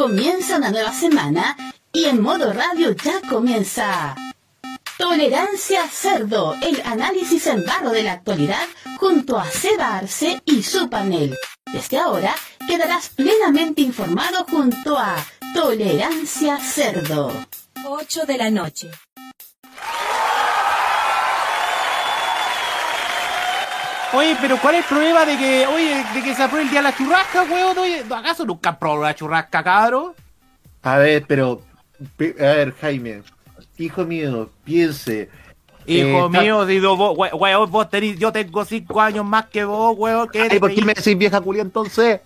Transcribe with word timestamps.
Comienza 0.00 0.56
una 0.56 0.70
nueva 0.70 0.94
semana 0.94 1.54
y 1.92 2.06
en 2.06 2.22
modo 2.22 2.54
radio 2.54 2.92
ya 2.92 3.20
comienza. 3.28 4.16
Tolerancia 4.96 5.86
Cerdo, 5.88 6.56
el 6.62 6.80
análisis 6.86 7.46
en 7.48 7.66
barro 7.66 7.90
de 7.90 8.04
la 8.04 8.12
actualidad 8.12 8.66
junto 8.96 9.36
a 9.36 9.44
Seba 9.44 9.98
Arce 9.98 10.40
y 10.46 10.62
su 10.62 10.88
panel. 10.88 11.36
Desde 11.70 11.98
ahora 11.98 12.34
quedarás 12.66 13.10
plenamente 13.10 13.82
informado 13.82 14.46
junto 14.50 14.96
a 14.96 15.16
Tolerancia 15.52 16.56
Cerdo. 16.56 17.30
8 17.84 18.24
de 18.24 18.38
la 18.38 18.50
noche. 18.50 18.90
Oye, 24.12 24.36
pero 24.40 24.58
¿cuál 24.60 24.74
es 24.76 24.80
el 24.82 24.88
problema 24.88 25.24
de 25.24 25.36
que, 25.38 25.66
oye, 25.68 26.04
de 26.14 26.22
que 26.22 26.34
se 26.34 26.42
apruebe 26.42 26.64
el 26.64 26.70
día 26.70 26.80
de 26.80 26.90
la 26.90 26.96
churrasca, 26.96 27.44
weón? 27.44 27.78
Oye, 27.78 28.04
¿acaso 28.10 28.44
nunca 28.44 28.76
probado 28.76 29.02
la 29.04 29.14
churrasca, 29.14 29.62
cabrón? 29.62 30.12
A 30.82 30.96
ver, 30.96 31.24
pero. 31.28 31.62
pe- 32.16 32.34
A 32.40 32.42
ver, 32.56 32.74
Jaime. 32.80 33.22
Hijo 33.78 34.04
mío, 34.04 34.50
piense. 34.64 35.30
Hijo 35.86 36.26
Eh, 36.26 36.28
mío, 36.28 36.66
digo, 36.66 36.96
vos, 36.96 37.16
we- 37.16 37.32
weón, 37.32 37.70
vos 37.70 37.88
tenés, 37.88 38.18
yo 38.18 38.32
tengo 38.32 38.64
cinco 38.64 39.00
años 39.00 39.24
más 39.24 39.46
que 39.46 39.64
vos, 39.64 39.94
weón, 39.96 40.28
que 40.28 40.42
Ay, 40.42 40.58
¿por 40.58 40.74
qué 40.74 40.82
me 40.84 40.92
decís 40.94 41.16
vieja 41.16 41.40
culia 41.40 41.62
entonces? 41.62 42.20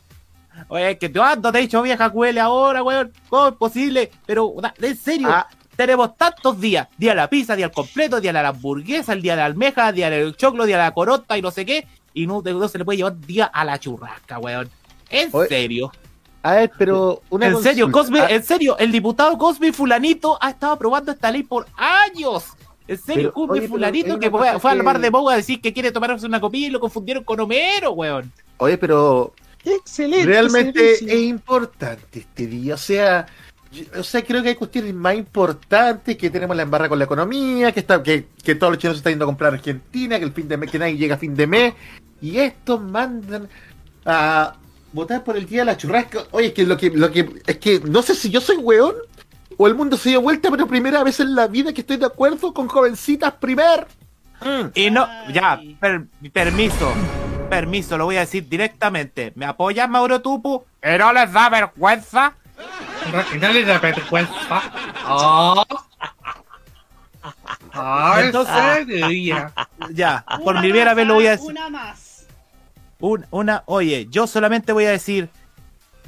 Oye, 0.68 0.96
que 0.98 1.12
cuando 1.12 1.52
te 1.52 1.58
he 1.58 1.62
dicho 1.62 1.82
vieja 1.82 2.08
cuele 2.10 2.40
ahora, 2.40 2.82
weón, 2.82 3.12
¿cómo 3.28 3.48
es 3.48 3.54
posible? 3.54 4.10
Pero, 4.26 4.54
en 4.80 4.96
serio, 4.96 5.28
Ah. 5.30 5.46
Tenemos 5.76 6.16
tantos 6.16 6.60
días, 6.60 6.88
día 6.96 7.10
de 7.10 7.16
la 7.16 7.28
pizza, 7.28 7.56
día 7.56 7.66
del 7.66 7.74
completo, 7.74 8.20
día 8.20 8.32
de 8.32 8.42
la 8.42 8.48
hamburguesa, 8.48 9.12
el 9.12 9.22
día 9.22 9.32
de 9.32 9.38
la 9.38 9.46
almeja, 9.46 9.92
día 9.92 10.10
del 10.10 10.36
choclo, 10.36 10.64
día 10.66 10.76
de 10.78 10.82
la 10.84 10.92
corota 10.94 11.36
y 11.38 11.42
no 11.42 11.50
sé 11.50 11.64
qué, 11.66 11.86
y 12.12 12.26
no, 12.26 12.42
no 12.42 12.68
se 12.68 12.78
le 12.78 12.84
puede 12.84 12.98
llevar 12.98 13.18
día 13.20 13.46
a 13.46 13.64
la 13.64 13.78
churrasca, 13.78 14.38
weón. 14.38 14.68
En 15.10 15.28
Oye, 15.32 15.48
serio. 15.48 15.92
A 16.42 16.54
ver, 16.56 16.70
pero. 16.78 17.22
Una 17.30 17.46
En 17.46 17.62
serio. 17.62 17.90
Cosme, 17.90 18.20
Ah, 18.20 18.26
en 18.30 18.42
serio, 18.42 18.76
el 18.78 18.92
diputado 18.92 19.36
Cosme 19.38 19.72
Fulanito 19.72 20.36
ha 20.40 20.50
estado 20.50 20.74
aprobando 20.74 21.10
esta 21.12 21.30
ley 21.30 21.42
por 21.42 21.66
años. 21.76 22.44
En 22.86 22.98
serio, 22.98 23.32
Pero, 23.34 23.48
Cosme 23.48 23.66
Fulanito 23.66 24.18
que 24.18 24.30
fue, 24.30 24.60
fue 24.60 24.70
a 24.70 24.74
la 24.74 24.80
que- 24.80 24.84
par 24.84 24.98
de 25.00 25.08
Boga 25.08 25.32
a 25.32 25.36
decir 25.36 25.60
que 25.62 25.72
quiere 25.72 25.90
tomarse 25.90 26.26
una 26.26 26.40
copia 26.40 26.66
y 26.66 26.70
lo 26.70 26.80
confundieron 26.80 27.24
con 27.24 27.40
Homero, 27.40 27.92
weón. 27.92 28.30
Oye, 28.58 28.76
pero. 28.76 29.32
Excelente. 29.64 30.26
Realmente 30.26 30.96
servicio. 30.96 31.08
es 31.08 31.22
importante 31.24 32.18
este 32.20 32.46
día. 32.46 32.74
O 32.74 32.78
sea. 32.78 33.26
Yo- 33.74 34.00
O 34.00 34.02
sea, 34.02 34.22
creo 34.22 34.42
que 34.42 34.50
hay 34.50 34.54
cuestiones 34.54 34.94
más 34.94 35.14
importantes 35.16 36.16
que 36.16 36.30
tenemos 36.30 36.56
la 36.56 36.62
embarra 36.62 36.88
con 36.88 36.98
la 36.98 37.04
economía, 37.04 37.72
que 37.72 37.80
está, 37.80 38.02
que, 38.02 38.26
que 38.42 38.54
todos 38.54 38.72
los 38.72 38.78
chinos 38.78 38.96
se 38.96 38.98
están 39.00 39.12
yendo 39.12 39.24
a 39.24 39.28
comprar 39.28 39.52
a 39.52 39.56
Argentina, 39.56 40.18
que 40.18 40.24
el 40.24 40.32
fin 40.32 40.48
de 40.48 40.56
mes, 40.56 40.70
que 40.70 40.78
nadie 40.78 40.96
llega 40.96 41.16
a 41.16 41.18
fin 41.18 41.34
de 41.34 41.46
mes, 41.46 41.74
y 42.20 42.38
estos 42.38 42.80
mandan 42.80 43.48
a 44.06 44.54
votar 44.92 45.24
por 45.24 45.36
el 45.36 45.46
día 45.46 45.60
de 45.62 45.66
la 45.66 45.76
churrasca. 45.76 46.20
Oye, 46.30 46.48
es 46.48 46.52
que 46.54 46.64
lo 46.64 46.76
que, 46.76 46.90
lo 46.90 47.10
que, 47.10 47.28
es 47.46 47.58
que 47.58 47.80
no 47.80 48.00
sé 48.02 48.14
si 48.14 48.30
yo 48.30 48.40
soy 48.40 48.56
weón 48.56 48.94
o 49.56 49.66
el 49.66 49.74
mundo 49.74 49.96
se 49.96 50.10
dio 50.10 50.20
vuelta, 50.20 50.50
pero 50.50 50.66
primera 50.66 51.02
vez 51.02 51.20
en 51.20 51.34
la 51.34 51.46
vida 51.48 51.72
que 51.72 51.80
estoy 51.82 51.96
de 51.96 52.06
acuerdo 52.06 52.52
con 52.54 52.68
jovencitas 52.68 53.32
primer. 53.34 53.86
Mm. 54.40 54.66
Y 54.74 54.90
no, 54.90 55.06
ya, 55.32 55.60
per- 55.80 56.06
permiso, 56.32 56.92
permiso, 57.48 57.96
lo 57.96 58.04
voy 58.06 58.16
a 58.16 58.20
decir 58.20 58.48
directamente. 58.48 59.32
¿Me 59.36 59.46
apoyas, 59.46 59.88
Mauro 59.88 60.20
Tupu? 60.20 60.64
¿Que 60.82 60.98
no 60.98 61.12
les 61.12 61.32
da 61.32 61.48
vergüenza? 61.48 62.34
Da 63.40 63.78
vergüenza. 63.78 64.62
Oh. 65.08 65.64
Ah, 67.72 68.16
Entonces- 68.20 68.54
en 68.56 68.86
serio. 68.86 69.52
Ya, 69.90 70.24
por 70.44 70.58
primera 70.60 70.94
vez 70.94 71.06
lo 71.06 71.14
voy 71.14 71.26
a 71.26 71.30
decir. 71.32 71.50
Una 71.50 71.68
más. 71.68 72.26
Un- 73.00 73.26
una, 73.30 73.62
oye, 73.66 74.06
yo 74.10 74.26
solamente 74.26 74.72
voy 74.72 74.84
a 74.86 74.90
decir, 74.90 75.28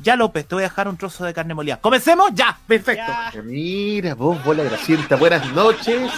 ya 0.02 0.14
López, 0.16 0.46
te 0.46 0.54
voy 0.54 0.64
a 0.64 0.68
dejar 0.68 0.88
un 0.88 0.96
trozo 0.96 1.24
de 1.24 1.34
carne 1.34 1.54
molida. 1.54 1.78
¿Comencemos? 1.80 2.30
Ya, 2.32 2.56
perfecto. 2.66 3.04
Ya. 3.06 3.32
Mira, 3.42 4.14
vos, 4.14 4.42
bola 4.44 4.62
gracienta, 4.62 5.16
buenas 5.16 5.50
noches. 5.52 6.10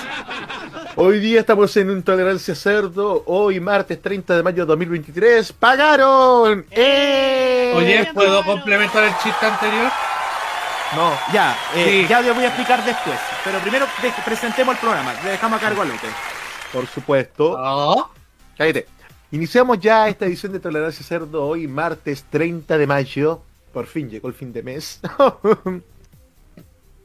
Hoy 0.97 1.21
día 1.21 1.41
estamos 1.41 1.77
en 1.77 1.91
Intolerancia 1.91 2.55
Cerdo. 2.55 3.23
Hoy, 3.27 3.61
martes 3.61 4.01
30 4.03 4.37
de 4.37 4.43
mayo 4.43 4.65
de 4.65 4.67
2023. 4.67 5.53
¡Pagaron! 5.53 6.67
¡Eh! 6.71 7.73
Oye, 7.77 8.11
¿puedo 8.13 8.45
complementar 8.45 9.05
el 9.05 9.13
chiste 9.23 9.47
anterior? 9.47 9.91
No, 10.97 11.13
ya, 11.33 11.57
eh, 11.75 12.03
Sí. 12.03 12.07
ya 12.09 12.21
lo 12.23 12.35
voy 12.35 12.45
a 12.45 12.49
explicar 12.49 12.85
después. 12.85 13.19
Pero 13.45 13.59
primero 13.61 13.87
presentemos 14.25 14.75
el 14.75 14.81
programa. 14.81 15.13
Le 15.23 15.31
dejamos 15.31 15.59
a 15.59 15.61
cargo 15.61 15.83
a 15.83 15.85
López. 15.85 16.11
Por 16.73 16.87
supuesto. 16.87 17.57
Oh. 17.59 18.11
Cállate. 18.57 18.87
Iniciamos 19.31 19.79
ya 19.81 20.09
esta 20.09 20.25
edición 20.25 20.53
de 20.53 20.61
Tolerancia 20.61 21.05
Cerdo 21.05 21.47
hoy, 21.47 21.69
martes 21.69 22.25
30 22.31 22.79
de 22.79 22.87
mayo. 22.87 23.43
Por 23.73 23.87
fin 23.87 24.09
llegó 24.09 24.29
el 24.29 24.35
fin 24.35 24.53
de 24.53 24.63
mes. 24.63 25.01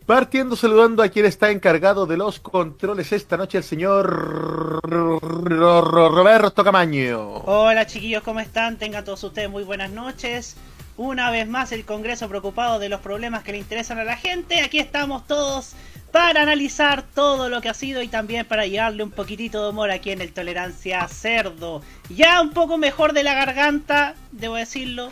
Partiendo 0.05 0.55
saludando 0.57 1.01
a 1.01 1.07
quien 1.09 1.25
está 1.25 1.49
encargado 1.49 2.05
de 2.05 2.17
los 2.17 2.39
controles 2.39 3.11
esta 3.13 3.38
noche, 3.38 3.57
el 3.57 3.63
señor 3.63 4.81
Roberto 4.83 6.63
Camaño. 6.63 7.35
Hola 7.45 7.85
chiquillos, 7.88 8.22
¿cómo 8.23 8.39
están? 8.41 8.77
Tengan 8.77 9.05
todos 9.05 9.23
ustedes 9.23 9.49
muy 9.49 9.63
buenas 9.63 9.91
noches. 9.91 10.57
Una 10.95 11.31
vez 11.31 11.47
más 11.47 11.71
el 11.71 11.85
Congreso 11.85 12.29
preocupado 12.29 12.77
de 12.77 12.87
los 12.87 13.01
problemas 13.01 13.43
que 13.43 13.51
le 13.51 13.57
interesan 13.57 13.97
a 13.97 14.03
la 14.03 14.15
gente. 14.15 14.61
Aquí 14.61 14.77
estamos 14.77 15.25
todos 15.25 15.73
para 16.11 16.43
analizar 16.43 17.01
todo 17.01 17.49
lo 17.49 17.61
que 17.61 17.69
ha 17.69 17.73
sido 17.73 18.03
y 18.03 18.07
también 18.07 18.45
para 18.45 18.67
llevarle 18.67 19.01
un 19.01 19.09
poquitito 19.09 19.63
de 19.63 19.71
humor 19.71 19.89
aquí 19.89 20.11
en 20.11 20.21
el 20.21 20.31
Tolerancia 20.31 21.07
Cerdo. 21.07 21.81
Ya 22.09 22.39
un 22.41 22.51
poco 22.51 22.77
mejor 22.77 23.13
de 23.13 23.23
la 23.23 23.33
garganta, 23.33 24.13
debo 24.31 24.55
decirlo. 24.55 25.05
No, 25.05 25.11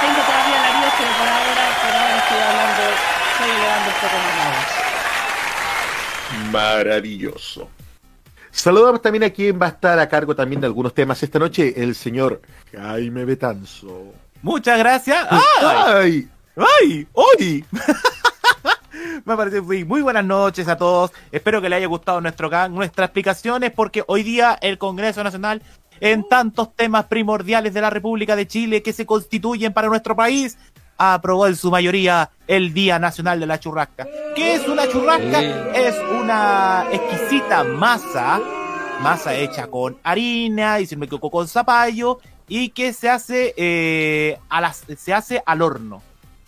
tengo 0.00 0.20
todavía 0.26 0.60
la 0.62 0.72
pero 0.98 1.12
por 1.18 1.28
ahora, 1.28 1.64
por 1.82 1.94
ahora 1.94 2.16
estoy 2.18 2.40
hablando, 2.40 2.82
estoy 3.30 3.50
elevando 3.50 3.88
un 3.88 3.96
poco 4.00 4.16
más. 4.38 4.66
Maravilloso. 6.50 7.70
Saludamos 8.52 9.00
también 9.00 9.24
a 9.24 9.30
quien 9.30 9.60
va 9.60 9.66
a 9.66 9.70
estar 9.70 9.98
a 9.98 10.08
cargo 10.08 10.36
también 10.36 10.60
de 10.60 10.66
algunos 10.66 10.92
temas 10.92 11.22
esta 11.22 11.38
noche, 11.38 11.72
el 11.74 11.94
señor 11.94 12.42
Jaime 12.70 13.24
Betanzo. 13.24 14.12
Muchas 14.42 14.78
gracias. 14.78 15.26
¡Ay! 15.30 15.40
¡Ay! 15.64 16.28
¡Ay! 16.56 17.06
¡Hoy! 17.14 17.64
Me 19.24 19.36
parece 19.36 19.60
muy, 19.62 20.02
buenas 20.02 20.24
noches 20.24 20.68
a 20.68 20.76
todos. 20.76 21.12
Espero 21.30 21.62
que 21.62 21.70
les 21.70 21.78
haya 21.78 21.86
gustado 21.86 22.20
nuestro 22.20 22.50
nuestras 22.68 23.06
explicaciones 23.06 23.72
porque 23.72 24.04
hoy 24.06 24.22
día 24.22 24.58
el 24.60 24.76
Congreso 24.78 25.24
Nacional 25.24 25.62
en 26.00 26.28
tantos 26.28 26.74
temas 26.74 27.06
primordiales 27.06 27.72
de 27.72 27.80
la 27.80 27.88
República 27.88 28.36
de 28.36 28.46
Chile 28.46 28.82
que 28.82 28.92
se 28.92 29.06
constituyen 29.06 29.72
para 29.72 29.88
nuestro 29.88 30.14
país 30.14 30.58
aprobó 31.02 31.46
en 31.46 31.56
su 31.56 31.70
mayoría 31.70 32.30
el 32.46 32.72
Día 32.72 32.98
Nacional 32.98 33.40
de 33.40 33.46
la 33.46 33.58
Churrasca. 33.58 34.06
¿Qué 34.36 34.54
es 34.54 34.68
una 34.68 34.88
churrasca? 34.88 35.40
Es 35.74 35.96
una 36.20 36.86
exquisita 36.92 37.64
masa, 37.64 38.40
masa 39.00 39.34
hecha 39.34 39.66
con 39.66 39.98
harina 40.02 40.80
y 40.80 40.86
si 40.86 40.96
me 40.96 41.06
equivoco 41.06 41.30
con 41.30 41.48
zapallo 41.48 42.20
y 42.48 42.68
que 42.70 42.92
se 42.92 43.08
hace 43.08 43.54
eh, 43.56 44.38
a 44.48 44.60
las, 44.60 44.84
se 44.96 45.12
hace 45.14 45.42
al 45.44 45.62
horno 45.62 46.02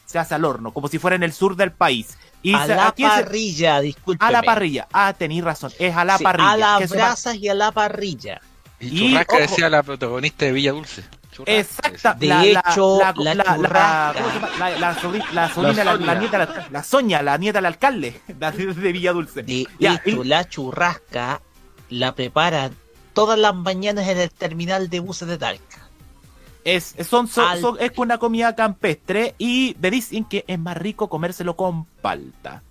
se 0.06 0.18
hace 0.20 0.34
al 0.36 0.44
horno, 0.44 0.72
como 0.72 0.86
si 0.86 0.98
fuera 1.00 1.16
en 1.16 1.24
el 1.24 1.32
sur 1.32 1.56
del 1.56 1.72
país. 1.72 2.16
Y 2.40 2.54
a 2.54 2.66
se- 2.66 2.76
la 2.76 2.94
parrilla, 2.96 3.80
disculpe. 3.80 4.24
a 4.24 4.30
la 4.30 4.42
parrilla. 4.44 4.86
Ah, 4.92 5.12
tenéis 5.12 5.42
razón, 5.42 5.72
es 5.80 5.96
a 5.96 6.04
la 6.04 6.18
parrilla. 6.18 6.52
A 6.52 6.56
las 6.56 6.88
brasas 6.88 7.34
y 7.36 7.48
a 7.48 7.54
la 7.54 7.72
parrilla. 7.72 8.40
Y 8.78 8.86
Y, 9.06 9.10
churrasca 9.10 9.34
ojo. 9.34 9.42
decía 9.42 9.68
la 9.70 9.82
protagonista 9.82 10.44
de 10.44 10.52
Villa 10.52 10.70
Dulce. 10.70 11.02
Churrasca, 11.34 11.88
Exacta. 11.88 12.14
De 12.14 12.26
la, 12.28 12.44
hecho, 12.46 12.98
la, 12.98 13.12
la 13.16 13.34
la, 13.34 14.78
la, 14.78 14.94
sobrina, 15.00 15.26
la, 15.32 15.42
la 15.42 15.48
Sonia. 15.48 16.14
nieta, 16.14 16.38
la, 16.38 16.66
la 16.70 16.82
Soña, 16.84 17.22
la 17.22 17.36
nieta 17.38 17.58
del 17.58 17.66
alcalde 17.66 18.20
la 18.40 18.50
de 18.52 18.66
de 18.72 18.92
Villa 18.92 19.12
Dulce. 19.12 19.42
De 19.42 19.66
Ya, 19.78 20.00
hecho, 20.04 20.22
y- 20.22 20.28
la 20.28 20.48
churrasca 20.48 21.40
la 21.90 22.14
preparan 22.14 22.72
todas 23.12 23.38
las 23.38 23.54
mañanas 23.54 24.08
en 24.08 24.18
el 24.18 24.30
terminal 24.30 24.88
de 24.88 25.00
buses 25.00 25.28
de 25.28 25.38
Talca. 25.38 25.88
Es, 26.64 26.94
son, 27.08 27.28
son- 27.28 27.46
Al- 27.48 27.60
son- 27.60 27.76
es 27.78 27.90
una 27.96 28.18
comida 28.18 28.54
campestre 28.56 29.34
y 29.38 29.76
me 29.80 29.90
dicen 29.90 30.24
que 30.24 30.44
es 30.46 30.58
más 30.58 30.76
rico 30.76 31.08
comérselo 31.08 31.56
con 31.56 31.84
palta. 31.84 32.62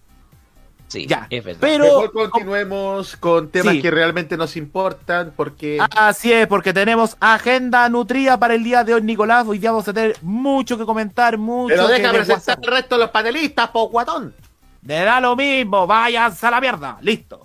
Sí, 0.94 1.07
Ya, 1.07 1.25
es 1.31 1.44
verdad. 1.44 1.60
Pero 1.60 1.86
Mejor 1.86 2.12
continuemos 2.30 3.18
con 3.18 3.50
temas 3.50 3.74
Sí. 3.74 3.81
que 3.81 3.90
realmente 3.90 4.38
nos 4.38 4.56
importan 4.56 5.34
porque 5.36 5.80
Así 5.95 6.31
es, 6.31 6.45
porque 6.45 6.72
tenemos 6.72 7.18
agenda 7.19 7.90
nutrida 7.90 8.38
para 8.38 8.54
el 8.54 8.63
día 8.63 8.84
de 8.84 8.94
hoy, 8.94 9.01
Nicolás. 9.01 9.48
Hoy 9.48 9.57
día 9.57 9.72
vamos 9.72 9.88
a 9.88 9.94
tener 9.94 10.16
mucho 10.22 10.78
que 10.78 10.86
comentar, 10.86 11.40
mucho 11.40 11.74
Pero 11.74 11.88
que 11.88 11.94
deja 11.94 12.10
presentar 12.12 12.38
desguazar. 12.38 12.60
el 12.62 12.72
resto 12.72 12.95
de 12.95 13.01
los 13.01 13.10
panelistas, 13.10 13.69
po 13.69 13.90
guatón. 13.90 14.36
Me 14.84 15.04
da 15.04 15.19
lo 15.19 15.36
mismo, 15.36 15.88
váyanse 15.88 16.45
a 16.45 16.51
la 16.51 16.62
mierda. 16.62 16.98
Listo. 17.01 17.44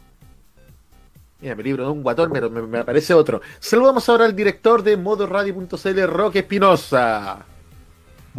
Mira, 1.41 1.55
mi 1.55 1.63
libro 1.63 1.85
de 1.85 1.91
un 1.91 2.03
guatón, 2.03 2.31
pero 2.33 2.51
me, 2.51 2.61
me 2.63 2.81
aparece 2.81 3.15
otro. 3.15 3.41
Saludamos 3.61 4.07
ahora 4.11 4.27
al 4.27 4.37
director 4.37 4.83
de 4.83 4.97
modoradio.cl, 4.99 6.03
Roque 6.07 6.41
Espinosa. 6.41 7.47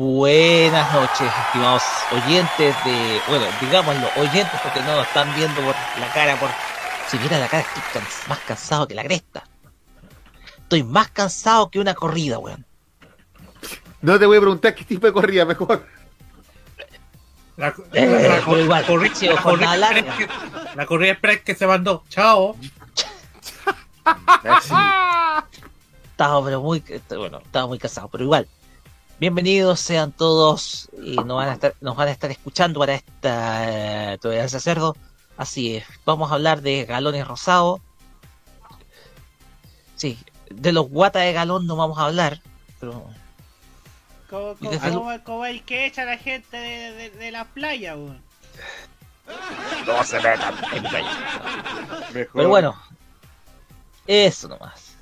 Buenas 0.04 0.94
noches, 0.94 1.28
estimados 1.48 1.84
oyentes 2.13 2.74
de. 2.86 3.22
Bueno, 3.28 3.46
digámoslo, 3.60 4.07
oyentes 4.16 4.57
porque 4.63 4.80
no 4.80 4.96
nos 4.96 5.06
están 5.06 5.36
viendo 5.36 5.60
por 5.62 5.75
la 6.00 6.07
cara. 6.13 6.40
por 6.40 6.50
Si 7.10 7.18
viera 7.18 7.38
la 7.38 7.50
cara, 7.50 7.63
estoy 7.63 7.84
cans- 8.01 8.30
más 8.30 8.40
cansado 8.48 8.88
que 8.88 8.96
la 8.96 9.04
cresta. 9.04 9.44
Estoy 10.57 10.84
más 10.84 11.10
cansado 11.10 11.69
que 11.69 11.81
una 11.81 11.96
corrida, 11.96 12.40
weón. 12.40 12.66
No 14.01 14.18
te 14.18 14.25
voy 14.25 14.38
a 14.38 14.40
preguntar 14.40 14.74
qué 14.74 14.86
tipo 14.86 15.06
de 15.06 15.12
corrida 15.12 15.44
mejor. 15.44 15.86
La, 17.57 17.68
Eh, 17.92 18.30
la- 18.30 18.42
pero 18.45 18.57
igual, 18.57 18.86
corri- 18.86 19.12
ha 19.12 19.16
sido 19.16 19.34
la 19.36 19.42
jornada 19.42 19.75
corri- 19.75 19.80
larga. 19.80 20.16
que- 20.18 20.30
la 20.78 20.86
corrida 20.86 21.12
express 21.12 21.42
que 21.42 21.56
se 21.56 21.68
mandó. 21.68 22.06
Chao. 22.07 22.56
Estaba 26.12 26.45
pero 26.45 26.62
muy 26.62 26.81
bueno, 27.10 27.40
estaba 27.40 27.68
muy 27.68 27.78
casado, 27.80 28.07
pero 28.07 28.24
igual. 28.24 28.48
Bienvenidos 29.19 29.81
sean 29.81 30.12
todos 30.13 30.89
y 31.01 31.16
nos 31.18 31.36
van 31.36 31.50
a 31.50 31.54
estar, 31.54 31.75
nos 31.81 31.95
van 31.98 32.07
a 32.07 32.12
estar 32.12 32.31
escuchando 32.31 32.80
para 32.80 32.94
esta 32.95 34.13
eh, 34.13 34.18
tolerancia 34.19 34.60
cerdo. 34.62 34.95
Así 35.36 35.75
es, 35.77 35.86
vamos 36.06 36.31
a 36.31 36.36
hablar 36.36 36.62
de 36.62 36.86
galones 36.86 37.27
rosados. 37.27 37.81
Sí, 39.95 40.18
de 40.50 40.71
los 40.71 40.88
guatas 40.89 41.24
de 41.24 41.33
galón 41.33 41.68
no 41.68 41.75
vamos 41.75 41.98
a 42.00 42.06
hablar, 42.06 42.39
pero 42.80 43.06
como, 44.30 44.56
desde 44.62 44.89
como- 44.94 45.24
como 45.24 45.45
el 45.45 45.63
que 45.63 45.86
echa 45.86 46.04
a 46.04 46.06
la 46.06 46.18
gente 46.18 46.56
de, 46.57 46.92
de- 46.94 47.10
de 47.10 47.31
la 47.31 47.44
playa, 47.45 47.95
weón. 47.98 48.21
no 49.86 50.04
se 50.06 50.16
metan 50.18 50.56
en. 50.74 50.83
Mejor. 50.83 52.31
Pero 52.33 52.50
bueno, 52.50 52.81
eso 54.07 54.48
nomás. 54.48 54.95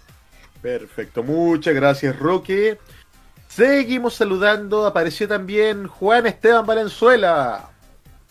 Perfecto, 0.62 1.22
muchas 1.24 1.76
gracias 1.76 2.18
Roque. 2.18 2.80
Seguimos 3.58 4.14
saludando, 4.14 4.86
apareció 4.86 5.28
también 5.28 5.88
Juan 5.88 6.28
Esteban 6.28 6.64
Valenzuela. 6.64 7.72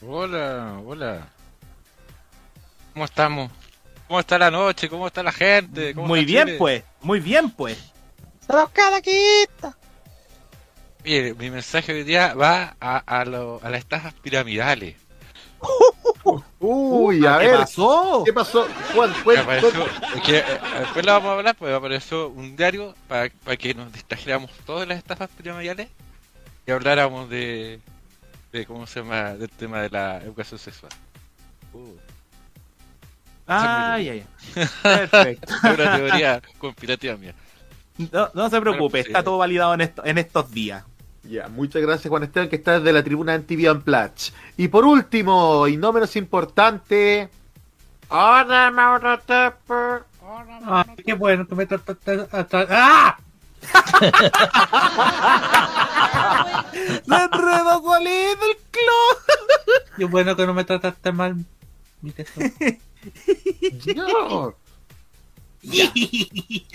Hola, 0.00 0.78
hola. 0.86 1.26
¿Cómo 2.92 3.04
estamos? 3.06 3.50
¿Cómo 4.06 4.20
está 4.20 4.38
la 4.38 4.52
noche? 4.52 4.88
¿Cómo 4.88 5.08
está 5.08 5.24
la 5.24 5.32
gente? 5.32 5.96
¿Cómo 5.96 6.06
Muy 6.06 6.24
bien, 6.24 6.44
Chile? 6.46 6.58
pues. 6.60 6.84
Muy 7.02 7.18
bien, 7.18 7.50
pues. 7.50 7.76
¡Estamos 8.40 8.70
cada 8.70 9.00
quita! 9.02 9.76
Mire, 11.02 11.34
mi 11.34 11.50
mensaje 11.50 11.92
hoy 11.92 12.04
día 12.04 12.34
va 12.34 12.76
a, 12.80 12.98
a, 12.98 13.24
lo- 13.24 13.58
a 13.64 13.68
las 13.68 13.80
estafas 13.80 14.14
piramidales. 14.14 14.94
Uy, 16.58 17.24
a 17.26 17.38
¿Qué 17.38 17.46
ver, 17.46 17.56
pasó? 17.58 18.22
¿qué 18.24 18.32
pasó? 18.32 18.66
Me 18.66 19.22
cuenta- 19.22 19.42
apareció, 19.42 19.70
que, 20.24 20.38
eh, 20.38 20.44
después 20.80 21.06
lo 21.06 21.12
vamos 21.12 21.28
a 21.28 21.32
hablar, 21.34 21.54
pues 21.56 21.72
apareció 21.74 22.28
un 22.30 22.56
diario 22.56 22.94
para, 23.06 23.30
para 23.44 23.56
que 23.56 23.74
nos 23.74 23.92
distrajéramos 23.92 24.50
todas 24.64 24.88
las 24.88 24.98
estafas 24.98 25.28
piramidales 25.30 25.88
y 26.66 26.70
habláramos 26.72 27.28
de, 27.30 27.80
de 28.52 28.66
cómo 28.66 28.86
se 28.86 29.00
llama, 29.00 29.34
del 29.34 29.50
tema 29.50 29.80
de 29.82 29.90
la 29.90 30.18
educación 30.18 30.58
sexual. 30.58 30.90
Uh, 31.72 31.94
Ay, 33.48 34.08
ay, 34.08 34.26
ay. 34.56 34.66
Perfecto. 34.82 35.54
es 35.62 35.62
una 35.78 35.96
teoría 35.96 36.42
conspirativa 36.58 37.16
mía. 37.16 37.34
No, 38.10 38.28
no 38.34 38.50
se 38.50 38.60
preocupe, 38.60 38.78
Bueno, 38.78 38.90
pues, 38.90 39.06
está 39.06 39.20
sí. 39.20 39.24
todo 39.24 39.38
validado 39.38 39.74
en, 39.74 39.82
esto- 39.82 40.04
en 40.04 40.18
estos 40.18 40.50
días. 40.50 40.82
Ya, 41.28 41.48
muchas 41.48 41.82
gracias 41.82 42.08
Juan 42.08 42.22
Esteban 42.22 42.48
que 42.48 42.54
está 42.56 42.78
desde 42.78 42.92
la 42.92 43.02
tribuna 43.02 43.34
anti 43.34 43.56
Platch. 43.84 44.30
Y 44.56 44.68
por 44.68 44.84
último, 44.84 45.66
y 45.66 45.76
no 45.76 45.92
menos 45.92 46.14
importante, 46.16 47.28
Hola 48.08 48.70
Mauro 48.70 49.18
Tepper. 49.18 50.04
Ah, 50.64 50.86
qué 51.04 51.12
bueno 51.14 51.44
que 51.46 51.54
me 51.56 51.66
trataste 51.66 52.26
hasta. 52.30 52.66
¡Ah! 52.70 53.18
¡Se 56.72 57.14
enredó 57.14 57.82
solito 57.82 58.44
el 58.44 58.56
clon! 58.70 59.16
Qué 59.96 60.04
bueno 60.04 60.36
que 60.36 60.46
no 60.46 60.54
me 60.54 60.62
trataste 60.62 61.10
mal, 61.10 61.34
mi 62.00 62.12
tesoro. 62.12 62.46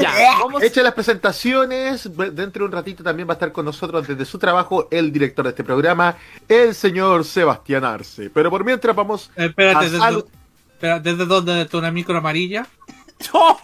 Ya, 0.00 0.38
vamos. 0.40 0.62
Hecha 0.62 0.82
las 0.82 0.94
presentaciones, 0.94 2.08
dentro 2.34 2.64
de 2.64 2.66
un 2.66 2.72
ratito 2.72 3.02
también 3.02 3.28
va 3.28 3.32
a 3.32 3.34
estar 3.34 3.52
con 3.52 3.64
nosotros 3.64 4.06
desde 4.06 4.24
su 4.24 4.38
trabajo 4.38 4.88
el 4.90 5.12
director 5.12 5.44
de 5.44 5.50
este 5.50 5.64
programa, 5.64 6.16
el 6.48 6.74
señor 6.74 7.24
Sebastián 7.24 7.84
Arce. 7.84 8.30
Pero 8.30 8.50
por 8.50 8.64
mientras 8.64 8.94
vamos 8.94 9.30
Eh, 9.36 9.46
Espérate, 9.46 9.78
a 9.78 9.82
¿desde, 9.82 9.98
salu- 9.98 10.26
espera, 10.72 11.00
¿desde 11.00 11.26
dónde? 11.26 11.64
¿De 11.64 11.76
una 11.76 11.90
micro 11.90 12.16
amarilla? 12.16 12.66
Te 13.20 13.28
van 13.32 13.56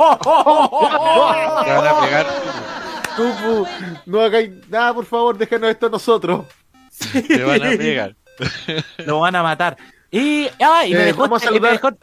a 1.86 2.00
pegar. 2.02 2.26
Tupu, 3.16 3.66
no 4.06 4.20
hagáis 4.20 4.50
nada, 4.68 4.92
por 4.94 5.06
favor, 5.06 5.38
déjanos 5.38 5.70
esto 5.70 5.86
a 5.86 5.90
nosotros. 5.90 6.44
Te 7.26 7.42
van 7.42 7.62
a 7.62 7.70
pegar. 7.70 8.14
Lo 9.06 9.20
van 9.20 9.34
a 9.36 9.42
matar. 9.42 9.76
Y, 10.10 10.46
ah, 10.62 10.84
y 10.86 10.92
me 10.92 11.02
Eh, 11.02 11.06
dejó, 11.06 11.22
vamos 11.22 11.42
a 11.42 11.46
este- 11.46 11.56
y 11.56 11.60
me 11.60 11.68
saludar- 11.68 11.80
dejó- 11.80 11.90
se- 11.90 11.96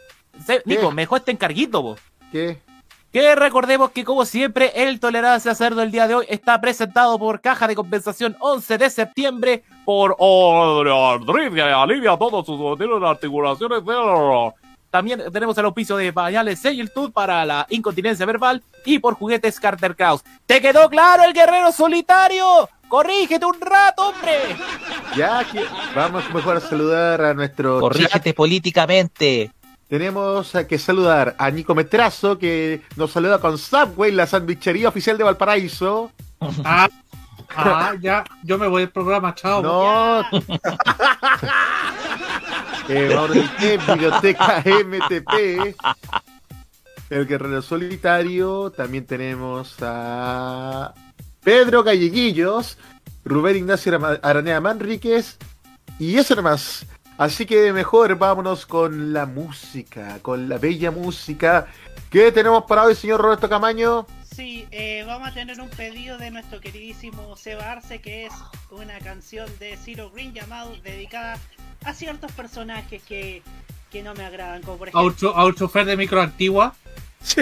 Nico, 0.65 0.89
¿Qué? 0.89 0.95
me 0.95 1.01
dejó 1.03 1.17
este 1.17 1.31
encarguito, 1.31 1.81
vos. 1.81 1.99
¿Qué? 2.31 2.59
Que 3.13 3.35
recordemos 3.35 3.91
que 3.91 4.03
como 4.03 4.25
siempre 4.25 4.71
el 4.73 4.99
Tolerancia 4.99 5.53
Cerdo 5.53 5.83
el 5.83 5.91
día 5.91 6.07
de 6.07 6.15
hoy 6.15 6.25
está 6.29 6.59
presentado 6.59 7.19
por 7.19 7.41
Caja 7.41 7.67
de 7.67 7.75
Compensación 7.75 8.35
11 8.39 8.79
de 8.79 8.89
septiembre 8.89 9.63
por 9.85 10.17
Rodríguez, 10.17 11.63
alivia 11.63 12.17
todos 12.17 12.43
sus 12.43 12.57
dolores 12.57 12.99
de 12.99 13.07
articulaciones. 13.07 13.83
También 14.89 15.23
tenemos 15.31 15.55
el 15.59 15.65
auspicio 15.65 15.95
de 15.95 16.11
pañales 16.11 16.59
Seiltud 16.59 17.11
para 17.11 17.45
la 17.45 17.67
incontinencia 17.69 18.25
verbal 18.25 18.63
y 18.83 18.97
por 18.97 19.13
juguetes 19.13 19.59
Carter 19.59 19.95
Kraus. 19.95 20.23
¿Te 20.47 20.59
quedó 20.59 20.89
claro 20.89 21.23
el 21.23 21.33
guerrero 21.33 21.71
solitario? 21.71 22.67
¡Corrígete 22.87 23.45
un 23.45 23.61
rato, 23.61 24.09
hombre! 24.09 24.39
Ya 25.15 25.43
que 25.51 25.63
vamos 25.95 26.23
mejor 26.33 26.57
a 26.57 26.59
saludar 26.59 27.21
a 27.21 27.33
nuestro 27.35 27.75
chat. 27.75 27.81
Corrígete 27.81 28.33
políticamente. 28.33 29.51
Tenemos 29.87 30.53
que 30.67 30.77
saludar 30.77 31.35
a 31.37 31.51
Nico 31.51 31.75
Metrazo, 31.75 32.39
que 32.39 32.81
nos 32.95 33.11
saluda 33.11 33.39
con 33.39 33.57
Subway, 33.57 34.11
la 34.11 34.25
sandwichería 34.25 34.89
oficial 34.89 35.17
de 35.17 35.23
Valparaíso. 35.23 36.11
Ah, 36.63 36.89
ah, 37.55 37.93
ya, 38.01 38.23
yo 38.43 38.57
me 38.57 38.67
voy 38.67 38.81
del 38.81 38.91
programa, 38.91 39.35
chao. 39.35 39.61
No. 39.61 40.21
eh, 42.89 43.79
Biblioteca 43.87 44.63
MTP. 44.65 45.75
El 47.09 47.27
Guerrero 47.27 47.61
Solitario. 47.61 48.71
También 48.71 49.05
tenemos 49.05 49.75
a 49.81 50.93
Pedro 51.43 51.83
Galleguillos, 51.83 52.77
Rubén 53.23 53.57
Ignacio 53.57 53.99
Aranea 54.23 54.59
Manríquez. 54.59 55.37
Y 55.99 56.17
eso 56.17 56.35
nomás. 56.35 56.85
Así 57.17 57.45
que 57.45 57.71
mejor 57.73 58.17
vámonos 58.17 58.65
con 58.65 59.13
la 59.13 59.25
música, 59.25 60.19
con 60.21 60.49
la 60.49 60.57
bella 60.57 60.91
música. 60.91 61.67
¿Qué 62.09 62.31
tenemos 62.31 62.63
para 62.65 62.83
hoy, 62.83 62.95
señor 62.95 63.21
Roberto 63.21 63.47
Camaño? 63.47 64.07
Sí, 64.35 64.67
eh, 64.71 65.03
vamos 65.05 65.27
a 65.27 65.33
tener 65.33 65.61
un 65.61 65.69
pedido 65.69 66.17
de 66.17 66.31
nuestro 66.31 66.59
queridísimo 66.59 67.35
Seba 67.35 67.71
Arce, 67.71 67.99
que 67.99 68.25
es 68.25 68.33
una 68.71 68.97
canción 68.99 69.47
de 69.59 69.77
Zero 69.77 70.09
Green 70.09 70.33
llamado 70.33 70.75
dedicada 70.83 71.37
a 71.85 71.93
ciertos 71.93 72.31
personajes 72.31 73.03
que, 73.03 73.43
que 73.91 74.01
no 74.01 74.15
me 74.15 74.25
agradan, 74.25 74.63
como 74.63 74.77
por 74.77 74.87
A 74.87 74.91
ejemplo... 74.91 75.35
a 75.35 75.45
un 75.45 75.53
chofer 75.53 75.85
de 75.85 75.97
micro 75.97 76.19
antigua. 76.19 76.73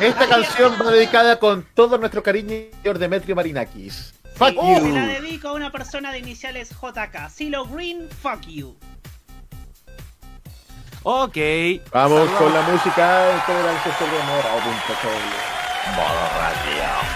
Esta 0.00 0.28
canción 0.28 0.72
va 0.80 0.90
dedicada 0.92 1.38
con 1.38 1.66
todo 1.74 1.98
nuestro 1.98 2.22
cariño 2.22 2.54
señor 2.80 2.98
Demetrio 2.98 3.36
Marinakis. 3.36 4.14
Fuck 4.36 4.50
Sí, 4.50 4.56
you. 4.56 4.94
la 4.94 5.06
dedico 5.06 5.48
a 5.48 5.52
una 5.52 5.70
persona 5.70 6.10
de 6.12 6.18
iniciales 6.18 6.70
JK. 6.70 7.28
Silo 7.30 7.64
Green, 7.66 8.08
fuck 8.22 8.40
you. 8.46 8.76
Ok. 11.04 11.36
Vamos 11.92 12.28
con 12.30 12.54
la 12.54 12.62
música 12.62 13.24
de 13.26 13.40
Tolerancia 13.46 13.98
sobre 13.98 14.18
Morado.cl. 14.22 15.96
Modo 15.96 16.28
radio. 16.38 17.11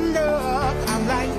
I'm 0.00 1.08
like, 1.08 1.30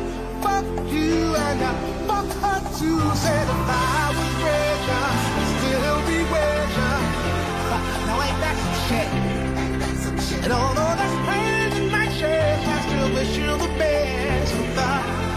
fuck 0.43 0.65
you, 0.91 1.33
and 1.33 1.61
uh, 1.61 1.73
fuck 2.07 2.27
her 2.43 2.59
too. 2.77 2.99
Said 3.15 3.47
if 3.47 3.69
I 3.69 4.11
was 4.17 4.31
richer, 4.43 5.05
I'd 5.39 5.49
still 5.59 5.99
be 6.09 6.19
richer. 6.35 6.95
Now 8.07 8.21
ain't 8.21 8.39
that 8.43 8.57
some 8.59 10.19
shit? 10.19 10.43
And 10.43 10.53
although 10.53 10.95
that's 10.99 11.17
pain 11.27 11.83
in 11.83 11.91
my 11.91 12.05
chest, 12.07 12.67
I 12.67 12.81
still 12.87 13.13
wish 13.13 13.37
you 13.37 13.45
the 13.45 13.73
best. 13.79 15.28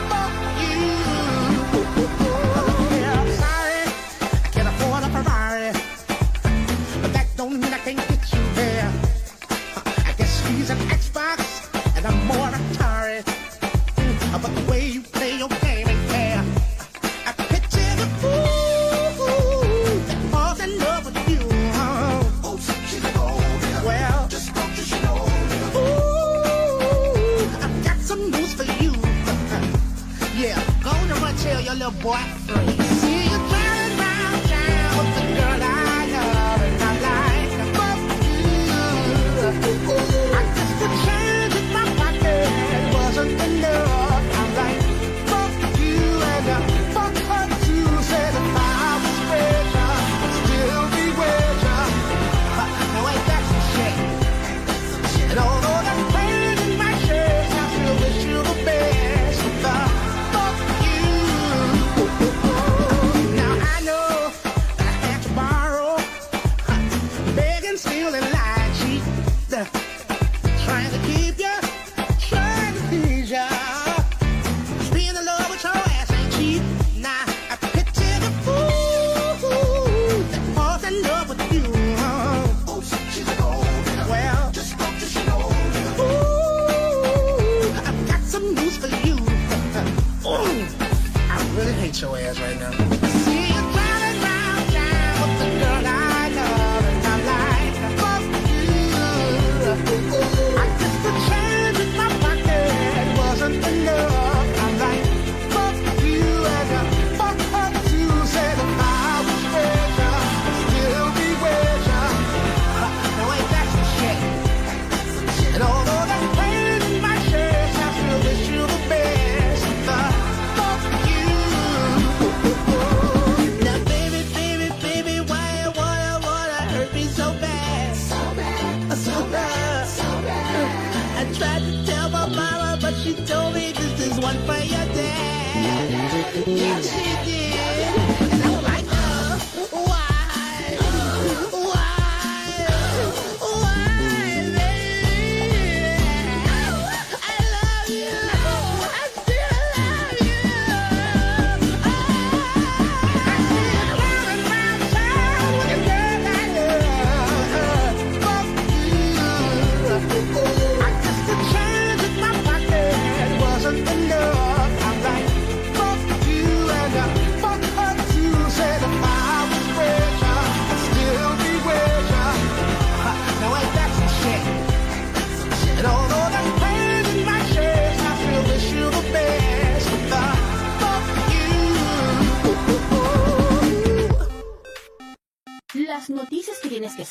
boyfriend. 32.02 32.72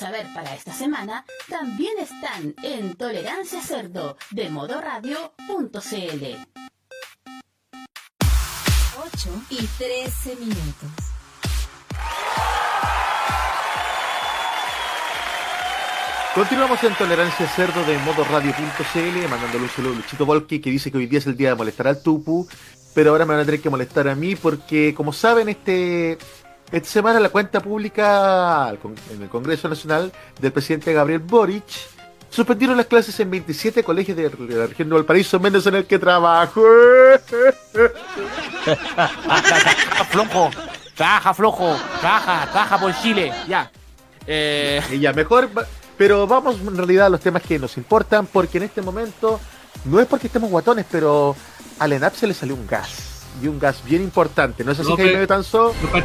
Saber 0.01 0.25
para 0.33 0.55
esta 0.55 0.73
semana 0.73 1.23
también 1.47 1.93
están 1.99 2.55
en 2.63 2.95
Tolerancia 2.95 3.61
Cerdo 3.61 4.17
de 4.31 4.49
modoradio.cl. 4.49 6.25
8 8.97 9.43
y 9.51 9.67
13 9.77 10.35
minutos. 10.37 10.89
Continuamos 16.33 16.83
en 16.83 16.95
Tolerancia 16.95 17.47
Cerdo 17.49 17.85
de 17.85 17.99
modoradio.cl, 17.99 19.29
mandándole 19.29 19.65
un 19.65 19.69
saludo 19.69 19.93
a 19.93 19.97
Luchito 19.97 20.25
Volki, 20.25 20.59
que 20.59 20.71
dice 20.71 20.91
que 20.91 20.97
hoy 20.97 21.05
día 21.05 21.19
es 21.19 21.27
el 21.27 21.37
día 21.37 21.49
de 21.49 21.55
molestar 21.55 21.87
al 21.87 22.01
Tupu, 22.01 22.47
pero 22.95 23.11
ahora 23.11 23.27
me 23.27 23.33
van 23.35 23.43
a 23.43 23.45
tener 23.45 23.61
que 23.61 23.69
molestar 23.69 24.07
a 24.07 24.15
mí 24.15 24.35
porque, 24.35 24.95
como 24.95 25.13
saben, 25.13 25.47
este 25.47 26.17
esta 26.71 26.89
semana 26.89 27.19
la 27.19 27.29
cuenta 27.29 27.59
pública 27.59 28.69
en 29.13 29.21
el 29.21 29.29
Congreso 29.29 29.67
Nacional 29.67 30.11
del 30.39 30.51
presidente 30.51 30.93
Gabriel 30.93 31.19
Boric 31.19 31.65
suspendieron 32.29 32.77
las 32.77 32.85
clases 32.85 33.19
en 33.19 33.29
27 33.29 33.83
colegios 33.83 34.15
de 34.15 34.31
la 34.55 34.67
región 34.67 34.87
de 34.87 34.95
Valparaíso, 34.95 35.39
menos 35.39 35.67
en 35.67 35.75
el 35.75 35.85
que 35.85 35.99
trabajo. 35.99 36.63
Trabaja 38.63 40.05
flojo, 40.09 40.49
trabaja 40.95 41.33
flojo, 41.33 41.75
trabaja, 41.99 42.51
trabaja 42.51 42.79
por 42.79 42.95
Chile, 43.01 43.33
ya. 43.47 43.69
Eh, 44.25 44.81
Y 44.91 44.99
ya, 44.99 45.11
mejor, 45.13 45.49
pero 45.97 46.25
vamos 46.25 46.55
en 46.61 46.77
realidad 46.77 47.07
a 47.07 47.09
los 47.09 47.19
temas 47.19 47.41
que 47.41 47.59
nos 47.59 47.75
importan, 47.77 48.25
porque 48.27 48.59
en 48.59 48.63
este 48.65 48.81
momento, 48.81 49.39
no 49.85 49.99
es 49.99 50.07
porque 50.07 50.27
estemos 50.27 50.49
guatones, 50.49 50.85
pero 50.89 51.35
al 51.79 51.91
ENAP 51.91 52.15
se 52.15 52.27
le 52.27 52.33
salió 52.33 52.55
un 52.55 52.65
gas. 52.65 53.10
Y 53.41 53.47
un 53.47 53.59
gas 53.59 53.83
bien 53.85 54.01
importante. 54.01 54.63
¿No 54.63 54.71
es 54.71 54.79
así, 54.79 54.89
No, 54.89 54.95
Jaime 54.95 55.11
pero- 55.11 55.21
Betanzó? 55.21 55.73
Tú 55.79 55.87
estás, 55.87 56.03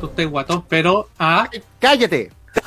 tú 0.00 0.06
estás 0.06 0.26
guatón, 0.26 0.64
pero 0.68 1.08
a. 1.18 1.48
¡Cállate! 1.80 2.30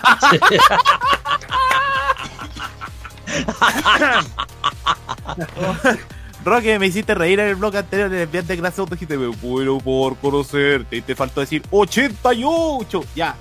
Roque, 6.45 6.79
me 6.79 6.87
hiciste 6.87 7.13
reír 7.13 7.41
en 7.41 7.49
el 7.49 7.55
blog 7.55 7.75
anterior 7.75 8.07
en 8.13 8.19
el 8.21 8.27
viaje 8.27 8.47
de 8.47 8.57
clase 8.57 8.81
dijiste, 8.89 9.17
me 9.17 9.27
muero 9.35 9.79
por 9.79 10.15
conocerte. 10.15 10.95
Y 10.95 11.01
te 11.01 11.13
faltó 11.13 11.41
decir 11.41 11.61
88. 11.71 13.03
Ya. 13.15 13.35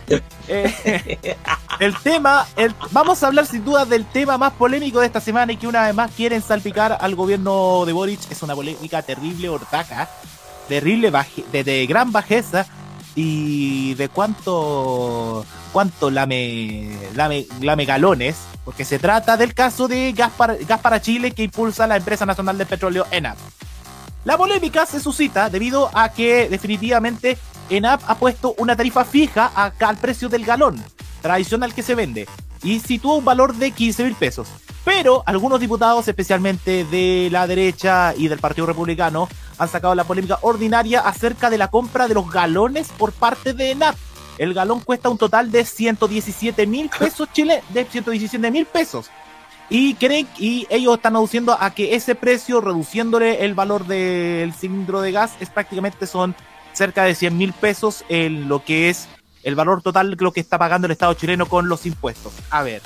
Eh, 0.49 1.37
el 1.79 1.97
tema, 1.99 2.45
el, 2.57 2.75
vamos 2.91 3.23
a 3.23 3.29
hablar 3.29 3.47
sin 3.47 3.65
duda 3.65 3.85
del 3.85 4.05
tema 4.07 4.37
más 4.39 4.55
polémico 4.55 4.99
de 4.99 5.07
esta 5.07 5.21
semana 5.21 5.53
y 5.53 5.57
que 5.57 5.69
una 5.69 5.87
vez 5.87 5.95
más 5.95 6.11
quieren 6.11 6.43
salpicar 6.43 6.99
al 7.01 7.15
gobierno 7.15 7.85
de 7.87 7.93
Boric. 7.93 8.29
Es 8.29 8.43
una 8.43 8.57
polémica 8.57 9.01
terrible, 9.03 9.51
hortaca, 9.51 10.11
terrible, 10.69 11.13
de, 11.53 11.87
gran 11.87 12.13
bajeza 12.13 12.67
y 13.15 13.95
de 13.95 14.09
cuánto, 14.09 15.45
cuánto 15.73 16.11
lame, 16.11 16.99
galones, 17.87 18.37
porque 18.65 18.85
se 18.85 18.99
trata 18.99 19.37
del 19.37 19.55
caso 19.55 19.89
de 19.89 20.13
gas 20.13 20.33
para, 20.37 20.55
gas 20.55 21.03
Chile 21.03 21.31
que 21.31 21.45
impulsa 21.45 21.87
la 21.87 21.97
empresa 21.97 22.27
nacional 22.27 22.59
de 22.59 22.67
petróleo 22.67 23.07
ENAP. 23.11 23.39
La 24.25 24.37
polémica 24.37 24.87
se 24.87 25.01
suscita 25.01 25.49
debido 25.51 25.91
a 25.95 26.09
que 26.09 26.49
definitivamente 26.49 27.39
ENAP 27.71 28.03
ha 28.07 28.17
puesto 28.17 28.55
una 28.59 28.77
tarifa 28.77 29.05
fija 29.05 29.53
acá 29.55 29.89
al 29.89 29.97
precio 29.97 30.29
del 30.29 30.45
galón 30.45 30.83
tradicional 31.27 31.75
que 31.75 31.83
se 31.83 31.97
vende 31.97 32.29
y 32.63 32.79
sitúa 32.79 33.17
un 33.17 33.25
valor 33.25 33.55
de 33.55 33.73
15 33.73 34.05
mil 34.05 34.15
pesos. 34.15 34.49
Pero 34.85 35.25
algunos 35.27 35.59
diputados, 35.59 36.07
especialmente 36.07 36.85
de 36.85 37.29
la 37.33 37.49
derecha 37.49 38.15
y 38.17 38.29
del 38.29 38.39
Partido 38.39 38.67
Republicano, 38.67 39.29
han 39.59 39.69
sacado 39.69 39.97
la 39.97 40.05
polémica 40.05 40.39
ordinaria 40.43 41.01
acerca 41.01 41.51
de 41.51 41.59
la 41.59 41.69
compra 41.69 42.07
de 42.07 42.15
los 42.15 42.31
galones 42.31 42.91
por 42.97 43.11
parte 43.11 43.53
de 43.53 43.73
ENAP. 43.73 43.97
El 44.39 44.55
galón 44.55 44.81
cuesta 44.81 45.09
un 45.09 45.19
total 45.19 45.51
de 45.51 45.65
117 45.65 46.67
mil 46.69 46.89
pesos 46.97 47.29
chile, 47.33 47.65
de 47.71 47.85
117 47.85 48.51
mil 48.53 48.67
pesos. 48.67 49.11
Y 49.69 49.95
creen, 49.95 50.29
y 50.39 50.69
ellos 50.71 50.95
están 50.95 51.17
aduciendo 51.17 51.57
a 51.59 51.71
que 51.71 51.97
ese 51.97 52.15
precio, 52.15 52.61
reduciéndole 52.61 53.45
el 53.45 53.55
valor 53.55 53.87
del 53.87 54.55
cilindro 54.55 55.01
de 55.01 55.11
gas, 55.11 55.33
es 55.41 55.51
prácticamente 55.51 56.07
son 56.07 56.37
cerca 56.73 57.03
de 57.03 57.17
100 57.17 57.37
mil 57.37 57.53
pesos 57.53 58.05
en 58.09 58.49
lo 58.49 58.63
que 58.63 58.91
es 58.91 59.09
el 59.47 59.55
valor 59.55 59.81
total 59.81 60.17
de 60.17 60.25
lo 60.25 60.33
que 60.33 60.41
está 60.41 60.59
pagando 60.59 60.87
el 60.87 60.91
Estado 60.93 61.15
chileno 61.15 61.47
con 61.47 61.69
los 61.69 61.87
impuestos. 61.87 62.33
A 62.51 62.63
ver, 62.63 62.83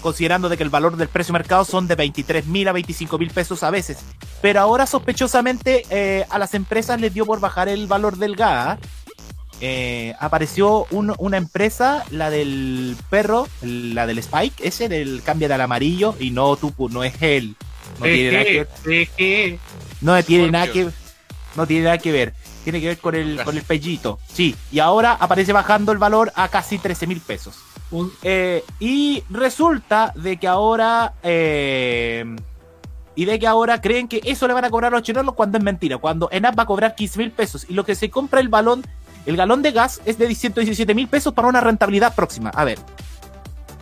considerando 0.00 0.48
de 0.48 0.56
que 0.56 0.62
el 0.62 0.70
valor 0.70 0.96
del 0.96 1.08
precio 1.08 1.32
mercado 1.32 1.64
son 1.64 1.86
de 1.86 1.94
23 1.96 2.46
mil 2.46 2.66
a 2.68 2.72
25 2.72 3.18
mil 3.18 3.30
pesos 3.30 3.62
a 3.62 3.70
veces. 3.70 3.98
Pero 4.40 4.60
ahora 4.60 4.86
sospechosamente 4.86 5.84
eh, 5.90 6.24
a 6.30 6.38
las 6.38 6.54
empresas 6.54 7.00
les 7.00 7.12
dio 7.12 7.26
por 7.26 7.40
bajar 7.40 7.68
el 7.68 7.86
valor 7.86 8.16
del 8.16 8.36
gas. 8.36 8.78
Eh, 9.60 10.14
apareció 10.20 10.86
un- 10.90 11.14
una 11.18 11.38
empresa, 11.38 12.04
la 12.10 12.28
del 12.30 12.94
perro, 13.08 13.48
la 13.62 14.06
del 14.06 14.18
Spike, 14.18 14.66
ese 14.68 14.88
del 14.88 15.22
cambia 15.24 15.48
del 15.48 15.60
amarillo 15.62 16.14
y 16.20 16.30
no 16.30 16.56
Tupu, 16.56 16.88
no 16.90 17.04
es 17.04 17.14
él. 17.22 17.56
No 17.98 18.04
tiene 18.04 18.32
nada 18.32 18.44
que 18.44 18.58
ver. 18.58 18.68
No 20.02 20.22
tiene 20.22 20.50
nada 20.50 20.66
que 20.72 20.88
no 21.56 21.66
tiene 21.66 21.84
nada 21.84 21.98
que 21.98 22.12
ver. 22.12 22.34
Tiene 22.66 22.80
que 22.80 22.88
ver 22.88 22.98
con 22.98 23.14
el 23.14 23.44
con 23.44 23.56
el 23.56 23.62
pellito. 23.62 24.18
Sí, 24.26 24.56
y 24.72 24.80
ahora 24.80 25.12
aparece 25.12 25.52
bajando 25.52 25.92
el 25.92 25.98
valor 25.98 26.32
a 26.34 26.48
casi 26.48 26.78
13 26.78 27.06
mil 27.06 27.20
pesos. 27.20 27.54
Eh, 28.24 28.64
y 28.80 29.22
resulta 29.30 30.12
de 30.16 30.36
que 30.36 30.48
ahora 30.48 31.14
eh, 31.22 32.24
y 33.14 33.24
de 33.24 33.38
que 33.38 33.46
ahora 33.46 33.80
creen 33.80 34.08
que 34.08 34.20
eso 34.24 34.48
le 34.48 34.54
van 34.54 34.64
a 34.64 34.70
cobrar 34.70 34.92
a 34.92 34.96
los 34.96 35.04
chilenos 35.04 35.36
cuando 35.36 35.58
es 35.58 35.62
mentira. 35.62 35.98
Cuando 35.98 36.28
ENAP 36.32 36.58
va 36.58 36.64
a 36.64 36.66
cobrar 36.66 36.96
15 36.96 37.20
mil 37.20 37.30
pesos 37.30 37.66
y 37.68 37.74
lo 37.74 37.84
que 37.84 37.94
se 37.94 38.10
compra 38.10 38.40
el 38.40 38.48
balón, 38.48 38.84
el 39.26 39.36
galón 39.36 39.62
de 39.62 39.70
gas 39.70 40.00
es 40.04 40.18
de 40.18 40.34
117 40.34 40.92
mil 40.92 41.06
pesos 41.06 41.32
para 41.34 41.46
una 41.46 41.60
rentabilidad 41.60 42.16
próxima. 42.16 42.50
A 42.50 42.64
ver. 42.64 42.80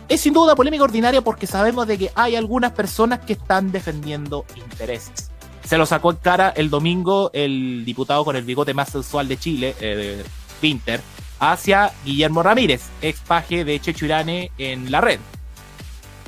Es 0.09 0.21
sin 0.21 0.33
duda 0.33 0.53
polémica 0.53 0.83
ordinaria 0.83 1.23
porque 1.23 1.47
sabemos 1.47 1.87
de 1.87 1.97
que 1.97 2.11
hay 2.13 2.35
algunas 2.35 2.73
personas 2.73 3.21
que 3.21 3.33
están 3.33 3.71
defendiendo 3.71 4.45
intereses. 4.55 5.31
Se 5.65 5.77
lo 5.77 5.85
sacó 5.85 6.11
en 6.11 6.17
cara 6.17 6.49
el 6.55 6.69
domingo 6.69 7.31
el 7.33 7.83
diputado 7.85 8.23
con 8.23 8.35
el 8.35 8.43
bigote 8.43 8.73
más 8.73 8.89
sensual 8.89 9.27
de 9.27 9.37
Chile, 9.37 9.75
eh, 9.79 10.23
Pinter, 10.61 11.01
hacia 11.39 11.91
Guillermo 12.05 12.43
Ramírez, 12.43 12.83
ex 13.01 13.19
paje 13.21 13.65
de 13.65 13.79
Checho 13.79 14.05
Irane 14.05 14.51
en 14.57 14.91
la 14.91 15.01
red, 15.01 15.19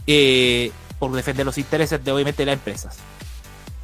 eh, 0.07 0.71
por 0.97 1.11
defender 1.11 1.45
los 1.45 1.57
intereses 1.57 2.03
de 2.03 2.11
obviamente 2.11 2.45
las 2.45 2.53
empresas. 2.53 2.97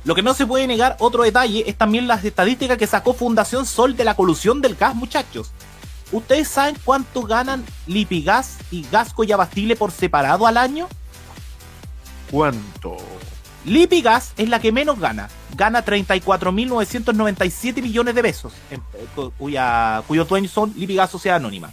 Lo 0.06 0.16
que 0.16 0.24
no 0.24 0.34
se 0.34 0.46
puede 0.46 0.68
negar, 0.68 0.98
otro 1.00 1.24
detalle, 1.24 1.64
es 1.68 1.78
también 1.78 2.08
las 2.08 2.26
estadísticas 2.26 2.78
que 2.78 2.88
sacó 2.88 3.14
Fundación 3.14 3.66
Sol 3.66 3.96
de 3.96 4.04
la 4.04 4.16
colusión 4.16 4.60
del 4.60 4.76
gas, 4.76 4.96
muchachos. 4.96 5.52
¿Ustedes 6.12 6.48
saben 6.48 6.78
cuánto 6.84 7.24
ganan 7.24 7.64
Lipigas 7.88 8.58
y 8.70 8.86
Gasco 8.92 9.24
y 9.24 9.32
Abastile 9.32 9.76
por 9.76 9.92
separado 9.92 10.46
al 10.46 10.58
año? 10.58 10.88
¿Cuánto? 12.30 12.98
Lipigas 13.66 14.34
es 14.38 14.50
la 14.50 14.60
que 14.60 14.72
menos 14.72 15.00
gana. 15.00 15.30
Gana 15.56 15.84
34.997 15.86 17.82
millones 17.82 18.16
de 18.16 18.22
pesos, 18.22 18.54
en- 18.72 18.80
eh, 18.96 19.06
cu- 19.16 19.32
cuya, 19.38 20.02
cuyos 20.08 20.28
dueños 20.28 20.52
son 20.52 20.74
Lipigas 20.76 21.10
Sociedad 21.12 21.38
Anónima. 21.38 21.72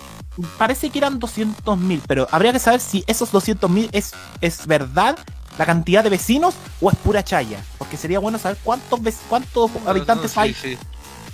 parece 0.58 0.90
que 0.90 0.98
eran 0.98 1.18
200 1.18 1.78
mil, 1.78 2.02
pero 2.06 2.26
habría 2.30 2.52
que 2.52 2.58
saber 2.58 2.80
si 2.80 3.04
esos 3.06 3.30
200 3.30 3.70
mil 3.70 3.88
es, 3.92 4.12
es 4.40 4.66
verdad 4.66 5.18
la 5.58 5.66
cantidad 5.66 6.02
de 6.02 6.10
vecinos 6.10 6.54
o 6.80 6.90
es 6.90 6.96
pura 6.96 7.22
chaya. 7.22 7.62
Porque 7.78 7.96
sería 7.96 8.18
bueno 8.18 8.38
saber 8.38 8.58
cuántos 8.64 8.98
cuántos 9.28 9.70
habitantes 9.86 10.34
No, 10.34 10.42
hay 10.42 10.54
sí, 10.54 10.78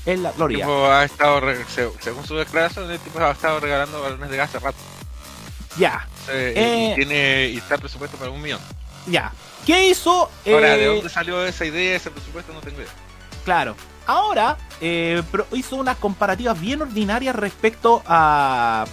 en 0.04 0.22
la 0.24 0.32
Gloria. 0.32 0.64
tipo 0.66 0.86
ha 0.90 1.04
estado, 1.04 1.40
según 2.00 2.26
su 2.26 2.34
declaración, 2.36 2.90
el 2.90 2.98
tipo 2.98 3.18
ha 3.20 3.30
estado 3.30 3.60
regalando 3.60 4.00
balones 4.02 4.28
de 4.30 4.36
gas 4.36 4.48
hace 4.50 4.58
rato. 4.58 4.78
Ya, 5.78 6.06
Eh, 6.30 6.52
Eh. 6.56 6.90
y, 6.92 6.94
tiene, 6.96 7.48
y 7.54 7.56
está 7.58 7.78
presupuesto 7.78 8.16
para 8.18 8.30
un 8.30 8.42
millón. 8.42 8.60
ya. 9.06 9.32
¿Qué 9.68 9.90
hizo? 9.90 10.30
Ahora, 10.46 10.76
Eh, 10.76 10.78
¿de 10.78 10.86
dónde 10.86 11.10
salió 11.10 11.44
esa 11.44 11.66
idea, 11.66 11.94
ese 11.96 12.10
presupuesto? 12.10 12.54
No 12.54 12.60
tengo 12.60 12.78
idea. 12.78 12.88
Claro. 13.44 13.76
Ahora 14.06 14.56
eh, 14.80 15.22
hizo 15.52 15.76
unas 15.76 15.98
comparativas 15.98 16.58
bien 16.58 16.80
ordinarias 16.80 17.36
respecto 17.36 18.02
a, 18.06 18.86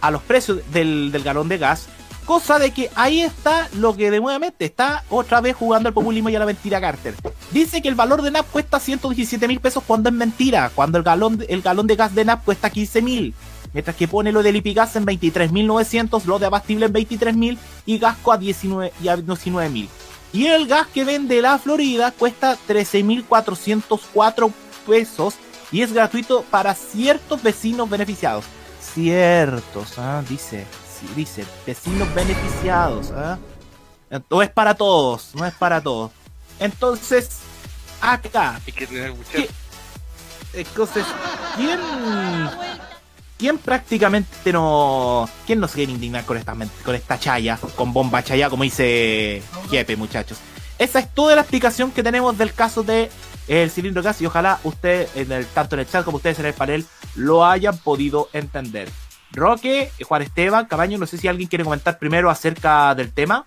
a 0.00 0.10
los 0.10 0.22
precios 0.22 0.60
del, 0.72 1.12
del 1.12 1.22
galón 1.22 1.48
de 1.50 1.58
gas. 1.58 1.88
Cosa 2.24 2.58
de 2.58 2.70
que 2.70 2.90
ahí 2.94 3.20
está 3.20 3.68
lo 3.74 3.94
que 3.94 4.10
de 4.10 4.18
nuevamente 4.18 4.64
está 4.64 5.04
otra 5.10 5.42
vez 5.42 5.54
jugando 5.54 5.88
al 5.88 5.92
populismo 5.92 6.30
y 6.30 6.36
a 6.36 6.38
la 6.38 6.46
mentira 6.46 6.80
Carter. 6.80 7.14
Dice 7.50 7.82
que 7.82 7.88
el 7.88 7.94
valor 7.94 8.22
de 8.22 8.30
NAP 8.30 8.46
cuesta 8.50 8.80
117 8.80 9.46
mil 9.46 9.60
pesos 9.60 9.84
cuando 9.86 10.08
es 10.08 10.14
mentira. 10.14 10.70
Cuando 10.74 10.96
el 10.96 11.04
galón, 11.04 11.36
de- 11.36 11.44
el 11.50 11.60
galón 11.60 11.86
de 11.86 11.94
gas 11.94 12.14
de 12.14 12.24
NAP 12.24 12.42
cuesta 12.42 12.70
15 12.70 13.02
mil. 13.02 13.34
Mientras 13.74 13.94
que 13.94 14.08
pone 14.08 14.32
lo 14.32 14.42
del 14.42 14.56
Ipigas 14.56 14.96
en 14.96 15.04
23.900, 15.04 16.24
lo 16.24 16.38
de 16.38 16.46
Abastible 16.46 16.86
en 16.86 16.94
23.000 16.94 17.58
y 17.84 17.98
Gasco 17.98 18.32
a 18.32 18.38
19 18.38 18.92
y 20.32 20.46
a 20.46 20.56
19.000. 20.56 20.56
Y 20.56 20.62
el 20.62 20.66
gas 20.66 20.86
que 20.88 21.04
vende 21.04 21.42
la 21.42 21.58
Florida 21.58 22.10
cuesta 22.12 22.56
13.404 22.68 24.52
pesos 24.86 25.34
y 25.72 25.82
es 25.82 25.92
gratuito 25.92 26.42
para 26.50 26.74
ciertos 26.74 27.42
vecinos 27.42 27.88
beneficiados. 27.88 28.44
Ciertos, 28.80 29.98
¿ah? 29.98 30.22
dice, 30.28 30.64
sí, 30.98 31.08
dice, 31.14 31.44
vecinos 31.66 32.12
beneficiados. 32.14 33.10
¿ah? 33.10 33.38
No 34.30 34.42
es 34.42 34.50
para 34.50 34.74
todos, 34.74 35.34
no 35.34 35.44
es 35.44 35.54
para 35.54 35.80
todos. 35.80 36.12
Entonces, 36.58 37.40
acá, 38.00 38.60
Hay 38.66 38.72
que 38.72 38.86
tener 38.86 39.14
mucha. 39.14 39.32
¿Qué? 39.32 39.50
entonces, 40.54 41.04
¿quién, 41.56 41.78
quién 43.38 43.58
prácticamente 43.58 44.52
no, 44.52 45.28
quién 45.46 45.60
no 45.60 45.68
se 45.68 45.74
quiere 45.74 45.92
indignar 45.92 46.24
con 46.24 46.36
esta, 46.36 46.54
con 46.84 46.94
esta 46.94 47.18
chaya, 47.18 47.58
con 47.74 47.92
bomba 47.92 48.22
chaya, 48.22 48.50
como 48.50 48.62
dice 48.62 49.42
Jepe, 49.70 49.96
muchachos? 49.96 50.38
Esa 50.78 50.98
es 50.98 51.12
toda 51.14 51.34
la 51.34 51.42
explicación 51.42 51.90
que 51.90 52.02
tenemos 52.02 52.36
del 52.36 52.52
caso 52.52 52.82
de 52.82 53.10
el 53.48 53.70
cilindro 53.70 54.02
gas 54.02 54.20
y 54.20 54.26
ojalá 54.26 54.60
usted, 54.64 55.08
en 55.14 55.30
el, 55.32 55.46
tanto 55.46 55.76
en 55.76 55.80
el 55.80 55.88
chat 55.88 56.04
como 56.04 56.16
ustedes 56.16 56.38
en 56.38 56.46
el 56.46 56.54
panel, 56.54 56.84
lo 57.14 57.46
hayan 57.46 57.78
podido 57.78 58.28
entender. 58.32 58.90
Roque, 59.32 59.90
Juan 60.02 60.22
Esteban, 60.22 60.66
Cabaño, 60.66 60.98
no 60.98 61.06
sé 61.06 61.18
si 61.18 61.28
alguien 61.28 61.48
quiere 61.48 61.64
comentar 61.64 61.98
primero 61.98 62.30
acerca 62.30 62.94
del 62.94 63.12
tema. 63.12 63.44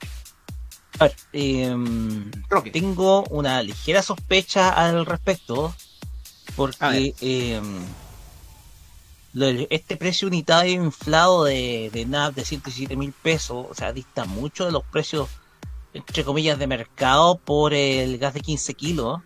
A 0.99 1.05
ver, 1.05 1.15
em, 1.33 2.31
Roque. 2.49 2.71
tengo 2.71 3.23
una 3.25 3.61
ligera 3.63 4.01
sospecha 4.01 4.69
al 4.69 5.05
respecto, 5.05 5.73
porque 6.55 7.13
em, 7.21 7.79
este 9.69 9.97
precio 9.97 10.27
unitario 10.27 10.73
inflado 10.73 11.43
de, 11.45 11.89
de 11.93 12.05
de 12.05 12.45
107 12.45 12.95
mil 12.95 13.13
pesos, 13.13 13.67
o 13.69 13.73
sea, 13.73 13.93
dista 13.93 14.25
mucho 14.25 14.65
de 14.65 14.71
los 14.71 14.83
precios 14.83 15.29
entre 15.93 16.23
comillas, 16.23 16.59
de 16.59 16.67
mercado 16.67 17.37
por 17.37 17.73
el 17.73 18.17
gas 18.17 18.33
de 18.33 18.41
15 18.41 18.73
kilos. 18.75 19.19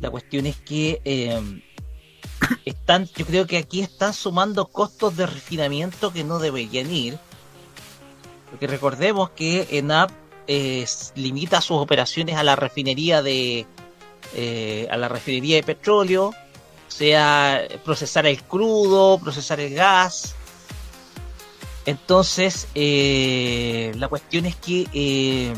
La 0.00 0.10
cuestión 0.10 0.46
es 0.46 0.56
que 0.56 1.00
eh, 1.04 1.62
están, 2.64 3.06
yo 3.16 3.26
creo 3.26 3.46
que 3.46 3.58
aquí 3.58 3.80
están 3.80 4.14
sumando 4.14 4.66
costos 4.66 5.16
de 5.16 5.26
refinamiento 5.26 6.12
que 6.12 6.24
no 6.24 6.38
deberían 6.38 6.90
ir. 6.90 7.18
Porque 8.50 8.66
recordemos 8.66 9.30
que 9.30 9.66
ENAP 9.70 10.10
eh, 10.46 10.86
limita 11.16 11.60
sus 11.60 11.76
operaciones 11.78 12.36
a 12.36 12.44
la 12.44 12.56
refinería 12.56 13.20
de 13.20 13.66
eh, 14.34 14.88
a 14.90 14.96
la 14.96 15.08
refinería 15.08 15.56
de 15.56 15.62
petróleo, 15.62 16.34
sea 16.88 17.66
procesar 17.84 18.26
el 18.26 18.42
crudo, 18.42 19.18
procesar 19.18 19.60
el 19.60 19.74
gas. 19.74 20.34
Entonces, 21.86 22.68
eh, 22.74 23.92
la 23.96 24.08
cuestión 24.08 24.44
es 24.46 24.56
que 24.56 24.86
eh, 24.92 25.54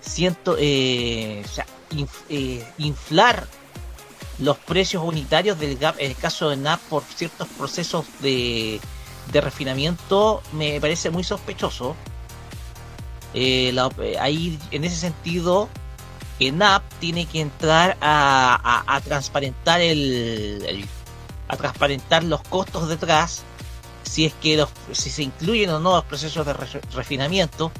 siento, 0.00 0.56
eh, 0.58 1.42
o 1.44 1.48
sea, 1.48 1.66
eh, 2.28 2.66
inflar 2.78 3.46
los 4.38 4.58
precios 4.58 5.02
unitarios 5.02 5.58
del 5.58 5.78
GAP, 5.78 6.00
en 6.00 6.10
el 6.10 6.16
caso 6.16 6.50
de 6.50 6.56
NAP, 6.56 6.80
por 6.90 7.04
ciertos 7.04 7.48
procesos 7.56 8.04
de, 8.20 8.80
de 9.32 9.40
refinamiento, 9.40 10.42
me 10.52 10.80
parece 10.80 11.10
muy 11.10 11.24
sospechoso. 11.24 11.94
Ahí, 14.20 14.58
en 14.70 14.84
ese 14.84 14.96
sentido, 14.96 15.68
NAP 16.40 16.82
tiene 17.00 17.26
que 17.26 17.40
entrar 17.40 17.96
a, 18.00 18.58
a- 18.86 18.96
a 18.96 19.00
transparentar 19.00 19.80
el, 19.80 20.86
a 21.48 21.56
transparentar 21.56 22.24
los 22.24 22.42
costos 22.42 22.88
detrás 22.88 23.42
si 24.02 24.24
es 24.26 24.32
que 24.34 24.56
los, 24.56 24.68
si 24.92 25.10
se 25.10 25.22
incluyen 25.22 25.70
o 25.70 25.80
no 25.80 25.92
los 25.96 26.04
procesos 26.04 26.44
de 26.46 26.52
re- 26.52 26.80
refinamiento. 26.94 27.72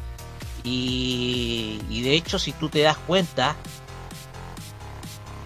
Y, 0.63 1.81
y 1.91 2.01
de 2.03 2.15
hecho 2.15 2.39
si 2.39 2.53
tú 2.53 2.69
te 2.71 2.81
das 2.81 2.97
cuenta 2.97 3.55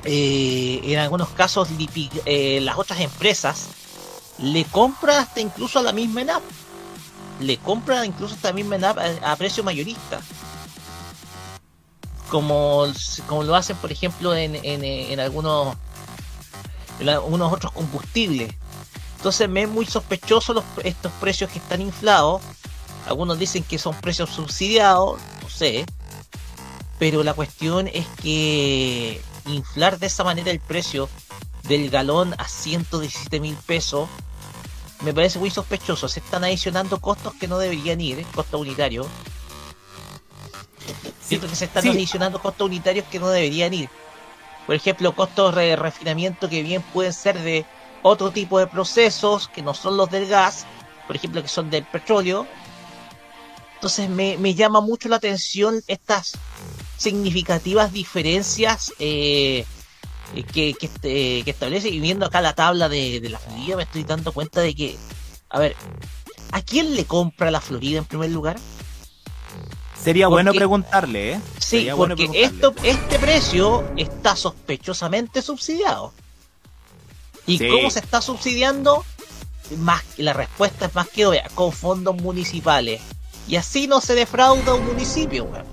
eh, 0.04 0.80
en 0.84 0.98
algunos 1.00 1.28
casos 1.30 1.68
eh, 2.24 2.60
las 2.62 2.78
otras 2.78 3.00
empresas 3.00 3.68
le 4.38 4.64
compran 4.64 5.18
hasta 5.18 5.40
incluso 5.40 5.80
a 5.80 5.82
la 5.82 5.92
misma 5.92 6.20
ENAP 6.22 6.42
le 7.40 7.56
compran 7.58 8.04
incluso 8.04 8.34
hasta 8.36 8.48
la 8.48 8.54
misma 8.54 8.76
ENAP 8.76 8.98
a, 8.98 9.32
a 9.32 9.36
precio 9.36 9.64
mayorista 9.64 10.20
como, 12.30 12.86
como 13.26 13.42
lo 13.42 13.54
hacen 13.54 13.76
por 13.76 13.90
ejemplo 13.90 14.34
en, 14.34 14.54
en, 14.56 14.84
en 14.84 15.20
algunos 15.20 15.76
en 17.00 17.08
algunos 17.08 17.52
otros 17.52 17.72
combustibles 17.72 18.54
entonces 19.18 19.48
me 19.48 19.62
es 19.62 19.68
muy 19.68 19.84
sospechoso 19.84 20.54
los, 20.54 20.64
estos 20.84 21.10
precios 21.14 21.50
que 21.50 21.58
están 21.58 21.82
inflados. 21.82 22.40
Algunos 23.06 23.38
dicen 23.38 23.64
que 23.64 23.76
son 23.76 23.94
precios 23.96 24.30
subsidiados, 24.30 25.20
no 25.42 25.48
sé. 25.50 25.84
Pero 27.00 27.24
la 27.24 27.34
cuestión 27.34 27.88
es 27.88 28.06
que 28.22 29.20
inflar 29.46 29.98
de 29.98 30.06
esa 30.06 30.22
manera 30.22 30.52
el 30.52 30.60
precio 30.60 31.08
del 31.64 31.90
galón 31.90 32.34
a 32.38 32.46
117 32.46 33.40
mil 33.40 33.56
pesos 33.56 34.08
me 35.02 35.12
parece 35.12 35.40
muy 35.40 35.50
sospechoso. 35.50 36.08
Se 36.08 36.20
están 36.20 36.44
adicionando 36.44 37.00
costos 37.00 37.34
que 37.34 37.48
no 37.48 37.58
deberían 37.58 38.00
ir, 38.00 38.24
costos 38.34 38.60
unitarios. 38.60 39.08
Siento 41.22 41.48
que 41.48 41.56
se 41.56 41.66
están 41.66 41.82
sí. 41.82 41.88
adicionando 41.90 42.40
costos 42.40 42.66
unitarios 42.66 43.04
que 43.10 43.18
no 43.18 43.28
deberían 43.28 43.72
ir. 43.74 43.88
Por 44.66 44.74
ejemplo, 44.74 45.14
costos 45.14 45.54
de 45.54 45.76
refinamiento 45.76 46.48
que 46.48 46.62
bien 46.62 46.82
pueden 46.92 47.12
ser 47.12 47.38
de 47.38 47.64
otro 48.02 48.30
tipo 48.30 48.58
de 48.58 48.66
procesos 48.66 49.48
que 49.48 49.62
no 49.62 49.74
son 49.74 49.96
los 49.96 50.10
del 50.10 50.26
gas, 50.28 50.66
por 51.06 51.16
ejemplo, 51.16 51.42
que 51.42 51.48
son 51.48 51.70
del 51.70 51.84
petróleo. 51.84 52.46
Entonces 53.74 54.08
me, 54.10 54.36
me 54.38 54.54
llama 54.54 54.80
mucho 54.80 55.08
la 55.08 55.16
atención 55.16 55.82
estas 55.86 56.32
significativas 56.96 57.92
diferencias 57.92 58.92
eh, 58.98 59.64
que, 60.52 60.74
que, 60.74 60.86
este- 60.86 61.42
que 61.44 61.50
establece. 61.50 61.88
Y 61.88 62.00
viendo 62.00 62.26
acá 62.26 62.40
la 62.40 62.54
tabla 62.54 62.88
de, 62.88 63.20
de 63.20 63.28
la 63.30 63.38
Florida, 63.38 63.76
me 63.76 63.84
estoy 63.84 64.04
dando 64.04 64.32
cuenta 64.32 64.60
de 64.60 64.74
que, 64.74 64.98
a 65.50 65.58
ver, 65.60 65.76
¿a 66.52 66.60
quién 66.62 66.94
le 66.96 67.04
compra 67.04 67.50
la 67.50 67.60
Florida 67.60 67.98
en 67.98 68.04
primer 68.04 68.30
lugar? 68.30 68.58
Sería 70.08 70.28
bueno 70.28 70.52
preguntarle, 70.54 71.32
¿eh? 71.32 71.40
Sí, 71.58 71.60
Sería 71.80 71.94
porque 71.96 72.30
esto, 72.32 72.74
este 72.82 73.18
precio 73.18 73.84
está 73.96 74.36
sospechosamente 74.36 75.42
subsidiado. 75.42 76.12
¿Y 77.46 77.58
Sí. 77.58 77.68
cómo 77.68 77.90
se 77.90 77.98
está 77.98 78.22
subsidiando? 78.22 79.04
Más, 79.76 80.02
la 80.16 80.32
respuesta 80.32 80.86
es 80.86 80.94
más 80.94 81.08
que 81.08 81.26
obvia, 81.26 81.46
con 81.54 81.72
fondos 81.72 82.16
municipales. 82.16 83.02
Y 83.48 83.56
así 83.56 83.86
no 83.86 84.00
se 84.00 84.14
defrauda 84.14 84.72
un 84.74 84.86
municipio, 84.86 85.44
weón. 85.44 85.66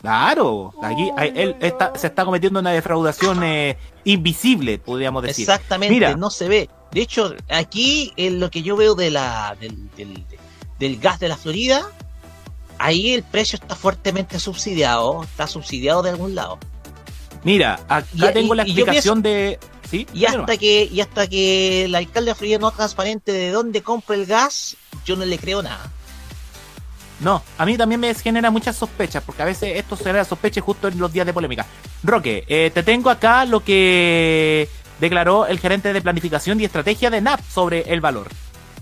Claro, 0.00 0.72
aquí 0.82 1.10
hay- 1.16 1.32
él 1.34 1.56
está, 1.60 1.92
se 1.96 2.06
está 2.06 2.24
cometiendo 2.24 2.60
una 2.60 2.70
defraudación 2.70 3.42
eh, 3.42 3.76
invisible, 4.04 4.78
podríamos 4.78 5.22
decir. 5.22 5.42
Exactamente, 5.42 5.92
Mira. 5.92 6.14
no 6.16 6.30
se 6.30 6.48
ve. 6.48 6.70
De 6.92 7.00
hecho, 7.02 7.34
aquí 7.50 8.12
en 8.16 8.38
lo 8.40 8.50
que 8.50 8.62
yo 8.62 8.74
veo 8.76 8.94
de 8.94 9.10
la, 9.10 9.54
del, 9.60 9.90
del- 9.96 10.24
del 10.78 10.98
gas 10.98 11.18
de 11.20 11.28
la 11.28 11.36
Florida, 11.36 11.90
ahí 12.78 13.14
el 13.14 13.22
precio 13.22 13.58
está 13.60 13.74
fuertemente 13.74 14.38
subsidiado, 14.38 15.22
está 15.24 15.46
subsidiado 15.46 16.02
de 16.02 16.10
algún 16.10 16.34
lado. 16.34 16.58
Mira, 17.44 17.74
acá 17.88 18.04
Y- 18.14 18.32
tengo 18.32 18.54
y- 18.54 18.56
la 18.56 18.62
explicación 18.64 19.22
de... 19.22 19.58
¿Sí? 19.90 20.06
Y 20.12 20.26
hasta 20.26 20.58
que, 20.58 20.84
y 20.92 21.00
hasta 21.00 21.26
que 21.28 21.86
el 21.86 21.94
alcalde 21.94 22.32
de 22.32 22.34
Florida 22.34 22.58
no 22.58 22.70
transparente 22.72 23.32
de 23.32 23.50
dónde 23.50 23.80
compra 23.82 24.16
el 24.16 24.26
gas, 24.26 24.76
yo 25.06 25.16
no 25.16 25.24
le 25.24 25.38
creo 25.38 25.62
nada. 25.62 25.90
No, 27.20 27.42
a 27.56 27.64
mí 27.64 27.76
también 27.78 27.98
me 28.00 28.14
genera 28.14 28.50
muchas 28.50 28.76
sospechas, 28.76 29.22
porque 29.24 29.42
a 29.42 29.46
veces 29.46 29.76
esto 29.76 29.96
será 29.96 30.24
sospecha 30.26 30.60
justo 30.60 30.88
en 30.88 30.98
los 30.98 31.10
días 31.12 31.24
de 31.26 31.32
polémica. 31.32 31.66
Roque, 32.02 32.44
eh, 32.48 32.70
te 32.72 32.82
tengo 32.82 33.08
acá 33.08 33.44
lo 33.46 33.64
que 33.64 34.68
declaró 35.00 35.46
el 35.46 35.58
gerente 35.58 35.92
de 35.92 36.02
planificación 36.02 36.60
y 36.60 36.64
estrategia 36.64 37.08
de 37.08 37.20
NAP 37.22 37.40
sobre 37.50 37.92
el 37.92 38.00
valor. 38.02 38.28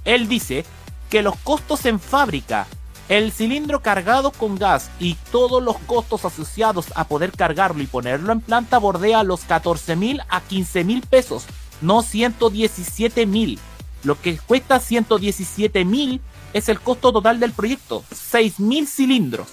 Él 0.05 0.29
dice 0.29 0.65
que 1.09 1.23
los 1.23 1.37
costos 1.37 1.87
en 1.87 2.01
fábrica, 2.01 2.67
el 3.09 3.33
cilindro 3.33 3.81
cargado 3.81 4.33
con 4.33 4.57
gas 4.57 4.91
y 4.99 5.15
todos 5.31 5.63
los 5.63 5.79
costos 5.79 6.25
asociados 6.25 6.87
a 6.95 7.05
poder 7.05 7.33
cargarlo 7.33 7.83
y 7.83 7.87
ponerlo 7.87 8.33
en 8.33 8.41
planta 8.41 8.79
bordea 8.79 9.23
los 9.23 9.43
14 9.43 9.97
mil 9.97 10.21
a 10.29 10.41
15 10.41 10.85
mil 10.85 11.03
pesos, 11.03 11.45
no 11.81 12.03
117 12.03 13.27
mil. 13.27 13.59
Lo 14.03 14.21
que 14.21 14.39
cuesta 14.39 14.81
117 14.81 15.85
mil 15.85 16.21
es 16.53 16.69
el 16.69 16.81
costo 16.81 17.13
total 17.13 17.41
del 17.41 17.53
proyecto, 17.53 18.05
6 18.13 18.61
mil 18.61 18.87
cilindros. 18.89 19.49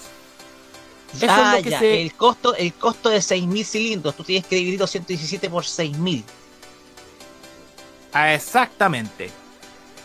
Eso 1.16 1.26
ah, 1.28 1.52
es 1.52 1.58
lo 1.58 1.64
que 1.64 1.70
ya, 1.70 1.78
se... 1.78 2.02
el 2.02 2.14
costo, 2.14 2.56
el 2.56 2.72
costo 2.74 3.08
de 3.08 3.18
6.000 3.18 3.64
cilindros, 3.64 4.16
tú 4.16 4.24
tienes 4.24 4.46
que 4.46 4.56
dividir 4.56 4.80
los 4.80 4.90
117 4.90 5.48
por 5.48 5.62
6.000. 5.62 6.24
Ah, 8.12 8.34
exactamente. 8.34 9.30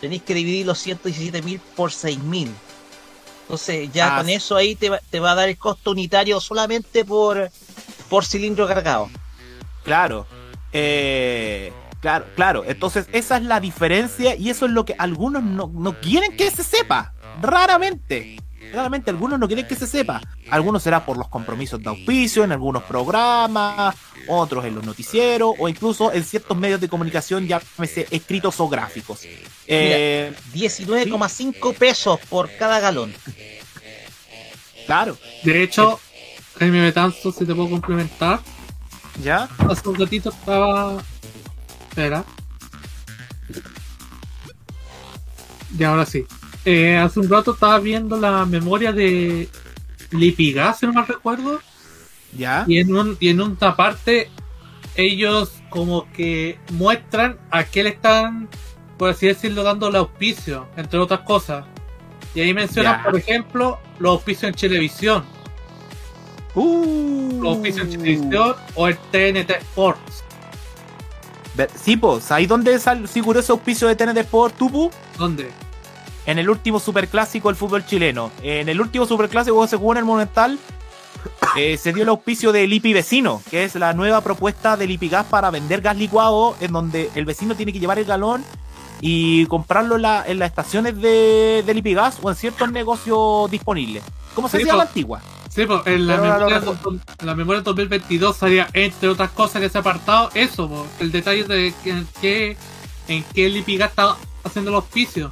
Tenés 0.02 0.22
que 0.22 0.34
dividir 0.34 0.66
los 0.66 0.86
117.000 0.86 1.60
por 1.76 1.92
6.000. 1.92 2.50
Entonces 3.50 3.92
ya 3.92 4.16
Ah, 4.16 4.20
con 4.20 4.30
eso 4.30 4.56
ahí 4.56 4.76
te 4.76 4.90
va, 4.90 5.00
te 5.10 5.20
va 5.20 5.32
a 5.32 5.36
dar 5.36 5.50
el 5.50 5.58
costo 5.58 5.90
unitario 5.90 6.40
solamente 6.40 7.04
por, 7.04 7.50
por 8.08 8.24
cilindro 8.24 8.68
cargado. 8.68 9.10
Claro. 9.84 10.28
Eh, 10.72 11.74
claro, 12.00 12.28
claro. 12.36 12.64
Entonces, 12.68 13.08
esa 13.12 13.38
es 13.38 13.44
la 13.44 13.60
diferencia 13.60 14.36
y 14.36 14.52
eso 14.52 14.68
es 14.68 14.72
lo 14.72 14.86
que 14.86 14.94
algunos 15.00 15.42
no, 15.42 15.72
no 15.74 16.00
quieren 16.00 16.38
que 16.38 16.52
se 16.52 16.64
sepa. 16.64 17.14
Raramente. 17.42 18.38
Raramente 18.74 19.10
algunos 19.10 19.40
no 19.40 19.48
quieren 19.48 19.68
que 19.68 19.76
se 19.76 19.88
sepa. 19.88 20.22
Algunos 20.50 20.84
será 20.84 21.06
por 21.06 21.18
los 21.18 21.28
compromisos 21.28 21.82
de 21.82 21.90
auspicio 21.90 22.44
en 22.44 22.52
algunos 22.52 22.84
programas, 22.84 23.96
otros 24.28 24.66
en 24.66 24.76
los 24.76 24.86
noticieros 24.86 25.56
o 25.58 25.68
incluso 25.70 26.12
en 26.14 26.24
ciertos 26.24 26.56
medios 26.58 26.80
de 26.80 26.88
comunicación, 26.88 27.48
llámese 27.48 28.08
escritos 28.12 28.60
o 28.60 28.70
gráficos. 28.70 29.22
Eh, 29.66 30.34
19,5 30.54 31.76
pesos 31.76 32.20
por 32.30 32.50
cada 32.58 32.80
galón. 32.80 33.14
claro, 34.86 35.18
De 35.44 35.64
hecho, 35.64 36.00
Jaime 36.60 36.82
Betanzo, 36.82 37.32
si 37.32 37.46
te 37.46 37.56
puedo 37.56 37.70
complementar, 37.70 38.42
¿ya? 39.24 39.48
hace 39.70 39.90
un 39.90 39.96
ratito 39.96 40.30
estaba. 40.30 41.02
Espera. 41.90 42.24
Y 45.78 45.84
ahora 45.84 46.06
sí. 46.06 46.26
Eh, 46.72 46.96
hace 46.98 47.20
un 47.20 47.28
rato 47.28 47.54
estaba 47.54 47.80
viendo 47.80 48.16
la 48.18 48.46
memoria 48.46 48.92
de 48.92 49.50
Lipigas, 50.12 50.78
si 50.78 50.86
no 50.86 50.94
mal 50.94 51.08
recuerdo. 51.08 51.60
¿Ya? 52.38 52.64
Y 52.68 52.78
en, 52.78 52.96
un, 52.96 53.18
y 53.20 53.30
en 53.30 53.42
una 53.42 53.76
parte, 53.76 54.30
ellos 54.96 55.52
como 55.72 56.06
que 56.12 56.60
muestran 56.74 57.40
a 57.50 57.64
qué 57.64 57.82
le 57.82 57.90
están, 57.90 58.48
por 59.00 59.10
así 59.10 59.26
decirlo, 59.26 59.64
dando 59.64 59.88
el 59.88 59.96
auspicio, 59.96 60.68
entre 60.78 61.00
otras 61.00 61.22
cosas. 61.22 61.66
Y 62.36 62.42
ahí 62.42 62.54
mencionan, 62.54 62.98
Ya. 63.00 63.04
por 63.04 63.16
ejemplo, 63.18 63.80
los 63.98 64.12
auspicios 64.12 64.52
en 64.52 64.56
televisión. 64.56 65.24
Uh. 66.54 67.40
Los 67.42 67.56
auspicios 67.56 67.88
en 67.88 67.92
televisión 68.00 68.56
o 68.76 68.88
el 68.88 68.96
TNT 69.12 69.50
Sports. 69.58 70.24
Sí, 71.84 71.98
pues, 71.98 72.32
ahí 72.32 72.46
donde 72.46 72.78
sal- 72.78 73.08
figuró 73.08 73.40
ese 73.40 73.52
auspicio 73.52 73.88
de 73.88 73.96
TNT 73.96 74.18
Sport, 74.20 74.56
Tupu, 74.56 74.92
¿Dónde? 75.18 75.50
En 76.32 76.40
el 76.40 76.50
último 76.50 76.80
superclásico 76.80 77.50
del 77.50 77.56
fútbol 77.56 77.86
chileno. 77.86 78.32
En 78.42 78.70
el 78.70 78.80
último 78.82 79.06
superclásico 79.06 79.62
que 79.62 79.68
se 79.68 79.78
jugó 79.78 79.94
en 79.94 79.98
el 80.00 80.06
Monumental, 80.06 80.60
eh, 81.58 81.78
se 81.78 81.92
dio 81.94 82.04
el 82.04 82.10
auspicio 82.10 82.52
del 82.52 82.72
IPI 82.72 82.94
Vecino, 82.94 83.42
que 83.50 83.64
es 83.64 83.76
la 83.76 83.94
nueva 83.94 84.22
propuesta 84.22 84.78
del 84.78 84.92
IPI 84.92 85.10
Gas 85.10 85.26
para 85.30 85.50
vender 85.50 85.82
gas 85.82 85.98
licuado, 85.98 86.56
en 86.62 86.72
donde 86.72 87.10
el 87.16 87.26
vecino 87.26 87.56
tiene 87.56 87.74
que 87.74 87.80
llevar 87.80 88.00
el 88.00 88.06
galón 88.06 88.44
y 89.02 89.46
comprarlo 89.48 89.96
en, 89.96 90.02
la- 90.04 90.24
en 90.28 90.40
las 90.40 90.50
estaciones 90.50 91.02
de, 91.02 91.64
del 91.66 91.78
IPI 91.80 91.94
Gas 91.96 92.18
o 92.22 92.30
en 92.30 92.36
ciertos 92.36 92.72
negocios 92.72 93.50
disponibles. 93.50 94.04
¿Cómo 94.36 94.48
se 94.48 94.58
Sí, 94.58 94.64
hacía 94.64 94.74
po. 94.74 94.78
la 94.78 94.84
antigua? 94.84 95.22
Sí, 95.50 95.66
pues 95.66 95.82
en 95.88 96.06
la, 96.06 96.18
Pero 96.22 96.34
memoria, 96.38 96.62
la 97.24 97.36
memoria 97.36 97.58
del 97.62 97.64
2022 97.64 98.38
salía, 98.38 98.68
entre 98.74 99.10
otras 99.10 99.32
cosas, 99.32 99.56
en 99.58 99.64
ese 99.64 99.78
apartado, 99.80 100.30
eso, 100.36 100.70
po, 100.70 100.86
el 101.00 101.12
detalle 101.12 101.44
de 101.46 101.74
que- 101.84 101.90
en 101.90 102.08
qué 102.22 102.58
en 103.08 103.24
qué 103.34 103.50
Lipiga 103.50 103.88
está 103.88 104.16
haciendo 104.44 104.70
el 104.70 104.76
auspicio. 104.76 105.32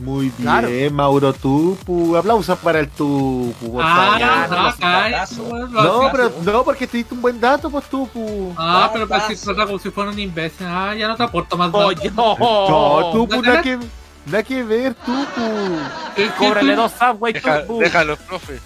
Muy 0.00 0.24
bien, 0.36 0.42
Claro. 0.42 0.68
Mauro 0.92 1.32
Tupu. 1.32 2.16
Aplausos 2.16 2.58
para 2.58 2.80
el 2.80 2.88
Tupu. 2.90 3.72
por 3.72 3.82
Ah, 3.82 3.96
favor. 3.96 4.18
ya, 4.18 4.44
ah, 4.44 4.46
no, 4.50 5.46
ah, 5.48 5.82
no, 5.82 6.08
pero 6.12 6.32
no, 6.42 6.64
porque 6.64 6.86
te 6.86 6.98
diste 6.98 7.14
un 7.14 7.22
buen 7.22 7.40
dato, 7.40 7.70
pues 7.70 7.84
Tupu. 7.88 8.54
Ah, 8.58 8.90
pero 8.92 9.08
para 9.08 9.26
si 9.28 9.36
trata 9.36 9.64
como 9.66 9.78
si 9.78 9.90
fuera 9.90 10.10
un 10.10 10.18
imbécil. 10.18 10.66
Ah, 10.66 10.94
ya 10.94 11.08
no 11.08 11.16
te 11.16 11.22
aporto 11.22 11.56
más 11.56 11.72
datos. 11.72 12.12
No, 12.14 12.36
no, 12.38 13.10
Tupu, 13.12 13.40
nada 13.40 13.62
que, 13.62 13.78
nada 14.26 14.42
que 14.42 14.62
ver, 14.62 14.94
Tupu. 14.94 15.78
Es 16.16 16.30
que 16.30 16.36
Cóbrale 16.36 16.74
tú- 16.74 16.80
dos 16.82 16.92
Subway, 16.92 17.32
Deja, 17.32 17.62
Tupu. 17.62 17.78
déjalo, 17.80 18.16
profe. 18.18 18.60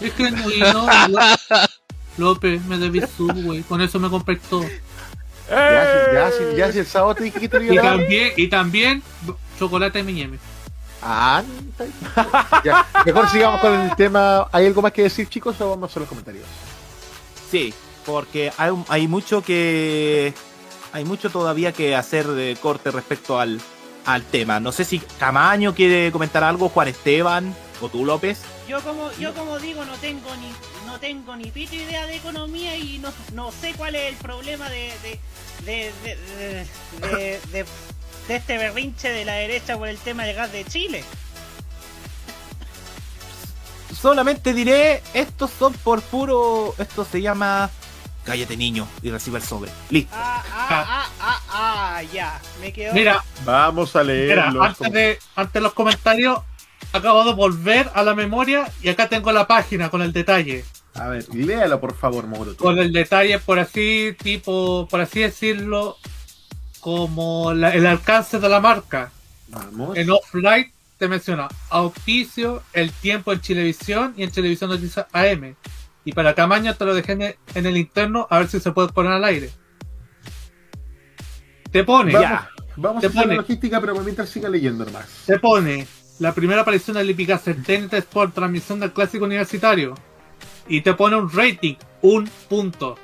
Es 0.00 0.14
genuino. 0.14 0.86
López, 2.18 2.64
me 2.64 2.78
debí 2.78 3.02
güey. 3.18 3.62
Con 3.62 3.80
eso 3.82 4.00
me 4.00 4.08
compré 4.10 4.36
todo. 4.36 4.64
Ya, 5.48 6.30
si- 6.32 6.56
ya, 6.56 6.66
el 6.66 6.86
sábado 6.86 7.14
te 7.14 7.24
dije 7.24 7.38
que 7.40 7.48
te 7.48 7.62
Y 7.64 7.72
iba 7.74 7.82
a 7.82 7.84
dar. 7.90 7.98
también, 7.98 8.32
y 8.36 8.48
también 8.48 9.02
chocolate 9.58 10.00
M&M. 10.00 10.38
Ah. 11.02 11.42
Ya, 12.64 12.86
mejor 13.04 13.28
sigamos 13.28 13.60
con 13.60 13.72
el 13.72 13.94
tema. 13.96 14.48
¿Hay 14.52 14.66
algo 14.66 14.82
más 14.82 14.92
que 14.92 15.02
decir, 15.02 15.28
chicos, 15.28 15.60
o 15.60 15.70
vamos 15.70 15.96
a 15.96 16.00
los 16.00 16.08
comentarios? 16.08 16.44
Sí, 17.50 17.72
porque 18.04 18.52
hay, 18.56 18.72
hay 18.88 19.08
mucho 19.08 19.42
que. 19.42 20.34
Hay 20.92 21.04
mucho 21.04 21.28
todavía 21.30 21.72
que 21.72 21.94
hacer 21.94 22.26
de 22.26 22.56
corte 22.60 22.90
respecto 22.90 23.38
al, 23.38 23.60
al 24.06 24.22
tema. 24.22 24.60
No 24.60 24.72
sé 24.72 24.84
si 24.84 24.98
Camaño 24.98 25.74
quiere 25.74 26.10
comentar 26.10 26.42
algo, 26.42 26.70
Juan 26.70 26.88
Esteban 26.88 27.54
o 27.82 27.88
tú, 27.88 28.04
López. 28.04 28.40
Yo 28.66 28.80
como, 28.80 29.12
yo 29.12 29.34
como 29.34 29.58
digo, 29.58 29.84
no 29.84 29.94
tengo 29.96 30.34
ni 30.36 30.50
no 30.86 30.98
tengo 30.98 31.36
ni 31.36 31.50
pito 31.50 31.74
idea 31.74 32.06
de 32.06 32.16
economía 32.16 32.76
y 32.76 32.98
no, 32.98 33.12
no 33.34 33.52
sé 33.52 33.74
cuál 33.76 33.94
es 33.96 34.08
el 34.08 34.16
problema 34.16 34.70
de 34.70 34.92
de, 35.02 35.92
de, 37.02 37.40
de, 37.52 37.66
de- 38.28 38.36
este 38.36 38.58
berrinche 38.58 39.10
de 39.10 39.24
la 39.24 39.34
derecha 39.34 39.76
por 39.76 39.88
el 39.88 39.98
tema 39.98 40.24
del 40.24 40.36
gas 40.36 40.52
de 40.52 40.64
Chile. 40.64 41.04
Solamente 44.00 44.52
diré, 44.52 45.02
estos 45.14 45.50
son 45.50 45.72
por 45.72 46.02
puro. 46.02 46.74
Esto 46.78 47.04
se 47.04 47.22
llama. 47.22 47.70
Cállate, 48.24 48.56
niño, 48.56 48.88
y 49.02 49.10
recibe 49.10 49.38
el 49.38 49.44
sobre. 49.44 49.70
Listo. 49.88 50.10
Ah, 50.16 50.42
ah, 50.52 50.84
ah, 50.88 51.10
ah, 51.20 51.42
ah, 51.98 52.02
ya. 52.12 52.40
Me 52.60 52.72
quedo. 52.72 52.92
Mira, 52.92 53.24
Vamos 53.44 53.94
a 53.94 54.02
leer 54.02 54.38
antes 54.40 54.90
de, 54.92 55.18
antes 55.36 55.52
de 55.54 55.60
los 55.60 55.72
comentarios, 55.72 56.40
acabo 56.92 57.24
de 57.24 57.32
volver 57.34 57.88
a 57.94 58.02
la 58.02 58.14
memoria 58.14 58.68
y 58.82 58.88
acá 58.88 59.08
tengo 59.08 59.30
la 59.32 59.46
página 59.46 59.90
con 59.90 60.02
el 60.02 60.12
detalle. 60.12 60.64
A 60.94 61.08
ver, 61.08 61.24
léalo 61.32 61.80
por 61.80 61.96
favor, 61.96 62.26
Mauro. 62.26 62.56
Con 62.56 62.78
el 62.78 62.92
detalle, 62.92 63.38
por 63.38 63.58
así, 63.60 64.16
tipo, 64.20 64.88
por 64.90 65.00
así 65.00 65.20
decirlo, 65.20 65.96
como 66.86 67.52
la- 67.52 67.74
el 67.74 67.84
alcance 67.84 68.38
de 68.38 68.48
la 68.48 68.60
marca. 68.60 69.10
Vamos. 69.48 69.96
En 69.96 70.08
Offline 70.08 70.70
te 70.98 71.08
menciona 71.08 71.48
auspicio, 71.68 72.62
el 72.72 72.92
tiempo 72.92 73.32
en 73.32 73.40
Chilevisión 73.40 74.14
y 74.16 74.22
en 74.22 74.30
Televisión 74.30 74.70
Noticias 74.70 75.04
AM. 75.12 75.56
Y 76.04 76.12
para 76.12 76.36
Camaño 76.36 76.76
te 76.76 76.84
lo 76.84 76.94
dejé 76.94 77.10
en 77.12 77.22
el, 77.22 77.36
en 77.56 77.66
el 77.66 77.76
interno 77.76 78.28
a 78.30 78.38
ver 78.38 78.46
si 78.46 78.60
se 78.60 78.70
puede 78.70 78.90
poner 78.92 79.10
al 79.10 79.24
aire. 79.24 79.50
Te 81.72 81.82
pone, 81.82 82.12
Vamos, 82.12 82.30
ya. 82.30 82.48
vamos 82.76 83.00
Te 83.00 83.06
a 83.08 83.10
hacer 83.10 83.22
pone. 83.22 83.34
la 83.34 83.40
logística, 83.42 83.80
pero 83.80 84.00
mientras 84.02 84.28
siga 84.28 84.48
leyendo 84.48 84.84
nomás. 84.84 85.08
te 85.26 85.40
pone 85.40 85.88
la 86.20 86.32
primera 86.34 86.60
aparición 86.60 86.96
en 86.98 87.62
TNT 87.64 87.94
Sport, 87.94 88.32
transmisión 88.32 88.78
del 88.78 88.92
clásico 88.92 89.24
universitario. 89.24 89.96
Y 90.68 90.82
te 90.82 90.94
pone 90.94 91.16
un 91.16 91.28
rating, 91.32 91.74
un 92.02 92.30
punto. 92.48 92.96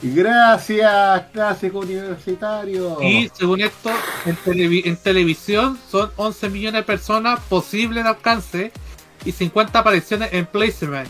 Y 0.00 0.10
gracias, 0.14 1.22
clásico 1.32 1.80
universitario. 1.80 3.02
Y 3.02 3.30
según 3.34 3.60
esto, 3.60 3.90
en, 4.26 4.36
televi- 4.44 4.82
en 4.86 4.96
televisión 4.96 5.76
son 5.90 6.12
11 6.16 6.50
millones 6.50 6.80
de 6.80 6.82
personas 6.84 7.40
posibles 7.48 8.04
de 8.04 8.10
alcance 8.10 8.72
y 9.24 9.32
50 9.32 9.76
apariciones 9.78 10.32
en 10.32 10.46
placement. 10.46 11.08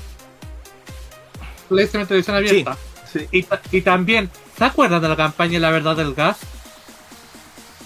Placement 1.69 2.03
en 2.03 2.07
televisión 2.09 2.37
abierta. 2.37 2.79
Sí. 3.13 3.27
Y, 3.31 3.43
ta- 3.43 3.61
y 3.71 3.83
también, 3.83 4.31
¿se 4.57 4.65
acuerdan 4.65 5.03
de 5.03 5.09
la 5.09 5.17
campaña 5.17 5.59
La 5.61 5.71
Verdad 5.71 5.95
del 5.97 6.15
Gas? 6.15 6.39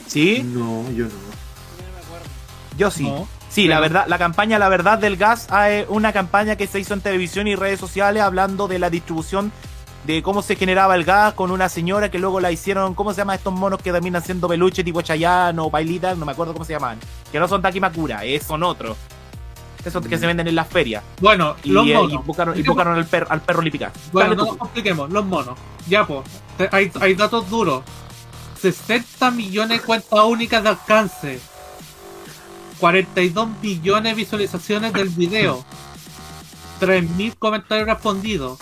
¿Sí? 0.06 0.42
No, 0.44 0.88
yo 0.92 1.06
no. 1.06 1.10
Yo 2.78 2.90
sí. 2.92 3.04
No. 3.04 3.28
Sí, 3.50 3.66
la 3.68 3.80
verdad, 3.80 4.06
la 4.08 4.16
campaña 4.18 4.58
La 4.58 4.68
Verdad 4.70 4.98
del 4.98 5.16
Gas 5.16 5.46
es 5.68 5.84
una 5.88 6.12
campaña 6.12 6.56
que 6.56 6.66
se 6.66 6.80
hizo 6.80 6.94
en 6.94 7.00
televisión 7.02 7.46
y 7.48 7.54
redes 7.54 7.78
sociales 7.80 8.22
hablando 8.22 8.66
de 8.68 8.78
la 8.78 8.88
distribución 8.88 9.52
de 10.04 10.22
cómo 10.22 10.42
se 10.42 10.56
generaba 10.56 10.96
el 10.96 11.04
gas 11.04 11.34
con 11.34 11.50
una 11.50 11.68
señora 11.68 12.10
que 12.10 12.18
luego 12.18 12.40
la 12.40 12.50
hicieron, 12.50 12.94
¿cómo 12.94 13.12
se 13.12 13.18
llama 13.18 13.34
estos 13.34 13.52
monos 13.52 13.80
que 13.80 13.92
terminan 13.92 14.22
siendo 14.22 14.48
peluche 14.48 14.82
tipo 14.82 15.00
Chayanne 15.00 15.60
o 15.60 15.70
Pailita? 15.70 16.14
No 16.14 16.26
me 16.26 16.32
acuerdo 16.32 16.52
cómo 16.52 16.64
se 16.64 16.72
llaman. 16.72 16.98
Que 17.30 17.38
no 17.38 17.46
son 17.46 17.62
Takimakura, 17.62 18.24
es, 18.24 18.42
son 18.42 18.62
otros. 18.62 18.96
Esos 19.84 20.06
que 20.06 20.16
se 20.16 20.26
venden 20.26 20.46
en 20.46 20.54
las 20.54 20.68
ferias. 20.68 21.02
Bueno, 21.20 21.56
Y, 21.64 21.70
los 21.70 21.86
eh, 21.86 21.94
monos. 21.94 22.12
y 22.12 22.16
buscaron, 22.26 22.58
y 22.58 22.62
buscaron 22.62 22.96
al, 22.96 23.06
perro 23.06 23.26
al 23.30 23.40
perro. 23.40 23.62
Bueno, 23.62 23.90
Dale 24.12 24.36
no 24.36 24.44
nos 24.46 24.56
compliquemos, 24.56 25.10
los 25.10 25.24
monos. 25.24 25.58
Ya, 25.88 26.06
pues, 26.06 26.22
hay, 26.70 26.90
hay 27.00 27.14
datos 27.14 27.50
duros. 27.50 27.82
60 28.60 29.32
millones 29.32 29.80
de 29.80 29.84
cuentas 29.84 30.20
únicas 30.24 30.62
de 30.62 30.68
alcance. 30.68 31.40
42 32.78 33.48
millones 33.60 34.12
de 34.12 34.14
visualizaciones 34.14 34.92
del 34.92 35.08
video. 35.08 35.64
3.000 36.80 37.36
comentarios 37.38 37.88
respondidos. 37.88 38.58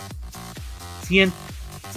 100, 1.11 1.33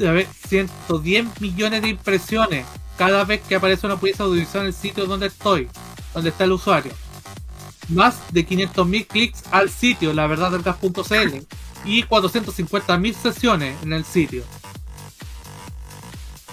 a 0.08 0.10
ver, 0.10 0.26
110 0.48 1.40
millones 1.40 1.82
de 1.82 1.88
impresiones 1.90 2.66
cada 2.98 3.24
vez 3.24 3.40
que 3.42 3.54
aparece 3.54 3.86
una 3.86 3.96
pieza 4.00 4.24
audiovisual 4.24 4.62
en 4.64 4.66
el 4.68 4.74
sitio 4.74 5.06
donde 5.06 5.26
estoy, 5.28 5.68
donde 6.12 6.30
está 6.30 6.42
el 6.44 6.50
usuario. 6.52 6.92
Más 7.90 8.16
de 8.32 8.44
500.000 8.44 9.06
clics 9.06 9.44
al 9.52 9.70
sitio, 9.70 10.12
la 10.14 10.26
verdad 10.26 10.50
del 10.50 10.62
gas.cl 10.62 11.44
y 11.84 12.02
450.000 12.02 13.14
sesiones 13.14 13.80
en 13.84 13.92
el 13.92 14.04
sitio. 14.04 14.42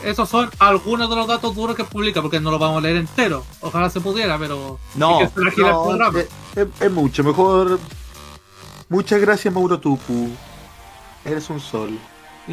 Esos 0.03 0.29
son 0.29 0.51
algunos 0.59 1.09
de 1.09 1.15
los 1.15 1.27
datos 1.27 1.55
duros 1.55 1.75
que 1.75 1.83
publica, 1.83 2.21
porque 2.21 2.39
no 2.39 2.51
lo 2.51 2.59
vamos 2.59 2.77
a 2.77 2.81
leer 2.81 2.97
entero. 2.97 3.43
Ojalá 3.61 3.89
se 3.89 4.01
pudiera, 4.01 4.37
pero. 4.37 4.79
No, 4.95 5.17
hay 5.19 5.19
que 5.19 5.23
hacer 5.25 5.47
aquí 5.47 5.61
el 5.61 5.67
No, 5.67 5.83
programa. 5.85 6.19
es, 6.19 6.27
es- 6.55 6.67
es 6.81 6.91
mucho 6.91 7.23
mejor. 7.23 7.79
Muchas 8.89 9.19
gracias, 9.21 9.51
Mauro 9.53 9.79
Tupu. 9.79 10.29
Eres 11.23 11.49
un 11.49 11.59
sol. 11.59 11.97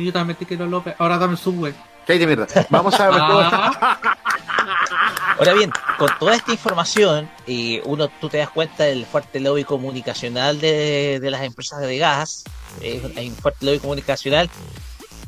Y 0.00 0.04
yo 0.06 0.12
también 0.12 0.36
te 0.38 0.46
quiero, 0.46 0.66
López. 0.66 0.94
Ahora 0.98 1.18
dame 1.18 1.32
el 1.34 1.38
subway. 1.38 1.74
Cállate, 2.06 2.26
mierda. 2.26 2.46
Vamos 2.70 2.98
a 2.98 3.10
ver. 3.10 3.18
Ah, 3.20 3.98
Ahora 5.38 5.52
bien, 5.54 5.70
con 5.98 6.08
toda 6.18 6.34
esta 6.34 6.52
información, 6.52 7.28
eh, 7.46 7.80
uno 7.84 8.08
tú 8.20 8.28
te 8.28 8.38
das 8.38 8.50
cuenta 8.50 8.84
del 8.84 9.06
fuerte 9.06 9.40
lobby 9.40 9.64
comunicacional 9.64 10.60
de, 10.60 11.18
de 11.20 11.30
las 11.30 11.42
empresas 11.42 11.80
de 11.80 11.98
gas. 11.98 12.44
eh, 12.80 13.12
hay 13.16 13.28
un 13.28 13.36
fuerte 13.36 13.64
lobby 13.66 13.78
comunicacional 13.78 14.50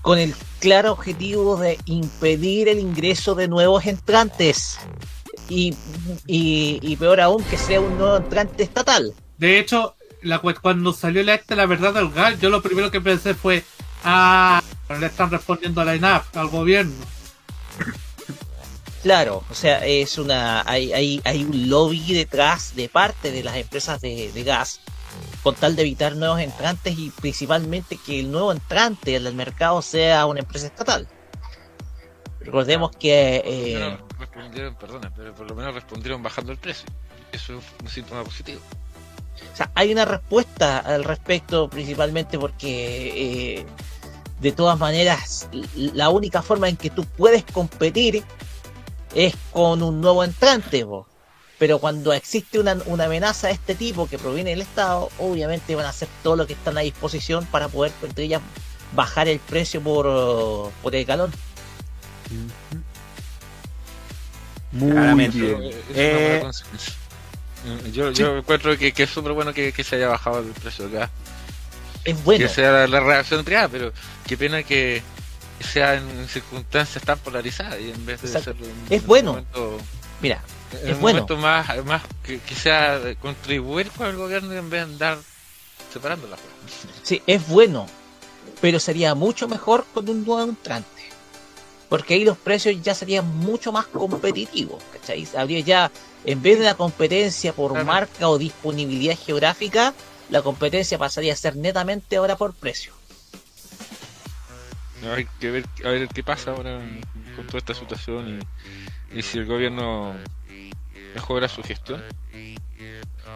con 0.02 0.18
el 0.18 0.34
claro 0.58 0.92
objetivo 0.92 1.56
de 1.56 1.78
impedir 1.84 2.68
el 2.68 2.78
ingreso 2.80 3.34
de 3.34 3.48
nuevos 3.48 3.86
entrantes. 3.86 4.78
Y, 5.48 5.76
y, 6.26 6.78
y 6.82 6.96
peor 6.96 7.20
aún, 7.20 7.42
que 7.44 7.56
sea 7.58 7.80
un 7.80 7.98
nuevo 7.98 8.16
entrante 8.16 8.62
estatal. 8.62 9.12
de 9.36 9.58
hecho, 9.58 9.96
la, 10.22 10.38
cuando 10.38 10.92
salió 10.92 11.22
la, 11.22 11.34
esta, 11.34 11.56
la 11.56 11.66
verdad 11.66 11.94
del 11.94 12.10
gas, 12.10 12.40
yo 12.40 12.50
lo 12.50 12.62
primero 12.62 12.90
que 12.90 13.00
pensé 13.00 13.34
fue: 13.34 13.64
Ah, 14.04 14.62
le 14.98 15.06
están 15.06 15.30
respondiendo 15.30 15.80
a 15.80 15.84
la 15.84 15.96
INAP, 15.96 16.36
al 16.36 16.48
gobierno. 16.48 16.94
Claro, 19.02 19.44
o 19.50 19.54
sea, 19.54 19.84
es 19.86 20.18
una 20.18 20.62
hay, 20.66 20.92
hay, 20.92 21.22
hay 21.24 21.44
un 21.44 21.70
lobby 21.70 22.12
detrás 22.12 22.74
de 22.76 22.88
parte 22.88 23.32
de 23.32 23.42
las 23.42 23.56
empresas 23.56 24.00
de, 24.00 24.30
de 24.32 24.44
gas 24.44 24.80
con 25.42 25.54
tal 25.54 25.74
de 25.74 25.82
evitar 25.82 26.16
nuevos 26.16 26.40
entrantes 26.40 26.98
y 26.98 27.10
principalmente 27.10 27.96
que 27.96 28.20
el 28.20 28.30
nuevo 28.30 28.52
entrante 28.52 29.18
del 29.18 29.34
mercado 29.34 29.80
sea 29.82 30.26
una 30.26 30.40
empresa 30.40 30.66
estatal. 30.66 31.08
Recordemos 32.40 32.90
que 32.96 33.42
eh, 33.44 33.98
respondieron, 34.18 34.74
perdona, 34.76 35.12
pero 35.14 35.34
por 35.34 35.48
lo 35.48 35.54
menos 35.54 35.74
respondieron 35.74 36.22
bajando 36.22 36.52
el 36.52 36.58
precio. 36.58 36.86
Eso 37.32 37.58
es 37.58 37.64
un 37.82 37.88
síntoma 37.88 38.24
positivo. 38.24 38.60
o 39.52 39.56
sea, 39.56 39.70
hay 39.74 39.92
una 39.92 40.04
respuesta 40.04 40.78
al 40.78 41.04
respecto 41.04 41.68
principalmente 41.68 42.38
porque 42.38 43.60
eh, 43.60 43.66
de 44.40 44.52
todas 44.52 44.78
maneras 44.78 45.48
la 45.74 46.10
única 46.10 46.42
forma 46.42 46.68
en 46.68 46.78
que 46.78 46.90
tú 46.90 47.06
puedes 47.06 47.44
competir 47.46 48.26
es 49.14 49.36
con 49.50 49.82
un 49.82 50.00
nuevo 50.00 50.24
entrante, 50.24 50.84
po. 50.86 51.08
pero 51.58 51.80
cuando 51.80 52.12
existe 52.12 52.60
una, 52.60 52.76
una 52.86 53.04
amenaza 53.06 53.48
de 53.48 53.54
este 53.54 53.76
tipo 53.76 54.08
que 54.08 54.18
proviene 54.18 54.50
del 54.50 54.62
Estado, 54.62 55.12
obviamente 55.18 55.74
van 55.76 55.86
a 55.86 55.90
hacer 55.90 56.10
todo 56.22 56.36
lo 56.36 56.46
que 56.46 56.54
están 56.54 56.78
a 56.78 56.82
disposición 56.82 57.46
para 57.48 57.70
poder, 57.70 57.94
entre 58.02 58.24
ellas, 58.26 58.42
bajar 58.90 59.28
el 59.28 59.40
precio 59.40 59.82
por, 59.82 60.74
por 60.80 60.94
el 60.96 61.04
galón. 61.06 61.36
Muy 64.70 64.92
Claramente. 64.92 65.38
bien. 65.38 65.84
Es 65.88 66.00
una 66.04 66.20
Eh, 66.20 66.20
buena 66.20 66.40
consecuencia. 66.40 66.94
Eh, 67.62 67.90
Yo, 67.92 68.10
yo 68.12 68.38
encuentro 68.38 68.76
que, 68.78 68.92
que 68.94 69.02
es 69.04 69.10
súper 69.10 69.32
bueno 69.32 69.52
que, 69.52 69.72
que 69.72 69.84
se 69.84 69.96
haya 69.96 70.08
bajado 70.08 70.40
el 70.40 70.56
precio 70.56 70.84
del 70.88 70.94
gas. 70.94 71.12
Es 72.04 72.22
bueno. 72.24 72.46
Que 72.46 72.52
sea 72.52 72.70
la, 72.72 72.86
la 72.86 73.00
reacción 73.00 73.44
triada, 73.44 73.68
pero 73.68 73.92
qué 74.26 74.36
pena 74.36 74.62
que 74.62 75.02
sea 75.60 75.94
en 75.94 76.26
circunstancias 76.28 77.04
tan 77.04 77.18
polarizadas 77.18 77.78
y 77.80 77.90
en 77.90 78.06
vez 78.06 78.22
de 78.22 78.28
Exacto. 78.28 78.64
un, 78.64 78.86
Es 78.88 79.04
bueno. 79.06 79.32
momento, 79.32 79.78
Mira, 80.22 80.42
en 80.82 80.88
Es 80.88 80.94
un 80.96 81.00
bueno. 81.02 81.18
momento 81.20 81.36
más, 81.36 81.84
más 81.84 82.02
que, 82.22 82.38
que 82.40 82.54
sea 82.54 82.98
contribuir 83.20 83.90
con 83.90 84.06
el 84.06 84.16
gobierno 84.16 84.52
en 84.52 84.70
vez 84.70 84.80
de 84.86 84.92
andar 84.92 85.18
separando 85.92 86.26
las 86.28 86.38
cosas. 86.40 86.96
sí, 87.02 87.22
es 87.26 87.46
bueno, 87.48 87.86
pero 88.60 88.78
sería 88.80 89.14
mucho 89.14 89.48
mejor 89.48 89.84
con 89.92 90.08
un 90.08 90.24
nuevo 90.24 90.42
entrante. 90.48 90.88
Porque 91.88 92.14
ahí 92.14 92.24
los 92.24 92.38
precios 92.38 92.76
ya 92.82 92.94
serían 92.94 93.26
mucho 93.38 93.72
más 93.72 93.86
competitivos, 93.86 94.80
¿cachai? 94.92 95.26
Habría 95.36 95.58
ya, 95.60 95.90
en 96.24 96.40
vez 96.40 96.58
de 96.60 96.64
la 96.66 96.74
competencia 96.76 97.52
por 97.52 97.72
Claro. 97.72 97.84
marca 97.86 98.28
o 98.28 98.38
disponibilidad 98.38 99.18
geográfica, 99.18 99.92
la 100.30 100.42
competencia 100.42 100.98
pasaría 100.98 101.32
a 101.32 101.36
ser 101.36 101.56
netamente 101.56 102.16
ahora 102.16 102.36
por 102.36 102.54
precio. 102.54 102.92
No, 105.02 105.14
hay 105.14 105.26
que 105.40 105.50
ver 105.50 105.64
a 105.84 105.88
ver 105.88 106.08
qué 106.08 106.22
pasa 106.22 106.50
ahora 106.52 106.78
con 107.36 107.46
toda 107.46 107.58
esta 107.58 107.74
situación 107.74 108.40
y, 109.12 109.18
y 109.18 109.22
si 109.22 109.38
el 109.38 109.46
gobierno 109.46 110.14
mejora 111.14 111.48
su 111.48 111.62
gestión 111.62 112.02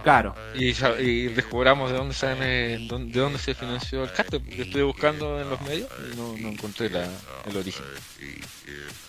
Claro. 0.02 0.34
y, 0.54 0.74
y 1.00 1.28
descubramos 1.28 1.90
de 1.90 1.96
dónde 1.96 2.14
sale, 2.14 2.44
de 2.78 2.86
dónde 3.20 3.38
se 3.38 3.54
financió 3.54 4.04
el 4.04 4.12
cártel, 4.12 4.42
porque 4.42 4.62
estuve 4.62 4.82
buscando 4.82 5.40
en 5.40 5.48
los 5.48 5.58
medios 5.62 5.88
y 6.12 6.16
no, 6.16 6.36
no 6.36 6.48
encontré 6.50 6.90
la, 6.90 7.08
el 7.46 7.56
origen. 7.56 7.84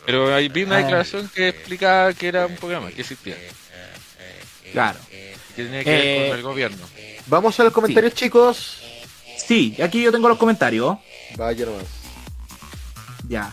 Pero 0.05 0.33
ahí 0.33 0.47
vi 0.47 0.63
una 0.63 0.75
Ah. 0.77 0.79
declaración 0.83 1.29
que 1.35 1.49
explicaba 1.49 2.13
que 2.13 2.27
era 2.29 2.45
un 2.45 2.55
programa 2.55 2.89
que 2.91 3.01
existía, 3.01 3.35
Claro. 4.71 4.99
que 5.09 5.35
tenía 5.65 5.83
que 5.83 5.89
ver 5.89 6.05
Eh, 6.05 6.27
con 6.29 6.37
el 6.37 6.43
gobierno. 6.43 6.87
Vamos 7.27 7.59
a 7.59 7.63
los 7.63 7.73
comentarios, 7.73 8.13
chicos. 8.13 8.77
Sí, 9.37 9.75
aquí 9.83 10.01
yo 10.01 10.11
tengo 10.11 10.29
los 10.29 10.37
comentarios. 10.37 10.97
Vaya 11.37 11.65
nomás. 11.65 11.83
Ya. 13.27 13.51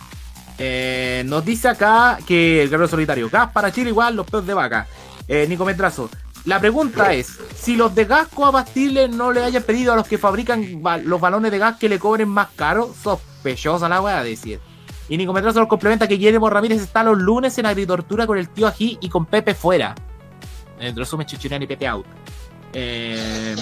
Eh, 0.59 1.23
nos 1.27 1.45
dice 1.45 1.69
acá 1.69 2.19
que 2.27 2.63
el 2.63 2.71
guerrero 2.71 2.89
solitario, 2.89 3.29
gas 3.31 3.51
para 3.53 3.73
Chile 3.73 3.91
igual 3.91 4.15
los 4.15 4.27
peos 4.27 4.47
de 4.47 4.55
vaca. 4.55 4.87
Eh, 5.27 5.47
Nico 5.49 5.65
Metrazo. 5.65 6.11
La 6.45 6.59
pregunta 6.61 7.15
es, 7.15 7.39
si 7.57 7.77
los 7.77 7.95
de 7.95 8.05
gas 8.05 8.29
coabatibles 8.29 9.09
no 9.11 9.33
le 9.33 9.43
hayan 9.45 9.63
pedido 9.63 9.93
a 9.93 9.97
los 9.97 10.07
que 10.09 10.19
fabrican 10.19 10.83
ba- 10.83 10.99
los 10.99 11.21
balones 11.21 11.53
de 11.53 11.59
gas 11.59 11.77
que 11.79 11.89
le 11.89 11.99
cobren 11.99 12.29
más 12.29 12.49
caro, 12.57 12.93
sospechosa 13.03 13.89
la 13.89 14.01
weá, 14.03 14.23
decir. 14.25 14.61
Y 15.09 15.17
Nico 15.17 15.33
Metrazo 15.33 15.61
nos 15.61 15.69
complementa 15.69 16.09
que 16.09 16.15
Guillermo 16.17 16.51
Ramírez 16.51 16.81
está 16.83 17.03
los 17.05 17.17
lunes 17.19 17.57
en 17.59 17.67
agritortura 17.67 18.27
con 18.27 18.39
el 18.39 18.49
tío 18.49 18.67
Ají 18.67 18.99
y 19.01 19.09
con 19.09 19.25
Pepe 19.27 19.55
fuera. 19.55 19.95
En 20.81 20.97
resumen, 20.97 21.27
Chichirán 21.27 21.63
y 21.63 21.67
Pepe 21.67 21.87
out. 21.87 22.07
Eh, 22.73 23.55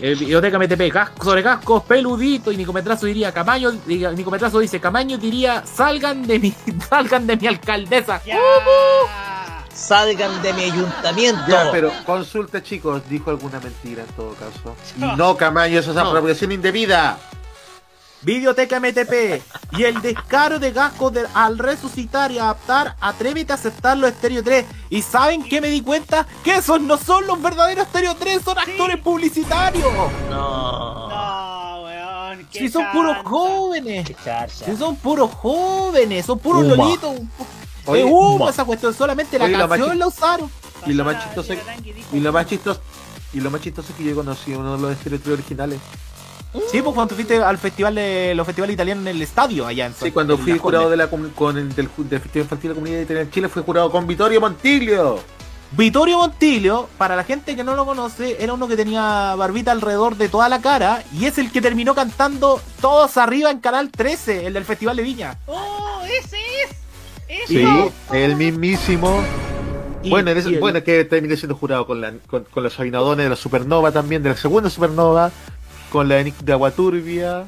el 0.00 0.14
biblioteca 0.16 0.58
MTP, 0.58 0.92
casco 0.92 1.24
sobre 1.24 1.42
cascos, 1.42 1.82
peludito, 1.82 2.52
y 2.52 2.56
Nicometrazo 2.56 3.06
diría, 3.06 3.32
Camaño, 3.32 3.72
Nicometrazo 3.86 4.60
dice, 4.60 4.80
Camaño 4.80 5.18
diría, 5.18 5.64
salgan 5.66 6.26
de 6.26 6.38
mi, 6.38 6.54
salgan 6.88 7.26
de 7.26 7.36
mi 7.36 7.46
alcaldesa. 7.48 8.20
Salgan 9.72 10.42
de 10.42 10.52
mi 10.54 10.64
ayuntamiento. 10.64 11.42
Ya, 11.48 11.68
pero 11.70 11.92
consulta, 12.04 12.62
chicos. 12.62 13.02
Dijo 13.08 13.30
alguna 13.30 13.60
mentira 13.60 14.02
en 14.02 14.08
todo 14.14 14.34
caso. 14.34 14.74
Y 14.96 15.00
no, 15.16 15.36
Camaño, 15.36 15.78
eso 15.78 15.90
es 15.90 15.96
No. 15.96 16.02
apropiación 16.02 16.52
indebida. 16.52 17.18
Videoteca 18.22 18.80
MTP 18.80 19.42
y 19.78 19.84
el 19.84 20.00
descaro 20.02 20.58
de 20.58 20.72
Gasco 20.72 21.10
de- 21.10 21.26
al 21.34 21.56
resucitar 21.58 22.32
y 22.32 22.38
adaptar, 22.38 22.96
atrévete 23.00 23.52
a 23.52 23.54
aceptarlo 23.54 24.06
Estéreo 24.08 24.42
3. 24.42 24.64
¿Y 24.90 25.02
saben 25.02 25.42
qué 25.44 25.60
me 25.60 25.68
di 25.68 25.82
cuenta? 25.82 26.26
Que 26.42 26.56
esos 26.56 26.80
no 26.80 26.96
son 26.98 27.26
los 27.28 27.40
verdaderos 27.40 27.86
Estéreo 27.86 28.16
3, 28.16 28.42
son 28.42 28.58
actores 28.58 28.98
publicitarios. 28.98 29.86
No. 30.28 31.08
No, 31.08 31.82
weón. 31.84 32.48
qué 32.50 32.58
Si 32.58 32.68
son 32.68 32.90
puros 32.92 33.16
jóvenes. 33.24 34.08
Si 34.66 34.76
son 34.76 34.96
puros 34.96 35.30
jóvenes, 35.34 36.26
son 36.26 36.38
puros 36.40 36.64
Uma. 36.64 36.74
lolitos. 36.76 37.20
Oye, 37.86 38.04
Uma. 38.04 38.50
esa 38.50 38.64
cuestión, 38.64 38.92
solamente 38.94 39.38
la 39.38 39.44
Oye, 39.44 39.54
canción 39.56 39.98
la 39.98 40.06
usaron. 40.08 40.50
Y 40.86 40.92
lo 40.92 41.04
más 41.04 41.22
chistoso 41.24 41.54
Y 42.12 42.20
lo 42.20 42.32
más 42.32 42.46
chistoso. 42.46 42.80
Y 43.32 43.40
lo 43.40 43.50
más 43.50 43.60
chistoso 43.60 43.88
es 43.90 43.94
que 43.96 44.04
yo 44.04 44.14
conocí 44.14 44.52
uno 44.54 44.76
de 44.76 44.82
los 44.82 44.92
estereotipos 44.92 45.34
originales. 45.34 45.78
Sí, 46.70 46.80
pues 46.82 46.94
cuando 46.94 47.14
fuiste 47.14 47.36
al 47.42 47.58
festival 47.58 47.94
de 47.94 48.32
los 48.34 48.46
festivales 48.46 48.74
italianos 48.74 49.02
en 49.02 49.08
el 49.08 49.20
estadio 49.22 49.66
allá 49.66 49.86
en 49.86 49.94
Sí, 49.94 50.10
cuando 50.10 50.34
en 50.34 50.40
fui 50.40 50.58
jurado 50.58 50.88
de 50.90 50.96
la, 50.96 51.08
con 51.08 51.56
el, 51.58 51.74
del, 51.74 51.88
del 51.96 52.20
Festival 52.20 52.44
Infantil 52.44 52.62
de 52.62 52.68
la 52.68 52.74
Comunidad 52.74 53.00
Italiana 53.02 53.26
en 53.26 53.30
Chile, 53.30 53.48
fui 53.48 53.62
jurado 53.62 53.90
con 53.90 54.06
Vittorio 54.06 54.40
Montiglio. 54.40 55.18
Vittorio 55.72 56.16
Montilio, 56.16 56.88
para 56.96 57.14
la 57.14 57.24
gente 57.24 57.54
que 57.54 57.62
no 57.62 57.76
lo 57.76 57.84
conoce, 57.84 58.42
era 58.42 58.54
uno 58.54 58.66
que 58.66 58.76
tenía 58.76 59.34
barbita 59.36 59.72
alrededor 59.72 60.16
de 60.16 60.30
toda 60.30 60.48
la 60.48 60.62
cara 60.62 61.02
y 61.12 61.26
es 61.26 61.36
el 61.36 61.52
que 61.52 61.60
terminó 61.60 61.94
cantando 61.94 62.58
Todos 62.80 63.18
Arriba 63.18 63.50
en 63.50 63.60
Canal 63.60 63.90
13, 63.90 64.46
el 64.46 64.54
del 64.54 64.64
Festival 64.64 64.96
de 64.96 65.02
Viña. 65.02 65.38
¡Oh, 65.46 66.00
ese 66.06 66.38
es! 66.64 66.70
¡Ese 67.28 67.46
Sí, 67.46 67.90
el 68.12 68.36
mismísimo. 68.36 69.22
Y- 70.02 70.08
bueno, 70.08 70.30
en 70.30 70.38
ese- 70.38 70.50
y 70.50 70.54
el- 70.54 70.60
bueno, 70.60 70.82
que 70.82 71.04
terminé 71.04 71.36
siendo 71.36 71.54
jurado 71.56 71.86
con, 71.86 72.00
la, 72.00 72.14
con, 72.26 72.44
con 72.44 72.62
los 72.62 72.72
Sabinadones 72.72 73.24
de 73.26 73.30
la 73.30 73.36
Supernova 73.36 73.92
también, 73.92 74.22
de 74.22 74.30
la 74.30 74.36
segunda 74.36 74.70
Supernova, 74.70 75.30
con 75.90 76.08
la 76.08 76.16
de 76.16 76.24
Nick 76.24 76.36
de 76.38 76.52
Aguaturbia 76.52 77.44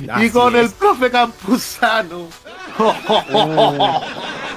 y 0.00 0.08
Así 0.10 0.30
con 0.30 0.54
el 0.56 0.70
profe 0.70 1.10
Campuzano. 1.10 2.26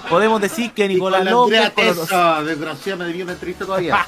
Podemos 0.10 0.42
decir 0.42 0.72
que 0.72 0.86
Y 0.86 0.88
con 0.88 1.12
Nicolás 1.12 1.26
López, 1.26 1.72
con 1.72 1.86
los- 1.86 2.10
me 2.98 3.24
una 3.24 3.34
entrevista 3.34 3.66
todavía. 3.66 4.06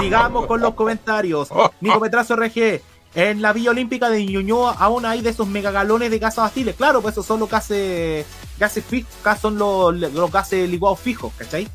sigamos 0.00 0.46
con 0.46 0.60
los 0.60 0.74
comentarios. 0.74 1.48
Nico 1.80 2.00
Petrazo 2.00 2.34
RG, 2.36 2.80
en 3.14 3.42
la 3.42 3.52
Villa 3.52 3.70
Olímpica 3.70 4.10
de 4.10 4.24
Ñuñoa 4.24 4.72
aún 4.78 5.04
hay 5.06 5.20
de 5.20 5.30
esos 5.30 5.46
megagalones 5.46 6.10
de 6.10 6.18
gas 6.18 6.38
abastibles. 6.38 6.76
Claro, 6.76 7.00
pues 7.02 7.12
esos 7.14 7.26
son 7.26 7.40
los 7.40 7.48
gases, 7.50 8.26
gases 8.58 8.84
fijos, 8.84 9.12
son 9.40 9.58
los, 9.58 9.94
los 9.94 10.32
gases 10.32 10.68
licuados 10.68 10.98
fijos, 11.00 11.32
¿cachai? 11.36 11.68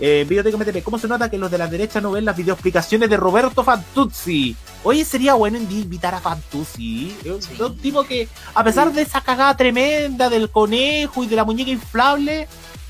Eh, 0.00 0.24
Videoteca 0.28 0.56
MTP, 0.56 0.82
¿cómo 0.84 0.96
se 0.98 1.08
nota 1.08 1.28
que 1.28 1.38
los 1.38 1.50
de 1.50 1.58
la 1.58 1.66
derecha 1.66 2.00
no 2.00 2.12
ven 2.12 2.24
las 2.24 2.36
videoexplicaciones 2.36 3.10
de 3.10 3.16
Roberto 3.16 3.64
Fantuzzi? 3.64 4.54
Oye, 4.84 5.04
sería 5.04 5.34
bueno 5.34 5.58
invitar 5.58 6.14
a 6.14 6.20
Fantuzzi. 6.20 7.16
Es 7.24 7.30
un- 7.32 7.42
Sí. 7.42 7.54
es 7.54 7.60
un 7.60 7.76
tipo 7.78 8.04
que, 8.04 8.28
a 8.54 8.62
pesar 8.62 8.92
de 8.92 9.02
esa 9.02 9.20
cagada 9.22 9.56
tremenda 9.56 10.30
del 10.30 10.50
conejo 10.50 11.24
y 11.24 11.26
de 11.26 11.34
la 11.36 11.44
muñeca 11.44 11.70
inflable, 11.72 12.46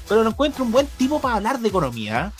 pero 0.06 0.22
lo 0.22 0.30
encuentro 0.30 0.64
un 0.64 0.70
buen 0.72 0.86
tipo 0.98 1.18
para 1.20 1.36
hablar 1.36 1.58
de 1.60 1.68
economía. 1.68 2.30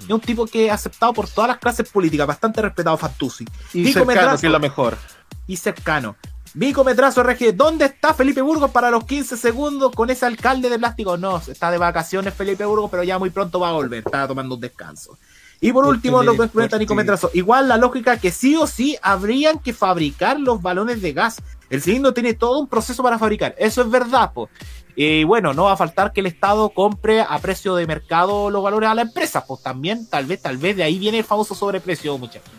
Es 0.00 0.10
un 0.10 0.20
tipo 0.20 0.44
que 0.46 0.66
es 0.66 0.72
aceptado 0.72 1.12
por 1.12 1.28
todas 1.28 1.46
las 1.46 1.58
clases 1.58 1.88
políticas, 1.88 2.26
bastante 2.26 2.60
respetado 2.60 2.96
Fantuzzi. 2.98 3.44
y 3.74 3.78
Nico 3.82 4.00
cercano, 4.00 4.06
Metrazo. 4.06 4.40
que 4.40 4.46
es 4.48 4.52
lo 4.52 4.58
mejor. 4.60 4.98
Y 5.46 5.56
cercano. 5.56 6.16
Vico 6.54 6.82
Metrazo 6.82 7.22
RG, 7.22 7.54
¿dónde 7.54 7.84
está 7.86 8.14
Felipe 8.14 8.40
Burgos 8.40 8.70
para 8.70 8.90
los 8.90 9.04
15 9.04 9.36
segundos 9.36 9.92
con 9.94 10.10
ese 10.10 10.26
alcalde 10.26 10.70
de 10.70 10.78
plástico? 10.78 11.16
No, 11.16 11.38
está 11.46 11.70
de 11.70 11.78
vacaciones 11.78 12.34
Felipe 12.34 12.64
Burgos, 12.64 12.90
pero 12.90 13.02
ya 13.02 13.18
muy 13.18 13.30
pronto 13.30 13.60
va 13.60 13.70
a 13.70 13.72
volver, 13.72 14.02
está 14.04 14.26
tomando 14.26 14.54
un 14.54 14.60
descanso. 14.60 15.18
Y 15.60 15.72
por 15.72 15.86
último, 15.86 16.22
lo 16.22 16.36
que 16.36 16.48
comenta 16.48 16.78
Nico. 16.78 16.94
Metrazo, 16.94 17.30
igual 17.34 17.68
la 17.68 17.76
lógica 17.76 18.16
que 18.18 18.30
sí 18.30 18.54
o 18.56 18.66
sí 18.66 18.96
habrían 19.02 19.58
que 19.58 19.72
fabricar 19.72 20.38
los 20.38 20.62
balones 20.62 21.02
de 21.02 21.12
gas. 21.12 21.42
El 21.68 21.82
cilindro 21.82 22.14
tiene 22.14 22.34
todo 22.34 22.60
un 22.60 22.68
proceso 22.68 23.02
para 23.02 23.18
fabricar, 23.18 23.54
eso 23.58 23.82
es 23.82 23.90
verdad, 23.90 24.32
pues. 24.32 24.50
Y 24.94 25.24
bueno, 25.24 25.54
no 25.54 25.64
va 25.64 25.72
a 25.72 25.76
faltar 25.76 26.12
que 26.12 26.20
el 26.20 26.26
Estado 26.26 26.70
compre 26.70 27.20
a 27.20 27.38
precio 27.38 27.74
de 27.76 27.86
mercado 27.86 28.50
los 28.50 28.62
valores 28.62 28.88
a 28.88 28.94
la 28.94 29.02
empresa, 29.02 29.44
pues 29.46 29.62
también, 29.62 30.08
tal 30.08 30.26
vez, 30.26 30.42
tal 30.42 30.56
vez 30.56 30.76
de 30.76 30.82
ahí 30.82 30.98
viene 30.98 31.18
el 31.18 31.24
famoso 31.24 31.54
sobreprecio, 31.54 32.16
muchachos. 32.18 32.50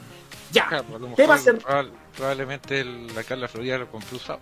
Ya, 0.52 0.68
Claro, 0.68 0.86
a 0.96 1.84
lo 1.84 1.99
Probablemente 2.18 2.82
el, 2.82 3.14
la 3.16 3.24
Carla 3.24 3.47
Florida 3.47 3.78
lo 3.78 3.88
compró 3.88 4.18
usado. 4.18 4.39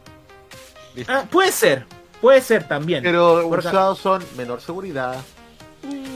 Listo. 0.95 1.11
Ah, 1.13 1.23
puede 1.29 1.51
ser, 1.51 1.85
puede 2.21 2.41
ser 2.41 2.67
también. 2.67 3.03
Pero 3.03 3.45
Porque- 3.47 3.67
usados 3.67 3.99
son 3.99 4.23
menor 4.35 4.61
seguridad. 4.61 5.15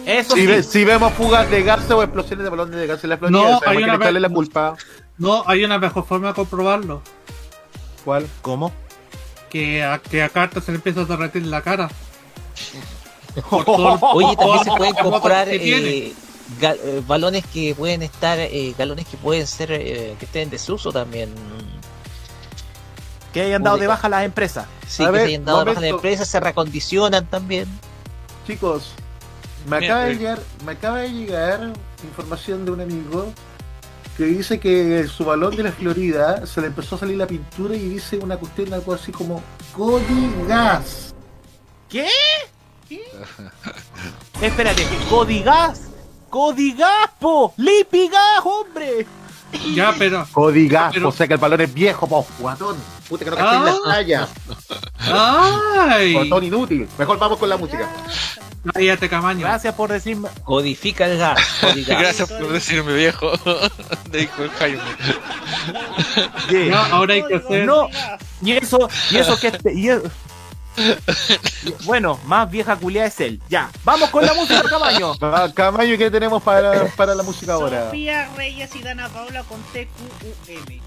Eso 0.05 0.33
Si, 0.35 0.41
sí. 0.41 0.47
ve- 0.47 0.63
si 0.63 0.83
vemos 0.83 1.13
fugas 1.13 1.49
de 1.51 1.61
gas 1.61 1.89
o 1.91 2.01
explosiones 2.01 2.43
de 2.43 2.49
balones 2.49 2.75
de 2.75 2.87
gas 2.87 3.03
en 3.03 3.11
la 3.11 3.17
Florida, 3.17 3.39
No, 3.39 3.59
hay 3.65 3.77
que 3.77 3.83
una 3.83 3.97
vez- 3.97 4.13
la 4.21 4.29
culpa. 4.29 4.75
No, 5.19 5.43
hay 5.45 5.63
una 5.63 5.77
mejor 5.77 6.05
forma 6.05 6.29
de 6.29 6.33
comprobarlo. 6.33 7.01
¿Cuál? 8.03 8.27
¿Cómo? 8.41 8.71
Que 9.51 9.83
a, 9.83 9.99
que 9.99 10.23
a 10.23 10.29
Carta 10.29 10.59
se 10.61 10.71
le 10.71 10.77
empieza 10.77 11.01
a 11.01 11.05
derretir 11.05 11.45
la 11.45 11.61
cara. 11.61 11.89
Oye, 13.51 14.35
también 14.35 14.63
se 14.63 14.71
pueden 14.71 14.93
comprar 14.95 15.47
que 15.47 16.07
eh, 16.07 16.13
eh, 16.61 17.01
balones 17.07 17.45
que 17.45 17.75
pueden 17.75 18.01
estar, 18.03 18.39
eh, 18.39 18.73
galones 18.77 19.07
que 19.07 19.17
pueden 19.17 19.47
ser, 19.47 19.71
eh, 19.71 20.15
que 20.19 20.25
estén 20.25 20.43
en 20.43 20.49
desuso 20.49 20.91
también. 20.91 21.33
Que 23.33 23.41
hayan 23.41 23.63
dado 23.63 23.77
de 23.77 23.87
baja 23.87 24.09
las 24.09 24.25
empresas. 24.25 24.67
Sí, 24.87 25.03
A 25.03 25.11
que 25.11 25.11
ver, 25.11 25.21
se 25.21 25.27
hayan 25.29 25.45
dado 25.45 25.59
de 25.59 25.65
baja 25.65 25.79
de 25.79 25.87
momento. 25.87 25.95
empresas, 25.97 26.27
se 26.27 26.39
recondicionan 26.39 27.25
también. 27.27 27.67
Chicos, 28.45 28.91
me 29.65 29.79
Mira, 29.79 29.93
acaba, 29.95 30.05
de 30.05 30.11
eh. 30.11 30.15
llegar, 30.17 30.39
me 30.65 30.71
acaba 30.73 30.97
de 30.99 31.09
llegar 31.11 31.73
información 32.03 32.65
de 32.65 32.71
un 32.71 32.81
amigo 32.81 33.33
que 34.17 34.25
dice 34.25 34.59
que 34.59 35.07
su 35.07 35.23
balón 35.23 35.55
de 35.55 35.63
la 35.63 35.71
Florida 35.71 36.45
se 36.45 36.59
le 36.61 36.67
empezó 36.67 36.95
a 36.95 36.99
salir 36.99 37.17
la 37.17 37.27
pintura 37.27 37.75
y 37.75 37.89
dice 37.89 38.17
una 38.17 38.37
cuestión 38.37 38.73
algo 38.73 38.93
así 38.93 39.11
como 39.11 39.41
Codigas. 39.71 41.13
¿Qué? 41.89 42.07
Espérate, 44.41 44.85
Codigas. 45.09 45.90
Codigas, 46.32 47.09
po. 47.19 47.53
Lipigas, 47.57 48.39
hombre. 48.43 49.05
Ya, 49.75 49.93
pero. 49.99 50.25
Codigas, 50.32 50.93
Pero- 50.93 51.09
o 51.09 51.11
sea 51.11 51.27
que 51.27 51.34
el 51.34 51.39
balón 51.39 51.59
es 51.61 51.73
viejo, 51.73 52.07
po, 52.07 52.25
guatón. 52.39 52.77
Puta 53.09 53.25
que 53.25 53.32
no 53.32 53.36
cacháis 53.38 53.61
Ah. 53.61 53.65
las 53.65 53.84
tallas. 53.84 54.29
¡Ay! 55.11 56.13
Guatón 56.13 56.43
inútil. 56.45 56.88
Mejor 56.97 57.19
vamos 57.19 57.38
con 57.38 57.49
la 57.49 57.57
música. 57.57 57.89
Cállate, 58.73 59.09
Camaño. 59.09 59.41
Gracias 59.41 59.73
por 59.75 59.91
decirme. 59.91 60.29
Codifica 60.45 61.05
el 61.07 61.17
gas. 61.17 61.39
Gracias 61.88 62.29
por 62.29 62.47
decirme 62.49 62.93
viejo. 62.93 63.32
Dijo 64.11 64.43
el 64.43 64.51
Jaime. 64.51 64.79
Ya, 66.69 66.86
ahora 66.91 67.13
hay 67.15 67.23
que 67.25 67.36
hacer. 67.36 67.65
No. 67.65 67.89
Y 68.41 68.51
eso, 68.53 68.88
y 69.09 69.17
eso 69.17 69.38
que 69.39 69.47
este, 69.47 69.73
y 69.73 69.89
eso- 69.89 70.03
bueno, 71.86 72.19
más 72.26 72.49
vieja 72.49 72.76
culia 72.76 73.05
es 73.05 73.19
él. 73.19 73.41
Ya, 73.49 73.69
vamos 73.84 74.09
con 74.09 74.26
la 74.26 74.34
música, 74.34 74.61
caballo. 74.63 75.15
Ah, 75.22 75.49
Camayo, 75.53 75.97
¿qué 75.97 76.09
tenemos 76.11 76.41
para, 76.43 76.86
para 76.95 77.15
la 77.15 77.24
música 77.24 77.53
ahora? 77.53 77.86
Sofía 77.86 78.30
Reyes 78.36 78.76
y 78.76 78.82
Dana 78.82 79.09
Paula 79.09 79.43
con 79.43 79.61
TQUM. 79.63 80.80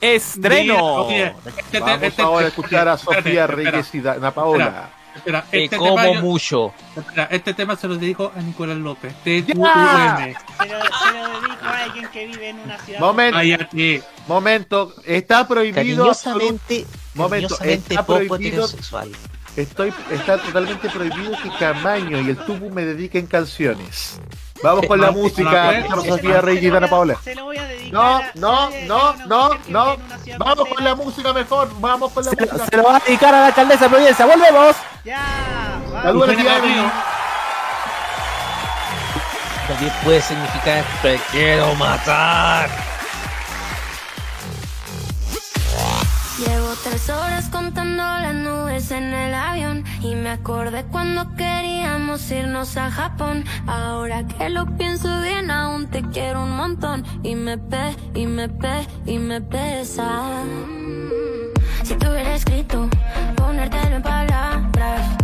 Estreno. 0.00 1.06
Mira, 1.08 1.34
este 1.44 1.62
te- 1.70 1.80
Vamos 1.80 2.02
este- 2.02 2.22
ahora 2.22 2.44
a 2.46 2.48
escuchar 2.48 2.88
a 2.88 2.96
Sofía 2.98 3.46
Reyes 3.46 3.94
y 3.94 4.00
Dana 4.00 4.32
Paola. 4.32 4.90
Espera, 5.18 5.44
Te 5.50 5.64
este, 5.64 5.76
como 5.76 5.94
tema 5.96 6.14
yo- 6.14 6.20
mucho. 6.22 6.72
espera, 6.96 7.28
este 7.30 7.54
tema 7.54 7.76
se 7.76 7.86
lo 7.88 7.96
dedico 7.96 8.32
a 8.34 8.40
Nicolás 8.40 8.78
López. 8.78 9.12
TQM. 9.24 9.54
Se 9.54 9.54
lo, 9.54 9.54
se 9.54 10.68
lo 10.68 11.40
dedico 11.40 11.64
a 11.64 11.82
alguien 11.84 12.08
que 12.12 12.26
vive 12.26 12.48
en 12.50 12.58
una 12.60 12.78
ciudad. 12.78 13.00
Momento, 13.00 13.36
Cállate. 13.38 14.02
momento, 14.26 14.94
está 15.04 15.46
prohibido. 15.46 15.74
Cariñosamente, 15.76 16.86
Momento, 17.14 17.56
cariñosamente 17.56 17.94
está 17.94 18.06
poco 18.06 18.18
prohibido- 18.20 18.46
heterosexual. 18.64 19.12
Estoy, 19.56 19.92
está 20.12 20.38
totalmente 20.38 20.88
prohibido 20.88 21.32
que 21.42 21.50
Camaño 21.58 22.20
y 22.20 22.30
el 22.30 22.36
Tubu 22.36 22.70
me 22.70 22.84
dediquen 22.84 23.26
canciones. 23.26 24.20
Vamos 24.62 24.86
con 24.86 25.00
la 25.00 25.10
música, 25.10 25.86
Sofía 25.88 26.40
se 26.42 26.52
y 26.54 26.68
Dana 26.70 26.80
voy 26.80 26.86
a- 26.86 26.90
Paola. 26.90 27.16
Se 27.22 27.34
lo 27.34 27.44
voy 27.44 27.56
a 27.58 27.64
dedicar. 27.64 27.92
No, 27.92 28.20
no, 28.34 28.70
no, 28.86 29.14
no, 29.26 29.50
no. 29.68 29.96
Vamos 30.38 30.68
con 30.68 30.84
la 30.84 30.94
música 30.94 31.32
mejor, 31.32 31.68
vamos 31.80 32.12
con 32.12 32.24
la 32.24 32.30
Se, 32.30 32.36
música. 32.36 32.66
se 32.68 32.76
lo 32.76 32.82
va 32.84 32.96
a 32.96 33.00
dedicar 33.00 33.34
a 33.34 33.40
la 33.40 33.46
alcaldesa 33.46 33.84
de 33.84 33.90
Providencia. 33.90 34.26
¡Volvemos! 34.26 34.76
Ya. 35.04 35.20
Saludos. 36.02 36.28
También 39.68 39.92
puede 40.02 40.22
significar 40.22 40.82
te 41.02 41.20
quiero 41.30 41.74
matar. 41.74 42.68
Llevo 46.38 46.72
tres 46.84 47.10
horas 47.10 47.48
contando 47.48 48.00
las 48.00 48.32
nubes 48.32 48.92
en 48.92 49.12
el 49.12 49.34
avión 49.34 49.84
y 50.00 50.14
me 50.14 50.30
acordé 50.30 50.84
cuando 50.84 51.34
queríamos 51.34 52.30
irnos 52.30 52.76
a 52.76 52.92
Japón. 52.92 53.44
Ahora 53.66 54.24
que 54.24 54.48
lo 54.48 54.64
pienso 54.76 55.20
bien, 55.20 55.50
aún 55.50 55.88
te 55.88 56.00
quiero 56.02 56.44
un 56.44 56.52
montón 56.52 57.04
y 57.24 57.34
me 57.34 57.58
pe, 57.58 57.96
y 58.14 58.26
me 58.26 58.48
pe, 58.48 58.86
y 59.04 59.18
me 59.18 59.40
pesa. 59.40 60.44
Si 61.82 61.96
te 61.96 62.34
escrito, 62.34 62.88
ponértelo 63.34 63.96
en 63.96 64.02
palabras, 64.02 65.17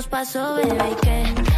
nos 0.00 0.06
pasó, 0.06 0.54
bebé, 0.54 0.92
y 0.92 0.94
que 0.94 1.49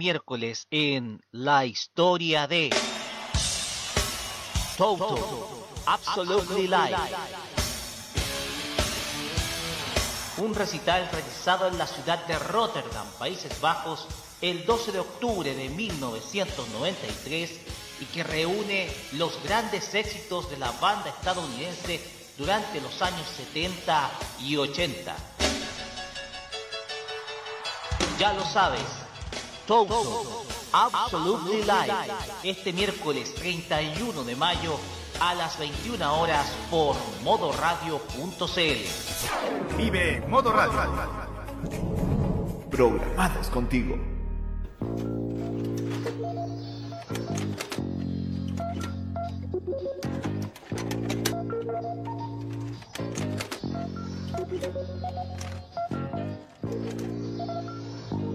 miércoles 0.00 0.66
en 0.70 1.20
La 1.30 1.66
Historia 1.66 2.46
de 2.46 2.70
Toto 4.78 5.66
Absolutely 5.84 6.68
Live. 6.68 6.96
Un 10.38 10.54
recital 10.54 11.06
realizado 11.12 11.68
en 11.68 11.76
la 11.76 11.86
ciudad 11.86 12.26
de 12.26 12.38
Rotterdam, 12.38 13.06
Países 13.18 13.60
Bajos, 13.60 14.06
el 14.40 14.64
12 14.64 14.92
de 14.92 15.00
octubre 15.00 15.54
de 15.54 15.68
1993 15.68 17.60
y 18.00 18.06
que 18.06 18.24
reúne 18.24 18.90
los 19.12 19.38
grandes 19.42 19.94
éxitos 19.94 20.48
de 20.48 20.56
la 20.56 20.70
banda 20.80 21.10
estadounidense 21.10 22.00
durante 22.38 22.80
los 22.80 23.02
años 23.02 23.26
70 23.36 24.10
y 24.40 24.56
80. 24.56 25.14
Ya 28.18 28.32
lo 28.32 28.46
sabes, 28.46 28.99
Toto 29.66 30.44
Absolutely 30.72 31.62
Live 31.62 31.94
este 32.44 32.72
miércoles 32.72 33.34
31 33.34 34.22
de 34.24 34.36
mayo 34.36 34.78
a 35.20 35.34
las 35.34 35.58
21 35.58 36.20
horas 36.20 36.46
por 36.70 36.96
modoradio.cl. 37.22 39.76
Vive 39.76 40.20
Modo 40.28 40.52
Radio. 40.52 40.80
Programados 42.70 43.48
contigo. 43.48 43.98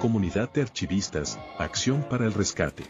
Comunidad 0.00 0.52
de 0.52 0.60
Archivistas, 0.60 1.38
Acción 1.58 2.02
para 2.02 2.26
el 2.26 2.34
Rescate. 2.34 2.84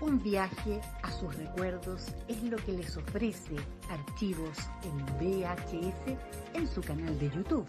Un 0.00 0.22
viaje 0.22 0.80
a 1.02 1.10
sus 1.10 1.34
recuerdos 1.34 2.06
es 2.28 2.40
lo 2.44 2.56
que 2.58 2.72
les 2.72 2.96
ofrece 2.96 3.56
Archivos 3.90 4.56
en 4.84 5.04
VHS 5.18 6.16
en 6.54 6.68
su 6.68 6.80
canal 6.82 7.18
de 7.18 7.30
YouTube. 7.30 7.66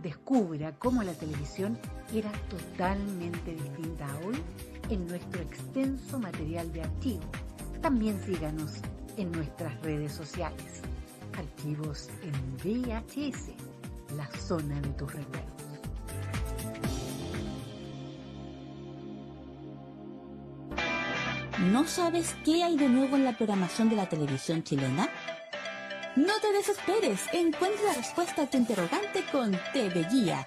Descubra 0.00 0.72
cómo 0.78 1.02
la 1.02 1.12
televisión 1.12 1.76
era 2.14 2.30
totalmente 2.48 3.54
distinta 3.54 4.06
a 4.06 4.18
hoy 4.18 4.40
en 4.88 5.04
nuestro 5.08 5.42
extenso 5.42 6.20
material 6.20 6.72
de 6.72 6.82
archivo. 6.82 7.24
También 7.82 8.22
síganos 8.24 8.74
en 9.16 9.32
nuestras 9.32 9.82
redes 9.82 10.12
sociales. 10.12 10.82
Archivos 11.36 12.08
en 12.22 12.56
VHS, 12.58 13.50
la 14.16 14.26
zona 14.38 14.80
de 14.80 14.88
tus 14.90 15.12
recuerdos. 15.12 15.60
¿No 21.72 21.86
sabes 21.86 22.34
qué 22.44 22.64
hay 22.64 22.76
de 22.76 22.88
nuevo 22.88 23.16
en 23.16 23.24
la 23.24 23.36
programación 23.36 23.90
de 23.90 23.96
la 23.96 24.08
televisión 24.08 24.62
chilena? 24.62 25.08
No 26.16 26.32
te 26.40 26.52
desesperes, 26.52 27.20
encuentra 27.32 27.84
la 27.84 27.92
respuesta 27.94 28.42
a 28.42 28.46
tu 28.46 28.56
interrogante 28.56 29.24
con 29.30 29.52
TV 29.72 30.06
Guía, 30.10 30.46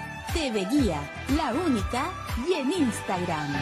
TV 0.33 0.65
Guía, 0.65 1.01
la 1.35 1.51
única, 1.51 2.09
y 2.47 2.53
en 2.53 2.71
Instagram. 2.71 3.53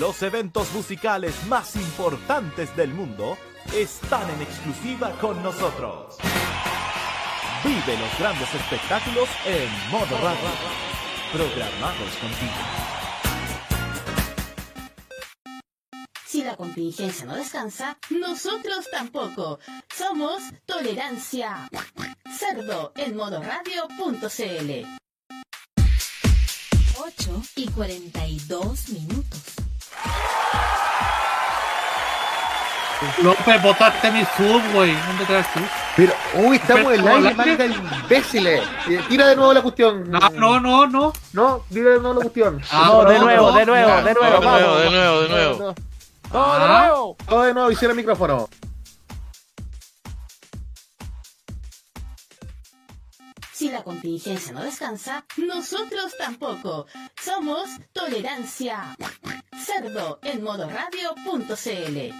Los 0.00 0.22
eventos 0.22 0.72
musicales 0.72 1.34
más 1.46 1.76
importantes 1.76 2.74
del 2.76 2.92
mundo 2.92 3.36
están 3.74 4.28
en 4.30 4.42
exclusiva 4.42 5.12
con 5.20 5.40
nosotros. 5.42 6.16
Vive 7.64 7.98
los 7.98 8.18
grandes 8.18 8.52
espectáculos 8.54 9.28
en 9.46 9.68
modo 9.90 10.16
radio. 10.18 10.48
Programados 11.32 12.16
contigo. 12.20 12.97
Si 16.28 16.44
la 16.44 16.56
contingencia 16.56 17.24
no 17.24 17.34
descansa, 17.36 17.96
nosotros 18.10 18.86
tampoco. 18.92 19.58
Somos 19.96 20.42
Tolerancia 20.66 21.70
Cerdo 22.30 22.92
en 22.96 23.16
modoradio.cl. 23.16 24.86
8 27.00 27.42
y 27.56 27.68
42 27.70 28.88
minutos. 28.90 29.40
López, 33.22 33.62
botaste 33.62 34.10
mi 34.10 34.24
sub, 34.36 34.60
güey. 34.74 34.92
¿Dónde 35.06 35.32
vas 35.32 35.52
tú? 35.54 35.60
Pero, 35.96 36.12
uy, 36.34 36.56
estamos 36.56 36.92
en 36.92 37.00
el 37.00 37.08
aire, 37.08 37.34
manga 37.34 37.64
imbéciles. 37.64 38.62
Tira 39.08 39.28
de 39.28 39.36
nuevo 39.36 39.54
la 39.54 39.62
cuestión. 39.62 40.10
No, 40.10 40.18
no, 40.34 40.60
no, 40.60 40.86
no. 40.88 41.12
No, 41.32 41.64
tira 41.72 41.90
de 41.92 42.00
nuevo 42.00 42.14
la 42.14 42.20
cuestión. 42.20 42.60
Ah, 42.70 42.90
No, 42.92 43.04
de 43.04 43.18
no, 43.18 43.24
nuevo, 43.24 43.50
no, 43.50 43.56
de 43.56 43.66
nuevo, 43.66 43.88
de 43.88 44.02
nuevo, 44.02 44.02
de 44.02 44.14
nuevo, 44.14 44.40
vamos. 44.44 44.82
de 44.82 44.90
nuevo, 44.90 45.20
de 45.22 45.28
nuevo. 45.28 45.74
No, 46.32 46.44
Todo 46.44 46.58
de 46.58 46.64
Ah. 46.64 46.78
nuevo. 46.86 47.16
Todo 47.26 47.42
de 47.42 47.54
nuevo, 47.54 47.70
hiciera 47.70 47.92
el 47.92 47.96
micrófono. 47.96 48.48
Si 53.52 53.70
la 53.70 53.82
contingencia 53.82 54.52
no 54.52 54.62
descansa, 54.62 55.24
nosotros 55.36 56.12
tampoco. 56.16 56.86
Somos 57.20 57.68
Tolerancia 57.92 58.96
Cerdo 59.58 60.20
en 60.22 60.44
modoradio.cl. 60.44 62.14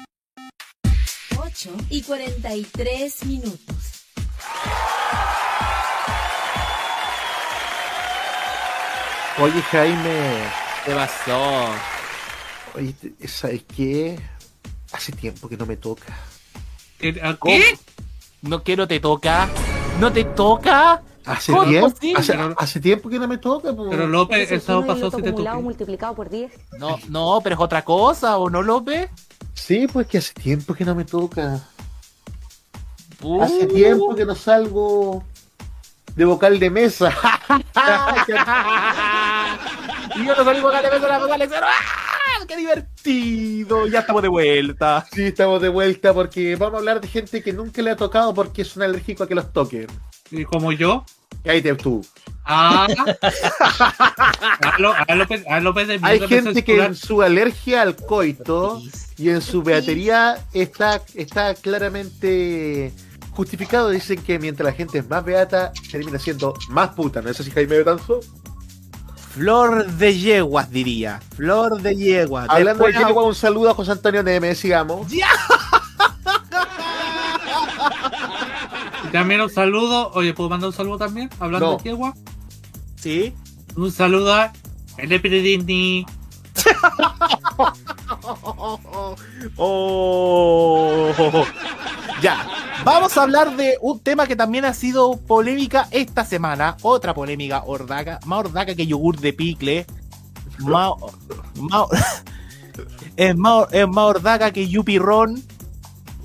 8 1.40 1.70
y 1.90 2.02
43 2.02 3.24
minutos. 3.26 4.04
Oye, 9.40 9.62
Jaime. 9.62 10.42
¿Qué 10.84 10.92
pasó? 10.94 11.68
Oye, 12.79 12.95
¿sabes 13.26 13.64
qué? 13.76 14.20
Hace 14.93 15.11
tiempo 15.11 15.49
que 15.49 15.57
no 15.57 15.66
me 15.66 15.76
toca. 15.76 16.16
¿a 17.22 17.37
¿Qué? 17.43 17.76
No 18.43 18.62
quiero 18.62 18.87
te 18.87 19.01
toca. 19.01 19.49
¿No 19.99 20.12
te 20.12 20.22
toca? 20.22 21.03
Hace 21.24 21.51
¿Cómo 21.51 21.87
es 21.89 21.95
tiempo, 21.99 22.20
hace, 22.20 22.39
hace 22.57 22.81
tiempo 22.81 23.09
que 23.09 23.18
no 23.18 23.26
me 23.26 23.39
toca. 23.39 23.74
po. 23.74 23.91
Pero 23.91 24.07
López, 24.07 24.53
el 24.53 24.61
sábado 24.61 24.87
pasado 24.87 25.11
sí 25.11 25.22
te 25.22 25.33
toqué. 25.33 25.51
multiplicado 25.55 26.14
por 26.14 26.31
10. 26.31 26.53
No, 26.79 26.99
no, 27.09 27.41
pero 27.43 27.57
es 27.57 27.61
otra 27.61 27.85
cosa, 27.85 28.39
¿o 28.39 28.49
no, 28.49 28.62
López? 28.62 29.11
Sí, 29.55 29.89
pues 29.93 30.07
que 30.07 30.18
hace 30.18 30.35
tiempo 30.35 30.72
que 30.72 30.85
no 30.85 30.95
me 30.95 31.05
toca. 31.05 31.61
Uh, 33.20 33.43
Hace 33.43 33.66
tiempo 33.66 34.14
que 34.14 34.24
no 34.24 34.37
salgo 34.37 35.24
de 36.14 36.24
vocal 36.24 36.61
de 36.61 36.70
mesa. 36.70 37.09
y 40.14 40.24
yo 40.24 40.37
no 40.37 40.45
salí 40.45 40.61
ganas 40.61 40.83
de 40.83 40.91
besar 40.91 41.11
a 41.11 41.18
vocal 41.18 41.41
de 41.41 41.49
cero. 41.49 41.66
¡Qué 42.49 42.57
divertido! 42.57 43.86
Ya 43.86 44.01
estamos 44.01 44.22
de 44.22 44.28
vuelta. 44.28 45.07
Sí, 45.12 45.24
estamos 45.24 45.61
de 45.61 45.68
vuelta 45.68 46.14
porque 46.14 46.57
vamos 46.57 46.74
a 46.74 46.78
hablar 46.78 47.01
de 47.01 47.07
gente 47.09 47.42
que 47.42 47.53
nunca 47.53 47.82
le 47.82 47.90
ha 47.90 47.96
tocado 47.96 48.32
porque 48.34 48.62
es 48.62 48.74
un 48.74 48.82
alérgico 48.82 49.22
a 49.24 49.28
que 49.28 49.34
los 49.34 49.53
toquen. 49.53 49.86
¿Y 50.30 50.44
como 50.44 50.72
yo? 50.72 51.05
Ahí 51.44 51.61
te 51.62 51.74
tú. 51.74 52.05
Ah. 52.44 52.86
a, 54.62 54.78
Lo- 54.78 54.94
a 54.94 55.14
López, 55.14 55.44
a 55.46 55.61
López 55.61 55.88
de 55.88 56.01
Hay 56.03 56.20
gente 56.26 56.64
que 56.64 56.82
en 56.82 56.94
su 56.94 57.20
alergia 57.22 57.82
al 57.82 57.94
coito 57.96 58.82
y 59.18 59.28
en 59.28 59.42
su 59.42 59.62
beatería 59.62 60.38
está, 60.55 61.03
está 61.14 61.55
claramente 61.55 62.92
justificado. 63.32 63.90
Dicen 63.90 64.22
que 64.22 64.38
mientras 64.38 64.64
la 64.64 64.72
gente 64.72 64.99
es 64.99 65.09
más 65.09 65.24
beata, 65.24 65.72
termina 65.90 66.18
siendo 66.18 66.55
más 66.70 66.90
puta. 66.90 67.20
¿No 67.20 67.28
es 67.30 67.38
así, 67.38 67.51
Jaime 67.51 67.76
Betanzo? 67.78 68.20
Flor 69.35 69.87
de 69.87 70.18
yeguas, 70.18 70.70
diría. 70.70 71.20
Flor 71.37 71.81
de 71.81 71.95
yeguas. 71.97 72.47
Hablando 72.49 72.85
de 72.85 72.91
Después- 72.93 73.09
yegua, 73.09 73.24
un 73.24 73.35
saludo 73.35 73.70
a 73.70 73.74
José 73.74 73.93
Antonio 73.93 74.22
Neme, 74.22 74.55
sigamos. 74.55 75.07
Y 79.05 79.11
también 79.11 79.41
un 79.41 79.49
saludo. 79.51 80.11
Oye, 80.14 80.35
¿puedo 80.35 80.51
mandar 80.51 80.68
un 80.68 80.74
saludo 80.74 80.99
también? 80.99 81.31
Hablando 81.41 81.70
No. 81.72 81.76
de 81.79 81.83
Yegua. 81.85 82.14
Sí. 82.97 83.35
Un 83.76 83.91
saludo 83.91 84.35
a 84.35 84.53
el 84.99 85.12
Epididini. 85.12 86.05
Oh. 89.57 91.47
Ya. 92.20 92.46
Vamos 92.84 93.16
a 93.16 93.22
hablar 93.22 93.56
de 93.56 93.78
un 93.80 94.00
tema 94.00 94.26
que 94.26 94.34
también 94.34 94.64
ha 94.64 94.74
sido 94.74 95.18
polémica 95.18 95.86
esta 95.90 96.24
semana. 96.24 96.76
Otra 96.82 97.14
polémica 97.14 97.62
ordaca. 97.64 98.18
Más 98.24 98.40
ordaca 98.40 98.74
que 98.74 98.86
yogur 98.86 99.18
de 99.18 99.32
picle. 99.32 99.86
Es 103.16 103.36
más 103.36 103.66
ordaca 103.96 104.52
que 104.52 104.68
Yupi 104.68 104.98
Ron. 104.98 105.42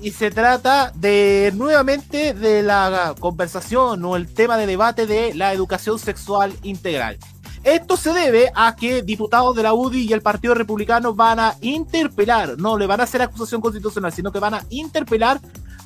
Y 0.00 0.10
se 0.10 0.30
trata 0.30 0.92
de 0.94 1.52
nuevamente 1.54 2.34
de 2.34 2.62
la 2.62 3.14
conversación 3.18 4.04
o 4.04 4.16
el 4.16 4.32
tema 4.32 4.56
de 4.56 4.66
debate 4.66 5.06
de 5.06 5.34
la 5.34 5.52
educación 5.52 5.98
sexual 5.98 6.52
integral. 6.62 7.18
Esto 7.64 7.96
se 7.96 8.12
debe 8.12 8.52
a 8.54 8.76
que 8.76 9.02
diputados 9.02 9.56
de 9.56 9.62
la 9.62 9.72
UDI 9.72 10.02
y 10.02 10.12
el 10.12 10.20
Partido 10.20 10.52
Republicano 10.52 11.14
van 11.14 11.40
a 11.40 11.56
interpelar, 11.62 12.58
no 12.58 12.76
le 12.76 12.86
van 12.86 13.00
a 13.00 13.04
hacer 13.04 13.22
acusación 13.22 13.62
constitucional, 13.62 14.12
sino 14.12 14.30
que 14.30 14.38
van 14.38 14.52
a 14.52 14.64
interpelar 14.68 15.40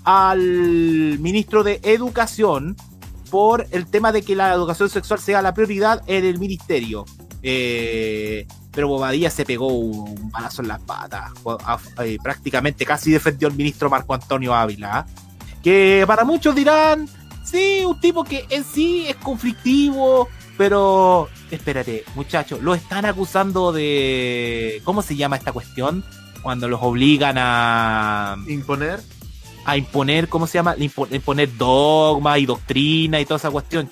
al 0.04 1.18
ministro 1.18 1.62
de 1.62 1.80
Educación 1.82 2.76
por 3.30 3.66
el 3.70 3.86
tema 3.86 4.12
de 4.12 4.22
que 4.22 4.34
la 4.34 4.52
educación 4.52 4.88
sexual 4.88 5.20
sea 5.20 5.42
la 5.42 5.54
prioridad 5.54 6.02
en 6.06 6.24
el 6.24 6.38
ministerio. 6.38 7.04
Eh, 7.42 8.46
pero 8.72 8.88
Bobadilla 8.88 9.30
se 9.30 9.44
pegó 9.44 9.68
un 9.68 10.30
balazo 10.30 10.62
en 10.62 10.68
las 10.68 10.80
patas. 10.80 11.32
Eh, 12.04 12.16
prácticamente 12.22 12.84
casi 12.84 13.10
defendió 13.10 13.48
al 13.48 13.54
ministro 13.54 13.90
Marco 13.90 14.14
Antonio 14.14 14.54
Ávila. 14.54 15.06
Que 15.62 16.04
para 16.06 16.24
muchos 16.24 16.54
dirán, 16.54 17.08
sí, 17.44 17.84
un 17.84 18.00
tipo 18.00 18.24
que 18.24 18.46
en 18.50 18.64
sí 18.64 19.06
es 19.08 19.16
conflictivo, 19.16 20.28
pero 20.56 21.28
espérate, 21.50 22.04
muchachos, 22.14 22.62
lo 22.62 22.74
están 22.74 23.04
acusando 23.04 23.72
de... 23.72 24.80
¿Cómo 24.84 25.02
se 25.02 25.16
llama 25.16 25.36
esta 25.36 25.52
cuestión? 25.52 26.04
Cuando 26.42 26.68
los 26.68 26.80
obligan 26.82 27.36
a... 27.38 28.36
Imponer. 28.46 29.00
A 29.68 29.76
imponer, 29.76 30.28
¿cómo 30.28 30.46
se 30.46 30.54
llama? 30.58 30.74
Impo- 30.76 31.06
imponer 31.14 31.54
dogma 31.56 32.38
y 32.38 32.46
doctrina 32.46 33.20
y 33.20 33.24
toda 33.26 33.36
esa 33.36 33.50
cuestión. 33.50 33.88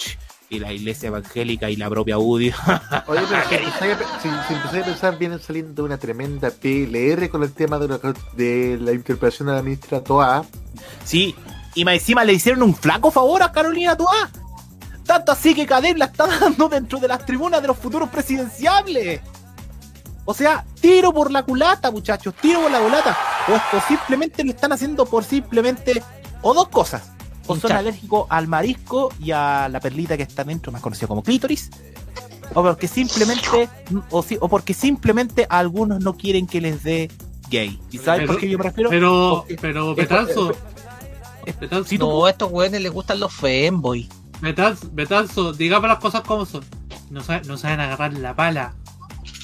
Y 0.48 0.58
la 0.58 0.72
iglesia 0.72 1.08
evangélica 1.08 1.68
y 1.68 1.76
la 1.76 1.90
propia 1.90 2.16
UDI. 2.18 2.52
Oye, 3.08 3.20
pero 3.28 3.42
si 3.48 3.54
empezáis 3.56 3.94
a, 3.94 3.98
pe- 3.98 4.04
si, 4.22 4.28
si 4.48 4.54
empezáis 4.54 4.82
a 4.82 4.86
pensar, 4.86 5.18
vienen 5.18 5.38
saliendo 5.40 5.84
una 5.84 5.98
tremenda 5.98 6.50
PLR 6.50 7.28
con 7.28 7.42
el 7.42 7.52
tema 7.52 7.78
de 7.78 7.88
la, 7.88 7.98
de 8.34 8.78
la 8.80 8.92
interpretación 8.92 9.48
de 9.48 9.54
la 9.54 9.62
ministra 9.62 10.02
Toa. 10.02 10.44
Sí, 11.04 11.34
y 11.74 11.84
más 11.84 11.94
encima 11.94 12.24
le 12.24 12.32
hicieron 12.32 12.62
un 12.62 12.74
flaco 12.74 13.10
favor 13.10 13.42
a 13.42 13.52
Carolina 13.52 13.96
Toá. 13.96 14.30
Tanto 15.04 15.32
así 15.32 15.54
que 15.54 15.66
Cadem 15.66 15.98
la 15.98 16.06
está 16.06 16.26
dando 16.26 16.68
dentro 16.68 16.98
de 17.00 17.08
las 17.08 17.26
tribunas 17.26 17.60
de 17.60 17.68
los 17.68 17.76
futuros 17.76 18.08
presidenciables. 18.08 19.20
O 20.26 20.34
sea, 20.34 20.64
tiro 20.80 21.12
por 21.12 21.30
la 21.30 21.42
culata, 21.44 21.90
muchachos, 21.90 22.34
tiro 22.40 22.60
por 22.60 22.70
la 22.70 22.80
culata. 22.80 23.16
O 23.48 23.52
esto 23.54 23.80
simplemente 23.88 24.44
lo 24.44 24.50
están 24.50 24.72
haciendo 24.72 25.06
por 25.06 25.24
simplemente, 25.24 26.02
o 26.42 26.52
dos 26.52 26.68
cosas. 26.68 27.12
O 27.46 27.54
son 27.56 27.70
alérgicos 27.72 28.26
al 28.28 28.48
marisco 28.48 29.12
y 29.20 29.30
a 29.30 29.68
la 29.70 29.78
perlita 29.80 30.16
que 30.16 30.24
está 30.24 30.42
dentro, 30.42 30.72
más 30.72 30.82
conocida 30.82 31.06
como 31.06 31.22
clítoris. 31.22 31.70
O 32.54 32.62
porque 32.62 32.88
simplemente, 32.88 33.68
o, 34.10 34.22
si- 34.22 34.36
o 34.40 34.48
porque 34.48 34.74
simplemente 34.74 35.46
algunos 35.48 36.00
no 36.00 36.16
quieren 36.16 36.46
que 36.48 36.60
les 36.60 36.82
dé 36.82 37.08
gay. 37.48 37.80
¿Y 37.92 37.98
sabes 37.98 38.20
Pero- 38.22 38.32
por 38.32 38.40
qué 38.40 38.48
yo 38.50 38.58
me 38.58 38.64
refiero? 38.64 38.90
Pero, 38.90 39.44
Porque- 39.46 39.56
pero, 39.60 39.90
es- 39.92 39.96
Betanzo, 39.96 40.50
es- 41.46 41.98
No, 42.00 42.24
a 42.26 42.30
estos 42.30 42.50
weones 42.50 42.80
les 42.80 42.92
gustan 42.92 43.20
los 43.20 43.32
femboy. 43.32 44.08
Betanzo, 44.40 44.88
Betanzo, 44.92 45.52
digamos 45.52 45.88
las 45.88 45.98
cosas 45.98 46.22
como 46.22 46.44
son. 46.46 46.64
No, 47.10 47.20
no 47.46 47.56
saben 47.56 47.78
agarrar 47.80 48.12
la 48.14 48.34
pala. 48.34 48.74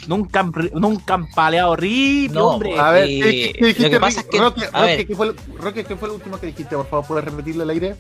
Nunca 0.08 0.40
han, 0.40 0.52
nunca 0.74 1.14
han 1.14 1.30
paleado 1.30 1.70
horrible, 1.72 2.34
No, 2.34 2.48
hombre. 2.48 2.78
A 2.78 2.90
ver, 2.90 3.04
Eh, 3.08 3.20
¿qué, 3.22 3.22
qué- 3.22 3.52
qué 3.52 3.66
dijiste, 3.66 3.82
lo 3.84 3.90
que 3.90 4.00
pasa 4.00 4.20
es 4.20 4.26
que- 4.26 4.38
Roque, 4.38 4.64
a 4.64 4.80
Roque, 4.80 4.96
ver. 4.96 5.06
¿qué 5.06 5.14
fue, 5.16 5.26
lo- 5.26 5.34
Roque, 5.58 5.84
¿qué 5.84 5.96
fue 5.96 6.08
lo 6.08 6.14
último 6.14 6.40
que 6.40 6.46
dijiste? 6.46 6.76
Por 6.76 6.88
favor, 6.88 7.06
¿puedes 7.06 7.24
repetirlo 7.24 7.62
al 7.62 7.70
aire? 7.70 7.96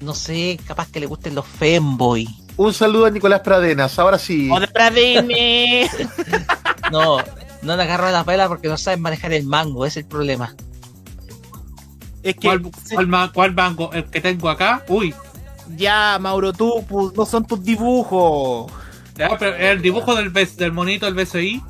No 0.00 0.14
sé, 0.14 0.58
capaz 0.66 0.90
que 0.90 1.00
le 1.00 1.06
gusten 1.06 1.34
los 1.34 1.46
femboy. 1.46 2.28
Un 2.56 2.72
saludo 2.74 3.06
a 3.06 3.10
Nicolás 3.10 3.40
Pradenas, 3.40 3.98
ahora 3.98 4.18
sí. 4.18 4.48
¡Otra 4.50 4.90
dime! 4.90 5.88
No, 6.92 7.18
no 7.62 7.76
le 7.76 7.82
agarran 7.84 8.12
la 8.12 8.22
pela 8.24 8.48
porque 8.48 8.68
no 8.68 8.76
saben 8.76 9.00
manejar 9.00 9.32
el 9.32 9.44
mango, 9.46 9.86
ese 9.86 10.00
es 10.00 10.04
el 10.04 10.10
problema. 10.10 10.54
Es 12.22 12.34
que 12.36 12.48
¿Cuál, 12.48 12.70
cuál, 12.92 13.06
ma- 13.08 13.32
cuál 13.32 13.50
banco? 13.52 13.90
¿El 13.92 14.04
que 14.04 14.20
tengo 14.20 14.48
acá? 14.50 14.84
Uy, 14.88 15.14
ya, 15.76 16.18
Mauro, 16.20 16.52
tú, 16.52 16.84
pues, 16.88 17.14
no 17.16 17.24
son 17.26 17.46
tus 17.46 17.62
dibujos. 17.64 18.70
Ya, 19.16 19.36
pero 19.38 19.54
el 19.56 19.82
dibujo 19.82 20.14
del, 20.14 20.30
B- 20.30 20.46
del 20.56 20.72
monito 20.72 21.06
del 21.06 21.14
BCI. 21.14 21.62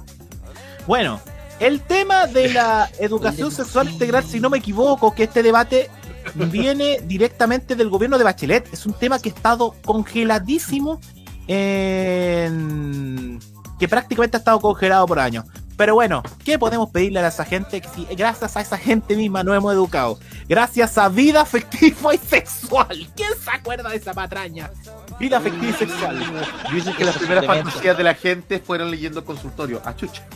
Bueno, 0.87 1.21
el 1.61 1.81
tema 1.81 2.27
de 2.27 2.53
la 2.53 2.89
educación 2.99 3.51
sexual 3.51 3.89
integral, 3.91 4.25
si 4.25 4.41
no 4.41 4.51
me 4.51 4.59
equivoco, 4.59 5.15
que 5.15 5.25
este 5.25 5.43
debate 5.43 5.91
viene 6.35 7.01
directamente 7.05 7.75
del 7.77 7.89
gobierno 7.91 8.17
de 8.19 8.25
Bachelet. 8.25 8.73
Es 8.73 8.87
un 8.87 8.93
tema 8.95 9.19
que 9.21 9.29
ha 9.31 9.33
estado 9.33 9.75
congeladísimo 9.85 11.01
en... 11.49 13.39
que 13.79 13.89
prácticamente 13.89 14.37
ha 14.37 14.41
estado 14.41 14.61
congelado 14.61 15.07
por 15.07 15.19
años. 15.19 15.45
Pero 15.77 15.95
bueno, 15.95 16.23
¿qué 16.45 16.59
podemos 16.59 16.91
pedirle 16.91 17.21
a 17.21 17.29
esa 17.29 17.45
gente? 17.45 17.81
Que 17.81 17.89
si 17.89 18.05
gracias 18.15 18.57
a 18.57 18.61
esa 18.61 18.77
gente 18.79 19.17
misma 19.17 19.43
nos 19.43 19.57
hemos 19.57 19.73
educado. 19.73 20.19
Gracias 20.49 20.97
a 20.99 21.09
vida 21.09 21.41
afectiva 21.43 22.15
y 22.15 22.19
sexual. 22.19 23.09
¿Quién 23.17 23.31
se 23.43 23.51
acuerda 23.51 23.89
de 23.91 23.97
esa 23.97 24.13
patraña? 24.13 24.71
Vida 25.23 25.39
afectiva 25.39 25.69
y 25.71 25.73
sexual. 25.75 26.19
Dicen 26.75 26.95
que 26.97 27.05
las 27.05 27.17
primeras 27.17 27.47
fantasías 27.47 27.97
de 27.97 28.03
la 28.03 28.15
gente 28.15 28.59
fueron 28.59 28.91
leyendo 28.91 29.25
consultorio. 29.25 29.81
Ah, 29.85 29.95
chucha. 29.95 30.27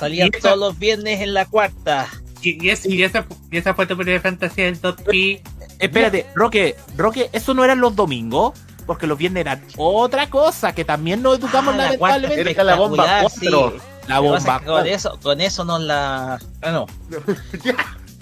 Salían 0.00 0.28
y 0.32 0.36
esa- 0.36 0.48
todos 0.48 0.58
los 0.58 0.76
viernes 0.78 1.20
en 1.20 1.34
la 1.34 1.46
cuarta. 1.46 2.08
Y, 2.42 2.66
y, 2.66 2.70
ese- 2.70 2.90
y 2.90 3.02
esa, 3.04 3.26
y 3.50 3.58
esa 3.58 3.74
fue 3.74 3.86
tu 3.86 3.96
primera 3.96 4.20
fantasía 4.20 4.64
del 4.64 4.80
Top 4.80 5.00
Pi. 5.08 5.40
Espérate, 5.78 6.26
Roque, 6.34 6.74
Roque, 6.96 7.30
¿eso 7.32 7.54
no 7.54 7.64
eran 7.64 7.80
los 7.80 7.94
domingos? 7.94 8.54
Porque 8.86 9.06
los 9.06 9.16
viernes 9.18 9.42
eran 9.42 9.62
otra 9.76 10.28
cosa 10.28 10.74
que 10.74 10.84
también 10.84 11.22
nos 11.22 11.38
educamos 11.38 11.74
Ah, 11.74 11.78
la 11.78 11.96
cuarta 11.96 12.18
lamentablemente. 12.18 12.50
Era 12.50 12.64
la 12.64 12.74
bomba 12.74 13.18
4. 13.22 13.76
La 14.08 14.18
bomba. 14.18 14.56
es 14.56 14.60
que 14.62 14.66
con 14.66 14.86
eso, 14.88 15.18
con 15.22 15.40
eso 15.40 15.64
nos 15.64 15.80
la. 15.80 16.38
Ah, 16.60 16.70
no. 16.72 16.86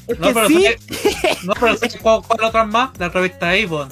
Es 0.09 0.19
No, 0.19 0.27
que 0.29 0.35
pero 0.35 0.49
sí, 0.49 0.65
¿sabes- 0.65 1.45
No, 1.45 1.53
pero 1.55 1.77
¿sabes 1.77 1.97
cuál, 2.03 2.23
cuál 2.27 2.45
otras 2.45 2.67
más? 2.67 2.91
La 2.99 3.09
revista 3.09 3.51
Avon. 3.51 3.89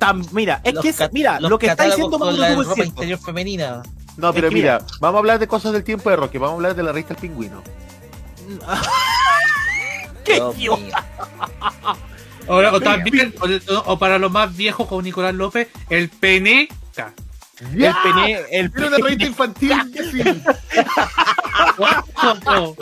Tam- 0.00 0.26
mira, 0.32 0.60
es 0.64 0.74
Los 0.74 0.82
que 0.82 0.88
es- 0.88 0.96
cat- 0.96 1.12
mira, 1.12 1.38
lo 1.38 1.58
que 1.58 1.66
está 1.68 1.84
diciendo 1.84 2.18
ropa 2.64 2.84
interior 2.84 3.18
femenina. 3.20 3.82
No, 4.16 4.32
pero 4.34 4.48
que 4.48 4.54
mira, 4.54 4.78
vamos 5.00 5.16
a 5.16 5.18
hablar 5.20 5.38
de 5.38 5.46
cosas 5.46 5.72
del 5.72 5.84
tiempo 5.84 6.10
de 6.10 6.16
Roque. 6.16 6.38
Vamos 6.38 6.54
a 6.54 6.56
hablar 6.56 6.74
de 6.74 6.82
la 6.82 6.90
revista 6.92 7.14
El 7.14 7.20
Pingüino. 7.20 7.62
¡Qué. 10.24 10.40
O, 10.40 10.52
o 12.56 12.80
también, 12.80 13.32
o, 13.40 13.92
o 13.92 13.98
para 13.98 14.18
los 14.18 14.30
más 14.32 14.54
viejos 14.56 14.88
como 14.88 15.02
Nicolás 15.02 15.34
López, 15.34 15.68
el 15.88 16.08
Peneca. 16.08 17.12
El 17.60 17.94
pene, 18.02 18.44
el 18.50 18.72
Era 18.74 18.86
una 18.88 18.96
pene- 18.96 19.02
revista 19.02 19.24
infantil. 19.26 19.72
Oh, 21.78 22.74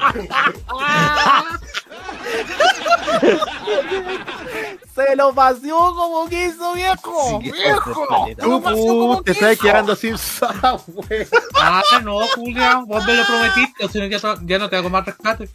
se 4.95 5.17
lo 5.17 5.33
paseó 5.35 5.95
como 5.95 6.29
quiso, 6.29 6.75
viejo. 6.75 7.41
Sí, 7.43 7.51
¡Viejo! 7.53 8.27
Se 8.27 8.35
lo 8.47 8.63
como 8.63 9.13
Uh, 9.19 9.23
te 9.23 9.33
estás 9.33 9.59
quedando 9.59 9.95
sin 9.97 10.17
software. 10.19 11.29
Ah, 11.55 11.83
no, 12.03 12.21
Julia, 12.35 12.83
vos 12.87 13.05
me 13.07 13.15
lo 13.15 13.25
prometiste, 13.25 13.85
o 13.85 13.89
si 13.89 13.99
no, 14.01 14.07
ya, 14.07 14.19
ya 14.43 14.59
no 14.59 14.69
te 14.69 14.77
hago 14.77 14.91
más 14.91 15.05
rescate. 15.07 15.49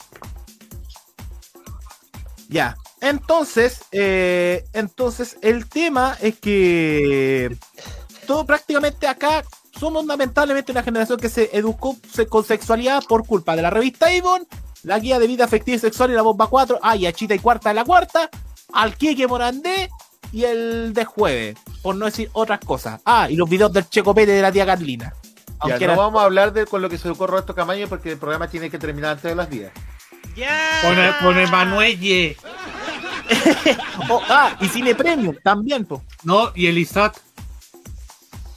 Ya. 2.49 2.75
Entonces, 3.01 3.81
eh, 3.91 4.63
entonces 4.73 5.37
el 5.41 5.67
tema 5.67 6.15
es 6.21 6.39
que 6.39 7.55
todo 8.23 8.45
prácticamente 8.45 9.07
acá 9.07 9.43
somos 9.79 10.05
lamentablemente 10.05 10.71
una 10.71 10.83
generación 10.83 11.19
que 11.19 11.29
se 11.29 11.49
educó 11.55 11.95
con 12.29 12.43
sexualidad 12.43 13.03
por 13.07 13.25
culpa 13.25 13.55
de 13.55 13.61
la 13.61 13.69
revista 13.69 14.07
Avon, 14.07 14.47
la 14.83 14.99
guía 14.99 15.19
de 15.19 15.27
vida 15.27 15.45
afectiva 15.45 15.75
y 15.75 15.79
sexual 15.79 16.11
y 16.11 16.13
la 16.13 16.21
bomba 16.21 16.47
4, 16.47 16.79
ah, 16.81 16.95
y 16.95 17.05
a 17.05 17.13
Chita 17.13 17.35
y 17.35 17.39
cuarta 17.39 17.69
de 17.69 17.75
la 17.75 17.85
cuarta, 17.85 18.29
al 18.73 18.95
Kike 18.95 19.27
Morandé 19.27 19.89
y 20.31 20.43
el 20.45 20.93
de 20.93 21.05
jueves, 21.05 21.57
por 21.81 21.95
no 21.95 22.05
decir 22.05 22.29
otras 22.33 22.59
cosas. 22.59 22.99
Ah, 23.05 23.27
y 23.29 23.35
los 23.35 23.49
videos 23.49 23.71
del 23.71 23.87
Checopete 23.89 24.31
de 24.31 24.41
la 24.41 24.51
tía 24.51 24.65
Carlina. 24.65 25.13
Ya, 25.65 25.73
Aunque 25.75 25.87
no 25.87 25.93
era- 25.93 26.01
vamos 26.01 26.21
a 26.21 26.25
hablar 26.25 26.51
de 26.51 26.65
con 26.65 26.81
lo 26.81 26.89
que 26.89 26.97
se 26.97 27.07
educó 27.07 27.27
Roberto 27.27 27.55
Camaño 27.55 27.87
porque 27.87 28.11
el 28.11 28.17
programa 28.17 28.47
tiene 28.49 28.69
que 28.69 28.77
terminar 28.79 29.11
antes 29.11 29.23
de 29.31 29.35
las 29.35 29.49
10. 29.49 29.71
¡Ya! 30.35 30.79
Con 30.81 30.97
el, 30.97 31.13
con 31.17 31.37
el 31.37 31.49
Manuelle. 31.49 32.37
Oh, 34.09 34.21
ah, 34.27 34.55
y 34.59 34.67
Cine 34.67 34.95
Premium 34.95 35.35
también, 35.41 35.85
po. 35.85 36.03
No, 36.23 36.51
y 36.55 36.67
el 36.67 36.77
Isaac. 36.77 37.19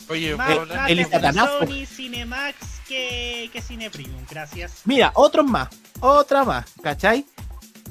Oye, 0.09 0.37
Más, 0.37 0.69
más 0.69 0.91
el. 0.91 1.05
Sony 1.07 1.87
Cinemax 1.87 2.57
que, 2.87 3.51
que 3.53 3.61
Cine 3.61 3.91
Premium, 3.91 4.25
gracias. 4.31 4.83
Mira, 4.85 5.11
otros 5.15 5.45
más, 5.47 5.69
otra 6.01 6.45
más, 6.45 6.67
¿cachai? 6.83 7.27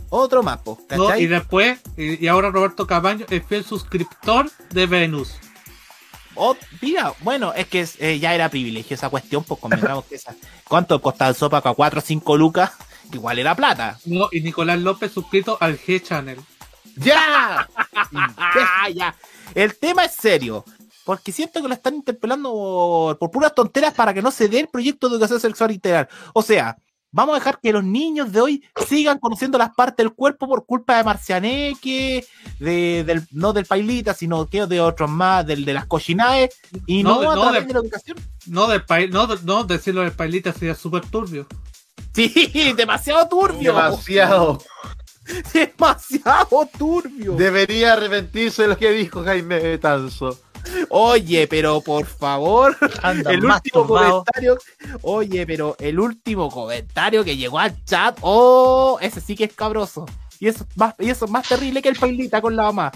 Otro 0.10 0.44
más, 0.44 0.60
po, 0.60 0.80
No, 0.96 1.08
¿cachai? 1.08 1.24
y 1.24 1.28
después, 1.28 1.80
y, 1.98 2.24
y 2.24 2.28
ahora 2.28 2.50
Roberto 2.52 2.88
Camaño 2.88 3.26
es 3.30 3.46
fiel 3.46 3.66
suscriptor 3.66 4.50
de 4.70 4.86
Venus. 4.86 5.34
Oh, 6.36 6.56
mira, 6.82 7.14
bueno, 7.22 7.54
es 7.54 7.68
que 7.68 7.88
eh, 8.00 8.20
ya 8.20 8.34
era 8.36 8.50
privilegio 8.50 8.96
esa 8.96 9.10
cuestión, 9.10 9.44
pues 9.44 9.60
convengamos 9.60 10.06
que 10.06 10.16
esa. 10.16 10.36
¿Cuánto 10.68 11.02
costaba 11.02 11.30
el 11.30 11.36
sopa? 11.36 11.58
¿A 11.64 11.74
4 11.74 12.00
o 12.00 12.02
5 12.02 12.38
lucas? 12.38 12.72
Igual 13.14 13.40
era 13.40 13.56
plata. 13.56 13.98
No, 14.06 14.28
y 14.32 14.42
Nicolás 14.42 14.80
López 14.80 15.12
suscrito 15.14 15.58
al 15.60 15.80
G-Channel. 15.80 16.40
¡Ya! 16.98 17.68
Ah, 18.38 18.90
ya. 18.94 19.16
El 19.56 19.78
tema 19.78 20.06
es 20.06 20.14
serio. 20.14 20.64
Porque 21.06 21.32
siento 21.32 21.62
que 21.62 21.68
lo 21.68 21.74
están 21.74 21.96
interpelando 21.96 22.52
por, 22.52 23.18
por 23.20 23.32
puras 23.32 23.54
tonteras 23.56 23.94
para 23.94 24.14
que 24.14 24.22
no 24.22 24.32
se 24.32 24.50
dé 24.50 24.60
el 24.62 24.68
proyecto 24.68 25.08
de 25.08 25.16
educación 25.16 25.40
sexual 25.40 25.72
integral. 25.72 26.08
O 26.34 26.42
sea, 26.42 26.78
vamos 27.12 27.34
a 27.36 27.40
dejar 27.40 27.60
que 27.62 27.72
los 27.72 27.84
niños 27.84 28.32
de 28.32 28.42
hoy 28.42 28.64
sigan 28.88 29.20
conociendo 29.20 29.58
las 29.58 29.74
partes 29.74 29.98
del 30.04 30.14
cuerpo 30.14 30.48
por 30.48 30.66
culpa 30.66 30.98
de 30.98 31.04
Marcianeque, 31.04 32.26
de, 32.60 33.04
del, 33.06 33.26
no 33.32 33.54
del 33.54 33.66
Pailita, 33.66 34.14
sino 34.14 34.48
que 34.48 34.66
de 34.66 34.82
otros 34.82 35.10
más, 35.10 35.46
del 35.46 35.64
de 35.64 35.74
las 35.74 35.86
cochinaes, 35.86 36.50
y 36.88 37.04
no, 37.04 37.22
No, 37.22 37.32
a 37.32 37.36
no, 37.36 37.42
través 37.44 37.62
de- 37.62 37.68
de 37.68 37.74
la 37.74 37.80
educación. 37.80 38.18
No, 38.48 38.68
del 38.68 38.84
no, 39.12 39.28
no 39.44 39.64
decirlo 39.64 40.02
del 40.02 40.12
pailita 40.12 40.52
sería 40.54 40.76
súper 40.76 41.06
turbio. 41.06 41.48
Sí, 42.14 42.74
demasiado 42.78 43.28
turbio. 43.30 43.74
Demasiado. 43.74 44.58
Demasiado 45.54 46.70
turbio. 46.78 47.34
Debería 47.36 47.94
arrepentirse 47.94 48.64
de 48.64 48.68
lo 48.70 48.78
que 48.78 48.92
dijo 48.92 49.24
Jaime 49.24 49.78
Tanzo. 49.78 50.40
Oye, 50.90 51.48
pero 51.48 51.82
por 51.82 52.06
favor, 52.06 52.76
Anda 53.02 53.32
el 53.32 53.46
último 53.46 53.86
comentario. 53.88 54.58
Oye, 55.02 55.46
pero 55.46 55.76
el 55.80 56.00
último 56.00 56.50
comentario 56.50 57.24
que 57.24 57.38
llegó 57.38 57.60
al 57.60 57.84
chat. 57.86 58.18
Oh, 58.22 58.98
ese 59.02 59.22
sí 59.22 59.36
que 59.36 59.46
es 59.46 59.54
cabroso. 59.54 60.06
Y 60.40 60.48
eso 60.48 60.66
es 60.70 60.78
más, 60.78 60.96
y 61.00 61.10
eso 61.10 61.26
es 61.26 61.32
más 61.32 61.48
terrible 61.48 61.82
que 61.82 61.90
el 61.90 61.96
pailita 61.98 62.42
con 62.42 62.56
la 62.56 62.64
mamá. 62.64 62.92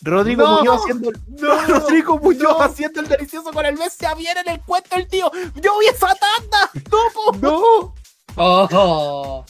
Rodrigo 0.00 0.42
No, 0.44 0.58
Muñoz 0.58 0.80
haciendo 0.82 1.10
el, 1.10 1.16
no, 1.40 1.66
Rodrigo 1.66 2.18
Muñoz 2.18 2.58
no. 2.58 2.62
haciendo 2.62 3.00
el 3.00 3.08
delicioso 3.08 3.50
con 3.52 3.66
el 3.66 3.76
Messi 3.76 4.06
viene 4.16 4.40
en 4.40 4.48
el 4.48 4.60
cuento 4.60 4.96
el 4.96 5.08
tío. 5.08 5.30
Yo 5.56 5.78
vi 5.80 5.86
esa 5.86 6.14
tanda. 6.14 6.70
No, 6.90 6.98
po. 7.14 7.36
No, 7.38 7.94
¡Oh! 8.40 9.44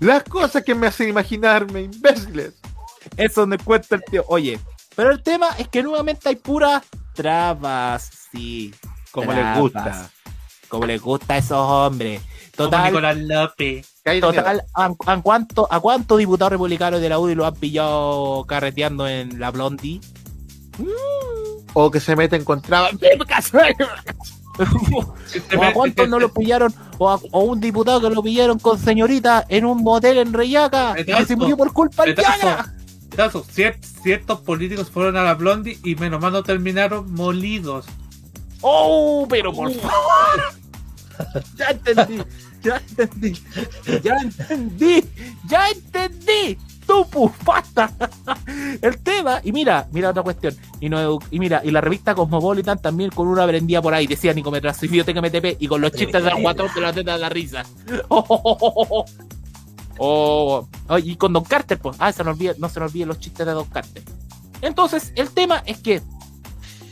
las 0.00 0.22
cosas 0.24 0.62
que 0.62 0.74
me 0.74 0.86
hacen 0.86 1.08
imaginarme, 1.08 1.82
imbéciles. 1.82 2.54
Eso 3.16 3.46
me 3.46 3.58
cuenta 3.58 3.96
el 3.96 4.04
tío. 4.04 4.24
Oye, 4.28 4.60
pero 4.94 5.10
el 5.10 5.22
tema 5.22 5.48
es 5.58 5.68
que 5.68 5.82
nuevamente 5.82 6.28
hay 6.28 6.36
puras 6.36 6.82
trabas. 7.14 8.10
Sí. 8.30 8.74
Como 9.10 9.32
trabas. 9.32 9.50
les 9.50 9.60
gusta. 9.60 10.10
Como 10.68 10.86
les 10.86 11.00
gusta 11.00 11.34
a 11.34 11.38
esos 11.38 11.58
hombres. 11.58 12.20
Como 12.56 12.70
Total, 12.70 12.84
Nicolás 12.84 13.16
López. 13.18 13.88
Total, 14.20 14.64
¿a, 14.74 14.90
a 15.06 15.22
cuánto, 15.22 15.68
¿a 15.70 15.80
cuántos 15.80 16.18
diputados 16.18 16.52
republicanos 16.52 17.00
de 17.00 17.08
la 17.08 17.18
UDI 17.18 17.34
lo 17.34 17.46
han 17.46 17.54
pillado 17.54 18.44
carreteando 18.46 19.08
en 19.08 19.38
la 19.38 19.50
Blondie? 19.50 20.00
O 21.74 21.90
que 21.90 22.00
se 22.00 22.16
meten 22.16 22.44
con 22.44 22.60
trabas. 22.60 22.92
¿O 25.56 25.62
a 25.62 25.72
cuántos 25.72 26.08
no 26.08 26.18
lo 26.18 26.32
pillaron? 26.34 26.74
O 26.98 27.08
a, 27.08 27.18
o 27.30 27.40
un 27.44 27.60
diputado 27.60 28.00
que 28.00 28.14
lo 28.14 28.22
pillaron 28.22 28.58
con 28.58 28.78
señorita 28.78 29.46
en 29.48 29.64
un 29.64 29.82
motel 29.82 30.18
en 30.18 30.32
Reyaca 30.32 30.94
y 30.98 31.04
que 31.04 31.24
se 31.24 31.36
murió 31.36 31.56
por 31.56 31.72
culpa 31.72 32.04
del 32.04 32.14
Ciertos 34.02 34.40
políticos 34.40 34.90
fueron 34.90 35.16
a 35.16 35.22
la 35.22 35.34
Blondie 35.34 35.78
y 35.84 35.94
menos 35.96 36.20
mal 36.20 36.32
no 36.32 36.42
terminaron 36.42 37.12
molidos. 37.12 37.86
¡Oh! 38.60 39.26
Pero 39.28 39.52
por 39.52 39.72
favor. 39.72 40.62
Ya 41.56 41.66
entendí. 41.66 42.22
Ya 42.62 42.76
entendí. 42.76 43.32
Ya 44.02 44.16
entendí. 44.16 45.04
Ya 45.48 45.68
entendí. 45.68 46.58
Tu 46.86 47.30
basta. 47.44 47.92
El 48.80 48.98
tema, 48.98 49.40
y 49.44 49.52
mira, 49.52 49.86
mira 49.92 50.10
otra 50.10 50.22
cuestión. 50.22 50.56
Y, 50.80 50.88
no, 50.88 51.18
y 51.30 51.38
mira, 51.38 51.60
y 51.64 51.70
la 51.70 51.80
revista 51.80 52.14
Cosmopolitan 52.14 52.80
también 52.80 53.10
con 53.10 53.28
una 53.28 53.46
prendía 53.46 53.80
por 53.80 53.94
ahí, 53.94 54.06
decía 54.06 54.32
Nicometrazo 54.32 54.86
y 54.86 54.88
Biblioteca 54.88 55.20
MTP, 55.20 55.62
y 55.62 55.68
con 55.68 55.80
los 55.80 55.92
chistes 55.92 56.24
de 56.24 56.30
los 56.30 56.40
guatón 56.40 56.68
de 56.74 56.80
la 56.80 56.92
teta 56.92 57.12
de 57.12 57.18
la 57.18 57.28
risa. 57.28 57.64
Oh, 58.08 58.24
oh, 58.28 58.86
oh, 58.90 59.04
oh. 59.98 60.68
Oh, 60.88 60.98
y 60.98 61.16
con 61.16 61.32
Don 61.32 61.44
Carter, 61.44 61.78
pues. 61.78 61.96
Ah, 62.00 62.12
se 62.12 62.22
nos 62.24 62.34
olvida, 62.34 62.54
no 62.58 62.68
se 62.68 62.80
nos 62.80 62.90
olviden 62.90 63.08
los 63.08 63.18
chistes 63.20 63.46
de 63.46 63.52
Don 63.52 63.66
Carter. 63.66 64.02
Entonces, 64.60 65.12
el 65.16 65.30
tema 65.30 65.62
es 65.66 65.78
que 65.78 66.00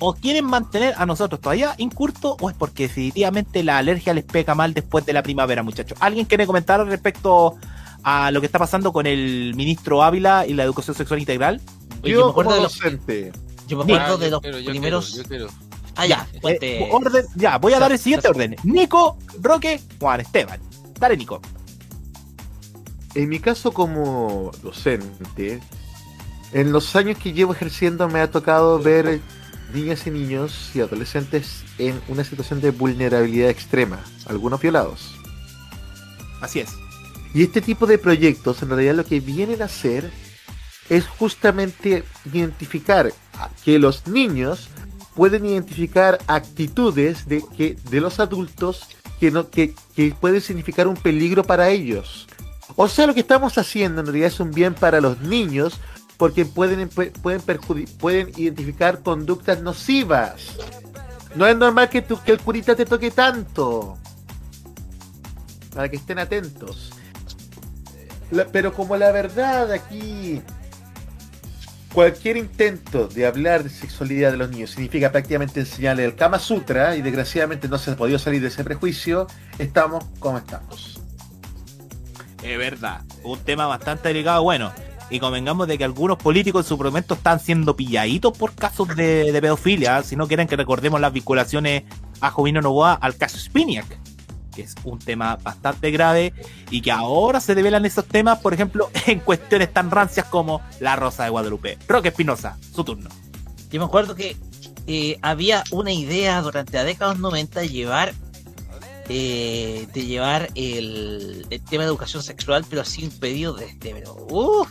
o 0.02 0.14
quieren 0.14 0.46
mantener 0.46 0.94
a 0.96 1.04
nosotros 1.04 1.40
todavía 1.40 1.74
incurto 1.76 2.36
o 2.40 2.48
es 2.48 2.56
porque 2.56 2.84
definitivamente 2.84 3.62
la 3.62 3.76
alergia 3.78 4.14
les 4.14 4.24
pega 4.24 4.54
mal 4.54 4.72
después 4.72 5.04
de 5.04 5.12
la 5.12 5.22
primavera, 5.22 5.62
muchachos. 5.62 5.98
¿Alguien 6.00 6.24
quiere 6.24 6.46
comentar 6.46 6.84
respecto 6.86 7.56
a 8.02 8.30
lo 8.30 8.40
que 8.40 8.46
está 8.46 8.58
pasando 8.58 8.92
con 8.94 9.06
el 9.06 9.52
ministro 9.54 10.02
Ávila 10.02 10.46
y 10.46 10.54
la 10.54 10.64
educación 10.64 10.96
sexual 10.96 11.20
integral? 11.20 11.60
Oye, 12.02 12.12
yo 12.14 12.24
me 12.24 12.30
acuerdo 12.30 12.50
como 12.50 12.56
de 12.56 12.62
los, 12.62 12.78
docente. 12.78 13.32
yo 13.68 13.76
me 13.84 13.94
acuerdo 13.94 14.14
Ah, 14.14 14.16
de 14.16 14.30
los 14.30 14.40
quiero, 14.40 14.58
yo 14.58 14.70
primeros. 14.70 15.10
quiero, 15.10 15.22
yo 15.22 15.28
quiero. 15.28 15.46
Ah, 15.96 16.06
ya, 16.06 16.26
Eh, 16.32 16.38
cuente. 16.40 16.88
orden, 16.90 17.24
ya, 17.36 17.58
voy 17.58 17.74
a 17.74 17.78
dar 17.78 17.92
el 17.92 17.98
siguiente 17.98 18.26
orden. 18.28 18.56
Nico, 18.62 19.18
Roque, 19.42 19.82
Juan 20.00 20.20
Esteban. 20.20 20.58
Dale, 20.98 21.14
Nico. 21.18 21.42
En 23.14 23.28
mi 23.28 23.40
caso 23.40 23.72
como 23.72 24.52
docente, 24.62 25.60
en 26.52 26.72
los 26.72 26.94
años 26.96 27.18
que 27.18 27.32
llevo 27.32 27.52
ejerciendo 27.52 28.08
me 28.08 28.20
ha 28.20 28.30
tocado 28.30 28.78
ver 28.78 29.20
niñas 29.74 30.06
y 30.06 30.10
niños 30.10 30.70
y 30.74 30.80
adolescentes 30.80 31.64
en 31.78 32.00
una 32.08 32.24
situación 32.24 32.60
de 32.60 32.70
vulnerabilidad 32.70 33.50
extrema, 33.50 34.00
algunos 34.26 34.60
violados. 34.60 35.14
Así 36.40 36.60
es. 36.60 36.70
Y 37.34 37.42
este 37.42 37.60
tipo 37.60 37.86
de 37.86 37.98
proyectos 37.98 38.62
en 38.62 38.70
realidad 38.70 38.94
lo 38.94 39.04
que 39.04 39.20
vienen 39.20 39.62
a 39.62 39.66
hacer 39.66 40.10
es 40.88 41.06
justamente 41.06 42.02
identificar 42.24 43.12
que 43.64 43.78
los 43.78 44.06
niños 44.08 44.68
pueden 45.14 45.46
identificar 45.46 46.18
actitudes 46.26 47.26
de, 47.26 47.44
que, 47.56 47.76
de 47.90 48.00
los 48.00 48.20
adultos 48.20 48.88
que, 49.20 49.30
no, 49.30 49.50
que, 49.50 49.74
que 49.94 50.14
pueden 50.18 50.40
significar 50.40 50.88
un 50.88 50.96
peligro 50.96 51.44
para 51.44 51.70
ellos. 51.70 52.26
O 52.82 52.88
sea, 52.88 53.06
lo 53.06 53.12
que 53.12 53.20
estamos 53.20 53.58
haciendo 53.58 54.00
en 54.00 54.06
realidad 54.06 54.28
es 54.28 54.40
un 54.40 54.52
bien 54.52 54.72
para 54.72 55.02
los 55.02 55.20
niños 55.20 55.78
porque 56.16 56.46
pueden, 56.46 56.88
pueden, 56.88 57.42
pueden 57.98 58.32
identificar 58.38 59.02
conductas 59.02 59.60
nocivas. 59.60 60.56
No 61.34 61.46
es 61.46 61.54
normal 61.58 61.90
que, 61.90 62.02
el 62.24 62.40
curita 62.40 62.74
te 62.74 62.86
toque 62.86 63.10
tanto. 63.10 63.98
Para 65.74 65.90
que 65.90 65.96
estén 65.96 66.18
atentos. 66.20 66.90
Pero 68.50 68.72
como 68.72 68.96
la 68.96 69.12
verdad 69.12 69.70
aquí, 69.72 70.40
cualquier 71.92 72.38
intento 72.38 73.08
de 73.08 73.26
hablar 73.26 73.62
de 73.62 73.68
sexualidad 73.68 74.30
de 74.30 74.38
los 74.38 74.48
niños 74.48 74.70
significa 74.70 75.12
prácticamente 75.12 75.60
enseñarle 75.60 76.06
el 76.06 76.16
Kama 76.16 76.38
Sutra 76.38 76.96
y 76.96 77.02
desgraciadamente 77.02 77.68
no 77.68 77.76
se 77.76 77.90
ha 77.90 77.96
podido 77.96 78.18
salir 78.18 78.40
de 78.40 78.48
ese 78.48 78.64
prejuicio, 78.64 79.26
estamos 79.58 80.02
como 80.18 80.38
estamos. 80.38 80.89
Es 82.42 82.58
verdad. 82.58 83.02
Un 83.22 83.38
tema 83.40 83.66
bastante 83.66 84.08
delicado. 84.08 84.42
Bueno, 84.42 84.72
y 85.10 85.18
convengamos 85.18 85.66
de 85.66 85.76
que 85.76 85.84
algunos 85.84 86.16
políticos 86.16 86.64
en 86.64 86.68
su 86.68 86.78
momento 86.78 87.14
están 87.14 87.40
siendo 87.40 87.76
pilladitos 87.76 88.36
por 88.36 88.54
casos 88.54 88.88
de, 88.96 89.36
pedofilia. 89.40 90.02
Si 90.02 90.16
no 90.16 90.28
quieren 90.28 90.46
que 90.46 90.56
recordemos 90.56 91.00
las 91.00 91.12
vinculaciones 91.12 91.82
a 92.20 92.30
Jovino 92.30 92.60
Novoa 92.60 92.94
al 92.94 93.16
caso 93.16 93.38
Spiniak, 93.38 93.86
que 94.54 94.62
es 94.62 94.74
un 94.84 94.98
tema 94.98 95.36
bastante 95.42 95.90
grave 95.90 96.32
y 96.70 96.80
que 96.80 96.92
ahora 96.92 97.40
se 97.40 97.54
develan 97.54 97.84
esos 97.84 98.06
temas, 98.06 98.38
por 98.38 98.54
ejemplo, 98.54 98.90
en 99.06 99.18
cuestiones 99.18 99.72
tan 99.72 99.90
rancias 99.90 100.26
como 100.26 100.62
la 100.78 100.96
Rosa 100.96 101.24
de 101.24 101.30
Guadalupe. 101.30 101.78
Roque 101.88 102.08
Espinosa, 102.08 102.56
su 102.72 102.84
turno. 102.84 103.10
Yo 103.70 103.80
me 103.80 103.86
acuerdo 103.86 104.14
que 104.14 104.36
eh, 104.86 105.18
había 105.22 105.64
una 105.72 105.92
idea 105.92 106.40
durante 106.40 106.72
la 106.74 106.84
década 106.84 107.12
de 107.12 107.18
los 107.18 107.22
90 107.22 107.60
de 107.60 107.68
llevar 107.68 108.14
eh, 109.12 109.88
de 109.92 110.06
llevar 110.06 110.48
el, 110.54 111.44
tema 111.68 111.82
de 111.82 111.88
educación 111.88 112.22
sexual, 112.22 112.64
pero 112.70 112.82
así 112.82 113.02
impedido 113.04 113.54
desde, 113.54 113.76
pero, 113.92 114.14
uf, 114.30 114.68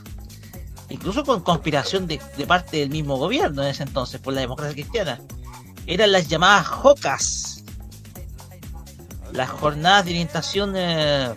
incluso 0.89 1.25
con 1.25 1.41
conspiración 1.41 2.07
de, 2.07 2.21
de 2.37 2.47
parte 2.47 2.77
del 2.77 2.89
mismo 2.89 3.17
gobierno 3.17 3.61
en 3.63 3.67
ese 3.69 3.83
entonces, 3.83 4.21
por 4.21 4.33
la 4.33 4.39
democracia 4.41 4.73
cristiana. 4.73 5.19
Eran 5.87 6.11
las 6.13 6.27
llamadas 6.29 6.67
JOCAS, 6.67 7.63
las 9.33 9.49
jornadas 9.49 10.05
de 10.05 10.11
orientación, 10.11 10.73
eh, 10.75 11.33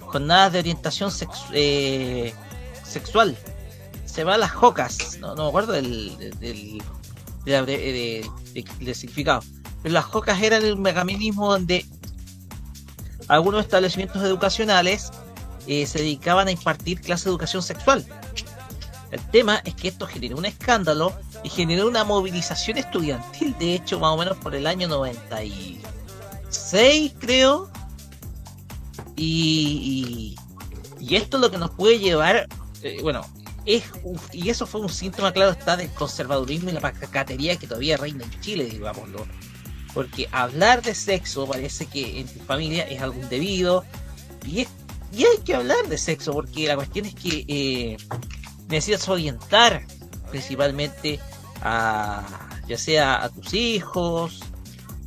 jornadas 0.00 0.52
de 0.54 0.58
orientación 0.60 1.10
sexu- 1.10 1.50
eh, 1.52 2.32
sexual. 2.84 3.36
Se 4.06 4.22
llaman 4.22 4.40
las 4.40 4.52
JOCAS, 4.52 5.18
no, 5.20 5.34
no 5.34 5.42
me 5.44 5.48
acuerdo 5.48 5.72
del, 5.72 6.16
del, 6.18 6.38
del- 6.40 6.82
de 7.44 7.62
de- 7.66 7.76
de- 8.54 8.64
del 8.84 8.94
significado. 8.94 9.42
Pero 9.82 9.92
las 9.92 10.04
JOCAS 10.06 10.42
eran 10.42 10.64
el 10.64 10.76
mecanismo 10.76 11.50
donde 11.52 11.84
algunos 13.28 13.64
establecimientos 13.64 14.22
educacionales 14.22 15.10
eh, 15.66 15.86
se 15.86 15.98
dedicaban 15.98 16.48
a 16.48 16.50
impartir 16.50 17.00
clases 17.00 17.26
de 17.26 17.30
educación 17.30 17.62
sexual. 17.62 18.04
El 19.10 19.20
tema 19.30 19.62
es 19.64 19.74
que 19.74 19.88
esto 19.88 20.06
generó 20.06 20.36
un 20.36 20.44
escándalo 20.44 21.14
y 21.42 21.48
generó 21.48 21.88
una 21.88 22.04
movilización 22.04 22.78
estudiantil, 22.78 23.56
de 23.58 23.74
hecho, 23.74 23.98
más 23.98 24.12
o 24.12 24.18
menos 24.18 24.36
por 24.38 24.54
el 24.54 24.66
año 24.66 24.86
96, 24.88 27.14
creo. 27.18 27.70
Y, 29.16 30.36
y, 31.00 31.04
y 31.04 31.16
esto 31.16 31.38
es 31.38 31.40
lo 31.40 31.50
que 31.50 31.58
nos 31.58 31.70
puede 31.70 31.98
llevar, 31.98 32.46
eh, 32.82 32.98
bueno, 33.02 33.22
es 33.66 33.84
y 34.32 34.48
eso 34.48 34.66
fue 34.66 34.80
un 34.80 34.88
síntoma, 34.88 35.32
claro, 35.32 35.52
está 35.52 35.76
del 35.76 35.90
conservadurismo 35.90 36.70
y 36.70 36.72
la 36.72 36.80
pacatería 36.80 37.56
que 37.56 37.66
todavía 37.66 37.96
reina 37.96 38.24
en 38.24 38.40
Chile, 38.40 38.64
digámoslo. 38.64 39.26
Porque 39.94 40.28
hablar 40.32 40.82
de 40.82 40.94
sexo 40.94 41.46
parece 41.46 41.86
que 41.86 42.20
en 42.20 42.28
tu 42.28 42.40
familia 42.40 42.84
es 42.84 43.00
algo 43.00 43.20
indebido. 43.20 43.84
Y, 44.46 44.60
es- 44.60 44.68
y 45.12 45.24
hay 45.24 45.38
que 45.44 45.54
hablar 45.54 45.86
de 45.88 45.96
sexo, 45.98 46.32
porque 46.32 46.66
la 46.68 46.76
cuestión 46.76 47.06
es 47.06 47.14
que 47.14 47.44
eh, 47.48 47.96
necesitas 48.68 49.08
orientar 49.08 49.84
principalmente 50.30 51.18
a 51.62 52.22
ya 52.68 52.76
sea 52.76 53.24
a 53.24 53.30
tus 53.30 53.54
hijos, 53.54 54.40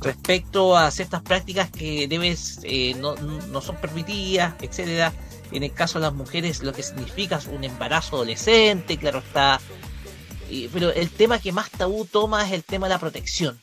respecto 0.00 0.76
a 0.76 0.90
ciertas 0.90 1.22
prácticas 1.22 1.70
que 1.70 2.08
debes 2.08 2.58
eh, 2.64 2.94
no, 2.98 3.14
no 3.14 3.60
son 3.60 3.76
permitidas, 3.76 4.54
etcétera. 4.60 5.12
En 5.52 5.62
el 5.62 5.72
caso 5.72 6.00
de 6.00 6.06
las 6.06 6.14
mujeres, 6.14 6.62
lo 6.62 6.72
que 6.72 6.82
significa 6.82 7.36
es 7.36 7.46
un 7.46 7.62
embarazo 7.62 8.16
adolescente, 8.16 8.96
claro 8.98 9.20
está. 9.20 9.60
Pero 10.72 10.90
el 10.92 11.08
tema 11.10 11.38
que 11.38 11.52
más 11.52 11.70
tabú 11.70 12.04
toma 12.04 12.44
es 12.46 12.52
el 12.52 12.64
tema 12.64 12.88
de 12.88 12.94
la 12.94 12.98
protección. 12.98 13.58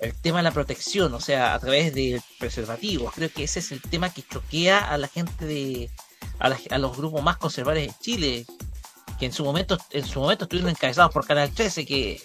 El 0.00 0.14
tema 0.14 0.38
de 0.38 0.44
la 0.44 0.52
protección, 0.52 1.12
o 1.14 1.20
sea, 1.20 1.54
a 1.54 1.58
través 1.58 1.92
de 1.94 2.22
preservativos. 2.38 3.12
Creo 3.14 3.30
que 3.32 3.44
ese 3.44 3.58
es 3.58 3.72
el 3.72 3.80
tema 3.82 4.12
que 4.12 4.22
choquea 4.22 4.78
a 4.78 4.96
la 4.98 5.08
gente 5.08 5.44
de. 5.44 5.90
a, 6.38 6.48
la- 6.48 6.58
a 6.70 6.78
los 6.78 6.96
grupos 6.96 7.22
más 7.22 7.36
conservadores 7.36 7.88
de 7.88 7.94
Chile. 8.00 8.46
Que 9.18 9.26
en 9.26 9.32
su 9.32 9.44
momento, 9.44 9.76
en 9.90 10.06
su 10.06 10.20
momento 10.20 10.44
estuvieron 10.44 10.70
encabezados 10.70 11.12
por 11.12 11.26
Canal 11.26 11.50
13, 11.50 11.84
que 11.84 12.20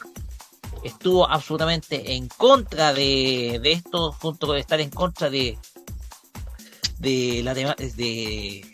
estuvo 0.83 1.27
absolutamente 1.27 2.13
en 2.13 2.27
contra 2.27 2.93
de, 2.93 3.59
de 3.63 3.71
esto, 3.71 4.11
junto 4.11 4.45
con 4.45 4.57
estar 4.57 4.79
en 4.79 4.91
contra 4.91 5.29
de 5.31 5.57
de 6.99 7.41
la 7.43 7.53
de 7.53 8.65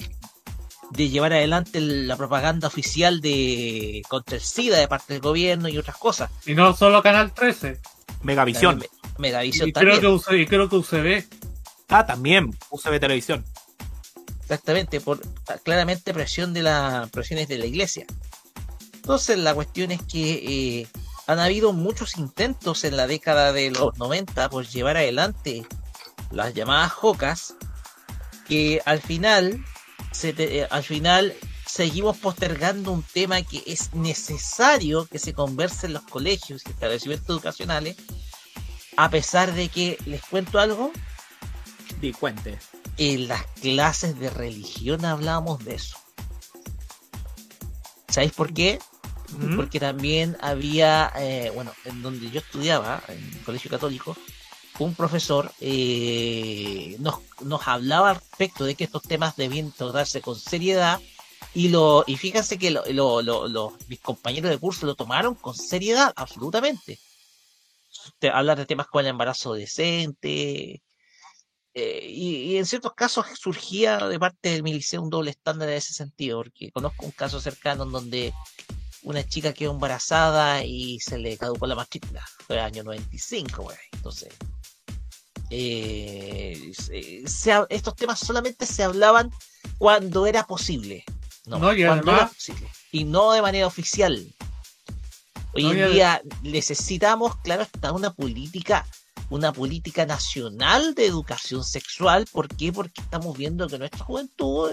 de 0.91 1.09
llevar 1.09 1.33
adelante 1.33 1.79
la 1.81 2.17
propaganda 2.17 2.67
oficial 2.67 3.21
de 3.21 4.01
contra 4.09 4.35
el 4.37 4.41
SIDA 4.41 4.77
de 4.79 4.87
parte 4.87 5.13
del 5.13 5.21
gobierno 5.21 5.69
y 5.69 5.77
otras 5.77 5.97
cosas. 5.97 6.31
Y 6.45 6.55
no 6.55 6.75
solo 6.75 7.01
Canal 7.03 7.33
13. 7.33 7.79
Megavisión. 8.23 8.79
Me- 8.79 8.89
Megavisión 9.17 9.69
Y 9.69 9.73
creo, 9.73 9.93
también. 9.95 10.01
que 10.01 10.07
UC 10.07 10.31
y 10.33 10.45
creo 10.47 10.69
que 10.69 10.75
UCB. 10.77 11.25
Ah, 11.89 12.05
también. 12.05 12.55
UCB 12.69 12.99
Televisión. 12.99 13.45
Exactamente, 14.41 14.99
por 14.99 15.19
claramente 15.63 16.13
presión 16.13 16.53
de 16.53 16.63
la 16.63 17.07
presiones 17.11 17.47
de 17.47 17.57
la 17.59 17.65
iglesia. 17.65 18.05
Entonces 18.95 19.37
la 19.37 19.53
cuestión 19.53 19.91
es 19.91 20.01
que 20.03 20.79
eh, 20.81 20.87
han 21.27 21.39
habido 21.39 21.71
muchos 21.73 22.17
intentos 22.17 22.83
en 22.83 22.97
la 22.97 23.05
década 23.07 23.53
de 23.53 23.69
los 23.71 23.95
90 23.97 24.49
por 24.49 24.65
llevar 24.65 24.97
adelante 24.97 25.65
las 26.31 26.53
llamadas 26.55 26.91
jocas 26.91 27.55
que 28.47 28.81
al 28.85 29.01
final 29.01 29.63
se 30.19 30.33
te- 30.33 30.59
eh, 30.59 30.67
al 30.69 30.83
final 30.83 31.33
seguimos 31.65 32.17
postergando 32.17 32.91
un 32.91 33.03
tema 33.03 33.41
que 33.41 33.63
es 33.65 33.93
necesario 33.93 35.05
que 35.05 35.17
se 35.19 35.33
converse 35.33 35.85
en 35.87 35.93
los 35.93 36.03
colegios 36.03 36.63
y 36.65 36.71
establecimientos 36.71 37.29
educacionales 37.29 37.95
a 38.97 39.09
pesar 39.09 39.53
de 39.53 39.69
que 39.69 39.97
les 40.05 40.21
cuento 40.23 40.59
algo 40.59 40.91
Di 42.01 42.11
cuente. 42.11 42.57
en 42.97 43.27
las 43.29 43.45
clases 43.61 44.19
de 44.19 44.29
religión 44.29 45.05
hablábamos 45.05 45.63
de 45.63 45.75
eso. 45.75 45.97
¿Sabéis 48.09 48.33
por 48.33 48.53
qué? 48.53 48.79
¿Mm? 49.37 49.55
Porque 49.55 49.79
también 49.79 50.35
había, 50.41 51.11
eh, 51.17 51.51
bueno, 51.53 51.71
en 51.85 52.01
donde 52.01 52.29
yo 52.31 52.39
estudiaba, 52.39 53.01
en 53.07 53.17
el 53.23 53.39
colegio 53.43 53.69
católico, 53.69 54.17
un 54.79 54.95
profesor 54.95 55.51
eh, 55.59 56.95
nos, 56.99 57.19
nos 57.41 57.67
hablaba 57.67 58.09
al 58.11 58.15
respecto 58.15 58.63
de 58.65 58.75
que 58.75 58.85
estos 58.85 59.03
temas 59.03 59.35
debían 59.35 59.71
tratarse 59.71 60.21
con 60.21 60.39
seriedad 60.39 60.99
y 61.53 61.69
lo 61.69 62.03
y 62.07 62.15
fíjense 62.17 62.57
que 62.57 62.71
lo, 62.71 62.83
lo- 63.21 63.47
lo- 63.47 63.77
mis 63.87 63.99
compañeros 63.99 64.49
de 64.51 64.57
curso 64.57 64.85
lo 64.85 64.95
tomaron 64.95 65.35
con 65.35 65.55
seriedad, 65.55 66.13
absolutamente. 66.15 66.99
Te- 68.19 68.29
hablar 68.29 68.57
de 68.57 68.65
temas 68.65 68.87
como 68.87 69.01
el 69.01 69.07
embarazo 69.07 69.53
decente, 69.53 70.81
eh, 71.73 72.05
y, 72.09 72.57
en 72.57 72.65
ciertos 72.65 72.93
casos 72.93 73.25
surgía 73.39 73.97
de 74.07 74.19
parte 74.19 74.49
del 74.49 74.63
miliceo 74.63 75.01
un 75.01 75.09
doble 75.09 75.31
estándar 75.31 75.69
en 75.69 75.75
ese 75.75 75.93
sentido, 75.93 76.37
porque 76.39 76.71
conozco 76.71 77.05
un 77.05 77.11
caso 77.11 77.39
cercano 77.39 77.83
en 77.83 77.91
donde 77.91 78.33
una 79.03 79.25
chica 79.27 79.53
quedó 79.53 79.71
embarazada 79.71 80.63
y 80.65 80.99
se 80.99 81.17
le 81.17 81.37
caducó 81.37 81.67
la 81.67 81.75
matrícula. 81.75 82.23
Fue 82.45 82.57
el 82.57 82.61
año 82.63 82.83
95, 82.83 83.63
güey. 83.63 83.77
Entonces, 83.93 84.29
eh, 85.49 86.71
se- 87.27 87.65
estos 87.69 87.95
temas 87.95 88.19
solamente 88.19 88.65
se 88.65 88.83
hablaban 88.83 89.31
cuando 89.77 90.25
era 90.27 90.45
posible. 90.45 91.03
No, 91.45 91.59
No, 91.59 91.73
y 91.73 91.83
cuando 91.85 92.11
además- 92.11 92.21
era 92.21 92.27
posible. 92.27 92.67
Y 92.91 93.03
no 93.05 93.31
de 93.31 93.41
manera 93.41 93.67
oficial. 93.67 94.33
Hoy 95.53 95.63
No, 95.63 95.71
en 95.71 95.91
día 95.93 96.21
necesitamos, 96.43 97.35
claro, 97.37 97.63
está 97.63 97.91
una 97.91 98.13
política, 98.13 98.85
una 99.31 99.51
política 99.51 100.05
nacional 100.05 100.93
de 100.93 101.05
educación 101.07 101.63
sexual. 101.63 102.27
¿Por 102.31 102.47
qué? 102.47 102.71
Porque 102.71 103.01
estamos 103.01 103.35
viendo 103.37 103.67
que 103.67 103.79
nuestra 103.79 104.03
juventud 104.05 104.71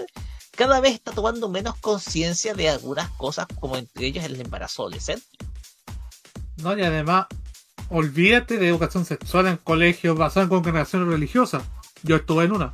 cada 0.55 0.79
vez 0.79 0.93
está 0.93 1.11
tomando 1.11 1.49
menos 1.49 1.75
conciencia 1.77 2.53
de 2.55 2.69
algunas 2.69 3.09
cosas, 3.11 3.45
como 3.59 3.77
entre 3.77 4.07
ellas 4.07 4.25
el 4.25 4.39
embarazo 4.39 4.83
adolescente. 4.83 5.25
No, 6.57 6.75
y 6.77 6.81
además, 6.81 7.27
olvídate 7.89 8.57
de 8.57 8.67
educación 8.69 9.05
sexual 9.05 9.47
en 9.47 9.57
colegios 9.57 10.17
basados 10.17 10.45
en 10.45 10.49
congregaciones 10.49 11.07
religiosas. 11.07 11.63
Yo 12.03 12.15
estuve 12.17 12.45
en 12.45 12.51
una. 12.53 12.73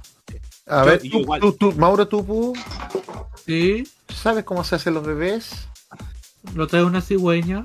A 0.67 0.81
Yo- 0.81 0.85
ver, 0.85 0.99
tú, 1.01 1.05
igual. 1.19 1.39
tú, 1.41 1.53
tú, 1.53 1.71
Mauro, 1.73 2.07
tú, 2.07 2.53
Sí, 3.45 3.83
¿sabes 4.13 4.43
cómo 4.45 4.63
se 4.63 4.75
hacen 4.75 4.93
los 4.93 5.05
bebés? 5.05 5.67
lo 6.55 6.67
trae 6.67 6.83
una 6.83 7.01
cigüeña. 7.01 7.63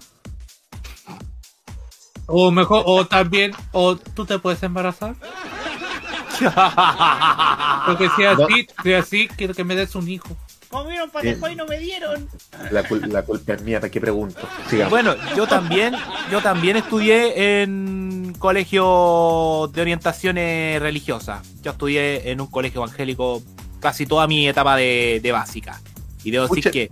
O 2.26 2.50
mejor, 2.50 2.82
o 2.86 3.06
también, 3.06 3.52
o 3.72 3.96
tú 3.96 4.24
te 4.26 4.38
puedes 4.38 4.62
embarazar. 4.62 5.16
Porque 7.86 8.08
si 8.16 8.24
así, 8.24 8.68
si 8.82 8.92
así, 8.94 9.28
quiero 9.28 9.54
que 9.54 9.64
me 9.64 9.74
des 9.74 9.94
un 9.94 10.08
hijo. 10.08 10.36
Comieron 10.68 11.08
patejo 11.10 11.48
y 11.48 11.56
no 11.56 11.66
me 11.66 11.78
dieron. 11.78 12.28
La, 12.70 12.86
cul- 12.86 13.06
la 13.06 13.22
culpa 13.22 13.54
es 13.54 13.62
mía, 13.62 13.80
¿para 13.80 13.90
qué 13.90 14.00
pregunto? 14.02 14.40
Sigamos. 14.68 14.90
Bueno, 14.90 15.14
yo 15.34 15.46
también, 15.46 15.94
yo 16.30 16.42
también 16.42 16.76
estudié 16.76 17.62
en 17.62 18.34
colegio 18.38 19.70
de 19.72 19.80
orientaciones 19.80 20.80
religiosas. 20.82 21.40
Yo 21.62 21.70
estudié 21.70 22.30
en 22.30 22.42
un 22.42 22.48
colegio 22.48 22.82
evangélico 22.82 23.42
casi 23.80 24.04
toda 24.04 24.26
mi 24.26 24.46
etapa 24.46 24.76
de, 24.76 25.20
de 25.22 25.32
básica. 25.32 25.80
Y 26.22 26.32
debo 26.32 26.46
decir 26.48 26.70
que, 26.70 26.90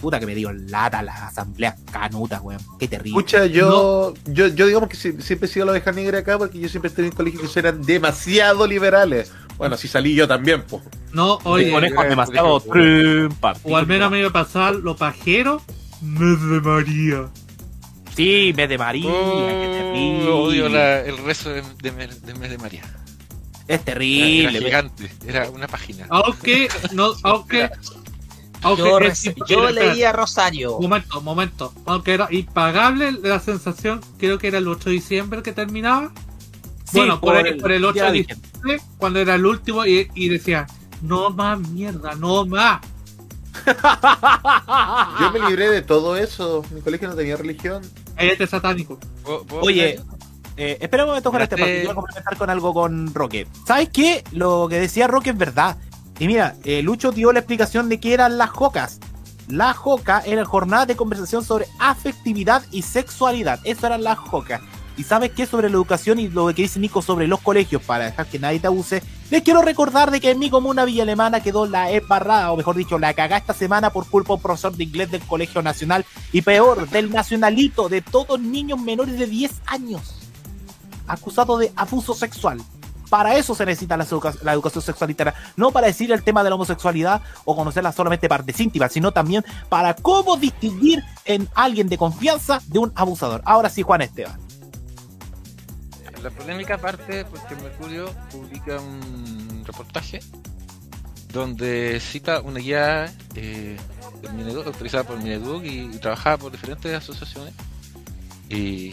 puta 0.00 0.20
que 0.20 0.26
me 0.26 0.34
dio 0.34 0.52
lata 0.52 1.02
las 1.02 1.20
asambleas 1.22 1.74
canutas, 1.90 2.40
weón. 2.42 2.60
Qué 2.78 2.86
terrible. 2.88 3.18
Escucha, 3.18 3.46
yo, 3.46 4.14
yo, 4.26 4.46
yo 4.48 4.66
digamos 4.66 4.88
que 4.88 4.96
si- 4.96 5.20
siempre 5.22 5.48
he 5.48 5.52
sido 5.52 5.66
la 5.66 5.72
oveja 5.72 5.90
negra 5.92 6.18
acá 6.20 6.38
porque 6.38 6.58
yo 6.60 6.68
siempre 6.68 6.88
estuve 6.88 7.06
en 7.06 7.12
colegios 7.12 7.52
que 7.52 7.58
eran 7.58 7.82
demasiado 7.82 8.66
liberales. 8.66 9.32
Bueno, 9.58 9.76
si 9.76 9.88
salí 9.88 10.14
yo 10.14 10.28
también, 10.28 10.62
pues. 10.68 10.82
No, 11.12 11.38
oye, 11.44 11.70
conejo 11.70 12.02
es 12.02 12.08
demasiado 12.10 12.60
trumpa. 12.60 13.54
o 13.64 13.76
al 13.76 13.86
menos 13.86 14.10
me 14.10 14.18
iba 14.20 14.28
a 14.28 14.32
pasar 14.32 14.74
lo 14.74 14.96
pajero, 14.96 15.62
mes 16.02 16.40
de 16.42 16.60
María. 16.60 17.28
Sí, 18.14 18.52
mes 18.56 18.68
de 18.68 18.78
María, 18.78 19.02
qué 19.10 19.10
Oh, 19.10 19.72
terrible. 19.72 20.28
odio 20.30 20.68
la- 20.68 21.00
el 21.00 21.18
rezo 21.18 21.50
de, 21.50 21.62
de, 21.82 21.92
Mes- 21.92 22.22
de 22.24 22.34
mes 22.34 22.50
de 22.50 22.58
María. 22.58 22.82
Es 22.82 22.88
Era, 22.88 23.74
era 23.74 23.84
terrible. 23.84 24.58
gigante, 24.60 25.10
era 25.26 25.50
una 25.50 25.66
página. 25.66 26.06
Aunque, 26.10 26.68
no, 26.92 27.12
aunque, 27.24 27.62
aunque 27.64 27.70
Yo, 29.48 29.70
leía 29.70 30.12
Rosario. 30.12 30.78
Momento, 30.80 31.20
momento. 31.22 31.72
Aunque 31.86 32.14
era 32.14 32.28
impagable 32.30 33.12
la 33.12 33.38
sensación, 33.40 34.00
creo 34.18 34.38
que 34.38 34.48
era 34.48 34.58
el 34.58 34.66
8 34.68 34.88
de 34.88 34.94
diciembre 34.94 35.42
que 35.42 35.52
terminaba. 35.52 36.10
Sí, 36.84 36.98
bueno, 36.98 37.20
por, 37.20 37.36
el, 37.36 37.46
el 37.46 37.56
por 37.58 37.72
el 37.72 37.84
8 37.84 37.94
día 37.94 38.04
de 38.06 38.12
diciembre, 38.12 38.80
cuando 38.98 39.18
era 39.20 39.34
el 39.34 39.44
último, 39.46 39.84
y, 39.86 40.08
y 40.14 40.28
decía, 40.28 40.66
no 41.02 41.30
más 41.30 41.58
mierda, 41.60 42.14
no 42.14 42.46
más. 42.46 42.80
Yo 45.20 45.30
me 45.32 45.40
libré 45.48 45.70
de 45.70 45.82
todo 45.82 46.16
eso. 46.16 46.64
Mi 46.72 46.80
colegio 46.80 47.08
no 47.08 47.14
tenía 47.14 47.36
religión. 47.36 47.82
Cállate 48.16 48.46
satánico. 48.46 48.98
¿Puedo- 49.22 49.44
puedo 49.44 49.62
Oye, 49.62 50.00
eh, 50.56 50.78
espera 50.80 51.04
un 51.04 51.10
momento 51.10 51.30
con 51.30 51.42
este 51.42 51.54
Espérate. 51.54 51.72
porque 51.72 51.80
quiero 51.82 51.94
complementar 51.94 52.36
con 52.38 52.50
algo 52.50 52.72
con 52.74 53.14
Roque. 53.14 53.46
¿Sabes 53.66 53.88
qué? 53.92 54.24
Lo 54.32 54.66
que 54.70 54.78
decía 54.80 55.06
Roque 55.06 55.30
es 55.30 55.38
verdad. 55.38 55.76
Y 56.18 56.26
mira, 56.26 56.56
eh, 56.64 56.82
Lucho 56.82 57.12
dio 57.12 57.32
la 57.32 57.40
explicación 57.40 57.88
de 57.88 58.00
qué 58.00 58.14
eran 58.14 58.38
las 58.38 58.50
jocas. 58.50 59.00
La 59.48 59.74
joca 59.74 60.22
era 60.26 60.44
jornada 60.44 60.86
de 60.86 60.96
conversación 60.96 61.44
sobre 61.44 61.66
afectividad 61.78 62.62
y 62.72 62.82
sexualidad. 62.82 63.60
Eso 63.64 63.86
eran 63.86 64.02
las 64.02 64.18
jocas. 64.18 64.60
¿Y 64.96 65.04
sabes 65.04 65.30
qué? 65.32 65.44
Sobre 65.44 65.68
la 65.68 65.74
educación 65.74 66.18
y 66.18 66.28
lo 66.28 66.46
que 66.48 66.62
dice 66.62 66.80
Nico 66.80 67.02
sobre 67.02 67.26
los 67.26 67.40
colegios, 67.40 67.82
para 67.82 68.06
dejar 68.06 68.26
que 68.26 68.38
nadie 68.38 68.60
te 68.60 68.66
abuse, 68.66 69.02
les 69.30 69.42
quiero 69.42 69.60
recordar 69.60 70.10
de 70.10 70.20
que 70.20 70.30
en 70.30 70.38
mi 70.38 70.48
comuna 70.48 70.86
Villa 70.86 71.02
Alemana 71.02 71.40
quedó 71.40 71.66
la 71.66 71.90
embarrada, 71.90 72.50
o 72.50 72.56
mejor 72.56 72.76
dicho, 72.76 72.98
la 72.98 73.12
cagá 73.12 73.36
esta 73.36 73.52
semana 73.52 73.90
por 73.90 74.08
culpa 74.08 74.28
de 74.28 74.36
un 74.36 74.42
profesor 74.42 74.74
de 74.74 74.84
inglés 74.84 75.10
del 75.10 75.20
Colegio 75.20 75.60
Nacional 75.60 76.06
y 76.32 76.40
peor, 76.40 76.88
del 76.88 77.10
nacionalito 77.10 77.90
de 77.90 78.00
todos 78.00 78.40
niños 78.40 78.80
menores 78.80 79.18
de 79.18 79.26
10 79.26 79.52
años, 79.66 80.16
acusado 81.06 81.58
de 81.58 81.72
abuso 81.76 82.14
sexual. 82.14 82.62
Para 83.08 83.36
eso 83.36 83.54
se 83.54 83.64
necesita 83.66 83.96
la, 83.96 84.04
educa- 84.04 84.36
la 84.42 84.52
educación 84.52 84.82
sexualitaria, 84.82 85.34
no 85.56 85.70
para 85.70 85.86
decir 85.86 86.10
el 86.12 86.22
tema 86.22 86.42
de 86.42 86.50
la 86.50 86.56
homosexualidad 86.56 87.22
o 87.44 87.54
conocerla 87.54 87.92
solamente 87.92 88.28
partes 88.28 88.58
íntimas, 88.60 88.92
sino 88.92 89.12
también 89.12 89.44
para 89.68 89.94
cómo 89.94 90.36
distinguir 90.36 91.02
en 91.24 91.48
alguien 91.54 91.88
de 91.88 91.98
confianza 91.98 92.60
de 92.66 92.78
un 92.78 92.92
abusador. 92.94 93.42
Ahora 93.44 93.68
sí, 93.68 93.82
Juan 93.82 94.02
Esteban. 94.02 94.40
La 96.22 96.30
polémica 96.30 96.78
parte 96.78 97.24
porque 97.24 97.54
Mercurio 97.56 98.10
publica 98.32 98.80
un 98.80 99.62
reportaje 99.64 100.20
donde 101.32 102.00
cita 102.00 102.40
una 102.40 102.58
guía 102.58 103.12
eh, 103.34 103.76
Mineduc, 104.34 104.66
autorizada 104.66 105.04
por 105.04 105.18
Mineduc 105.18 105.62
y, 105.64 105.88
trabajada 105.98 106.38
por 106.38 106.50
diferentes 106.50 106.92
asociaciones, 106.92 107.52
y, 108.48 108.92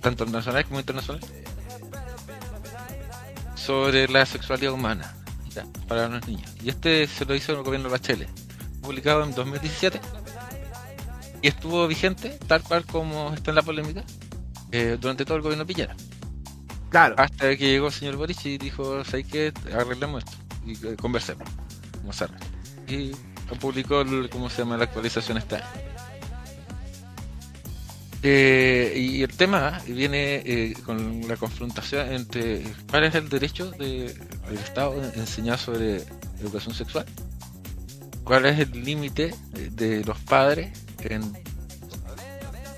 tanto 0.00 0.24
nacionales 0.26 0.66
como 0.66 0.78
internacionales 0.80 1.28
sobre 3.64 4.08
la 4.08 4.26
sexualidad 4.26 4.72
humana 4.72 5.14
ya, 5.54 5.64
para 5.88 6.08
los 6.08 6.26
niños. 6.26 6.50
Y 6.62 6.70
este 6.70 7.06
se 7.06 7.24
lo 7.24 7.34
hizo 7.34 7.52
el 7.52 7.62
gobierno 7.62 7.88
de 7.88 7.92
Bachelet, 7.92 8.28
publicado 8.80 9.22
en 9.24 9.34
2017 9.34 10.00
y 11.42 11.48
estuvo 11.48 11.86
vigente 11.88 12.38
tal 12.46 12.62
cual 12.62 12.84
como 12.86 13.32
está 13.34 13.50
en 13.50 13.56
la 13.56 13.62
polémica 13.62 14.02
eh, 14.70 14.96
durante 15.00 15.24
todo 15.24 15.36
el 15.36 15.42
gobierno 15.42 15.66
Piñera. 15.66 15.94
Claro. 16.90 17.14
Hasta 17.18 17.56
que 17.56 17.68
llegó 17.68 17.86
el 17.88 17.92
señor 17.92 18.16
Boric 18.16 18.44
y 18.44 18.58
dijo, 18.58 19.04
¿sabes 19.04 19.26
qué? 19.26 19.52
Arreglemos 19.74 20.24
esto 20.24 20.36
y 20.66 20.72
eh, 20.86 20.96
conversemos. 21.00 21.48
Vamos 22.00 22.20
a 22.20 22.24
arreglar". 22.24 22.48
Y 22.88 23.12
publicó, 23.60 24.00
el- 24.02 24.28
¿cómo 24.30 24.48
se 24.50 24.58
llama? 24.58 24.76
La 24.76 24.84
actualización 24.84 25.38
año. 25.38 25.64
Eh, 28.24 28.94
y 28.96 29.22
el 29.22 29.36
tema 29.36 29.80
viene 29.86 30.42
eh, 30.46 30.74
con 30.86 31.26
la 31.26 31.36
confrontación 31.36 32.12
entre 32.12 32.62
cuál 32.88 33.04
es 33.04 33.14
el 33.16 33.28
derecho 33.28 33.72
de- 33.72 34.14
del 34.14 34.58
Estado 34.62 35.00
de 35.00 35.08
enseñar 35.18 35.58
sobre 35.58 36.04
educación 36.40 36.72
sexual, 36.72 37.04
cuál 38.22 38.46
es 38.46 38.60
el 38.60 38.84
límite 38.84 39.34
de, 39.72 40.04
los 40.04 40.18
padres 40.20 40.70
en 41.00 41.32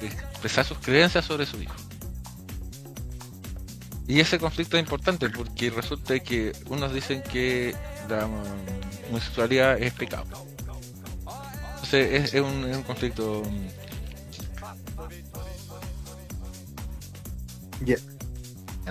expresar 0.01 0.65
sus 0.65 0.79
creencias 0.79 1.27
sobre 1.27 1.45
su 1.45 1.61
hijo. 1.61 1.75
Y 4.09 4.21
ese 4.21 4.39
conflicto 4.39 4.77
es 4.79 4.83
importante 4.83 5.29
porque 5.29 5.69
resulta 5.71 6.19
que 6.21 6.53
unos 6.69 6.93
dicen 6.95 7.23
que 7.23 7.75
la 8.09 8.29
homosexualidad 9.11 9.81
es 9.81 9.93
pecado. 9.93 10.25
Entonces 11.75 12.33
es 12.35 12.41
un 12.41 12.83
conflicto 12.87 13.43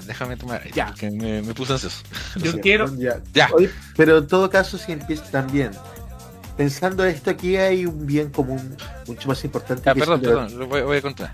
Déjame 0.07 0.35
tomar 0.37 0.63
Ya. 0.73 0.87
porque 0.87 1.11
me, 1.11 1.41
me 1.41 1.53
puse 1.53 1.73
ansioso. 1.73 2.01
Yo 2.37 2.51
Sí, 2.53 2.59
quiero. 2.59 2.93
Ya. 2.97 3.21
Ya. 3.33 3.49
Oye, 3.53 3.69
pero 3.95 4.17
en 4.19 4.27
todo 4.27 4.49
caso, 4.49 4.77
si 4.77 4.91
empieza 4.91 5.23
también. 5.29 5.71
Pensando 6.57 7.03
esto, 7.05 7.31
aquí 7.31 7.55
hay 7.57 7.85
un 7.85 8.05
bien 8.05 8.29
común 8.29 8.75
mucho 9.07 9.27
más 9.27 9.43
importante 9.43 9.89
Ah, 9.89 9.93
que 9.93 9.99
perdón, 9.99 10.21
perdón, 10.21 10.59
lo 10.59 10.67
voy, 10.67 10.81
voy 10.81 10.97
a 10.97 11.01
contar. 11.01 11.33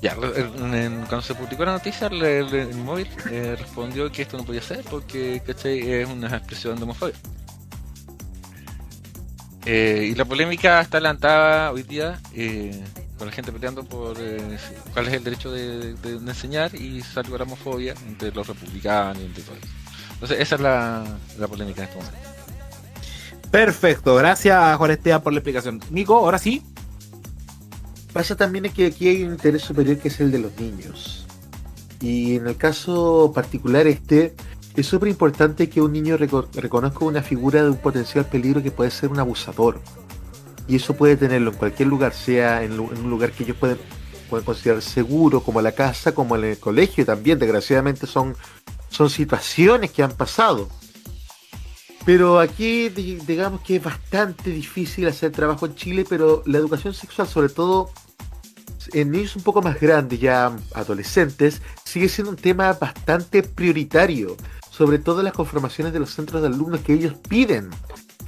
Ya, 0.00 0.14
lo- 0.14 0.34
en- 0.34 0.74
en- 0.74 0.94
cuando 1.06 1.22
se 1.22 1.34
publicó 1.34 1.64
la 1.64 1.72
noticia, 1.72 2.06
el, 2.06 2.22
el- 2.22 2.54
el 2.54 2.74
móvil 2.76 3.08
eh, 3.30 3.56
respondió 3.58 4.10
que 4.12 4.22
esto 4.22 4.38
no 4.38 4.44
podía 4.44 4.62
ser 4.62 4.84
porque, 4.88 5.42
¿cachai? 5.46 5.80
Es 5.90 6.08
una 6.08 6.28
expresión 6.36 6.76
de 6.76 6.82
homofobia. 6.84 7.14
Eh, 9.66 10.08
y 10.12 10.14
la 10.14 10.24
polémica 10.24 10.80
está 10.80 10.96
adelantada 10.98 11.72
hoy 11.72 11.82
día 11.82 12.18
eh, 12.32 12.80
con 13.18 13.26
la 13.26 13.32
gente 13.32 13.50
peleando 13.52 13.84
por 13.84 14.16
eh, 14.20 14.58
cuál 14.94 15.08
es 15.08 15.14
el 15.14 15.24
derecho 15.24 15.50
de, 15.50 15.94
de- 15.94 16.18
de 16.20 16.30
enseñar 16.30 16.74
y 16.74 17.02
salió 17.02 17.36
la 17.36 17.44
homofobia 17.44 17.94
entre 18.06 18.30
los 18.32 18.46
republicanos 18.46 19.18
y 19.22 19.26
entre 19.26 19.42
todo 19.42 19.56
eso. 19.56 19.66
Entonces, 20.14 20.40
esa 20.40 20.54
es 20.54 20.60
la, 20.60 21.04
la 21.38 21.48
polémica 21.48 21.82
en 21.82 21.88
este 21.88 21.98
momento. 21.98 22.18
Perfecto, 23.50 24.14
gracias 24.16 24.76
Juan 24.76 24.90
Esteban 24.90 25.22
por 25.22 25.32
la 25.32 25.38
explicación. 25.38 25.80
Nico, 25.90 26.16
ahora 26.16 26.38
sí. 26.38 26.62
Pasa 28.12 28.36
también 28.36 28.66
es 28.66 28.72
que 28.72 28.86
aquí 28.86 29.08
hay 29.08 29.22
un 29.24 29.32
interés 29.32 29.62
superior 29.62 29.98
que 29.98 30.08
es 30.08 30.20
el 30.20 30.30
de 30.30 30.38
los 30.38 30.58
niños. 30.58 31.26
Y 32.00 32.36
en 32.36 32.46
el 32.46 32.56
caso 32.56 33.32
particular 33.34 33.86
este, 33.86 34.34
es 34.76 34.86
súper 34.86 35.08
importante 35.08 35.68
que 35.68 35.80
un 35.80 35.92
niño 35.92 36.16
reco- 36.16 36.48
reconozca 36.54 37.04
una 37.04 37.22
figura 37.22 37.62
de 37.62 37.70
un 37.70 37.76
potencial 37.76 38.24
peligro 38.24 38.62
que 38.62 38.70
puede 38.70 38.90
ser 38.90 39.10
un 39.10 39.18
abusador. 39.18 39.80
Y 40.68 40.76
eso 40.76 40.94
puede 40.94 41.16
tenerlo 41.16 41.50
en 41.50 41.56
cualquier 41.56 41.88
lugar, 41.88 42.12
sea 42.12 42.62
en, 42.62 42.78
un 42.78 43.08
lugar 43.10 43.32
que 43.32 43.42
ellos 43.44 43.56
pueden, 43.56 43.78
pueden 44.28 44.44
considerar 44.44 44.82
seguro, 44.82 45.42
como 45.42 45.62
la 45.62 45.72
casa, 45.72 46.14
como 46.14 46.36
en 46.36 46.44
el 46.44 46.58
colegio 46.58 47.06
también. 47.06 47.38
Desgraciadamente 47.38 48.06
son, 48.06 48.36
son 48.90 49.08
situaciones 49.08 49.90
que 49.90 50.02
han 50.02 50.12
pasado. 50.12 50.68
Pero 52.04 52.38
aquí 52.38 52.90
di- 52.90 53.16
digamos 53.26 53.62
que 53.62 53.76
es 53.76 53.82
bastante 53.82 54.50
difícil 54.50 55.08
hacer 55.08 55.32
trabajo 55.32 55.66
en 55.66 55.74
Chile, 55.74 56.04
pero 56.08 56.42
la 56.46 56.58
educación 56.58 56.92
sexual, 56.94 57.26
sobre 57.26 57.48
todo 57.48 57.90
en 58.92 59.10
niños 59.10 59.36
un 59.36 59.42
poco 59.42 59.60
más 59.60 59.78
grandes, 59.80 60.20
ya 60.20 60.54
adolescentes, 60.74 61.60
sigue 61.84 62.08
siendo 62.08 62.30
un 62.30 62.36
tema 62.36 62.72
bastante 62.74 63.42
prioritario, 63.42 64.36
sobre 64.70 64.98
todo 64.98 65.20
en 65.20 65.24
las 65.26 65.34
conformaciones 65.34 65.92
de 65.92 65.98
los 66.00 66.10
centros 66.10 66.40
de 66.40 66.48
alumnos 66.48 66.80
que 66.80 66.94
ellos 66.94 67.14
piden 67.28 67.68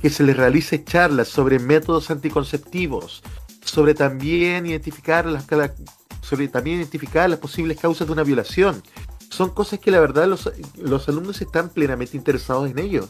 que 0.01 0.11
se 0.11 0.23
les 0.23 0.37
realice 0.37 0.83
charlas 0.85 1.29
sobre 1.29 1.59
métodos 1.59 2.11
anticonceptivos, 2.11 3.23
sobre 3.65 3.95
también 3.95 4.67
identificar 4.67 5.27
las 5.27 5.45
cala- 5.45 5.75
sobre 6.23 6.49
también 6.49 6.77
identificar 6.79 7.29
las 7.29 7.39
posibles 7.39 7.79
causas 7.79 8.07
de 8.07 8.13
una 8.13 8.23
violación. 8.23 8.83
Son 9.31 9.51
cosas 9.51 9.79
que 9.79 9.91
la 9.91 10.01
verdad 10.01 10.27
los, 10.27 10.51
los 10.77 11.09
alumnos 11.09 11.41
están 11.41 11.69
plenamente 11.71 12.17
interesados 12.17 12.71
en 12.71 12.79
ello. 12.79 13.09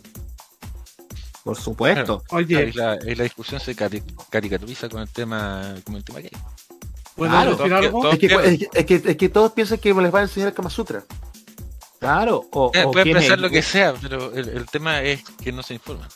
Por 1.45 1.57
supuesto. 1.57 2.23
Oye, 2.31 2.57
Ahí 2.59 2.73
la, 2.73 2.97
la 2.97 3.23
discusión 3.25 3.61
se 3.61 3.75
cari- 3.75 4.03
caricaturiza 4.29 4.89
con 4.89 5.01
el 5.01 5.09
tema, 5.09 5.75
con 5.85 5.97
el 5.97 6.05
tema 6.05 6.21
gay. 6.21 6.31
¿puedo 7.17 7.31
Claro, 7.31 7.51
decir 7.53 7.67
todos- 7.69 7.85
algo? 7.85 8.01
todos- 8.03 8.15
Es 8.15 8.21
que, 8.21 8.27
es, 8.27 8.59
que, 8.59 8.69
es 8.81 8.87
que- 9.03 9.11
es 9.13 9.17
que 9.17 9.29
todos 9.29 9.53
piensan 9.53 9.79
que 9.79 9.95
les 9.95 10.15
va 10.15 10.19
a 10.21 10.23
enseñar 10.23 10.49
el 10.51 10.55
Kama 10.55 10.71
Sutra. 10.71 11.03
Claro. 11.99 12.47
O, 12.53 12.71
Eh, 12.75 12.85
o 12.85 12.91
puede 12.93 13.13
pensar 13.13 13.33
es- 13.37 13.41
lo 13.41 13.51
que 13.51 13.63
sea, 13.63 13.95
pero 14.01 14.33
el, 14.35 14.49
el 14.51 14.67
tema 14.67 15.03
es 15.03 15.23
que 15.43 15.53
no 15.53 15.63
se 15.63 15.75
informan. 15.75 16.09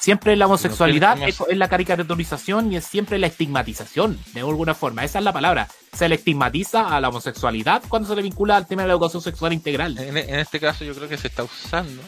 Siempre 0.00 0.34
la 0.34 0.46
homosexualidad 0.46 1.16
No, 1.16 1.26
es, 1.26 1.36
¿qué 1.36 1.52
es 1.52 1.58
la 1.58 1.68
caricaturización 1.68 2.72
y 2.72 2.76
es 2.76 2.84
siempre 2.84 3.18
la 3.18 3.26
estigmatización, 3.26 4.18
de 4.32 4.40
alguna 4.40 4.74
forma. 4.74 5.04
Esa 5.04 5.18
es 5.18 5.24
la 5.24 5.32
palabra. 5.32 5.68
Se 5.92 6.08
le 6.08 6.14
estigmatiza 6.14 6.88
a 6.88 7.00
la 7.00 7.10
homosexualidad 7.10 7.82
cuando 7.86 8.08
se 8.08 8.16
le 8.16 8.22
vincula 8.22 8.56
al 8.56 8.66
tema 8.66 8.82
de 8.82 8.88
la 8.88 8.94
educación 8.94 9.22
sexual 9.22 9.52
integral. 9.52 9.98
En, 9.98 10.16
en 10.16 10.38
este 10.38 10.58
caso 10.58 10.84
yo 10.84 10.94
creo 10.94 11.08
que 11.08 11.18
se 11.18 11.28
está 11.28 11.44
usando 11.44 12.02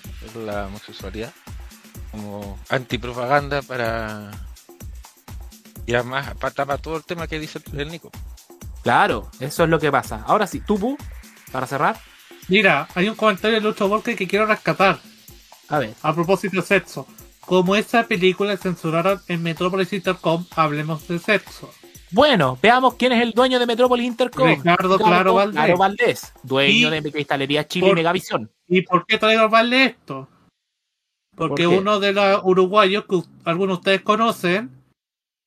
la 0.46 0.66
homosexualidad 0.66 1.32
como 2.12 2.58
antipropaganda 2.68 3.62
para... 3.62 4.30
Y 5.84 5.94
además 5.94 6.34
para 6.38 6.78
todo 6.78 6.96
el 6.96 7.04
tema 7.04 7.26
que 7.26 7.40
dice 7.40 7.60
el, 7.76 7.88
Nico. 7.88 8.10
Claro, 8.82 9.30
eso 9.40 9.64
es 9.64 9.68
lo 9.68 9.80
que 9.80 9.90
pasa. 9.90 10.22
Ahora 10.26 10.46
sí, 10.46 10.60
tú, 10.60 10.78
Pu, 10.78 10.96
para 11.50 11.66
cerrar. 11.66 11.98
Mira, 12.48 12.88
hay 12.94 13.08
un 13.08 13.16
comentario 13.16 13.56
de 13.56 13.62
Lucho 13.62 13.88
Volker 13.88 14.14
que 14.14 14.28
quiero 14.28 14.46
rescatar. 14.46 15.00
A 15.68 15.78
ver. 15.78 15.94
A 16.02 16.14
propósito 16.14 16.56
de 16.56 16.62
sexo. 16.62 17.06
Como 17.46 17.76
esa 17.76 18.04
película 18.06 18.56
censuraron 18.56 19.20
en 19.28 19.42
Metropolis 19.42 19.92
Intercom, 19.92 20.44
hablemos 20.56 21.06
de 21.08 21.18
sexo. 21.18 21.70
Bueno, 22.10 22.58
veamos 22.62 22.94
quién 22.94 23.12
es 23.12 23.22
el 23.22 23.32
dueño 23.32 23.58
de 23.58 23.66
Metrópolis 23.66 24.06
Intercom. 24.06 24.46
Ricardo 24.48 24.98
Claro 24.98 25.34
Valdés. 25.34 25.54
Claro 25.54 25.78
Valdés, 25.78 26.32
dueño 26.42 26.90
de 26.90 27.10
Cristalería 27.10 27.66
Chile 27.66 27.88
y 27.88 27.94
Megavisión. 27.94 28.50
¿Y 28.68 28.82
por 28.82 29.06
qué 29.06 29.18
traigo 29.18 29.48
mal 29.48 29.70
de 29.70 29.84
esto? 29.86 30.28
Porque 31.34 31.66
uno 31.66 31.98
de 31.98 32.12
los 32.12 32.40
uruguayos 32.44 33.04
que 33.08 33.22
algunos 33.44 33.76
de 33.76 33.80
ustedes 33.80 34.00
conocen 34.02 34.70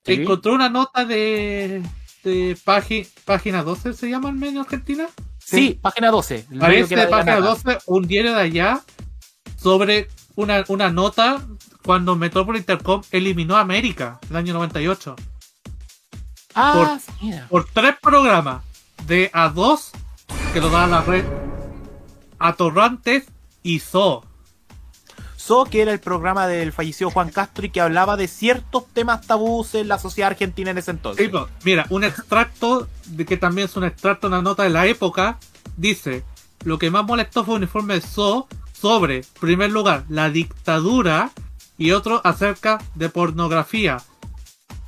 Sí. 0.05 0.13
encontró 0.13 0.53
una 0.53 0.69
nota 0.69 1.03
de, 1.03 1.81
de 2.23 2.55
página, 2.63 3.07
página 3.25 3.63
12, 3.63 3.93
¿se 3.93 4.07
llama 4.09 4.29
el 4.29 4.35
medio 4.35 4.61
Argentina? 4.61 5.07
Sí, 5.39 5.79
página 5.81 6.11
12. 6.11 6.35
el 6.35 6.45
medio 6.49 6.59
Parece 6.61 6.95
que 6.95 7.07
página 7.07 7.39
nada. 7.39 7.47
12 7.47 7.77
un 7.87 8.07
diario 8.07 8.35
de 8.35 8.41
allá 8.41 8.81
sobre 9.57 10.07
una, 10.35 10.63
una 10.67 10.91
nota 10.91 11.41
cuando 11.85 12.15
Metrópolis 12.15 12.61
Intercom 12.61 13.03
eliminó 13.11 13.55
a 13.55 13.61
América 13.61 14.19
en 14.23 14.29
el 14.31 14.35
año 14.37 14.53
98 14.55 15.15
Ah, 16.55 16.97
mira. 17.21 17.47
por 17.49 17.65
tres 17.71 17.95
programas 18.01 18.63
de 19.05 19.31
A2 19.31 19.91
que 20.53 20.61
lo 20.61 20.69
daba 20.69 20.87
la 20.87 21.01
red 21.01 21.25
Atorrantes 22.39 23.25
y 23.63 23.79
Zoo. 23.79 24.23
So, 25.37 25.65
que 25.65 25.81
era 25.83 25.91
el 25.91 25.99
programa 25.99 26.47
del 26.47 26.71
fallecido 26.73 27.11
Juan 27.11 27.29
Castro 27.29 27.65
y 27.65 27.69
que 27.69 27.79
hablaba 27.81 28.17
de 28.17 28.27
ciertos 28.27 28.87
temas 28.93 29.27
tabús 29.27 29.75
en 29.75 29.87
la 29.87 29.99
sociedad 29.99 30.31
argentina 30.31 30.71
en 30.71 30.79
ese 30.79 30.89
entonces. 30.91 31.23
Sí, 31.23 31.31
pues, 31.31 31.43
mira, 31.63 31.85
un 31.89 32.03
extracto, 32.03 32.87
de 33.05 33.25
que 33.25 33.37
también 33.37 33.67
es 33.67 33.75
un 33.77 33.83
extracto, 33.83 34.25
una 34.27 34.41
nota 34.41 34.63
de 34.63 34.69
la 34.71 34.87
época, 34.87 35.37
dice, 35.77 36.23
lo 36.63 36.79
que 36.79 36.89
más 36.89 37.05
molestó 37.05 37.45
fue 37.45 37.55
un 37.55 37.61
informe 37.63 37.93
de 37.93 38.01
SO 38.01 38.47
sobre, 38.73 39.17
en 39.17 39.23
primer 39.39 39.71
lugar, 39.71 40.05
la 40.09 40.31
dictadura 40.31 41.29
y 41.77 41.91
otro 41.91 42.21
acerca 42.23 42.81
de 42.95 43.09
pornografía. 43.09 43.97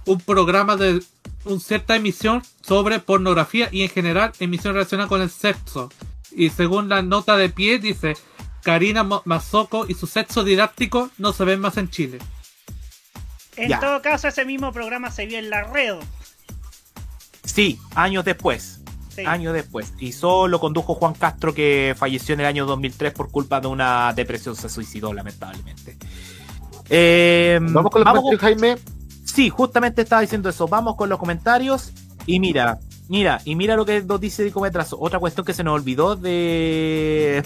Un 0.05 0.19
programa 0.19 0.75
de 0.77 1.01
una 1.45 1.59
cierta 1.59 1.95
emisión 1.95 2.43
sobre 2.61 2.99
pornografía 2.99 3.69
y 3.71 3.83
en 3.83 3.89
general 3.89 4.31
emisión 4.39 4.73
relacionada 4.73 5.09
con 5.09 5.21
el 5.21 5.29
sexo. 5.29 5.89
Y 6.31 6.49
según 6.49 6.89
la 6.89 7.01
nota 7.01 7.37
de 7.37 7.49
pie 7.49 7.79
dice, 7.79 8.15
Karina 8.63 9.03
Mazoco 9.25 9.85
y 9.87 9.93
su 9.93 10.07
sexo 10.07 10.43
didáctico 10.43 11.09
no 11.17 11.33
se 11.33 11.45
ven 11.45 11.59
más 11.59 11.77
en 11.77 11.89
Chile. 11.89 12.19
En 13.55 13.69
Ya. 13.69 13.79
todo 13.79 14.01
caso, 14.01 14.27
ese 14.27 14.45
mismo 14.45 14.71
programa 14.71 15.09
se 15.09 15.25
vio 15.25 15.39
en 15.39 15.49
la 15.49 15.63
red. 15.63 15.95
Sí, 17.43 17.79
años 17.95 18.23
después. 18.25 18.81
Sí. 19.15 19.25
Años 19.25 19.53
después. 19.53 19.93
Y 19.97 20.11
solo 20.11 20.59
condujo 20.59 20.93
Juan 20.93 21.13
Castro 21.15 21.53
que 21.53 21.95
falleció 21.97 22.33
en 22.33 22.41
el 22.41 22.45
año 22.45 22.65
2003 22.67 23.13
por 23.13 23.31
culpa 23.31 23.59
de 23.59 23.67
una 23.67 24.13
depresión. 24.13 24.55
Se 24.55 24.69
suicidó, 24.69 25.11
lamentablemente. 25.11 25.97
Eh, 26.89 27.59
Vamos 27.61 27.91
con 27.91 28.03
los 28.03 28.13
comentarios, 28.13 28.41
Jaime. 28.41 28.77
Sí, 29.25 29.49
justamente 29.49 30.01
estaba 30.01 30.21
diciendo 30.21 30.49
eso. 30.49 30.67
Vamos 30.67 30.95
con 30.95 31.09
los 31.09 31.19
comentarios. 31.19 31.91
Y 32.25 32.39
mira, 32.39 32.79
Mira, 33.09 33.39
y 33.45 33.55
mira 33.55 33.77
lo 33.77 33.85
que 33.85 34.01
nos 34.03 34.19
dice 34.19 34.43
Nico 34.43 34.59
Metrazo. 34.59 34.97
Otra 34.99 35.17
cuestión 35.19 35.45
que 35.45 35.53
se 35.53 35.63
nos 35.63 35.75
olvidó 35.75 36.17
de, 36.17 37.41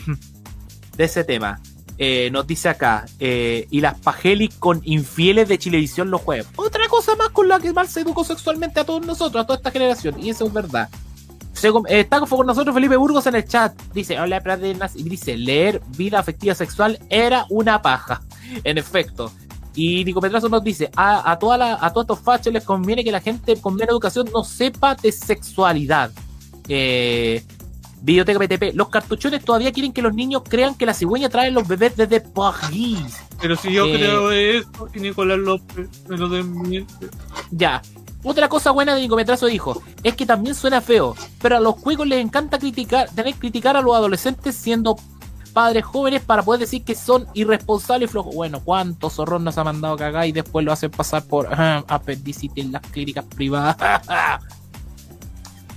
de 0.98 1.04
ese 1.04 1.24
tema. 1.24 1.60
Eh, 2.00 2.32
nos 2.32 2.48
dice 2.48 2.68
acá, 2.68 3.06
eh, 3.20 3.68
y 3.70 3.80
las 3.80 4.00
pajelis 4.00 4.56
con 4.56 4.82
infieles 4.86 5.48
de 5.48 5.60
Chilevisión 5.60 6.10
los 6.10 6.22
jueves. 6.22 6.48
Otra 6.56 6.88
cosa 6.88 7.16
más 7.16 7.30
con 7.30 7.48
la 7.48 7.60
que 7.60 7.74
mal 7.74 7.88
se 7.88 8.02
educó 8.02 8.24
sexualmente 8.24 8.80
a 8.80 8.86
todos 8.86 9.06
nosotros, 9.06 9.44
a 9.44 9.46
toda 9.46 9.58
esta 9.58 9.70
generación, 9.70 10.16
y 10.20 10.32
eso 10.32 10.48
es 10.48 10.54
verdad. 10.54 10.90
Según- 11.54 11.86
eh, 11.88 12.00
está 12.00 12.20
con 12.22 12.48
nosotros 12.48 12.74
Felipe 12.74 12.96
Burgos 12.98 13.28
en 13.28 13.36
el 13.36 13.46
chat. 13.46 13.80
Dice, 13.94 14.20
hola, 14.20 14.42
Pradenas", 14.42 14.96
y 14.96 15.04
dice, 15.04 15.38
leer 15.38 15.80
vida 15.96 16.18
afectiva 16.18 16.56
sexual 16.56 16.98
era 17.12 17.46
una 17.52 17.84
paja. 17.84 18.22
En 18.64 18.78
efecto. 18.78 19.32
Y 19.74 20.04
Nico 20.04 20.20
Petrazo 20.20 20.50
nos 20.50 20.64
dice, 20.64 20.90
a, 20.96 21.32
a, 21.32 21.40
toda 21.40 21.58
la- 21.58 21.78
a 21.82 21.92
todos 21.94 22.04
estos 22.04 22.20
fachos 22.20 22.52
les 22.52 22.64
conviene 22.66 23.04
que 23.04 23.12
la 23.12 23.22
gente 23.22 23.56
con 23.62 23.76
menos 23.76 23.92
educación 23.92 24.30
no 24.34 24.44
sepa 24.44 24.96
de 24.96 25.12
sexualidad. 25.12 26.12
Eh, 26.68 27.44
Videoteca 28.04 28.40
PTP, 28.40 28.74
los 28.74 28.90
cartuchones 28.90 29.46
todavía 29.46 29.72
quieren 29.72 29.94
que 29.94 30.02
los 30.02 30.14
niños 30.16 30.42
crean 30.50 30.74
que 30.74 30.88
la 30.88 30.94
cigüeña 30.96 31.30
trae 31.30 31.52
los 31.52 31.68
bebés 31.68 31.96
desde 31.96 32.20
París. 32.20 33.18
Pero 33.40 33.56
si 33.56 33.72
yo 33.72 33.86
Eh, 33.86 33.94
creo 33.96 34.32
eso, 34.32 34.88
y 34.96 35.00
Nicolás 35.02 35.38
López 35.38 35.88
me 36.10 36.18
lo 36.18 36.28
desmiente. 36.28 37.10
Ya. 37.52 37.82
Otra 38.24 38.50
cosa 38.50 38.72
buena 38.72 38.96
de 38.96 39.02
Nicometrazo 39.02 39.46
dijo, 39.48 39.82
es 40.04 40.16
que 40.16 40.26
también 40.26 40.56
suena 40.56 40.82
feo, 40.82 41.16
pero 41.42 41.58
a 41.58 41.60
los 41.60 41.76
juegos 41.76 42.08
les 42.08 42.20
encanta 42.24 42.58
criticar, 42.60 43.08
tener 43.10 43.34
que 43.36 43.40
criticar 43.40 43.78
a 43.78 43.82
los 43.82 43.96
adolescentes 43.96 44.56
siendo 44.56 44.96
padres 45.52 45.86
jóvenes 45.86 46.22
para 46.22 46.44
poder 46.44 46.62
decir 46.62 46.84
que 46.84 46.96
son 46.96 47.28
irresponsables 47.34 48.10
y 48.10 48.12
flojos. 48.12 48.34
Bueno, 48.34 48.62
¿cuántos 48.64 49.14
zorros 49.14 49.42
nos 49.42 49.58
ha 49.58 49.64
mandado 49.64 49.94
a 49.94 49.98
cagar 49.98 50.28
y 50.28 50.32
después 50.32 50.66
lo 50.66 50.72
hacen 50.72 50.92
pasar 50.92 51.24
por 51.24 51.48
ah, 51.52 51.84
apendicitis 51.88 52.66
en 52.66 52.72
las 52.72 52.82
clínicas 52.82 53.26
privadas? 53.26 53.78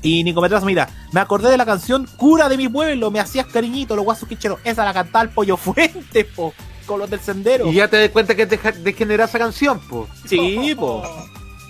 y 0.02 0.24
Nicometrazo, 0.24 0.66
mira, 0.66 0.88
me 1.12 1.20
acordé 1.20 1.50
de 1.50 1.56
la 1.56 1.66
canción 1.66 2.08
Cura 2.16 2.48
de 2.48 2.56
mi 2.56 2.68
pueblo, 2.68 3.10
me 3.10 3.20
hacías 3.20 3.46
cariñito, 3.46 3.96
los 3.96 4.04
guasos 4.04 4.28
quicheros. 4.28 4.60
Esa 4.64 4.84
la 4.84 4.94
cantaba 4.94 5.24
el 5.24 5.30
pollo 5.30 5.56
fuente, 5.56 6.24
po, 6.24 6.54
con 6.86 6.98
los 6.98 7.10
del 7.10 7.20
sendero. 7.20 7.70
Y 7.70 7.74
ya 7.74 7.88
te 7.88 8.00
das 8.00 8.10
cuenta 8.10 8.34
que 8.34 8.46
degenerada 8.46 9.28
esa 9.28 9.38
canción, 9.38 9.80
po. 9.80 10.08
Sí, 10.26 10.74
po. 10.76 11.02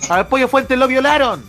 Al 0.08 0.28
pollo 0.28 0.48
fuente 0.48 0.76
lo 0.76 0.86
violaron. 0.86 1.44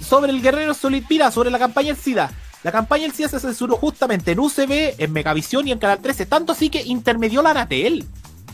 sobre 0.00 0.30
el 0.30 0.40
guerrero 0.40 0.74
Solid 0.74 1.04
Mira, 1.08 1.30
sobre 1.30 1.50
la 1.50 1.58
campaña 1.58 1.88
del 1.88 1.96
SIDA. 1.96 2.30
La 2.64 2.72
campaña 2.72 3.02
del 3.02 3.12
SIDA 3.12 3.28
se 3.28 3.40
censuró 3.40 3.76
justamente 3.76 4.32
en 4.32 4.40
UCB, 4.40 4.94
en 4.96 5.12
Megavisión 5.12 5.68
y 5.68 5.72
en 5.72 5.78
Canal 5.78 5.98
13, 5.98 6.24
tanto 6.24 6.52
así 6.52 6.70
que 6.70 6.82
intermedió 6.82 7.42
la 7.42 7.50
Anatel. 7.50 8.06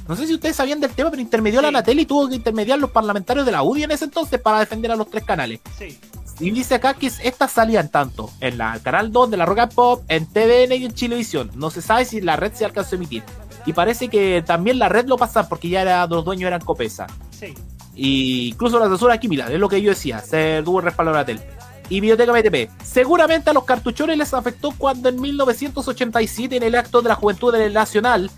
No 0.08 0.16
sé 0.16 0.26
si 0.26 0.34
ustedes 0.34 0.56
sabían 0.56 0.80
del 0.80 0.90
tema, 0.90 1.10
pero 1.10 1.22
intermedió 1.22 1.62
la 1.62 1.68
Anatel 1.68 2.00
y 2.00 2.06
tuvo 2.06 2.28
que 2.28 2.34
intermediar 2.34 2.80
los 2.80 2.90
parlamentarios 2.90 3.46
de 3.46 3.52
la 3.52 3.62
UDI 3.62 3.84
en 3.84 3.92
ese 3.92 4.06
entonces 4.06 4.40
para 4.40 4.58
defender 4.58 4.90
a 4.90 4.96
los 4.96 5.08
tres 5.08 5.22
canales. 5.22 5.60
Sí. 5.78 5.96
Y 6.40 6.50
dice 6.50 6.74
acá 6.74 6.94
que 6.94 7.06
estas 7.06 7.52
salían 7.52 7.88
tanto 7.88 8.30
en 8.40 8.58
la 8.58 8.80
Canal 8.80 9.12
2 9.12 9.30
de 9.30 9.36
la 9.36 9.46
Rock 9.46 9.58
and 9.60 9.74
Pop, 9.74 10.02
en 10.08 10.26
TVN 10.26 10.72
y 10.72 10.86
en 10.86 10.92
Chilevisión. 10.92 11.52
No 11.54 11.70
se 11.70 11.80
sabe 11.80 12.04
si 12.04 12.20
la 12.20 12.34
red 12.34 12.52
se 12.52 12.64
alcanzó 12.64 12.96
a 12.96 12.98
emitir. 12.98 13.22
Y 13.64 13.74
parece 13.74 14.08
que 14.08 14.42
también 14.44 14.80
la 14.80 14.88
red 14.88 15.06
lo 15.06 15.18
pasan 15.18 15.48
porque 15.48 15.68
ya 15.68 15.82
era, 15.82 16.04
los 16.08 16.24
dueños 16.24 16.48
eran 16.48 16.62
Copesa. 16.62 17.06
Sí. 17.30 17.54
Y 17.94 18.48
incluso 18.48 18.80
la 18.80 18.88
censura 18.88 19.14
aquí, 19.14 19.28
mira, 19.28 19.52
es 19.52 19.60
lo 19.60 19.68
que 19.68 19.80
yo 19.80 19.90
decía, 19.90 20.18
se 20.18 20.62
tuvo 20.64 20.80
el 20.80 20.86
respaldo 20.86 21.12
de 21.12 21.18
la 21.18 21.24
tele. 21.24 21.42
Y 21.90 22.00
Biblioteca 22.00 22.32
BTP. 22.32 22.70
Seguramente 22.82 23.50
a 23.50 23.52
los 23.52 23.64
cartuchones 23.64 24.16
les 24.16 24.32
afectó 24.32 24.72
cuando 24.78 25.10
en 25.10 25.20
1987, 25.20 26.56
en 26.56 26.62
el 26.62 26.74
acto 26.76 27.02
de 27.02 27.10
la 27.10 27.16
juventud 27.16 27.52
del 27.52 27.74
Nacional, 27.74 28.30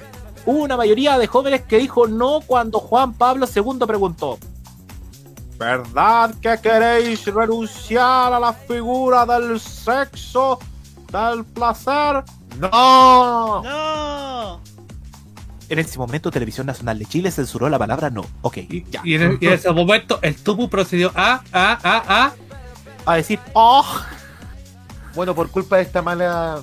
hubo 0.47 0.65
una 0.65 0.77
mayoría 0.77 1.19
de 1.19 1.29
jóvenes 1.29 1.63
que 1.63 1.79
dijo 1.79 2.09
no 2.09 2.41
cuando 2.45 2.81
Juan 2.81 3.13
Pablo 3.13 3.47
II 3.47 3.87
preguntó: 3.87 4.39
¿Verdad 5.59 6.35
que 6.41 6.59
queréis 6.61 7.25
renunciar 7.27 8.33
a 8.33 8.41
la 8.41 8.53
figura 8.53 9.25
del 9.27 9.61
sexo, 9.61 10.59
del 11.13 11.45
placer? 11.45 12.25
¡No! 12.59 13.63
¡No! 13.63 14.61
En 15.69 15.79
ese 15.79 15.99
momento, 15.99 16.31
Televisión 16.31 16.67
Nacional 16.67 16.99
de 16.99 17.07
Chile 17.07 17.31
censuró 17.31 17.69
la 17.71 17.79
palabra 17.79 18.11
no. 18.11 18.27
Ok, 18.43 18.59
ya. 18.91 19.01
Y 19.05 19.15
en, 19.15 19.39
y 19.41 19.47
en 19.47 19.53
ese 19.55 19.71
momento 19.73 20.19
el 20.21 20.37
tubu 20.37 20.69
procedió 20.69 21.13
a, 21.15 21.43
a, 21.53 21.79
a, 21.83 22.25
a. 22.25 22.33
A 23.07 23.17
decir, 23.17 23.39
¡oh! 23.55 23.85
Bueno, 25.15 25.35
por 25.35 25.51
culpa 25.51 25.77
de 25.77 25.83
esta 25.83 26.03
mala. 26.03 26.61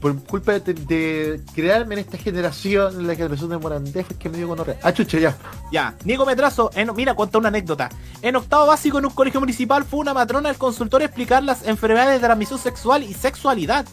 Por 0.00 0.16
culpa 0.22 0.52
de, 0.60 0.74
de 0.74 1.40
crearme 1.56 1.94
en 1.94 2.00
esta 2.00 2.16
generación, 2.18 3.04
la 3.04 3.16
generación 3.16 3.50
de 3.50 3.58
Morandé, 3.58 4.04
fue 4.04 4.16
que 4.16 4.28
me 4.28 4.38
dio 4.38 4.46
gonorrea. 4.46 4.78
Ah, 4.84 4.92
chucha, 4.92 5.18
ya. 5.18 5.36
Ya, 5.72 5.96
Nico 6.04 6.24
Metrazo, 6.24 6.70
en- 6.76 6.94
mira, 6.94 7.14
cuenta 7.14 7.38
una 7.38 7.48
anécdota. 7.48 7.88
En 8.22 8.36
octavo 8.36 8.66
básico 8.66 8.98
en 9.00 9.06
un 9.06 9.10
colegio 9.12 9.40
municipal 9.40 9.84
fue 9.84 9.98
una 9.98 10.14
matrona 10.14 10.50
del 10.50 10.58
consultorio 10.58 11.04
a 11.04 11.08
explicar 11.08 11.42
las 11.42 11.66
enfermedades 11.66 12.20
de 12.20 12.26
transmisión 12.26 12.60
sexual 12.60 13.02
y 13.02 13.12
sexualidad. 13.12 13.86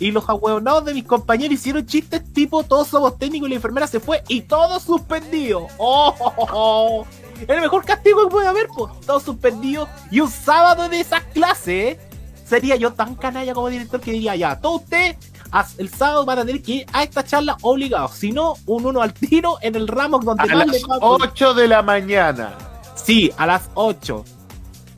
Y 0.00 0.10
los 0.10 0.28
ahueonados 0.28 0.84
de 0.84 0.94
mis 0.94 1.04
compañeros 1.04 1.54
hicieron 1.54 1.86
chistes 1.86 2.24
tipo 2.32 2.64
todos 2.64 2.88
somos 2.88 3.16
técnicos 3.18 3.46
y 3.46 3.50
la 3.50 3.56
enfermera 3.56 3.86
se 3.86 4.00
fue 4.00 4.24
y 4.26 4.40
todo 4.40 4.80
suspendido. 4.80 5.68
¡Oh! 5.78 6.12
oh, 6.18 6.32
oh, 6.38 6.48
oh! 6.52 7.06
El 7.48 7.60
mejor 7.60 7.84
castigo 7.84 8.22
que 8.24 8.30
puede 8.30 8.46
haber, 8.48 8.68
pues. 8.68 8.92
Todo 9.06 9.20
suspendido. 9.20 9.88
Y 10.10 10.20
un 10.20 10.30
sábado 10.30 10.88
de 10.88 11.00
esas 11.00 11.22
clases, 11.32 11.98
sería 12.46 12.76
yo 12.76 12.92
tan 12.92 13.14
canalla 13.14 13.54
como 13.54 13.68
director 13.68 14.00
que 14.00 14.12
diría 14.12 14.36
ya, 14.36 14.60
todos 14.60 14.82
ustedes 14.82 15.16
el 15.76 15.90
sábado 15.90 16.24
van 16.24 16.38
a 16.38 16.44
tener 16.46 16.62
que 16.62 16.72
ir 16.72 16.86
a 16.94 17.02
esta 17.02 17.22
charla 17.24 17.56
obligados. 17.60 18.12
Si 18.12 18.32
no, 18.32 18.54
un 18.66 18.86
uno 18.86 19.02
al 19.02 19.12
tiro 19.12 19.58
en 19.60 19.74
el 19.74 19.86
ramo 19.86 20.18
donde 20.18 20.42
A 20.44 20.46
más 20.46 20.66
las 20.66 20.68
le 20.68 20.80
va- 20.86 20.96
8 21.00 21.52
de 21.54 21.68
la 21.68 21.82
mañana. 21.82 22.54
Sí, 22.94 23.30
a 23.36 23.46
las 23.46 23.68
8. 23.74 24.24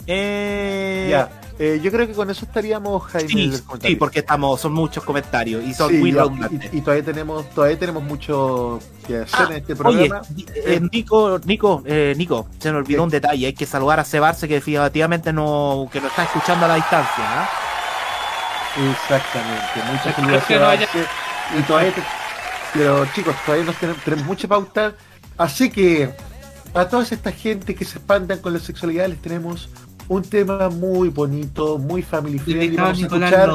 Eh, 0.06 1.08
Ya. 1.10 1.28
Eh, 1.56 1.78
yo 1.80 1.92
creo 1.92 2.04
que 2.08 2.14
con 2.14 2.28
eso 2.30 2.44
estaríamos, 2.46 3.04
Jaime. 3.04 3.28
Sí, 3.28 3.52
sí, 3.80 3.94
porque 3.94 4.18
estamos, 4.18 4.60
son 4.60 4.72
muchos 4.72 5.04
comentarios 5.04 5.62
y 5.64 5.72
son 5.72 5.88
Sí, 5.90 5.98
muy 5.98 6.10
redundantes. 6.10 6.72
y, 6.74 6.78
y 6.78 6.80
todavía 6.80 7.04
tenemos 7.04 7.48
todavía 7.50 7.78
tenemos 7.78 8.02
mucho 8.02 8.80
que 9.06 9.18
hacer 9.18 9.40
Ah, 9.40 9.46
en 9.50 9.56
este 9.58 9.72
Oye, 9.74 9.76
programa. 10.08 10.22
di- 10.30 10.46
eh, 10.52 10.80
Nico, 10.92 11.38
Nico, 11.44 11.82
eh, 11.86 12.12
Nico, 12.16 12.48
se 12.58 12.72
me 12.72 12.78
olvidó 12.78 13.04
un 13.04 13.10
detalle, 13.10 13.46
hay 13.46 13.52
que 13.52 13.66
saludar 13.66 14.00
a 14.00 14.04
Cebarse 14.04 14.48
que 14.48 14.54
definitivamente 14.54 15.32
no, 15.32 15.88
que 15.92 16.00
nos 16.00 16.10
está 16.10 16.24
escuchando 16.24 16.64
a 16.64 16.68
la 16.68 16.74
distancia. 16.74 17.48
Exactamente, 18.76 19.92
muchas 19.92 20.18
no 20.60 20.66
haya- 20.68 20.88
y 21.56 21.62
todavía 21.62 21.92
te- 21.94 22.02
pero 22.72 23.06
chicos, 23.14 23.36
todavía 23.46 23.66
nos 23.66 23.76
tenemos, 23.76 24.02
tenemos 24.02 24.26
mucha 24.26 24.48
pauta, 24.48 24.94
así 25.38 25.70
que 25.70 26.10
a 26.74 26.84
toda 26.88 27.04
esta 27.04 27.30
gente 27.30 27.76
que 27.76 27.84
se 27.84 27.98
espantan 27.98 28.40
con 28.40 28.52
la 28.52 28.58
sexualidad 28.58 29.06
les 29.06 29.22
tenemos 29.22 29.68
un 30.08 30.22
tema 30.22 30.68
muy 30.68 31.08
bonito, 31.08 31.78
muy 31.78 32.02
family 32.02 32.38
friendly. 32.38 32.76
Vamos 32.76 32.98
a 32.98 33.02
escuchar, 33.02 33.50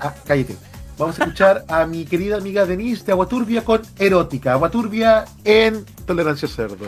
ah, 0.00 0.14
cállate. 0.26 0.56
Vamos 0.98 1.18
a 1.18 1.24
escuchar 1.24 1.64
a 1.68 1.86
mi 1.86 2.04
querida 2.04 2.36
amiga 2.36 2.66
Denise 2.66 3.04
de 3.04 3.12
Aguaturbia 3.12 3.64
con 3.64 3.82
Erótica. 3.98 4.52
Aguaturbia 4.52 5.24
en 5.44 5.84
Tolerancia 6.06 6.46
Cerdo. 6.48 6.86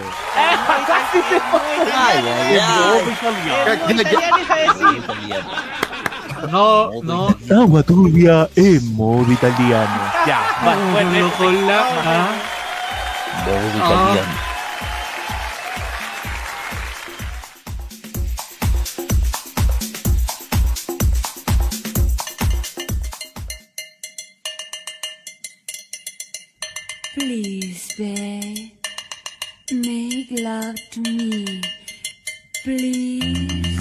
No, 6.51 6.91
no. 7.03 7.35
Agua 7.51 7.83
turbia 7.83 8.49
en 8.55 8.95
modo 8.95 9.33
italiano. 9.33 10.13
Ya, 10.27 10.41
va, 10.65 10.77
bueno, 10.93 11.11
no 11.11 11.33
con 11.33 11.67
la. 11.67 12.31
Modo 13.47 13.69
italiano. 13.79 14.54
Please, 27.15 27.95
babe, 27.97 28.73
make 29.71 30.33
love 30.33 30.75
to 30.91 31.01
me. 31.01 31.63
Please. 32.65 33.74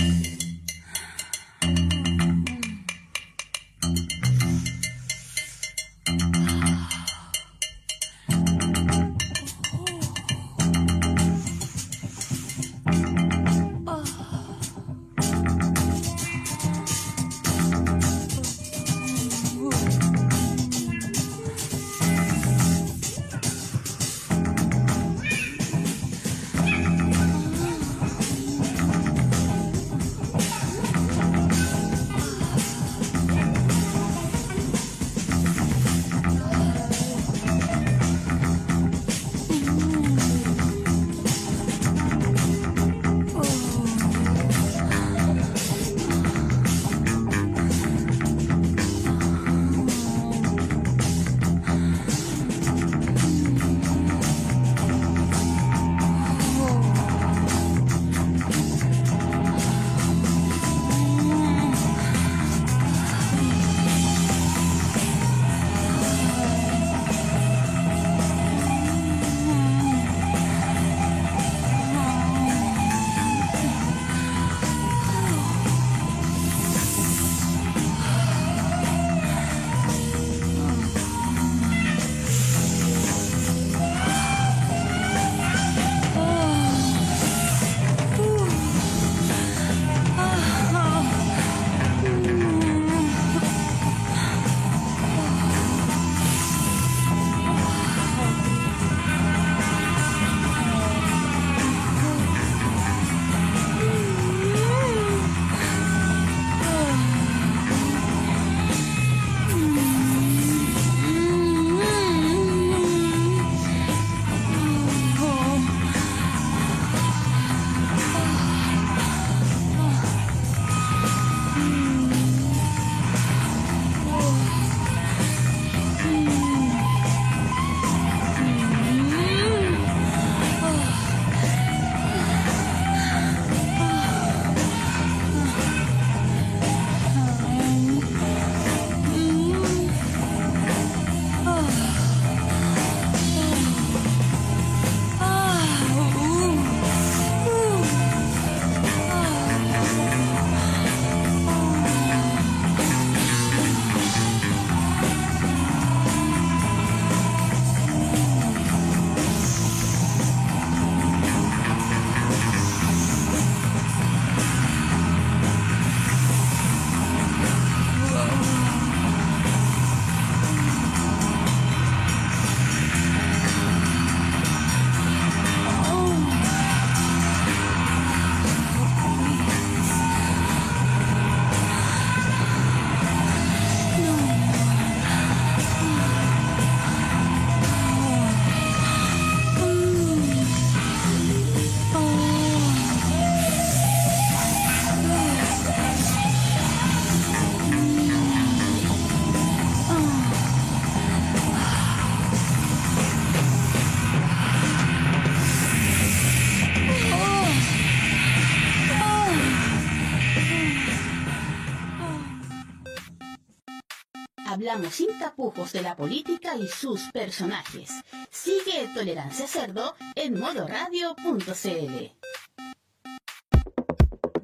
Hablamos 214.73 214.95
sin 214.95 215.19
tapujos 215.19 215.71
de 215.71 215.83
la 215.83 215.95
política 215.95 216.55
y 216.55 216.67
sus 216.67 216.99
personajes. 217.11 217.91
Sigue 218.31 218.89
Tolerancia 218.95 219.45
Cerdo 219.47 219.93
en 220.15 220.39
modoradio.cl. 220.39 222.11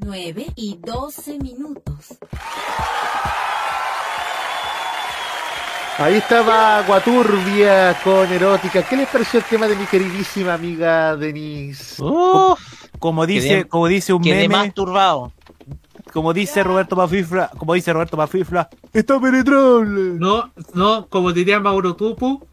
9 0.06 0.46
y 0.56 0.78
12 0.86 1.40
minutos. 1.40 2.20
Ahí 5.98 6.14
estaba 6.18 6.84
Guaturbia 6.84 8.00
con 8.04 8.32
erótica. 8.32 8.84
¿Qué 8.84 8.98
les 8.98 9.08
pareció 9.10 9.40
el 9.40 9.46
tema 9.48 9.68
de 9.68 9.76
mi 9.76 9.86
queridísima 9.88 10.54
amiga 10.54 11.16
Denise? 11.16 12.04
Como 13.00 13.26
dice, 13.26 13.48
Quedé- 13.64 13.68
como 13.68 13.88
dice 13.88 14.14
un 14.14 14.22
Quedé 14.22 14.48
meme, 14.48 14.58
más 14.58 14.74
turbado. 14.76 15.34
Como 16.14 16.34
dice 16.34 16.64
Roberto 16.64 16.96
Mafifla, 16.96 17.50
como 17.58 17.74
dice 17.74 17.94
Roberto 17.94 18.18
Mafifla, 18.18 18.70
está 18.94 19.20
penetrable. 19.20 20.20
No, 20.20 20.52
no, 20.74 21.08
como 21.08 21.32
diría 21.32 21.60
Mauro 21.60 21.96
Tupu, 21.96 22.46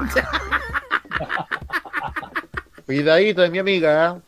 Cuidadito 2.86 3.42
de 3.42 3.50
mi 3.50 3.58
amiga. 3.58 4.16
¿eh? 4.16 4.20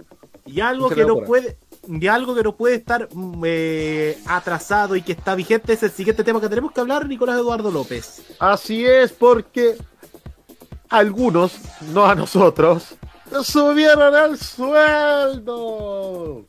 Y 0.46 0.60
algo 0.60 0.88
que 0.88 1.04
no 1.04 1.18
puede, 1.18 1.56
y 1.88 2.06
algo 2.06 2.34
que 2.34 2.42
no 2.42 2.56
puede 2.56 2.76
estar 2.76 3.08
mm, 3.12 3.42
eh, 3.44 4.18
atrasado 4.26 4.96
y 4.96 5.02
que 5.02 5.12
está 5.12 5.34
vigente 5.34 5.72
es 5.72 5.82
el 5.82 5.90
siguiente 5.90 6.24
tema 6.24 6.40
que 6.40 6.48
tenemos 6.48 6.72
que 6.72 6.80
hablar, 6.80 7.08
Nicolás 7.08 7.38
Eduardo 7.38 7.70
López. 7.70 8.22
Así 8.38 8.84
es, 8.84 9.12
porque 9.12 9.76
algunos, 10.88 11.58
no 11.92 12.06
a 12.06 12.14
nosotros, 12.14 12.94
subieron 13.42 14.14
el 14.14 14.38
sueldo. 14.38 16.44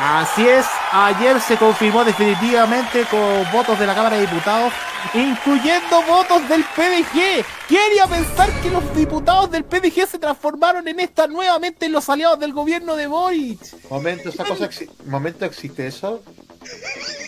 Así 0.00 0.46
es, 0.46 0.64
ayer 0.92 1.40
se 1.40 1.56
confirmó 1.56 2.04
definitivamente 2.04 3.04
con 3.10 3.50
votos 3.52 3.76
de 3.80 3.86
la 3.86 3.94
Cámara 3.96 4.14
de 4.16 4.22
Diputados, 4.28 4.72
incluyendo 5.12 6.02
votos 6.02 6.48
del 6.48 6.62
PDG. 6.62 7.44
Quería 7.68 8.06
pensar 8.08 8.48
que 8.62 8.70
los 8.70 8.94
diputados 8.94 9.50
del 9.50 9.64
PDG 9.64 10.06
se 10.06 10.18
transformaron 10.20 10.86
en 10.86 11.00
esta 11.00 11.26
nuevamente 11.26 11.86
en 11.86 11.92
los 11.92 12.08
aliados 12.08 12.38
del 12.38 12.52
gobierno 12.52 12.94
de 12.94 13.08
Boric. 13.08 13.58
Momento, 13.90 14.28
esa 14.28 14.44
cosa 14.44 14.70
exi- 14.70 14.88
momento 15.06 15.44
existe 15.44 15.88
eso. 15.88 16.22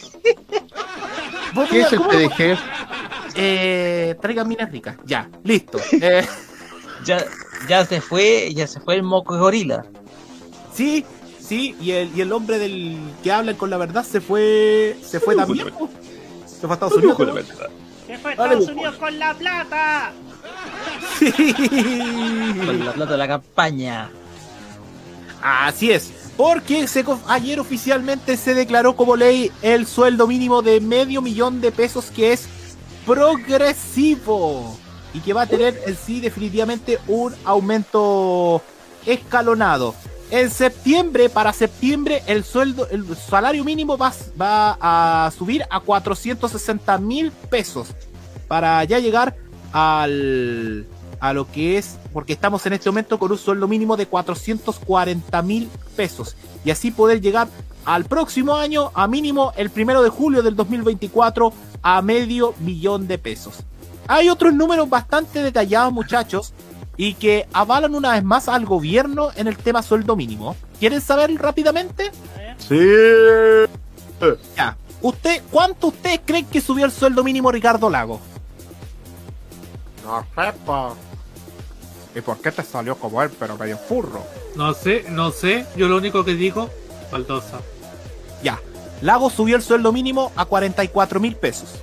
¿Vos 1.55 1.69
¿Qué 1.69 1.81
es 1.81 1.93
el 1.93 2.01
PDG? 2.01 2.59
Eh, 3.35 4.17
traigan 4.21 4.49
minas 4.49 4.71
ricas, 4.71 4.97
ya, 5.05 5.29
listo. 5.43 5.79
Eh, 6.01 6.27
Ya, 7.05 7.25
ya 7.67 7.85
se 7.87 8.01
fue, 8.01 8.53
ya 8.55 8.67
se 8.67 8.79
fue 8.79 8.95
el 8.95 9.03
moco 9.03 9.35
de 9.35 9.41
gorila. 9.41 9.85
sí, 10.75 11.05
sí, 11.51 11.75
y 11.81 11.91
el, 11.91 12.17
y 12.17 12.21
el 12.21 12.33
hombre 12.33 12.61
del 12.61 12.97
que 13.25 13.33
hablan 13.33 13.57
con 13.57 13.71
la 13.71 13.77
verdad 13.77 14.05
se 14.05 14.21
fue, 14.21 14.97
se 15.03 15.19
fue 15.19 15.35
también. 15.35 15.67
Se 16.47 16.61
fue 16.61 16.71
a 16.71 16.75
Estados 16.75 16.95
Unidos. 16.95 17.19
¿no? 17.19 17.35
¿Qué 18.07 18.19
fue 18.19 18.37
Dale, 18.37 18.55
Estados 18.55 18.65
pues. 18.67 18.77
Unidos 18.77 18.95
con 18.97 19.19
la 19.19 19.35
plata? 19.35 20.13
Con 22.67 22.85
la 22.85 22.93
plata 22.93 23.13
de 23.13 23.19
la 23.19 23.27
campaña. 23.27 24.11
Así 25.43 25.91
es, 25.91 26.13
porque 26.37 26.87
se, 26.87 27.05
ayer 27.27 27.59
oficialmente 27.59 28.37
se 28.37 28.55
declaró 28.55 28.95
como 28.95 29.17
ley 29.17 29.51
el 29.63 29.87
sueldo 29.87 30.29
mínimo 30.29 30.63
de 30.63 30.81
medio 30.81 31.21
millón 31.21 31.61
de 31.61 31.73
pesos 31.73 32.13
que 32.15 32.33
es 32.33 32.47
progresivo 33.05 34.79
y 35.13 35.19
que 35.19 35.33
va 35.33 35.43
a 35.43 35.47
tener 35.47 35.81
en 35.85 35.97
sí 35.97 36.21
definitivamente 36.21 37.01
un 37.09 37.35
aumento 37.45 38.63
escalonado. 39.05 39.97
En 40.31 40.48
septiembre, 40.48 41.28
para 41.28 41.52
septiembre, 41.52 42.23
el 42.27 42.44
sueldo, 42.44 42.89
el 42.90 43.16
salario 43.16 43.65
mínimo 43.65 43.98
va, 43.98 44.12
a 44.40 45.31
subir 45.36 45.65
a 45.69 45.81
460 45.81 46.98
mil 46.98 47.32
pesos 47.32 47.89
para 48.47 48.85
ya 48.85 49.01
llegar 49.01 49.35
al, 49.73 50.86
a 51.19 51.32
lo 51.32 51.51
que 51.51 51.78
es, 51.78 51.98
porque 52.12 52.32
estamos 52.32 52.65
en 52.66 52.74
este 52.74 52.89
momento 52.90 53.19
con 53.19 53.32
un 53.32 53.39
sueldo 53.39 53.66
mínimo 53.66 53.97
de 53.97 54.07
440 54.07 55.43
mil 55.43 55.69
pesos 55.97 56.36
y 56.65 56.70
así 56.70 56.93
poder 56.93 57.20
llegar 57.20 57.48
al 57.85 58.05
próximo 58.05 58.55
año 58.55 58.93
a 58.94 59.09
mínimo 59.09 59.52
el 59.57 59.70
primero 59.70 60.01
de 60.01 60.11
julio 60.11 60.43
del 60.43 60.55
2024 60.55 61.52
a 61.82 62.02
medio 62.02 62.55
millón 62.61 63.09
de 63.09 63.19
pesos. 63.19 63.65
Hay 64.07 64.28
otros 64.28 64.55
números 64.55 64.89
bastante 64.89 65.43
detallados 65.43 65.93
muchachos 65.93 66.52
y 67.01 67.15
que 67.15 67.49
avalan 67.55 67.95
una 67.95 68.13
vez 68.13 68.23
más 68.23 68.47
al 68.47 68.67
gobierno 68.67 69.31
en 69.35 69.49
el 69.49 69.57
tema 69.57 69.83
sueldo 69.83 70.17
mínimo. 70.17 70.55
¿Quieren 70.79 71.01
saber 71.01 71.35
rápidamente? 71.41 72.13
Sí. 72.59 72.79
Ya. 74.55 74.77
¿Usted, 75.01 75.43
¿Cuánto 75.51 75.87
ustedes 75.87 76.21
creen 76.27 76.45
que 76.45 76.61
subió 76.61 76.85
el 76.85 76.93
sueldo 76.93 77.25
mínimo 77.25 77.51
Ricardo 77.51 77.89
Lago? 77.89 78.21
No 80.05 80.27
sé, 80.35 80.53
po. 80.67 80.95
¿Y 82.15 82.21
por 82.21 82.37
qué 82.43 82.53
te 82.53 82.63
salió 82.63 82.95
como 82.97 83.23
él, 83.23 83.31
pero 83.39 83.57
medio 83.57 83.79
furro? 83.79 84.23
no 84.55 84.75
sé, 84.75 85.07
no 85.09 85.31
sé, 85.31 85.65
yo 85.77 85.89
lo 85.89 85.97
único 85.97 86.23
que 86.23 86.35
digo, 86.35 86.69
baldosa. 87.11 87.63
Ya. 88.43 88.61
Lago 89.01 89.31
subió 89.31 89.57
el 89.57 89.63
sueldo 89.63 89.91
mínimo 89.91 90.33
a 90.37 90.45
44 90.45 91.19
mil 91.19 91.35
pesos. 91.35 91.77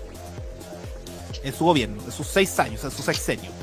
En 1.41 1.55
su 1.55 1.65
gobierno, 1.65 2.03
en 2.05 2.11
sus 2.11 2.27
seis 2.27 2.59
años, 2.59 2.83
en 2.83 2.91
su 2.91 3.01
sexenio. 3.01 3.56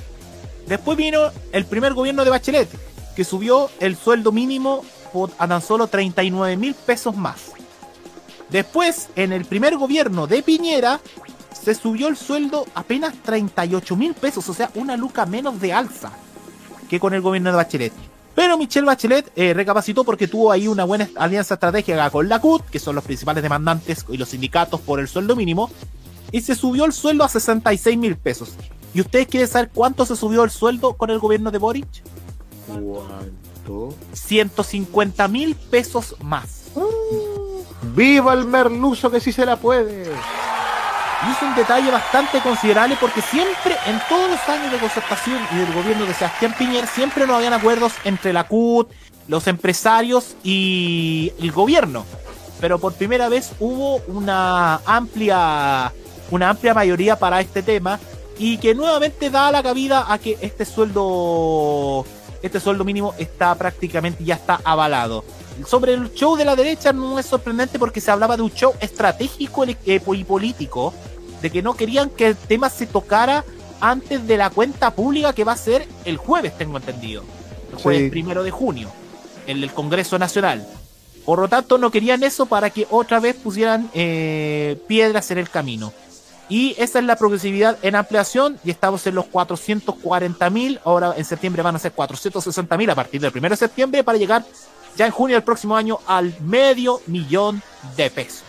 Después 0.66 0.97
vino 0.97 1.31
el 1.53 1.65
primer 1.66 1.95
gobierno 1.95 2.24
de 2.24 2.31
Bachelet, 2.31 2.69
que 3.15 3.24
subió 3.24 3.70
el 3.81 3.97
sueldo 3.97 4.32
mínimo 4.32 4.85
a 5.39 5.47
tan 5.47 5.62
solo 5.62 5.86
39 5.86 6.57
mil 6.57 6.74
pesos 6.74 7.16
más. 7.16 7.53
Después, 8.51 9.09
en 9.16 9.32
el 9.32 9.45
primer 9.45 9.77
gobierno 9.77 10.27
de 10.27 10.43
Piñera, 10.43 11.01
se 11.53 11.74
subió 11.74 12.09
el 12.09 12.16
sueldo 12.16 12.66
apenas 12.74 13.15
38 13.23 13.97
mil 13.97 14.15
pesos, 14.15 14.49
o 14.49 14.55
sea, 14.55 14.70
una 14.74 14.97
luca 14.97 15.24
menos 15.27 15.61
de 15.61 15.73
alza 15.73 16.12
que 16.89 17.01
con 17.01 17.15
el 17.15 17.20
gobierno 17.20 17.51
de 17.51 17.57
Bachelet. 17.57 17.93
Pero 18.35 18.59
Michelle 18.59 18.86
Bachelet 18.86 19.31
eh, 19.36 19.55
recapacitó 19.55 20.05
porque 20.05 20.27
tuvo 20.27 20.51
ahí 20.51 20.66
una 20.66 20.85
buena 20.85 21.09
alianza 21.16 21.55
estratégica 21.55 22.11
con 22.11 22.28
la 22.28 22.41
CUT, 22.41 22.65
que 22.66 22.81
son 22.81 22.97
los 22.97 23.05
principales 23.05 23.43
demandantes 23.43 24.05
y 24.09 24.16
los 24.16 24.31
sindicatos 24.31 24.81
por 24.81 24.99
el 24.99 25.09
sueldo 25.09 25.36
mínimo, 25.36 25.70
y 26.32 26.41
se 26.41 26.57
subió 26.57 26.85
el 26.85 26.93
sueldo 26.93 27.23
a 27.23 27.28
66 27.28 27.97
mil 27.97 28.16
pesos. 28.16 28.55
¿Y 28.95 29.01
ustedes 29.01 29.27
quieren 29.27 29.49
saber 29.49 29.71
cuánto 29.75 30.07
se 30.07 30.15
subió 30.15 30.45
el 30.45 30.51
sueldo 30.51 30.95
con 30.95 31.11
el 31.11 31.19
gobierno 31.19 31.51
de 31.51 31.59
Boric? 31.59 31.89
¿Cuánto? 32.69 33.93
150 34.12 35.27
mil 35.29 35.57
pesos 35.57 36.15
más. 36.23 36.66
¡Viva 37.97 38.33
el 38.33 38.45
merluzo 38.45 39.11
que 39.11 39.19
sí 39.19 39.33
se 39.33 39.45
la 39.45 39.57
puede! 39.57 40.05
Y 40.05 41.31
es 41.31 41.43
un 41.43 41.55
detalle 41.57 41.91
bastante 41.91 42.41
considerable 42.41 42.97
porque 43.01 43.21
siempre, 43.21 43.77
en 43.87 44.01
todos 44.09 44.31
los 44.31 44.49
años 44.49 44.71
de 44.71 44.79
concertación 44.79 45.39
y 45.53 45.57
del 45.57 45.73
gobierno 45.73 46.07
de 46.07 46.15
Sebastián 46.15 46.55
Piñera, 46.57 46.87
siempre 46.87 47.27
no 47.27 47.35
habían 47.35 47.53
acuerdos 47.53 47.95
entre 48.05 48.33
la 48.33 48.47
CUT, 48.47 48.91
los 49.27 49.47
empresarios 49.49 50.37
y 50.45 51.33
el 51.41 51.51
gobierno. 51.51 52.05
Pero 52.61 52.79
por 52.79 52.93
primera 52.95 53.29
vez 53.29 53.53
hubo 53.59 53.97
una 54.07 54.77
amplia, 54.87 55.93
una 56.31 56.51
amplia 56.51 56.75
mayoría 56.75 57.19
para 57.19 57.41
este 57.41 57.62
tema 57.62 57.99
y 58.39 58.59
que 58.59 58.74
nuevamente 58.74 59.31
da 59.31 59.51
la 59.52 59.62
cabida 59.62 60.12
a 60.12 60.19
que 60.19 60.36
este 60.40 60.65
sueldo, 60.65 62.05
este 62.43 62.61
sueldo 62.61 62.85
mínimo 62.85 63.15
está 63.19 63.55
prácticamente 63.55 64.24
ya 64.24 64.35
está 64.35 64.61
avalado. 64.65 65.24
Sobre 65.66 65.94
el 65.94 66.12
show 66.15 66.36
de 66.36 66.44
la 66.44 66.56
derecha 66.56 66.93
no 66.93 67.19
es 67.19 67.27
sorprendente 67.27 67.78
porque 67.78 68.01
se 68.01 68.11
hablaba 68.11 68.36
de 68.36 68.43
un 68.43 68.52
show 68.52 68.73
estratégico 68.81 69.65
eh, 69.65 69.77
y 69.86 70.24
político, 70.24 70.93
de 71.40 71.51
que 71.51 71.62
no 71.62 71.74
querían 71.74 72.11
que 72.11 72.27
el 72.28 72.36
tema 72.36 72.69
se 72.70 72.86
tocara 72.86 73.44
antes 73.81 74.27
de 74.27 74.36
la 74.36 74.51
cuenta 74.51 74.90
pública 74.93 75.32
que 75.32 75.44
va 75.44 75.52
a 75.52 75.56
ser 75.56 75.86
el 76.05 76.16
jueves, 76.16 76.56
tengo 76.59 76.77
entendido. 76.78 77.23
El 77.70 77.78
jueves 77.78 78.02
Sí. 78.05 78.11
primero 78.11 78.43
de 78.43 78.51
junio, 78.51 78.89
en 79.47 79.62
el 79.62 79.70
Congreso 79.73 80.19
Nacional. 80.19 80.66
Por 81.24 81.39
lo 81.39 81.48
tanto, 81.48 81.78
no 81.78 81.90
querían 81.90 82.23
eso 82.23 82.47
para 82.47 82.70
que 82.70 82.86
otra 82.90 83.20
vez 83.20 83.36
pusieran 83.36 83.90
eh, 83.94 84.77
piedras 84.89 85.31
en 85.31 85.39
el 85.39 85.48
camino. 85.51 85.93
Y 86.49 86.75
esa 86.79 86.99
es 86.99 87.05
la 87.05 87.16
progresividad 87.16 87.79
en 87.83 87.95
ampliación 87.95 88.59
y 88.65 88.71
estamos 88.71 89.07
en 89.07 89.15
los 89.15 89.27
440 89.27 90.51
mil, 90.51 90.81
ahora 90.85 91.15
en 91.16 91.25
septiembre 91.25 91.62
van 91.62 91.77
a 91.77 91.79
ser 91.79 91.93
460 91.93 92.77
mil 92.77 92.91
a 92.91 92.95
partir 92.95 93.21
del 93.21 93.33
1 93.35 93.49
de 93.49 93.57
septiembre 93.57 94.05
para 94.05 94.19
llegar 94.19 94.45
ya 94.97 95.07
en 95.07 95.12
junio 95.12 95.37
del 95.37 95.43
próximo 95.43 95.77
año 95.77 96.01
al 96.07 96.39
medio 96.41 97.01
millón 97.07 97.62
de 97.97 98.11
pesos. 98.11 98.45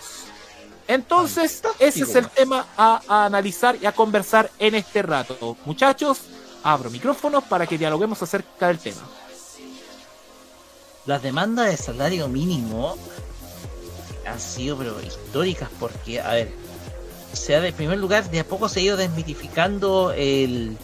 Entonces, 0.88 1.64
ese 1.80 2.04
es 2.04 2.16
el 2.16 2.28
tema 2.30 2.68
a, 2.78 3.02
a 3.08 3.26
analizar 3.26 3.76
y 3.82 3.88
a 3.88 3.92
conversar 3.92 4.52
en 4.60 4.76
este 4.76 5.02
rato. 5.02 5.58
Muchachos, 5.66 6.22
abro 6.64 6.90
micrófonos 6.92 7.44
para 7.46 7.66
que 7.66 7.78
dialoguemos 7.78 8.22
acerca 8.22 8.68
del 8.68 8.80
tema. 8.80 9.02
las 11.06 11.22
demandas 11.22 11.68
de 11.68 11.78
salario 11.78 12.28
mínimo 12.28 12.98
han 14.28 14.40
sido 14.40 14.78
pero 14.78 15.02
históricas 15.02 15.70
porque, 15.80 16.20
a 16.20 16.34
ver, 16.34 16.54
o 17.36 17.38
sea, 17.38 17.60
de 17.60 17.74
primer 17.74 17.98
lugar, 17.98 18.32
de 18.32 18.40
a 18.40 18.46
poco 18.46 18.70
se 18.70 18.80
ha 18.80 18.84
ido 18.84 18.96
desmitificando 18.96 20.14
el, 20.16 20.78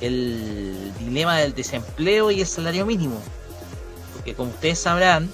el 0.00 0.92
dilema 1.00 1.36
del 1.38 1.52
desempleo 1.52 2.30
y 2.30 2.42
el 2.42 2.46
salario 2.46 2.86
mínimo. 2.86 3.18
Porque 4.14 4.34
como 4.36 4.50
ustedes 4.50 4.78
sabrán, 4.78 5.28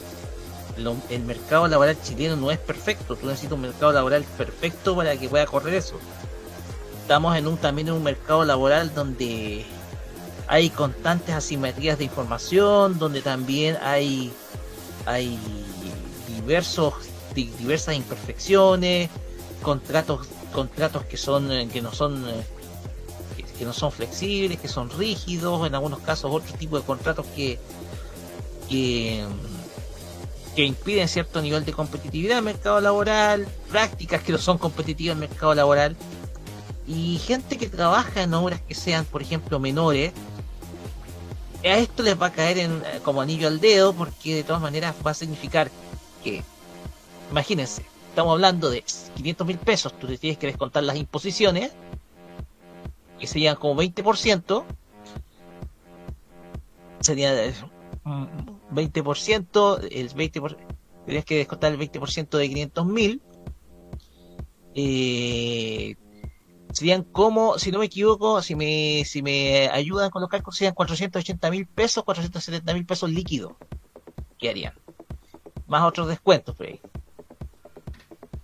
el 1.10 1.20
mercado 1.24 1.68
laboral 1.68 2.00
chileno 2.02 2.36
no 2.36 2.50
es 2.50 2.58
perfecto. 2.58 3.16
Tú 3.16 3.26
necesitas 3.26 3.52
un 3.52 3.60
mercado 3.60 3.92
laboral 3.92 4.24
perfecto 4.38 4.96
para 4.96 5.14
que 5.18 5.28
pueda 5.28 5.44
correr 5.44 5.74
eso. 5.74 6.00
Estamos 7.02 7.36
en 7.36 7.46
un 7.48 7.58
también 7.58 7.88
en 7.88 7.94
un 7.94 8.02
mercado 8.02 8.42
laboral 8.46 8.94
donde 8.94 9.66
hay 10.48 10.70
constantes 10.70 11.34
asimetrías 11.34 11.98
de 11.98 12.04
información, 12.04 12.98
donde 12.98 13.20
también 13.20 13.76
hay 13.82 14.32
hay 15.04 15.38
diversos 16.34 16.94
di- 17.34 17.52
diversas 17.58 17.94
imperfecciones, 17.94 19.10
contratos 19.62 20.26
contratos 20.56 21.04
que 21.04 21.18
son 21.18 21.52
eh, 21.52 21.68
que 21.70 21.82
no 21.82 21.92
son 21.92 22.26
eh, 22.26 22.42
que, 23.58 23.64
no 23.66 23.74
son 23.74 23.92
flexibles, 23.92 24.58
que 24.58 24.68
son 24.68 24.88
rígidos, 24.88 25.66
en 25.66 25.74
algunos 25.74 25.98
casos 26.00 26.30
otro 26.32 26.56
tipo 26.56 26.78
de 26.78 26.84
contratos 26.84 27.26
que 27.36 27.58
que, 28.70 29.22
que 30.56 30.64
impiden 30.64 31.08
cierto 31.08 31.42
nivel 31.42 31.66
de 31.66 31.72
competitividad 31.72 32.38
en 32.38 32.48
el 32.48 32.54
mercado 32.54 32.80
laboral, 32.80 33.46
prácticas 33.70 34.22
que 34.22 34.32
no 34.32 34.38
son 34.38 34.56
competitivas 34.56 35.16
en 35.16 35.22
el 35.22 35.28
mercado 35.28 35.54
laboral. 35.54 35.94
Y 36.86 37.18
gente 37.18 37.58
que 37.58 37.68
trabaja 37.68 38.22
en 38.22 38.32
obras 38.32 38.60
que 38.60 38.74
sean, 38.74 39.04
por 39.04 39.20
ejemplo, 39.20 39.58
menores, 39.58 40.12
a 41.64 41.76
esto 41.76 42.02
les 42.02 42.20
va 42.20 42.26
a 42.26 42.32
caer 42.32 42.58
en, 42.58 42.82
eh, 42.86 43.00
como 43.02 43.20
anillo 43.20 43.48
al 43.48 43.60
dedo 43.60 43.92
porque 43.92 44.36
de 44.36 44.44
todas 44.44 44.62
maneras 44.62 44.94
va 45.06 45.10
a 45.10 45.14
significar 45.14 45.70
que, 46.24 46.42
imagínense, 47.30 47.84
estamos 48.16 48.32
hablando 48.32 48.70
de 48.70 48.82
500 49.16 49.46
mil 49.46 49.58
pesos, 49.58 49.92
tú 49.98 50.06
le 50.08 50.16
tienes 50.16 50.38
que 50.38 50.46
descontar 50.46 50.82
las 50.82 50.96
imposiciones, 50.96 51.72
que 53.20 53.26
serían 53.26 53.56
como 53.56 53.78
20%, 53.78 54.64
sería 57.00 57.44
eh, 57.44 57.52
mm, 58.04 58.74
20%, 58.74 59.88
el 59.90 60.08
20%, 60.14 60.56
tendrías 61.04 61.24
que 61.26 61.36
descontar 61.36 61.72
el 61.74 61.78
20% 61.78 62.38
de 62.38 62.48
500 62.48 62.86
mil, 62.86 63.20
eh, 64.74 65.96
serían 66.72 67.02
como, 67.02 67.58
si 67.58 67.70
no 67.70 67.80
me 67.80 67.84
equivoco, 67.84 68.40
si 68.40 68.54
me, 68.54 69.04
si 69.04 69.20
me 69.20 69.68
ayudan 69.68 70.08
con 70.08 70.22
los 70.22 70.30
cálculos, 70.30 70.56
serían 70.56 70.72
480 70.72 71.50
mil 71.50 71.66
pesos, 71.66 72.02
470 72.02 72.72
mil 72.72 72.86
pesos 72.86 73.10
líquidos 73.10 73.52
que 74.38 74.48
harían. 74.48 74.72
Más 75.66 75.82
otros 75.82 76.08
descuentos 76.08 76.56
por 76.56 76.68
ahí. 76.68 76.80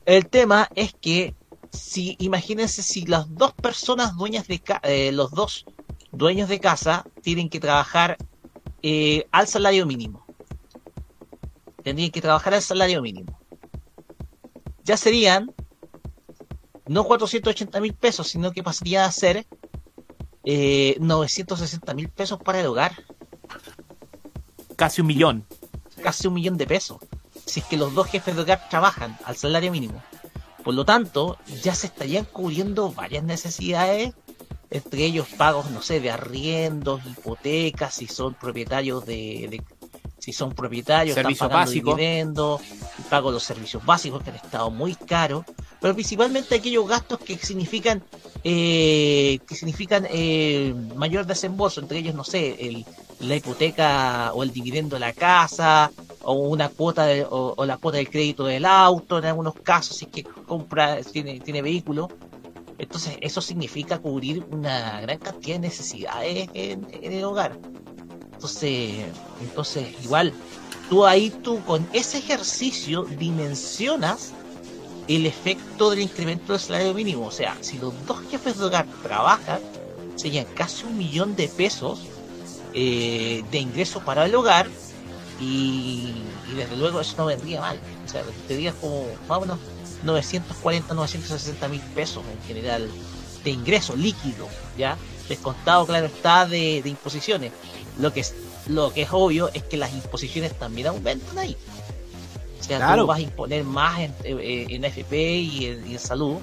El 0.04 0.28
tema 0.28 0.68
es 0.74 0.94
que, 1.00 1.34
si, 1.72 2.16
imagínense 2.18 2.82
si 2.82 3.06
las 3.06 3.32
dos 3.34 3.52
personas 3.54 4.16
dueñas 4.16 4.46
de 4.48 4.58
ca- 4.60 4.80
eh, 4.82 5.12
los 5.12 5.30
dos 5.30 5.64
dueños 6.10 6.48
de 6.48 6.60
casa 6.60 7.06
tienen 7.22 7.48
que 7.48 7.60
trabajar 7.60 8.16
eh, 8.82 9.26
al 9.30 9.46
salario 9.46 9.86
mínimo. 9.86 10.26
Tendrían 11.82 12.10
que 12.10 12.20
trabajar 12.20 12.54
al 12.54 12.62
salario 12.62 13.00
mínimo. 13.02 13.38
Ya 14.84 14.96
serían 14.96 15.52
no 16.86 17.04
480 17.04 17.80
mil 17.80 17.94
pesos, 17.94 18.26
sino 18.28 18.50
que 18.52 18.62
pasaría 18.62 19.04
a 19.04 19.12
ser 19.12 19.46
eh, 20.44 20.96
960 21.00 21.94
mil 21.94 22.08
pesos 22.08 22.40
para 22.42 22.60
el 22.60 22.66
hogar. 22.66 22.92
Casi 24.76 25.00
un 25.00 25.06
millón. 25.06 25.46
Casi 26.02 26.26
un 26.26 26.34
millón 26.34 26.56
de 26.56 26.66
pesos. 26.66 26.98
Si 27.44 27.60
es 27.60 27.66
que 27.66 27.76
los 27.76 27.94
dos 27.94 28.06
jefes 28.06 28.34
de 28.36 28.42
hogar 28.42 28.68
trabajan 28.68 29.18
al 29.24 29.36
salario 29.36 29.70
mínimo. 29.72 30.02
Por 30.64 30.74
lo 30.74 30.84
tanto, 30.84 31.38
ya 31.62 31.74
se 31.74 31.88
estarían 31.88 32.24
cubriendo 32.24 32.92
varias 32.92 33.24
necesidades, 33.24 34.14
entre 34.70 35.04
ellos 35.04 35.26
pagos, 35.36 35.70
no 35.70 35.82
sé, 35.82 36.00
de 36.00 36.10
arriendos, 36.10 37.00
hipotecas, 37.04 37.94
si 37.94 38.06
son 38.06 38.34
propietarios 38.34 39.04
de, 39.04 39.48
de- 39.50 39.62
si 40.22 40.32
son 40.32 40.52
propietarios, 40.52 41.16
están 41.16 41.24
Servicios 41.24 41.48
pagando 41.48 41.66
básicos. 41.70 41.96
dividendos, 41.96 42.60
pago 43.10 43.32
los 43.32 43.42
servicios 43.42 43.84
básicos 43.84 44.22
que 44.22 44.30
han 44.30 44.36
estado 44.36 44.70
muy 44.70 44.94
caros, 44.94 45.44
pero 45.80 45.94
principalmente 45.94 46.54
aquellos 46.54 46.86
gastos 46.86 47.18
que 47.18 47.36
significan 47.38 48.02
eh, 48.44 49.38
que 49.46 49.54
significan 49.56 50.06
eh, 50.10 50.74
mayor 50.96 51.26
desembolso, 51.26 51.80
entre 51.80 51.98
ellos, 51.98 52.14
no 52.14 52.22
sé, 52.24 52.56
el, 52.68 52.84
la 53.20 53.34
hipoteca 53.36 54.32
o 54.34 54.42
el 54.44 54.52
dividendo 54.52 54.94
de 54.96 55.00
la 55.00 55.12
casa, 55.12 55.90
o 56.22 56.34
una 56.34 56.68
cuota 56.68 57.04
de- 57.06 57.24
o, 57.24 57.54
o 57.56 57.64
la 57.64 57.76
cuota 57.78 57.96
del 57.98 58.08
crédito 58.10 58.44
del 58.44 58.64
auto, 58.64 59.18
en 59.18 59.24
algunos 59.26 59.54
casos, 59.56 59.96
si 59.96 60.04
es 60.06 60.10
que 60.12 60.22
compra, 60.24 61.00
tiene, 61.02 61.40
tiene 61.40 61.62
vehículo. 61.62 62.08
Entonces, 62.78 63.16
eso 63.20 63.40
significa 63.40 63.98
cubrir 63.98 64.44
una 64.50 65.00
gran 65.00 65.18
cantidad 65.18 65.56
de 65.56 65.68
necesidades 65.68 66.48
en, 66.54 66.86
en 66.92 67.12
el 67.12 67.24
hogar. 67.24 67.58
Entonces, 68.42 69.04
entonces, 69.40 69.94
igual, 70.02 70.32
tú 70.90 71.06
ahí, 71.06 71.30
tú 71.30 71.62
con 71.64 71.88
ese 71.92 72.18
ejercicio 72.18 73.04
dimensionas 73.04 74.32
el 75.06 75.26
efecto 75.26 75.90
del 75.90 76.00
incremento 76.00 76.52
del 76.52 76.60
salario 76.60 76.92
mínimo. 76.92 77.26
O 77.26 77.30
sea, 77.30 77.56
si 77.60 77.78
los 77.78 77.94
dos 78.04 78.18
jefes 78.32 78.58
de 78.58 78.64
hogar 78.64 78.86
trabajan, 79.00 79.60
serían 80.16 80.44
casi 80.56 80.84
un 80.84 80.98
millón 80.98 81.36
de 81.36 81.46
pesos 81.46 82.00
eh, 82.74 83.44
de 83.52 83.58
ingreso 83.58 84.00
para 84.00 84.26
el 84.26 84.34
hogar 84.34 84.66
y, 85.40 86.12
desde 86.56 86.76
luego 86.76 87.00
eso 87.00 87.14
no 87.18 87.26
vendría 87.26 87.60
mal. 87.60 87.78
O 88.04 88.08
sea, 88.08 88.24
te 88.48 88.56
digas 88.56 88.74
como 88.80 89.06
menos 89.40 89.60
940, 90.02 90.94
960 90.94 91.68
mil 91.68 91.80
pesos 91.94 92.24
en 92.26 92.42
general 92.48 92.90
de 93.44 93.50
ingreso 93.50 93.94
líquido, 93.94 94.48
¿ya? 94.76 94.98
Descontado, 95.28 95.86
claro 95.86 96.06
está, 96.06 96.44
de 96.44 96.82
imposiciones. 96.84 97.52
Lo 97.98 98.12
que, 98.12 98.20
es, 98.20 98.34
lo 98.68 98.92
que 98.92 99.02
es 99.02 99.08
obvio 99.12 99.50
es 99.52 99.62
que 99.62 99.76
las 99.76 99.92
imposiciones 99.92 100.58
también 100.58 100.88
aumentan 100.88 101.38
ahí. 101.38 101.56
O 102.60 102.64
sea, 102.64 102.78
Claro. 102.78 103.02
tú 103.02 103.08
vas 103.08 103.18
a 103.18 103.22
imponer 103.22 103.64
más 103.64 104.00
en, 104.00 104.14
eh, 104.24 104.66
en 104.70 104.84
AFP 104.84 105.12
y 105.38 105.66
en, 105.66 105.90
y 105.90 105.92
en 105.94 105.98
salud. 105.98 106.36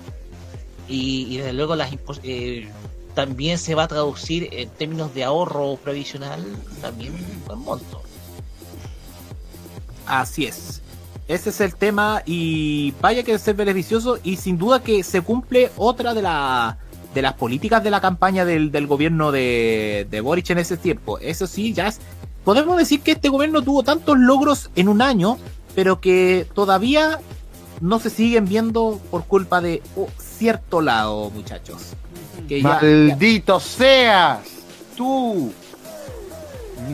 Y, 0.87 1.27
y 1.29 1.37
desde 1.37 1.53
luego 1.53 1.75
las 1.75 1.91
eh, 2.23 2.67
también 3.15 3.57
se 3.57 3.75
va 3.75 3.83
a 3.83 3.87
traducir 3.87 4.49
en 4.51 4.69
términos 4.69 5.13
de 5.13 5.23
ahorro 5.23 5.77
previsional 5.77 6.45
también 6.81 7.13
un 7.13 7.43
buen 7.45 7.59
monto. 7.59 8.01
Así 10.05 10.45
es. 10.45 10.81
Ese 11.27 11.51
es 11.51 11.61
el 11.61 11.75
tema 11.75 12.23
y 12.25 12.91
vaya 13.01 13.21
que 13.23 13.37
ser 13.37 13.55
beneficioso 13.55 14.17
y 14.23 14.37
sin 14.37 14.57
duda 14.57 14.81
que 14.81 15.03
se 15.03 15.21
cumple 15.21 15.69
otra 15.77 16.15
de, 16.15 16.23
la, 16.23 16.79
de 17.13 17.21
las 17.21 17.33
políticas 17.33 17.83
de 17.83 17.89
la 17.89 18.01
campaña 18.01 18.45
del, 18.45 18.71
del 18.71 18.87
gobierno 18.87 19.31
de, 19.31 20.07
de 20.09 20.21
Boric 20.21 20.49
en 20.51 20.59
ese 20.59 20.77
tiempo. 20.77 21.17
Eso 21.19 21.47
sí, 21.47 21.73
ya 21.73 21.87
es, 21.87 21.99
podemos 22.43 22.77
decir 22.77 23.01
que 23.01 23.11
este 23.11 23.29
gobierno 23.29 23.61
tuvo 23.61 23.83
tantos 23.83 24.17
logros 24.17 24.69
en 24.75 24.87
un 24.89 25.01
año, 25.01 25.37
pero 25.75 25.99
que 25.99 26.47
todavía 26.53 27.19
no 27.81 27.99
se 27.99 28.09
siguen 28.09 28.45
viendo 28.45 28.99
por 29.09 29.25
culpa 29.25 29.61
de 29.61 29.81
oh, 29.95 30.07
cierto 30.17 30.81
lado, 30.81 31.29
muchachos. 31.31 31.93
Que 32.47 32.61
ya- 32.61 32.69
Maldito 32.81 33.59
seas, 33.59 34.39
tú. 34.95 35.51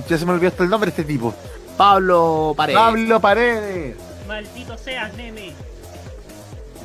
Ya 0.09 0.17
se 0.17 0.25
me 0.25 0.31
olvidó 0.33 0.49
hasta 0.49 0.63
el 0.63 0.69
nombre 0.69 0.91
de 0.91 1.01
este 1.01 1.03
tipo. 1.11 1.33
Pablo 1.77 2.53
Paredes. 2.55 2.79
Pablo 2.79 3.19
Paredes. 3.19 3.95
Maldito 4.27 4.77
seas, 4.77 5.13
nene. 5.15 5.53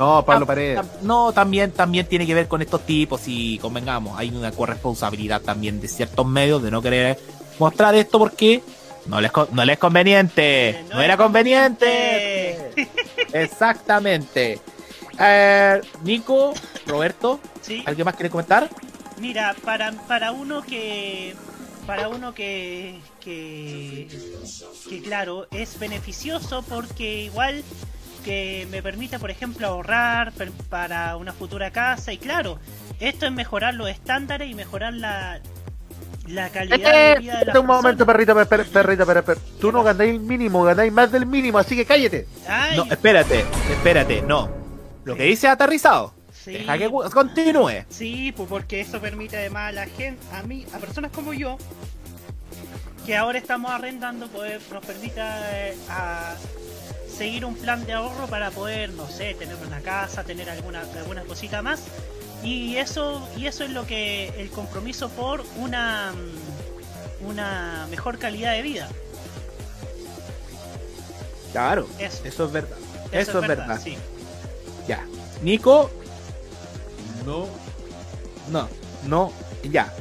No, 0.01 0.25
Pablo 0.25 0.45
Tam- 0.45 0.49
Paredes. 0.49 0.81
No, 1.03 1.33
también, 1.33 1.71
también 1.73 2.07
tiene 2.07 2.27
que 2.27 2.35
ver 2.35 2.49
con 2.49 2.63
estos 2.63 2.85
tipos 2.87 3.21
y 3.27 3.59
convengamos, 3.59 4.19
hay 4.19 4.31
una 4.31 4.51
corresponsabilidad 4.51 5.43
también 5.43 5.81
de 5.81 5.87
ciertos 5.89 6.27
medios 6.27 6.63
de 6.63 6.71
no 6.71 6.81
querer 6.83 7.19
mostrar 7.59 7.95
esto 7.95 8.19
porque 8.19 8.63
no 9.07 9.21
les, 9.21 9.31
no 9.53 9.65
les 9.65 9.75
es 9.75 9.79
conveniente. 9.79 10.85
No, 10.91 11.01
era 11.03 11.17
conveniente. 11.17 12.71
Exactamente. 13.33 14.59
Eh, 15.19 15.81
Nico, 16.03 16.55
Roberto, 16.87 17.39
Sí. 17.61 17.83
¿alguien 17.87 18.05
más 18.07 18.15
quiere 18.17 18.31
comentar? 18.31 18.71
Mira, 19.19 19.55
para, 19.65 19.93
para 19.93 20.33
uno 20.33 20.63
que. 20.63 21.35
Para 21.87 22.09
uno 22.09 22.33
que, 22.33 22.99
que. 23.21 24.09
que 24.89 25.03
claro, 25.03 25.47
es 25.51 25.79
beneficioso 25.79 26.63
porque 26.69 27.25
igual 27.25 27.63
que 28.21 28.67
me 28.71 28.83
permite, 28.83 29.19
por 29.19 29.31
ejemplo, 29.31 29.67
ahorrar 29.67 30.33
per- 30.33 30.53
para 30.69 31.17
una 31.17 31.33
futura 31.33 31.71
casa. 31.71 32.13
Y 32.13 32.19
claro, 32.19 32.59
esto 33.01 33.27
es 33.27 33.33
mejorar 33.33 33.75
los 33.75 33.89
estándares 33.89 34.49
y 34.51 34.55
mejorar 34.55 34.93
la, 34.95 35.41
la 36.29 36.49
calidad 36.51 36.77
de 37.15 37.21
vida 37.21 37.39
de 37.41 37.45
las 37.47 37.57
un 37.57 37.67
momento, 37.67 38.05
perrito, 38.07 38.35
per- 38.47 38.67
perrito, 38.67 39.07
per- 39.07 39.25
per- 39.25 39.39
Tú 39.61 39.73
no 39.73 39.83
ganáis 39.83 40.11
el 40.13 40.21
mínimo, 40.21 40.63
ganáis 40.65 40.93
más 40.93 41.11
del 41.11 41.27
mínimo, 41.27 41.59
así 41.59 41.75
que 41.77 41.85
cállate. 41.85 42.27
Ay, 42.49 42.77
No, 42.77 42.85
espérate, 42.85 43.45
espérate, 43.71 44.23
no. 44.23 44.51
Lo 45.05 45.17
que 45.17 45.25
dice 45.25 45.47
es 45.47 45.53
aterrizado. 45.53 46.15
sí, 46.33 46.53
Deja 46.53 46.79
que 46.79 46.91
continúe. 47.13 47.85
sí, 47.89 48.33
pues 48.37 48.49
porque 48.49 48.81
eso 48.81 49.01
permite 49.01 49.37
además 49.39 49.71
a 49.71 49.73
la 49.73 49.87
gente, 49.87 50.23
a 50.35 50.43
mí, 50.43 50.67
a 50.75 50.79
personas 50.79 51.11
como 51.11 51.33
yo, 51.33 51.57
que 53.07 53.17
ahora 53.17 53.39
estamos 53.39 53.71
arrendando 53.71 54.27
poder, 54.29 54.61
nos 54.73 54.85
permita 54.85 55.39
eh, 55.69 55.77
a 55.89 56.35
seguir 57.21 57.45
un 57.45 57.55
plan 57.55 57.85
de 57.85 57.93
ahorro 57.93 58.27
para 58.29 58.51
poder, 58.51 58.89
no 58.95 59.07
sé, 59.07 59.35
tener 59.35 59.55
una 59.67 59.81
casa, 59.83 60.25
tener 60.25 60.49
alguna, 60.49 60.81
alguna 60.97 61.23
cosita 61.25 61.61
más. 61.61 61.83
Y 62.43 62.77
eso, 62.77 63.29
y 63.37 63.45
eso 63.47 63.63
es 63.63 63.69
lo 63.73 63.87
que 63.87 64.29
el 64.39 64.49
compromiso 64.49 65.11
por 65.11 65.45
una, 65.59 66.13
mm, 66.15 67.27
una 67.29 67.87
mejor 67.91 68.17
calidad 68.17 68.53
de 68.55 68.63
vida. 68.63 68.89
Claro, 71.53 71.87
Eso. 71.99 72.23
eso, 72.25 72.47
es 72.47 72.53
verdad. 72.53 72.79
Eso, 73.13 73.41
es 73.43 73.49
verdad. 73.49 73.79
sí. 73.85 73.99
Ya. 74.89 75.05
Nico. 75.43 75.91
No. 77.27 77.49
No, 78.51 78.67
no, 79.07 79.31
ya. 79.71 79.93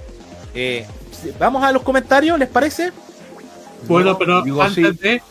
Eh, 0.53 0.87
Vamos 1.37 1.61
a 1.65 1.73
los 1.73 1.83
comentarios, 1.83 2.39
¿les 2.39 2.47
parece? 2.47 2.93
Bueno, 3.89 4.11
No, 4.11 4.17
pero 4.17 4.41
digo 4.41 4.61
antes 4.61 4.85
así. 4.85 4.97
de. 4.97 5.21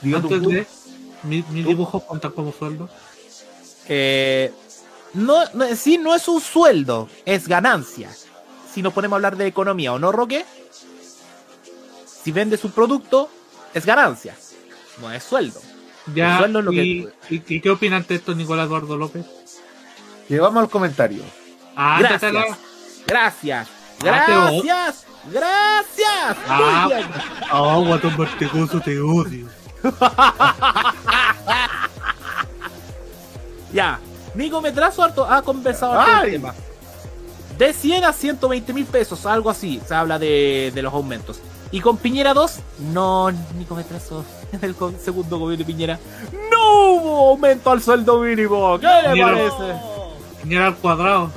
Digo 0.00 0.16
antes 0.16 0.42
tú. 0.42 0.48
de. 0.48 0.77
Mi, 1.22 1.44
mi 1.50 1.62
dibujo 1.62 2.00
cuenta 2.00 2.30
como 2.30 2.52
sueldo. 2.52 2.88
Eh, 3.88 4.52
no, 5.14 5.42
no, 5.54 5.64
en 5.64 5.76
sí 5.76 5.98
no 5.98 6.14
es 6.14 6.28
un 6.28 6.40
sueldo, 6.40 7.08
es 7.24 7.48
ganancia. 7.48 8.10
Si 8.72 8.82
nos 8.82 8.92
ponemos 8.92 9.14
a 9.14 9.16
hablar 9.16 9.36
de 9.36 9.46
economía, 9.46 9.92
¿o 9.92 9.98
no, 9.98 10.12
Roque? 10.12 10.44
Si 12.22 12.32
vendes 12.32 12.64
un 12.64 12.72
producto, 12.72 13.30
es 13.74 13.86
ganancia, 13.86 14.36
no 15.00 15.10
es 15.12 15.22
sueldo. 15.24 15.60
Ya, 16.14 16.32
El 16.34 16.38
sueldo 16.38 16.58
es 16.60 16.64
lo 16.64 16.72
y, 16.72 16.76
que- 16.76 17.34
y- 17.34 17.42
y 17.56 17.60
qué 17.60 17.70
opinan 17.70 18.04
de 18.08 18.14
esto 18.14 18.34
Nicolás 18.34 18.66
Eduardo 18.66 18.96
López? 18.96 19.24
Llevamos 20.28 20.62
al 20.62 20.70
comentario. 20.70 21.22
Ah, 21.74 21.98
Gracias. 22.00 22.32
Gracias. 23.06 23.68
Ah. 23.68 23.72
Gracias. 24.02 25.04
Gracias. 25.30 26.36
Ah, 26.46 26.88
ah, 27.50 27.76
guatón 27.84 28.16
vertigoso, 28.16 28.80
te 28.80 28.98
odio. 29.00 29.46
Ya. 33.72 33.98
Nico 34.34 34.60
Metrazo 34.60 35.02
harto 35.02 35.24
ha 35.24 35.42
conversado 35.42 35.98
Ay. 36.00 36.32
tema. 36.32 36.54
De 37.58 37.72
100 37.72 38.04
a 38.04 38.12
120 38.12 38.72
mil 38.72 38.86
pesos, 38.86 39.26
algo 39.26 39.50
así. 39.50 39.80
Se 39.86 39.94
habla 39.94 40.18
de, 40.18 40.70
de 40.74 40.82
los 40.82 40.92
aumentos. 40.92 41.40
Y 41.70 41.80
con 41.80 41.96
Piñera 41.98 42.32
2, 42.34 42.60
no, 42.92 43.30
Nico 43.58 43.74
Metrazo, 43.74 44.24
en 44.52 44.60
el 44.64 44.74
segundo 44.98 45.38
gobierno 45.38 45.64
de 45.66 45.72
Piñera, 45.72 45.98
no 46.50 46.92
hubo 46.94 47.30
aumento 47.30 47.70
al 47.70 47.82
sueldo 47.82 48.20
mínimo. 48.20 48.78
¿Qué 48.78 48.86
le 49.14 49.22
parece? 49.22 49.80
Señor 50.42 50.62
al 50.62 50.76
cuadrado. 50.76 51.30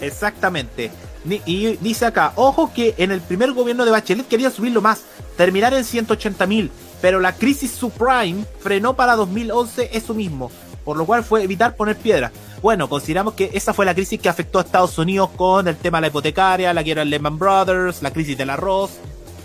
Exactamente. 0.00 0.90
Ni- 1.24 1.42
Y 1.44 1.76
dice 1.76 2.06
acá, 2.06 2.32
ojo 2.36 2.72
que 2.72 2.94
en 2.96 3.12
el 3.12 3.20
primer 3.20 3.52
gobierno 3.52 3.84
de 3.84 3.90
Bachelet 3.90 4.26
quería 4.26 4.50
subirlo 4.50 4.80
más, 4.80 5.02
terminar 5.36 5.74
en 5.74 5.84
180 5.84 6.46
mil, 6.46 6.70
pero 7.02 7.20
la 7.20 7.34
crisis 7.34 7.72
subprime 7.72 8.46
frenó 8.60 8.94
para 8.94 9.16
2011 9.16 9.90
eso 9.92 10.14
mismo, 10.14 10.50
por 10.84 10.96
lo 10.96 11.04
cual 11.04 11.24
fue 11.24 11.42
evitar 11.42 11.76
poner 11.76 11.96
piedra. 11.96 12.32
Bueno, 12.62 12.88
consideramos 12.88 13.34
que 13.34 13.50
esa 13.52 13.74
fue 13.74 13.84
la 13.84 13.94
crisis 13.94 14.20
que 14.20 14.28
afectó 14.28 14.60
a 14.60 14.62
Estados 14.62 14.96
Unidos 14.96 15.30
con 15.36 15.66
el 15.66 15.76
tema 15.76 15.98
de 15.98 16.02
la 16.02 16.06
hipotecaria, 16.06 16.72
la 16.72 16.84
quiebra 16.84 17.04
de 17.04 17.10
Lehman 17.10 17.38
Brothers, 17.38 18.02
la 18.02 18.12
crisis 18.12 18.38
del 18.38 18.50
arroz, 18.50 18.92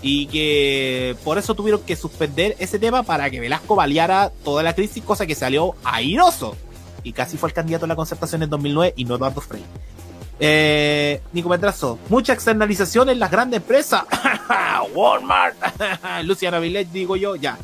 y 0.00 0.26
que 0.26 1.16
por 1.24 1.36
eso 1.36 1.56
tuvieron 1.56 1.82
que 1.82 1.96
suspender 1.96 2.54
ese 2.60 2.78
tema 2.78 3.02
para 3.02 3.28
que 3.28 3.40
Velasco 3.40 3.74
baleara 3.74 4.30
toda 4.44 4.62
la 4.62 4.76
crisis, 4.76 5.02
cosa 5.02 5.26
que 5.26 5.34
salió 5.34 5.74
airoso. 5.82 6.56
Y 7.02 7.12
casi 7.12 7.36
fue 7.36 7.48
el 7.48 7.54
candidato 7.54 7.86
a 7.86 7.88
la 7.88 7.96
concertación 7.96 8.44
en 8.44 8.50
2009 8.50 8.94
y 8.96 9.04
no 9.04 9.16
Eduardo 9.16 9.40
Frei. 9.40 9.64
Eh, 10.40 11.20
Nico 11.32 11.48
Metrazo, 11.48 11.98
mucha 12.08 12.32
externalización 12.32 13.08
en 13.08 13.18
las 13.18 13.30
grandes 13.30 13.60
empresas. 13.60 14.04
Walmart, 14.94 15.56
Luciana 16.24 16.58
Villet, 16.58 16.88
digo 16.90 17.16
yo, 17.16 17.36
ya. 17.36 17.58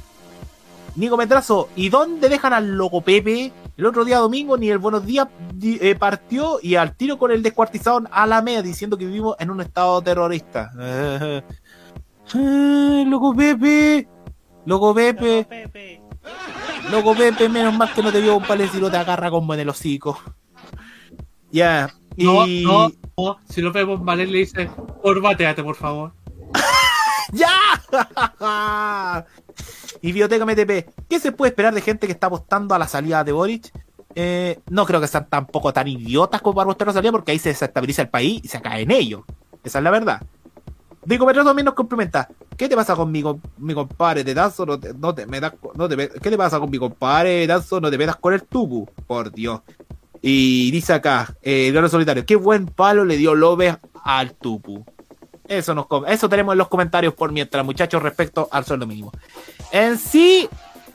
Nico 0.97 1.17
Metrazo, 1.17 1.69
¿y 1.77 1.89
dónde 1.89 2.29
dejan 2.29 2.53
al 2.53 2.77
loco 2.77 3.01
Pepe? 3.01 3.53
El 3.77 3.87
otro 3.87 4.05
día 4.05 4.19
domingo 4.19 4.57
ni 4.57 4.71
el 4.71 4.79
buenos 4.79 5.05
días 5.05 5.27
eh, 5.61 5.97
partió 5.97 6.61
y 6.63 6.77
al 6.77 6.95
tiro 6.97 7.19
con 7.19 7.33
el 7.33 7.43
descuartizado 7.43 8.05
a 8.11 8.27
la 8.27 8.41
media 8.43 8.63
diciendo 8.63 8.97
que 8.97 9.07
vivimos 9.07 9.35
en 9.41 9.51
un 9.51 9.61
estado 9.61 10.01
terrorista. 10.03 10.71
Loco 12.33 13.35
Pepe, 13.37 14.09
loco 14.65 14.95
Pepe, 14.95 15.45
Pepe. 15.45 16.01
loco 16.91 17.15
Pepe, 17.15 17.51
menos 17.51 17.77
mal 17.77 17.93
que 17.93 18.03
no 18.03 18.11
te 18.11 18.21
vio 18.21 18.37
un 18.37 18.43
palecito 18.43 18.91
te 18.91 18.97
agarra 18.97 19.31
como 19.31 19.53
en 19.53 19.61
el 19.61 19.69
hocico. 19.69 20.19
Ya, 21.55 21.95
No, 22.17 22.47
y... 22.49 22.65
no, 22.65 22.91
no. 23.17 23.39
Si 23.49 23.63
lo 23.63 23.71
vemos 23.71 24.03
mal, 24.03 24.19
le 24.19 24.25
dice, 24.39 24.69
por 25.01 25.21
bateate, 25.21 25.63
por 25.63 25.77
favor. 25.77 26.13
¡Ya! 27.33 29.25
y 30.03 30.07
Biblioteca 30.07 30.45
MTP, 30.45 30.91
¿qué 31.09 31.21
se 31.21 31.31
puede 31.31 31.51
esperar 31.51 31.73
de 31.73 31.81
gente 31.81 32.09
que 32.09 32.13
está 32.13 32.27
apostando 32.27 32.75
a 32.75 32.79
la 32.79 32.89
salida 32.89 33.23
de 33.23 33.31
Boric? 33.31 33.73
Eh, 34.17 34.59
no 34.69 34.85
creo 34.85 35.01
que 35.01 35.07
sean 35.07 35.29
tampoco 35.29 35.73
tan 35.73 35.87
idiotas 35.87 36.43
como 36.43 36.57
para 36.57 36.65
apostar 36.65 36.89
a 36.89 36.91
la 36.91 36.95
salida 36.95 37.13
porque 37.13 37.31
ahí 37.31 37.39
se 37.39 37.51
desestabiliza 37.51 38.03
el 38.03 38.09
país 38.09 38.41
y 38.43 38.49
se 38.49 38.61
cae 38.61 38.83
en 38.83 38.91
ello. 38.91 39.25
Esa 39.63 39.79
es 39.79 39.85
la 39.85 39.91
verdad. 39.91 40.23
Digo, 41.05 41.27
pero 41.27 41.45
también 41.45 41.67
nos 41.67 41.75
complementa. 41.75 42.29
¿Qué 42.57 42.69
te 42.69 42.75
pasa 42.75 42.97
con 42.97 43.13
mi, 43.13 43.23
com- 43.23 43.41
mi 43.59 43.75
compadre? 43.75 44.25
¿Te 44.25 44.35
das 44.35 44.59
o 44.59 44.67
no 44.67 44.81
te, 44.81 44.93
no 44.95 45.15
te 45.15 45.27
me 45.27 45.39
das, 45.39 45.53
no 45.77 45.89
te 45.89 46.09
¿Qué 46.09 46.31
te 46.31 46.37
pasa 46.37 46.59
con 46.59 46.71
mi 46.71 46.79
compadre? 46.79 47.47
¿Das 47.47 47.73
o 47.73 47.81
no 47.81 47.91
te 47.91 47.99
metas 47.99 48.17
con 48.17 48.33
el 48.35 48.43
tubu? 48.43 48.87
Por 49.07 49.31
Dios. 49.31 49.61
Y 50.27 50.71
dice 50.71 50.95
acá, 50.95 51.37
eh, 51.43 51.65
Leonardo 51.65 51.91
Solitario, 51.91 52.25
qué 52.25 52.37
buen 52.37 52.65
palo 52.65 53.05
le 53.05 53.19
dio 53.19 53.35
López 53.35 53.77
al 54.05 54.33
tupu. 54.33 54.83
Eso, 55.47 55.75
nos, 55.75 55.87
eso 56.09 56.31
tenemos 56.31 56.55
en 56.55 56.59
los 56.59 56.69
comentarios 56.69 57.13
por 57.13 57.31
mientras, 57.31 57.63
muchachos, 57.63 58.03
respecto 58.03 58.49
al 58.51 58.65
sueldo 58.65 58.87
mínimo. 58.87 59.13
En 59.71 59.99
sí, 59.99 60.49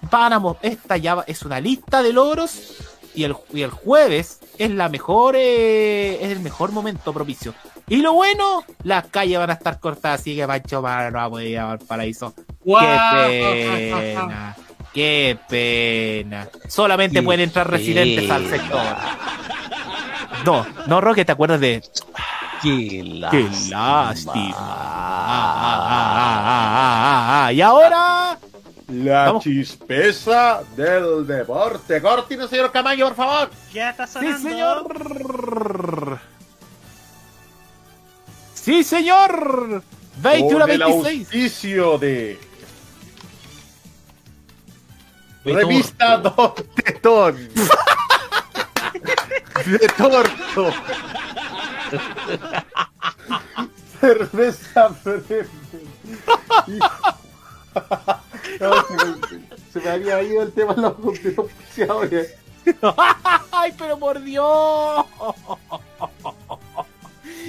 Páramo, 0.10 0.57
esta 0.64 0.97
ya 0.97 1.23
es 1.27 1.43
una 1.43 1.61
lista 1.61 2.01
de 2.01 2.11
logros 2.11 2.77
y 3.14 3.23
el, 3.23 3.35
y 3.53 3.61
el 3.61 3.69
jueves 3.69 4.39
es 4.57 4.72
la 4.72 4.89
mejor, 4.89 5.35
eh, 5.38 6.23
es 6.23 6.31
el 6.31 6.39
mejor 6.39 6.72
momento 6.72 7.14
propicio. 7.14 7.53
Y 7.88 7.97
lo 7.97 8.14
bueno, 8.14 8.64
las 8.81 9.10
calles 9.10 9.38
van 9.38 9.51
a 9.51 9.53
estar 9.53 9.80
cortadas, 9.80 10.22
así 10.22 10.35
que 10.35 10.47
Pancho 10.47 10.77
no 10.77 10.81
va 10.81 11.26
a 11.26 11.30
poder 11.30 11.47
ir 11.49 11.60
a 11.60 11.65
Valparaíso. 11.65 12.34
Guau. 12.65 13.27
Qué 13.27 14.15
pena, 14.15 14.56
qué 14.93 15.37
pena. 15.47 16.47
Solamente 16.67 17.19
Qué 17.19 17.23
pueden 17.23 17.41
entrar 17.41 17.69
residentes 17.69 18.29
al 18.29 18.47
sector. 18.49 18.81
No, 20.45 20.65
no, 20.87 21.01
Roque, 21.01 21.25
¿te 21.25 21.31
acuerdas 21.31 21.59
de 21.59 21.81
Qué 22.61 23.21
Qué 23.31 23.49
lástima. 23.69 24.55
Ah, 24.57 25.25
ah, 25.27 25.85
ah, 25.87 25.87
ah, 25.87 26.41
ah, 26.45 27.43
ah, 27.43 27.45
ah. 27.47 27.53
Y 27.53 27.61
ahora. 27.61 28.37
La 28.89 29.25
Vamos. 29.27 29.43
chispeza 29.43 30.61
del 30.75 31.27
deporte. 31.27 32.01
Cortino, 32.01 32.47
señor 32.47 32.71
Camayo, 32.71 33.05
por 33.09 33.15
favor. 33.15 33.49
Ya 33.71 33.91
está 33.91 34.07
Sí, 34.07 34.13
sonando. 34.13 34.49
señor. 34.49 36.19
Sí, 38.55 38.83
señor. 38.83 39.83
21 40.17 40.57
a 40.57 40.61
Con 40.61 40.71
el 40.71 40.79
26. 40.79 41.21
auspicio 41.27 41.97
de 41.97 42.07
De 42.07 42.48
Revista 45.45 46.17
Don 46.17 46.53
Tetón. 46.75 47.49
de 49.65 49.87
Torto. 49.97 50.73
Cerveza 53.99 54.89
No, 58.59 58.73
se, 58.83 58.93
me, 58.93 59.43
se 59.71 59.79
me 59.79 59.89
había 59.89 60.21
ido 60.23 60.43
el 60.43 60.51
tema 60.51 60.73
de 60.73 60.81
los 60.81 60.93
auspiciadores. 61.37 62.35
¡Ay, 63.51 63.73
pero 63.77 63.97
por 63.97 64.21
Dios! 64.21 65.05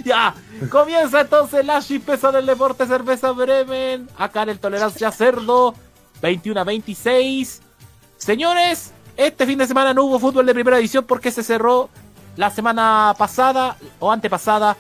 Ya, 0.04 0.34
comienza 0.70 1.22
entonces 1.22 1.64
la 1.64 1.80
chispeza 1.82 2.30
del 2.32 2.46
deporte 2.46 2.86
cerveza 2.86 3.32
Bremen. 3.32 4.08
Acá 4.16 4.42
en 4.42 4.50
el 4.50 4.58
Tolerancia 4.58 5.10
Cerdo, 5.10 5.74
21 6.22 6.60
a 6.60 6.64
26. 6.64 7.62
Señores, 8.20 8.92
este 9.16 9.46
fin 9.46 9.58
de 9.58 9.66
semana 9.66 9.94
no 9.94 10.04
hubo 10.04 10.18
fútbol 10.18 10.44
de 10.44 10.52
primera 10.54 10.76
división 10.76 11.04
porque 11.06 11.30
se 11.30 11.42
cerró 11.42 11.88
la 12.36 12.50
semana 12.50 13.14
pasada 13.18 13.76
o 13.98 14.12
antepasada 14.12 14.76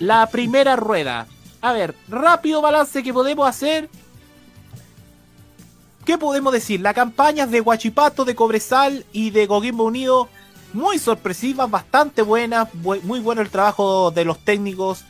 la 0.00 0.26
primera 0.26 0.74
rueda. 0.76 1.26
A 1.60 1.72
ver, 1.72 1.94
rápido 2.08 2.60
balance 2.60 3.02
que 3.02 3.12
podemos 3.14 3.48
hacer. 3.48 3.88
¿Qué 6.04 6.18
podemos 6.18 6.52
decir? 6.52 6.80
Las 6.80 6.94
campañas 6.94 7.50
de 7.50 7.60
Guachipato, 7.60 8.24
de 8.24 8.34
Cobresal 8.34 9.06
y 9.12 9.30
de 9.30 9.46
Coquimbo 9.48 9.84
Unido, 9.84 10.28
muy 10.72 10.98
sorpresivas, 10.98 11.70
bastante 11.70 12.22
buenas, 12.22 12.68
bu- 12.74 13.00
muy 13.02 13.20
bueno 13.20 13.40
el 13.40 13.48
trabajo 13.50 14.10
de 14.10 14.24
los 14.24 14.40
técnicos, 14.40 15.04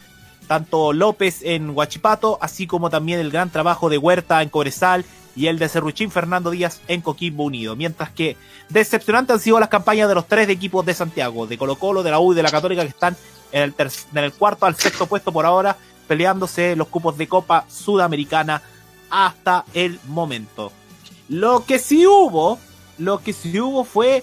tanto 0.46 0.92
López 0.92 1.40
en 1.42 1.72
Guachipato, 1.72 2.38
así 2.42 2.66
como 2.66 2.90
también 2.90 3.18
el 3.18 3.30
gran 3.32 3.48
trabajo 3.50 3.88
de 3.88 3.96
Huerta 3.98 4.42
en 4.42 4.50
Cobresal 4.50 5.04
y 5.36 5.46
el 5.46 5.58
de 5.58 5.68
Cerruchín 5.68 6.10
Fernando 6.10 6.50
Díaz 6.50 6.80
en 6.88 7.00
Coquimbo 7.00 7.44
Unido. 7.44 7.76
Mientras 7.76 8.10
que 8.10 8.36
decepcionantes 8.68 9.34
han 9.34 9.40
sido 9.40 9.60
las 9.60 9.68
campañas 9.68 10.08
de 10.08 10.14
los 10.14 10.28
tres 10.28 10.48
equipos 10.48 10.84
de 10.86 10.94
Santiago, 10.94 11.46
de 11.46 11.58
Colo 11.58 11.76
Colo, 11.76 12.02
de 12.02 12.10
la 12.10 12.20
U 12.20 12.32
y 12.32 12.36
de 12.36 12.42
la 12.42 12.50
Católica, 12.50 12.82
que 12.82 12.88
están 12.88 13.16
en 13.52 13.62
el, 13.62 13.74
en 13.78 14.24
el 14.24 14.32
cuarto 14.32 14.66
al 14.66 14.76
sexto 14.76 15.06
puesto 15.06 15.32
por 15.32 15.46
ahora, 15.46 15.76
peleándose 16.06 16.76
los 16.76 16.88
cupos 16.88 17.16
de 17.16 17.28
Copa 17.28 17.64
Sudamericana 17.68 18.62
hasta 19.10 19.64
el 19.74 20.00
momento. 20.06 20.72
Lo 21.28 21.64
que 21.64 21.78
sí 21.78 22.06
hubo, 22.06 22.58
lo 22.98 23.20
que 23.20 23.32
sí 23.32 23.58
hubo 23.58 23.84
fue 23.84 24.22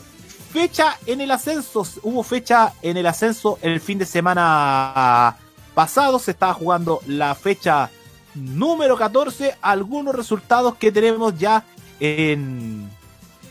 fecha 0.51 0.97
en 1.05 1.21
el 1.21 1.31
ascenso. 1.31 1.85
Hubo 2.03 2.23
fecha 2.23 2.73
en 2.81 2.97
el 2.97 3.07
ascenso 3.07 3.57
el 3.61 3.79
fin 3.79 3.97
de 3.97 4.05
semana 4.05 5.37
pasado. 5.73 6.19
Se 6.19 6.31
estaba 6.31 6.53
jugando 6.53 7.01
la 7.07 7.33
fecha 7.35 7.89
número 8.35 8.97
14. 8.97 9.55
Algunos 9.61 10.15
resultados 10.15 10.75
que 10.75 10.91
tenemos 10.91 11.37
ya 11.37 11.63
en, 11.99 12.89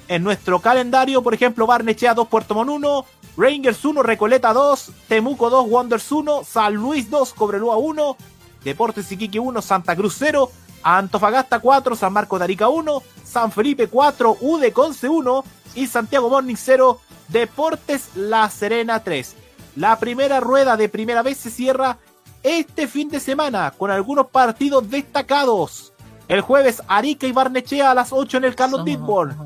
en 0.09 0.23
nuestro 0.23 0.61
calendario. 0.61 1.23
Por 1.23 1.35
ejemplo, 1.35 1.67
Barnechea 1.67 2.15
2, 2.15 2.29
Puerto 2.29 2.55
Montt 2.55 2.71
1. 2.71 3.05
Rangers 3.37 3.85
1, 3.85 4.03
Recoleta 4.03 4.53
2, 4.53 4.93
Temuco 5.09 5.51
2, 5.51 5.67
Wonders 5.69 6.11
1, 6.11 6.45
San 6.45 6.75
Luis 6.75 7.09
2, 7.09 7.33
Cobreloa 7.33 7.77
1, 7.77 8.17
Deportes 8.65 9.11
Iquique 9.13 9.39
1, 9.39 9.63
Santa 9.63 9.97
Cruz 9.97 10.17
0, 10.19 10.51
Antofagasta 10.83 11.61
4, 11.61 11.97
San 11.97 12.13
Marco 12.13 12.39
de 12.39 12.45
Arica 12.45 12.69
1, 12.69 13.03
San 13.25 13.53
Felipe 13.53 13.87
4, 13.87 14.39
UD 14.41 14.73
Conce 14.73 15.09
1 15.09 15.45
y 15.75 15.87
Santiago 15.87 16.29
Morning 16.29 16.57
0, 16.57 17.01
Deportes 17.29 18.11
La 18.15 18.51
Serena 18.51 19.03
3. 19.03 19.37
La 19.77 19.99
primera 19.99 20.41
rueda 20.41 20.77
de 20.77 20.89
primera 20.89 21.23
vez 21.23 21.39
se 21.39 21.51
cierra 21.51 21.99
este 22.43 22.87
fin 22.87 23.09
de 23.09 23.21
semana 23.21 23.73
con 23.77 23.91
algunos 23.91 24.29
partidos 24.29 24.89
destacados. 24.91 25.93
El 26.29 26.41
jueves 26.43 26.83
Arica 26.87 27.27
y 27.27 27.33
Barnechea 27.33 27.91
a 27.91 27.95
las 27.95 28.13
8 28.13 28.39
en 28.39 28.45
el 28.45 28.55
Carlos 28.55 28.85
Ditborn. 28.85 29.37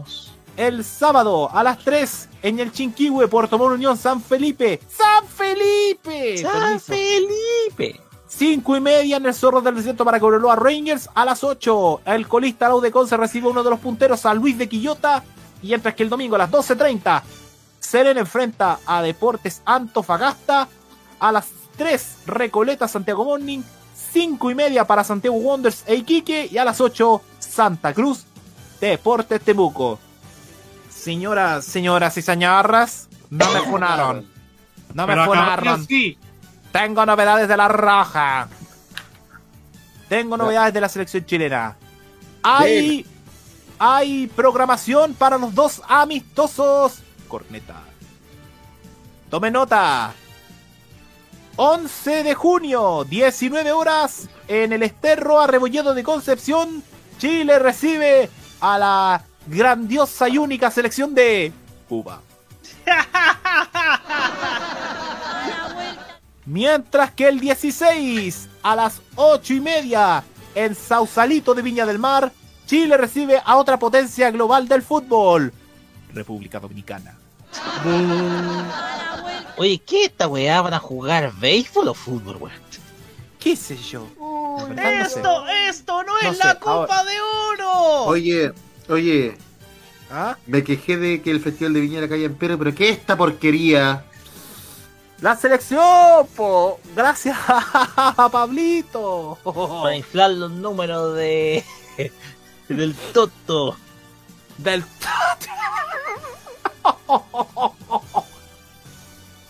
El 0.56 0.84
sábado 0.84 1.50
a 1.50 1.62
las 1.62 1.78
3 1.78 2.28
en 2.42 2.60
el 2.60 2.70
Chinquihue, 2.72 3.26
Puerto 3.26 3.58
Montt 3.58 3.74
Unión, 3.74 3.96
San 3.96 4.20
Felipe. 4.20 4.80
¡San 4.88 5.26
Felipe! 5.26 6.38
¡San 6.38 6.78
Felipe! 6.78 8.00
5 8.28 8.76
y 8.76 8.80
media 8.80 9.16
en 9.16 9.26
el 9.26 9.34
Zorro 9.34 9.60
del 9.60 9.76
Desierto 9.76 10.04
para 10.04 10.20
Cobreloa 10.20 10.56
Rangers. 10.56 11.08
A 11.14 11.24
las 11.24 11.42
8 11.42 12.02
el 12.04 12.28
colista 12.28 12.68
Lau 12.68 12.80
de 12.80 12.90
Conce 12.90 13.16
recibe 13.16 13.48
uno 13.48 13.62
de 13.62 13.70
los 13.70 13.80
punteros, 13.80 14.20
San 14.20 14.38
Luis 14.38 14.58
de 14.58 14.68
Quillota. 14.68 15.24
Y 15.62 15.68
mientras 15.68 15.94
que 15.94 16.02
el 16.02 16.10
domingo 16.10 16.34
a 16.34 16.38
las 16.38 16.50
12.30 16.50 17.22
Serena 17.80 18.20
enfrenta 18.20 18.80
a 18.86 19.02
Deportes 19.02 19.62
Antofagasta. 19.64 20.68
A 21.20 21.32
las 21.32 21.48
3 21.76 22.16
Recoleta 22.26 22.88
Santiago 22.88 23.24
Morning. 23.24 23.60
5 24.12 24.50
y 24.50 24.54
media 24.54 24.84
para 24.84 25.02
Santiago 25.02 25.36
Wonders 25.36 25.82
e 25.86 25.96
Iquique. 25.96 26.48
Y 26.50 26.58
a 26.58 26.64
las 26.64 26.80
8 26.80 27.20
Santa 27.38 27.92
Cruz 27.92 28.24
Deportes 28.80 29.40
Temuco. 29.40 29.98
Señoras, 30.90 31.64
señoras 31.64 32.16
y 32.16 32.22
señoras, 32.22 33.08
no 33.30 33.50
me 33.52 33.60
funaron. 33.60 34.26
No 34.94 35.06
me 35.06 35.12
Pero 35.12 35.26
funaron. 35.26 35.86
sí. 35.86 36.16
Tengo 36.72 37.04
novedades 37.06 37.46
de 37.48 37.56
la 37.56 37.68
Roja. 37.68 38.48
Tengo 40.08 40.36
novedades 40.36 40.74
de 40.74 40.80
la 40.80 40.88
selección 40.88 41.24
chilena. 41.24 41.76
Hay, 42.42 43.06
hay 43.78 44.26
programación 44.28 45.14
para 45.14 45.38
los 45.38 45.54
dos 45.54 45.82
amistosos. 45.88 47.00
Corneta. 47.28 47.76
Tome 49.30 49.50
nota. 49.50 50.12
11 51.56 52.24
de 52.24 52.34
junio, 52.34 53.04
19 53.04 53.70
horas, 53.70 54.28
en 54.48 54.72
el 54.72 54.82
Esterro 54.82 55.40
Arrebolledo 55.40 55.94
de 55.94 56.02
Concepción, 56.02 56.82
Chile 57.18 57.60
recibe 57.60 58.28
a 58.60 58.76
la 58.76 59.22
grandiosa 59.46 60.28
y 60.28 60.38
única 60.38 60.72
selección 60.72 61.14
de 61.14 61.52
Cuba. 61.88 62.20
Mientras 66.46 67.12
que 67.12 67.28
el 67.28 67.38
16 67.38 68.48
a 68.62 68.74
las 68.74 69.00
8 69.14 69.54
y 69.54 69.60
media 69.60 70.24
en 70.56 70.74
Sausalito 70.74 71.54
de 71.54 71.62
Viña 71.62 71.86
del 71.86 72.00
Mar, 72.00 72.32
Chile 72.66 72.96
recibe 72.96 73.40
a 73.44 73.56
otra 73.56 73.78
potencia 73.78 74.30
global 74.32 74.66
del 74.66 74.82
fútbol, 74.82 75.52
República 76.12 76.58
Dominicana. 76.58 77.16
Oye, 79.56 79.80
¿qué 79.86 80.06
esta 80.06 80.26
weá? 80.28 80.60
¿Van 80.60 80.74
a 80.74 80.78
jugar 80.78 81.32
béisbol 81.38 81.88
o 81.88 81.94
fútbol, 81.94 82.36
weón? 82.36 82.64
¿Qué 83.38 83.56
sé 83.56 83.76
yo? 83.76 84.06
La 84.58 84.64
verdad 84.64 84.98
no 85.00 85.08
sé. 85.08 85.16
Esto, 85.18 85.46
esto 85.48 86.02
no 86.04 86.18
es 86.18 86.38
sé, 86.38 86.44
la 86.44 86.58
Copa 86.58 86.98
ahora- 86.98 87.04
de 87.04 87.20
Oro. 87.20 88.04
Oye, 88.06 88.52
oye, 88.88 89.36
¿Ah? 90.10 90.36
me 90.46 90.64
quejé 90.64 90.96
de 90.96 91.22
que 91.22 91.30
el 91.30 91.40
Festival 91.40 91.74
de 91.74 91.80
Viña 91.80 91.98
era 91.98 92.08
calle 92.08 92.24
en 92.24 92.34
Pero, 92.36 92.58
pero 92.58 92.74
¿qué 92.74 92.88
es 92.90 92.98
esta 92.98 93.16
porquería? 93.16 94.04
La 95.20 95.36
selección, 95.36 96.26
po. 96.34 96.80
Gracias 96.96 97.36
a 97.46 98.28
Pablito. 98.32 99.38
Para 99.44 99.96
inflar 99.96 100.30
los 100.32 100.50
números 100.50 101.14
de. 101.16 101.64
del 102.68 102.94
Toto. 103.12 103.76
Del 104.58 104.84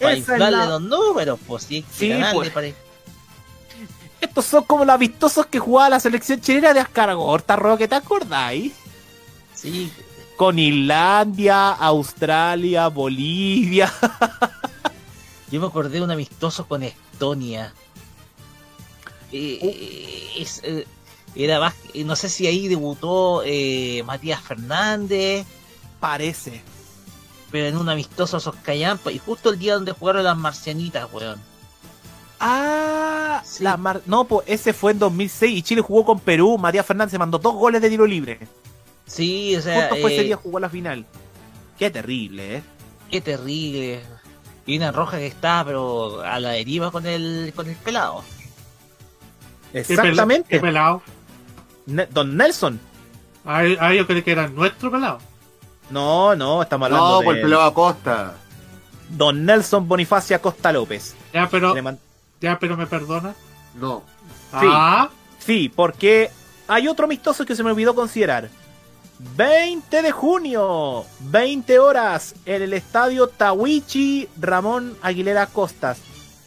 Para 0.01 0.17
inflarle 0.17 0.51
la- 0.51 0.67
los 0.67 0.83
números, 0.83 1.39
pues 1.47 1.65
sí. 1.65 1.85
Sí, 1.91 2.13
pues. 2.33 2.51
para- 2.51 2.69
Estos 4.21 4.45
son 4.45 4.65
como 4.65 4.85
los 4.85 4.99
vistosos 4.99 5.47
que 5.47 5.59
jugaba 5.59 5.89
la 5.91 6.01
selección 6.01 6.41
chilena 6.41 6.75
de 6.75 6.81
Ascaragorta, 6.81 7.57
Roque, 7.57 7.89
¿te 7.89 7.95
acordáis? 7.95 8.73
Sí, 9.55 9.91
Con 10.37 10.59
Islandia, 10.59 11.71
Australia, 11.71 12.89
Bolivia. 12.89 13.93
Yo 15.51 15.61
me 15.61 15.67
acordé 15.69 15.99
de 15.99 16.03
un 16.03 16.11
amistoso 16.11 16.67
con 16.67 16.83
Estonia. 16.83 17.73
Eh, 19.31 20.33
es, 20.37 20.61
eh, 20.65 20.87
era 21.37 21.61
más, 21.61 21.75
eh, 21.93 22.03
no 22.05 22.17
sé 22.17 22.29
si 22.29 22.47
ahí 22.47 22.67
debutó 22.69 23.43
Matías 24.05 24.41
Fernández, 24.43 25.47
Parece. 26.01 26.63
Pero 27.55 27.69
en 27.69 27.77
un 27.77 27.89
amistoso 27.89 28.39
esos 28.39 28.57
Callampa, 28.65 29.13
y 29.13 29.21
justo 29.21 29.51
el 29.51 29.61
día 29.61 29.75
donde 29.75 29.93
jugaron 29.93 30.25
las 30.25 30.37
marcianitas, 30.37 31.07
weón. 31.13 31.41
Ah, 32.41 33.45
la 33.61 33.77
mar- 33.77 34.01
no, 34.07 34.25
pues 34.25 34.45
ese 34.49 34.73
fue 34.73 34.91
en 34.91 34.99
2006 34.99 35.59
y 35.59 35.63
Chile 35.63 35.81
jugó 35.81 36.05
con 36.05 36.19
Perú. 36.19 36.59
Matías 36.59 36.85
Fernández 36.85 37.13
se 37.13 37.19
mandó 37.19 37.39
dos 37.39 37.55
goles 37.55 37.81
de 37.81 37.89
tiro 37.89 38.09
libre. 38.09 38.41
Sí, 39.07 39.55
o 39.55 39.63
sea, 39.63 39.83
Justo 39.83 39.97
fue 40.01 40.13
ese 40.15 40.23
eh, 40.23 40.25
día 40.25 40.37
jugó 40.37 40.59
la 40.59 40.69
final. 40.69 41.07
Qué 41.79 41.93
terrible, 41.93 42.57
¿eh? 42.57 42.63
qué 43.09 43.21
terrible. 43.21 44.03
Y 44.67 44.77
una 44.77 44.91
roja 44.91 45.19
que 45.19 45.29
estaba, 45.29 45.65
pero 45.65 46.23
a 46.23 46.41
la 46.41 46.51
deriva 46.51 46.91
con 46.91 47.07
el, 47.07 47.53
con 47.55 47.69
el 47.69 47.77
pelado. 47.77 48.25
Exactamente. 49.73 50.49
Qué 50.49 50.59
pelado. 50.59 51.03
Ne- 51.87 52.09
Don 52.11 52.37
Nelson. 52.37 52.81
Ahí, 53.45 53.77
ahí 53.79 53.99
yo 53.99 54.09
creí 54.09 54.23
que 54.23 54.33
era 54.33 54.49
nuestro 54.49 54.91
pelado. 54.91 55.21
No, 55.91 56.35
no, 56.35 56.63
estamos 56.63 56.87
hablando 56.87 57.09
No, 57.09 57.19
de 57.21 57.25
por 57.25 57.37
el 57.37 57.43
pelado 57.43 57.63
Acosta. 57.63 58.35
Don 59.11 59.45
Nelson 59.45 59.87
Bonifacio 59.87 60.41
Costa 60.41 60.73
López. 60.73 61.15
Ya, 61.33 61.49
pero, 61.49 61.75
man- 61.83 61.99
ya, 62.41 62.59
pero 62.59 62.77
me 62.77 62.87
perdona. 62.87 63.35
No. 63.75 64.03
Sí. 64.51 64.67
Ah, 64.71 65.11
Sí, 65.39 65.69
porque 65.75 66.31
hay 66.69 66.89
otro 66.89 67.05
amistoso 67.05 67.45
que 67.45 67.55
se 67.55 67.63
me 67.63 67.71
olvidó 67.71 67.95
considerar. 67.95 68.49
20 69.37 70.03
de 70.03 70.11
junio, 70.11 71.05
20 71.21 71.79
horas, 71.79 72.35
en 72.47 72.63
el 72.63 72.73
estadio 72.73 73.29
Tawichi 73.29 74.29
Ramón 74.41 74.97
Aguilera 75.03 75.47
Costas. 75.47 75.99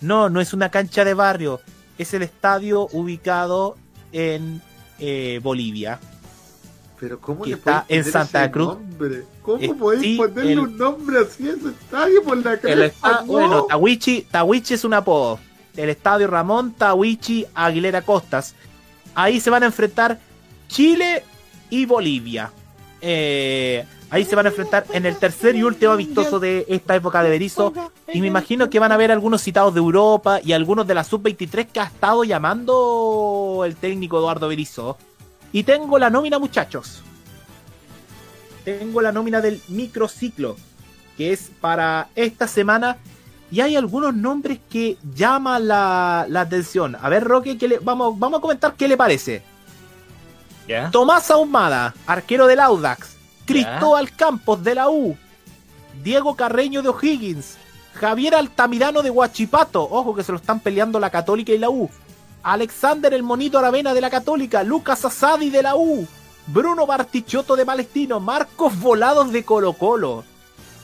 No, 0.02 0.30
no 0.30 0.42
es 0.42 0.54
una 0.54 0.70
cancha 0.70 1.06
de 1.06 1.14
barrio, 1.14 1.62
es 1.98 2.14
el 2.14 2.24
estadio 2.24 2.88
ubicado 2.92 3.78
en 4.12 4.62
eh, 5.00 5.40
Bolivia. 5.44 6.00
Pero 7.00 7.20
¿cómo 7.20 7.44
Que 7.44 7.52
le 7.52 7.56
está 7.58 7.86
en 7.88 8.04
Santa 8.04 8.50
Cruz. 8.52 8.70
nombre? 8.70 9.24
¿Cómo 9.44 9.62
Eh, 9.62 9.74
podéis 9.78 10.02
sí, 10.02 10.18
ponerle 10.18 10.54
el- 10.54 10.60
un 10.60 10.78
nombre 10.78 11.20
así 11.20 11.48
a 11.48 11.54
ese 11.54 11.68
estadio 11.70 12.24
por 12.24 12.38
la 12.44 12.54
El 12.54 12.60
cresta? 12.60 12.86
esta- 12.86 13.22
no? 13.22 13.26
Bueno, 13.28 13.64
Tawichi, 13.64 14.24
Tawichi 14.32 14.74
es 14.74 14.84
un 14.84 14.94
apodo. 14.96 15.40
El 15.76 15.90
estadio 15.90 16.26
Ramón 16.28 16.74
Tawichi 16.74 17.46
Aguilera 17.54 18.02
Costas. 18.02 18.56
Ahí 19.14 19.40
se 19.40 19.50
van 19.52 19.62
a 19.64 19.68
enfrentar 19.68 20.20
Chile 20.68 21.24
y 21.70 21.86
Bolivia. 21.86 22.52
Eh, 23.00 23.86
ahí 24.10 24.26
se 24.26 24.36
van 24.36 24.48
a 24.48 24.50
enfrentar 24.50 24.86
en 24.92 25.06
el 25.06 25.18
tercer 25.18 25.56
y 25.56 25.62
último 25.62 25.92
amistoso 25.92 26.40
de 26.40 26.66
esta 26.68 26.96
época 26.96 27.22
de 27.22 27.30
Berizo. 27.30 27.74
Y 28.12 28.22
me 28.22 28.28
imagino 28.28 28.70
que 28.72 28.80
van 28.80 28.92
a 28.92 28.96
haber 28.96 29.12
algunos 29.12 29.44
citados 29.44 29.74
de 29.76 29.80
Europa 29.80 30.40
y 30.44 30.54
algunos 30.54 30.88
de 30.88 30.96
la 30.96 31.04
sub-23 31.04 31.68
que 31.72 31.80
ha 31.80 31.84
estado 31.86 32.24
llamando 32.24 33.62
el 33.66 33.76
técnico 33.76 34.18
Eduardo 34.18 34.48
Berizo. 34.48 34.98
Y 35.52 35.64
tengo 35.64 35.98
la 35.98 36.10
nómina, 36.10 36.40
muchachos. 36.40 37.02
Tengo 38.66 39.02
la 39.02 39.12
nómina 39.12 39.40
del 39.42 39.62
microciclo, 39.70 40.58
que 41.16 41.32
es 41.32 41.50
para 41.62 42.10
esta 42.16 42.48
semana. 42.48 42.98
Y 43.50 43.62
hay 43.62 43.78
algunos 43.78 44.14
nombres 44.14 44.60
que 44.70 44.98
llaman 45.16 45.70
la, 45.70 46.26
la 46.28 46.42
atención. 46.42 46.98
A 47.02 47.08
ver, 47.08 47.24
Roque, 47.24 47.58
¿qué 47.58 47.68
le- 47.70 47.80
vamos, 47.80 48.20
vamos 48.20 48.40
a 48.40 48.42
comentar 48.42 48.74
qué 48.76 48.88
le 48.90 48.98
parece. 48.98 49.42
Tomás 50.92 51.32
Ahumada, 51.32 51.94
arquero 52.06 52.46
del 52.46 52.60
Audax. 52.60 53.16
Cristóbal 53.46 54.12
Campos 54.12 54.62
de 54.62 54.76
la 54.76 54.90
U. 54.90 55.16
Diego 56.04 56.36
Carreño 56.36 56.82
de 56.82 56.90
O'Higgins. 56.90 57.56
Javier 57.94 58.36
Altamirano 58.36 59.02
de 59.02 59.10
Huachipato. 59.10 59.82
Ojo 59.82 60.14
que 60.14 60.24
se 60.26 60.34
lo 60.34 60.38
están 60.40 60.60
peleando 60.60 61.00
la 61.00 61.10
Católica 61.10 61.54
y 61.54 61.58
la 61.58 61.70
U. 61.70 61.90
Alexander 62.48 63.14
el 63.14 63.24
Monito 63.24 63.60
Aravena 63.60 63.94
de 63.94 64.00
la 64.00 64.10
Católica, 64.10 64.64
Lucas 64.64 65.04
Asadi 65.04 65.50
de 65.50 65.62
la 65.62 65.76
U, 65.76 66.08
Bruno 66.46 66.88
Bartichotto 66.88 67.58
de 67.58 67.66
Palestino, 67.66 68.22
Marcos 68.22 68.80
Volados 68.80 69.34
de 69.34 69.44
Colo 69.44 69.74
Colo. 69.74 70.24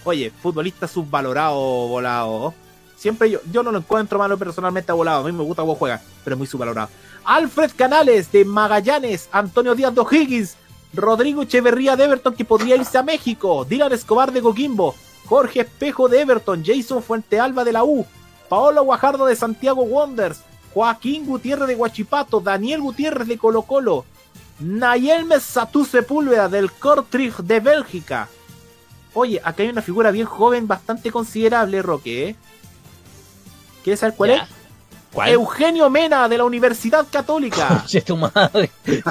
Oye, 0.03 0.29
futbolista 0.29 0.89
subvalorado, 0.89 1.57
volado. 1.87 2.53
Siempre 2.97 3.31
yo, 3.31 3.39
yo 3.49 3.63
no 3.63 3.71
lo 3.71 3.77
encuentro 3.77 4.19
malo 4.19 4.37
personalmente 4.37 4.91
a 4.91 4.95
volado. 4.95 5.21
A 5.21 5.23
mí 5.23 5.31
me 5.31 5.45
gusta 5.45 5.61
cómo 5.61 5.75
juega, 5.75 6.01
pero 6.25 6.33
es 6.33 6.37
muy 6.37 6.47
subvalorado. 6.47 6.89
Alfred 7.23 7.71
Canales 7.77 8.29
de 8.33 8.43
Magallanes, 8.43 9.29
Antonio 9.31 9.73
Díaz 9.73 9.95
de 9.95 10.01
O'Higgins, 10.01 10.57
Rodrigo 10.93 11.43
Echeverría 11.43 11.95
de 11.95 12.03
Everton 12.03 12.35
que 12.35 12.43
podría 12.43 12.75
irse 12.75 12.97
a 12.97 13.03
México, 13.03 13.63
Dylan 13.63 13.93
Escobar 13.93 14.33
de 14.33 14.41
Coquimbo, 14.41 14.95
Jorge 15.27 15.61
Espejo 15.61 16.09
de 16.09 16.19
Everton, 16.19 16.61
Jason 16.65 17.01
Fuentealba 17.01 17.63
de 17.63 17.71
la 17.71 17.85
U, 17.85 18.05
Paolo 18.49 18.83
Guajardo 18.83 19.27
de 19.27 19.37
Santiago 19.37 19.83
Wonders, 19.83 20.41
Joaquín 20.73 21.25
Gutiérrez 21.25 21.67
de 21.67 21.75
Guachipato, 21.75 22.39
Daniel 22.39 22.81
Gutiérrez 22.81 23.27
de 23.27 23.37
Colo 23.37 23.61
Colo, 23.63 24.05
Nayel 24.59 25.25
Mesatú 25.25 25.85
Sepúlveda 25.85 26.49
del 26.49 26.71
Kortrijk 26.71 27.37
de 27.39 27.59
Bélgica. 27.59 28.27
Oye, 29.13 29.39
acá 29.43 29.61
hay 29.63 29.69
una 29.69 29.81
figura 29.83 30.09
bien 30.11 30.25
joven, 30.25 30.67
bastante 30.67 31.11
considerable, 31.11 31.81
Roque. 31.81 32.29
¿eh? 32.29 32.35
¿Quieres 33.83 33.99
saber 33.99 34.15
cuál 34.15 34.29
Ya. 34.31 34.35
es? 34.43 34.49
¿Cuál? 35.11 35.29
Eugenio 35.29 35.89
Mena 35.91 36.27
de 36.27 36.37
la 36.39 36.43
Universidad 36.45 37.05
Católica. 37.11 37.83
Tu 38.05 38.17
madre. 38.17 38.71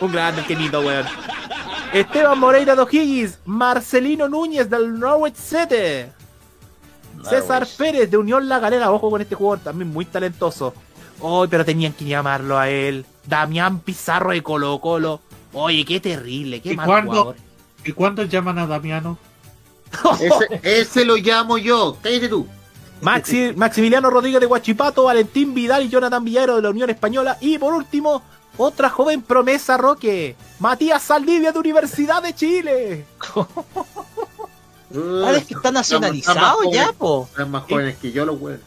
Un 0.00 0.12
grande, 0.12 0.44
querido, 0.44 0.80
weón. 0.80 1.06
Esteban 1.92 2.38
Moreira 2.38 2.74
de 2.74 2.82
O'Higgins, 2.82 3.38
Marcelino 3.44 4.28
Núñez 4.28 4.68
del 4.68 4.98
Norwich 4.98 5.36
City. 5.36 6.10
César 7.24 7.66
Pérez 7.76 8.10
de 8.10 8.16
Unión 8.16 8.48
La 8.48 8.58
Galera, 8.58 8.90
ojo 8.92 9.10
con 9.10 9.20
este 9.20 9.34
jugador, 9.34 9.60
también 9.64 9.90
muy 9.90 10.04
talentoso. 10.04 10.74
Hoy, 11.20 11.48
pero 11.48 11.64
tenían 11.64 11.92
que 11.92 12.04
llamarlo 12.04 12.58
a 12.58 12.68
él. 12.68 13.04
Damián 13.26 13.80
Pizarro 13.80 14.30
de 14.30 14.42
Colo 14.42 14.78
Colo. 14.80 15.20
Oye, 15.52 15.84
qué 15.84 15.98
terrible, 16.00 16.60
qué 16.60 16.72
¿Y 16.72 16.76
mal 16.76 16.86
cuándo, 16.86 17.10
jugador. 17.12 17.36
¿Y 17.84 17.92
cuándo 17.92 18.22
llaman 18.24 18.58
a 18.58 18.66
Damiano? 18.66 19.18
Ese, 20.20 20.60
ese 20.80 21.04
lo 21.04 21.16
llamo 21.16 21.58
yo. 21.58 21.96
Cállate 22.02 22.28
tú. 22.28 22.46
Maxi- 23.00 23.54
Maximiliano 23.54 24.10
Rodríguez 24.10 24.40
de 24.40 24.46
Guachipato, 24.46 25.04
Valentín 25.04 25.54
Vidal 25.54 25.84
y 25.84 25.88
Jonathan 25.88 26.24
Villero 26.24 26.56
de 26.56 26.62
la 26.62 26.70
Unión 26.70 26.90
Española. 26.90 27.38
Y 27.40 27.56
por 27.58 27.72
último, 27.72 28.22
otra 28.56 28.90
joven 28.90 29.22
promesa, 29.22 29.76
Roque. 29.76 30.36
Matías 30.58 31.02
Saldivia 31.02 31.52
de 31.52 31.58
Universidad 31.58 32.22
de 32.22 32.34
Chile. 32.34 33.06
Ahora 34.94 35.36
es 35.38 35.46
que 35.46 35.54
está 35.54 35.70
nacionalizado 35.70 36.60
ya, 36.72 36.92
po. 36.92 37.28
Están 37.30 37.50
más 37.50 37.64
jóvenes 37.64 37.96
que 37.98 38.10
yo, 38.12 38.24
los 38.24 38.40
weones. 38.40 38.60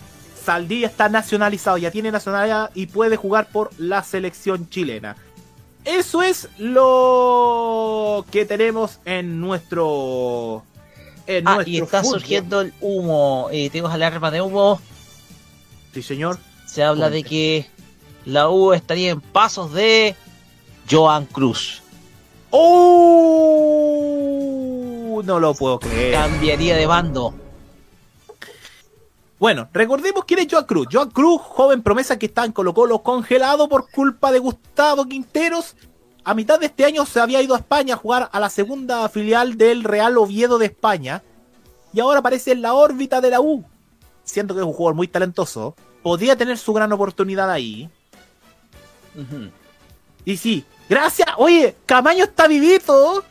Saldivia 0.44 0.88
está 0.88 1.08
nacionalizado, 1.10 1.78
ya 1.78 1.92
tiene 1.92 2.12
nacionalidad 2.12 2.72
y 2.74 2.88
puede 2.88 3.16
jugar 3.16 3.48
por 3.52 3.70
la 3.78 4.04
selección 4.04 4.70
chilena. 4.70 5.16
Eso 5.86 6.22
es 6.24 6.48
lo 6.58 8.26
que 8.32 8.46
tenemos 8.46 9.00
en 9.06 9.40
nuestro. 9.42 10.64
En 11.28 11.48
Ah, 11.48 11.56
nuestro 11.56 11.74
y 11.74 11.78
está 11.80 12.02
fútbol. 12.04 12.20
surgiendo 12.20 12.62
el 12.62 12.74
humo. 12.82 13.48
Eh, 13.52 13.70
tenemos 13.70 13.92
alarma 13.94 14.32
de 14.32 14.42
humo. 14.42 14.80
Sí, 15.94 16.02
señor. 16.04 16.38
Se 16.66 16.84
habla 16.84 17.10
de 17.10 17.24
que 17.24 17.68
la 18.26 18.50
U 18.50 18.74
estaría 18.74 19.12
en 19.12 19.22
pasos 19.22 19.74
de 19.74 20.16
Joan 20.90 21.26
Cruz. 21.26 21.82
¡Oh! 22.50 23.51
No 25.24 25.40
lo 25.40 25.54
puedo 25.54 25.80
creer. 25.80 26.14
Cambiaría 26.14 26.76
de 26.76 26.86
bando. 26.86 27.34
Bueno, 29.40 29.70
recordemos 29.74 30.26
quién 30.26 30.42
es 30.42 30.48
Joan 30.52 30.66
Cruz. 30.66 30.88
Joan 30.92 31.10
Cruz, 31.10 31.42
joven 31.42 31.82
promesa 31.82 32.20
que 32.20 32.28
está 32.28 32.46
en 32.46 32.52
Colo 32.52 32.76
Colo 32.76 33.00
congelado 33.00 33.68
por 33.68 33.90
culpa 33.90 34.32
de 34.32 34.38
Gustavo 34.38 35.06
Quinteros. 35.06 35.76
A 36.24 36.36
mitad 36.36 36.60
de 36.60 36.68
este 36.68 36.86
año 36.86 37.08
se 37.08 37.20
había 37.20 37.42
ido 37.42 37.56
a 37.56 37.58
España 37.58 37.96
a 37.96 37.98
jugar 37.98 38.30
a 38.32 38.40
la 38.40 38.52
segunda 38.52 39.10
filial 39.10 39.58
del 39.58 39.84
Real 39.84 40.18
Oviedo 40.20 40.60
de 40.60 40.68
España. 40.68 41.24
Y 41.92 42.00
ahora 42.00 42.20
aparece 42.20 42.52
en 42.52 42.62
la 42.62 42.76
órbita 42.76 43.20
de 43.20 43.32
la 43.32 43.42
U. 43.42 43.66
Siento 44.24 44.54
que 44.54 44.60
es 44.60 44.66
un 44.66 44.74
jugador 44.74 44.94
muy 44.94 45.08
talentoso. 45.08 45.76
Podría 46.04 46.36
tener 46.36 46.60
su 46.60 46.72
gran 46.74 46.92
oportunidad 46.94 47.50
ahí. 47.50 47.90
Y 50.24 50.38
sí, 50.38 50.64
gracias. 50.88 51.30
Oye, 51.38 51.76
Camaño 51.88 52.26
está 52.26 52.48
vivito. 52.48 53.24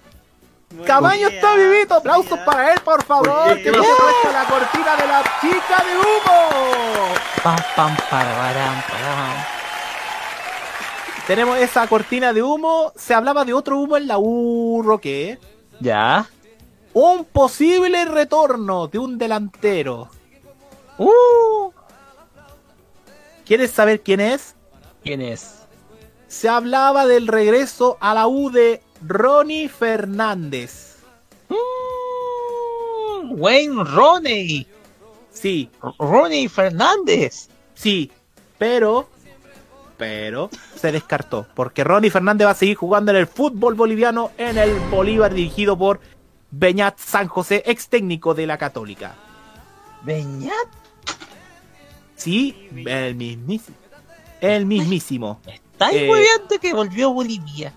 Camaño 0.86 1.28
bien, 1.28 1.34
está 1.34 1.56
vivito. 1.56 1.94
Aplausos 1.94 2.38
para 2.40 2.72
él, 2.72 2.80
por 2.84 3.02
favor. 3.02 3.56
Que 3.56 3.62
¿qué 3.64 3.72
nos 3.72 3.86
muestra 3.86 4.32
la 4.32 4.48
cortina 4.48 4.96
de 4.96 5.06
la 5.06 5.22
chica 5.40 5.84
de 5.84 5.96
humo. 5.98 7.14
Pam, 7.42 7.56
pam, 7.74 7.96
pararam, 8.08 8.82
param. 8.82 9.44
Tenemos 11.26 11.58
esa 11.58 11.86
cortina 11.88 12.32
de 12.32 12.42
humo. 12.42 12.92
Se 12.94 13.14
hablaba 13.14 13.44
de 13.44 13.52
otro 13.52 13.78
humo 13.78 13.96
en 13.96 14.06
la 14.06 14.18
U, 14.18 14.82
Roque. 14.84 15.38
Ya. 15.80 16.28
Un 16.92 17.24
posible 17.24 18.04
retorno 18.04 18.86
de 18.86 18.98
un 18.98 19.18
delantero. 19.18 20.08
Uh, 20.98 21.72
¿Quieres 23.44 23.72
saber 23.72 24.02
quién 24.02 24.20
es? 24.20 24.54
¿Quién 25.02 25.20
es? 25.22 25.62
Se 26.28 26.48
hablaba 26.48 27.06
del 27.06 27.26
regreso 27.26 27.96
a 28.00 28.14
la 28.14 28.28
U 28.28 28.50
de 28.50 28.82
Ronnie 29.06 29.68
Fernández. 29.68 30.96
Mm, 31.48 33.40
Wayne 33.40 33.84
Roney. 33.84 34.66
Sí, 35.30 35.70
Roney 35.98 36.48
Fernández. 36.48 37.48
sí, 37.74 38.10
pero, 38.58 39.08
pero 39.96 40.50
se 40.76 40.92
descartó 40.92 41.46
porque 41.54 41.84
Ronnie 41.84 42.10
Fernández 42.10 42.46
va 42.46 42.50
a 42.50 42.54
seguir 42.54 42.76
jugando 42.76 43.10
en 43.12 43.16
el 43.18 43.26
fútbol 43.26 43.74
boliviano 43.74 44.32
en 44.36 44.58
el 44.58 44.78
Bolívar 44.90 45.32
dirigido 45.32 45.78
por 45.78 46.00
Beñat 46.50 46.98
San 46.98 47.28
José, 47.28 47.62
ex 47.64 47.88
técnico 47.88 48.34
de 48.34 48.46
la 48.46 48.58
Católica. 48.58 49.14
Beñat. 50.02 50.68
Sí, 52.16 52.68
el 52.86 53.14
mismísimo. 53.14 53.76
El 54.40 54.66
mismísimo. 54.66 55.40
Está 55.46 55.90
Eh, 55.92 56.10
que 56.60 56.74
volvió 56.74 57.08
a 57.08 57.12
Bolivia. 57.12 57.72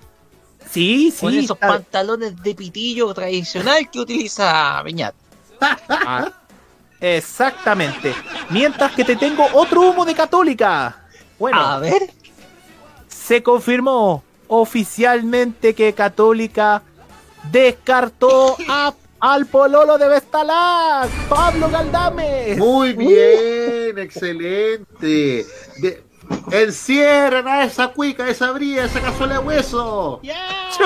Sí, 0.74 1.12
sí. 1.12 1.20
con 1.22 1.34
esos 1.38 1.58
pantalones 1.58 2.42
de 2.42 2.56
pitillo 2.56 3.14
tradicional 3.14 3.90
que 3.92 4.00
utiliza 4.00 4.82
Beñat. 4.84 5.14
Ah, 5.90 6.32
exactamente. 7.00 8.14
Mientras 8.50 8.92
que 8.94 9.04
te 9.06 9.16
tengo 9.16 9.46
otro 9.54 9.82
humo 9.82 10.04
de 10.06 10.14
Católica. 10.16 10.98
Bueno, 11.40 11.60
A 11.60 11.80
ver. 11.80 12.12
se 13.08 13.42
confirmó 13.44 14.24
oficialmente 14.48 15.74
que 15.74 15.94
Católica 15.94 16.82
descartó 17.52 18.56
a, 18.70 18.94
al 19.20 19.46
pololo 19.48 19.98
de 19.98 20.08
Vestalac, 20.08 21.10
Pablo 21.30 21.70
Galdames. 21.70 22.58
Muy 22.58 22.94
bien, 22.94 23.98
excelente. 24.00 25.46
De- 25.78 26.04
encierran 26.52 27.48
a 27.48 27.64
esa 27.64 27.90
cuica, 27.90 28.28
esa 28.30 28.52
bría, 28.52 28.86
esa 28.86 29.02
cazuela 29.02 29.40
de 29.40 29.40
hueso. 29.40 30.22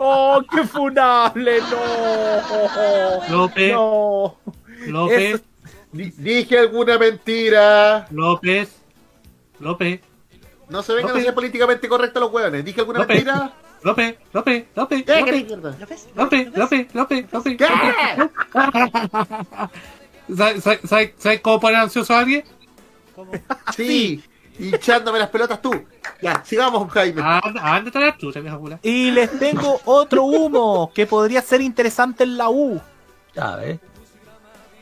¡Oh, 0.00 0.42
qué 0.50 0.64
funable! 0.64 1.60
¡No! 3.30 3.36
López, 3.36 3.72
¡No! 3.72 4.36
López, 4.86 5.42
Dije 5.92 6.58
alguna 6.58 6.98
mentira. 6.98 8.06
López, 8.10 8.76
López, 9.60 10.00
No 10.68 10.82
se 10.82 10.92
vengan 10.94 11.16
a 11.16 11.20
ser 11.20 11.34
políticamente 11.34 11.88
correctos 11.88 12.20
los 12.22 12.32
hueones. 12.32 12.64
Dije 12.64 12.80
alguna 12.80 13.00
López. 13.00 13.24
mentira. 13.24 13.52
López, 13.82 14.16
López, 14.32 14.64
López, 14.74 15.04
¿Qué, 15.04 15.20
López? 15.20 15.50
¿López? 15.50 16.08
López, 16.14 16.56
López, 16.56 16.94
López, 16.94 17.26
López. 17.32 17.56
¿Qué? 17.56 17.66
¿Sabes 20.36 20.64
sabe, 20.64 20.80
sabe, 20.84 21.14
sabe 21.18 21.40
cómo 21.40 21.60
poner 21.60 21.76
ansioso 21.76 22.14
a 22.14 22.18
alguien? 22.20 22.44
¿Cómo? 23.16 23.32
Sí, 23.74 24.22
hinchándome 24.58 25.18
las 25.18 25.30
pelotas 25.30 25.60
tú. 25.62 25.72
Ya, 26.20 26.44
sigamos, 26.44 26.92
Jaime. 26.92 27.22
Anda, 27.22 27.74
ándate 27.74 27.96
a 27.96 28.00
la 28.02 28.18
chucha, 28.18 28.40
vieja 28.40 28.58
cula. 28.58 28.78
Y 28.82 29.10
les 29.10 29.38
tengo 29.38 29.80
otro 29.86 30.24
humo 30.24 30.92
que 30.94 31.06
podría 31.06 31.40
ser 31.40 31.62
interesante 31.62 32.24
en 32.24 32.36
la 32.36 32.50
U. 32.50 32.78
A 33.36 33.56
ver. 33.56 33.80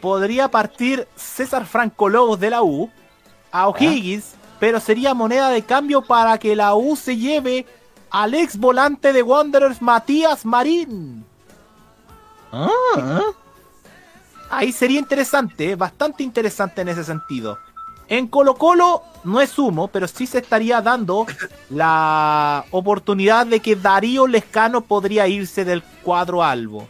Podría 0.00 0.48
partir 0.48 1.06
César 1.14 1.64
Franco 1.64 2.08
Lobos 2.08 2.40
de 2.40 2.50
la 2.50 2.62
U 2.62 2.90
a 3.52 3.68
O'Higgins, 3.68 4.34
pero 4.58 4.80
sería 4.80 5.14
moneda 5.14 5.48
de 5.50 5.62
cambio 5.62 6.02
para 6.02 6.36
que 6.38 6.56
la 6.56 6.74
U 6.74 6.96
se 6.96 7.16
lleve 7.16 7.66
al 8.10 8.34
ex 8.34 8.58
volante 8.58 9.12
de 9.12 9.22
Wanderers 9.22 9.80
Matías 9.80 10.44
Marín. 10.44 11.24
Ah, 12.52 13.20
Ahí 14.50 14.72
sería 14.72 14.98
interesante, 14.98 15.70
¿eh? 15.70 15.76
bastante 15.76 16.22
interesante 16.22 16.82
en 16.82 16.88
ese 16.88 17.04
sentido. 17.04 17.58
En 18.08 18.26
Colo 18.28 18.54
Colo 18.54 19.02
no 19.24 19.40
es 19.40 19.58
humo, 19.58 19.88
pero 19.88 20.06
sí 20.06 20.26
se 20.26 20.38
estaría 20.38 20.80
dando 20.82 21.26
la 21.70 22.64
oportunidad 22.70 23.46
de 23.46 23.60
que 23.60 23.76
Darío 23.76 24.26
Lescano 24.26 24.82
podría 24.82 25.26
irse 25.26 25.64
del 25.64 25.82
cuadro 26.02 26.42
albo. 26.42 26.86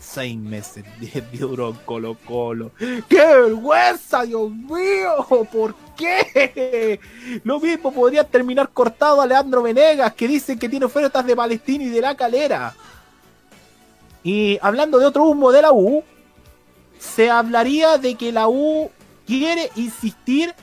Seis 0.00 0.36
meses 0.36 0.84
duró 1.32 1.76
Colo 1.84 2.16
Colo. 2.26 2.72
¡Qué 2.78 3.26
vergüenza, 3.26 4.22
Dios 4.22 4.50
mío! 4.50 5.26
¿Por 5.52 5.74
qué? 5.96 7.00
Lo 7.44 7.60
mismo 7.60 7.92
podría 7.92 8.24
terminar 8.24 8.70
cortado 8.70 9.20
a 9.20 9.26
Leandro 9.26 9.62
Venegas, 9.62 10.14
que 10.14 10.28
dicen 10.28 10.58
que 10.58 10.68
tiene 10.68 10.86
ofertas 10.86 11.26
de 11.26 11.36
Palestina 11.36 11.84
y 11.84 11.88
de 11.88 12.00
la 12.00 12.14
calera. 12.14 12.74
Y 14.22 14.58
hablando 14.62 14.98
de 14.98 15.06
otro 15.06 15.24
humo 15.24 15.52
de 15.52 15.62
la 15.62 15.72
U, 15.72 16.02
se 16.98 17.30
hablaría 17.30 17.98
de 17.98 18.14
que 18.14 18.32
la 18.32 18.48
U 18.48 18.90
quiere 19.26 19.70
insistir 19.76 20.54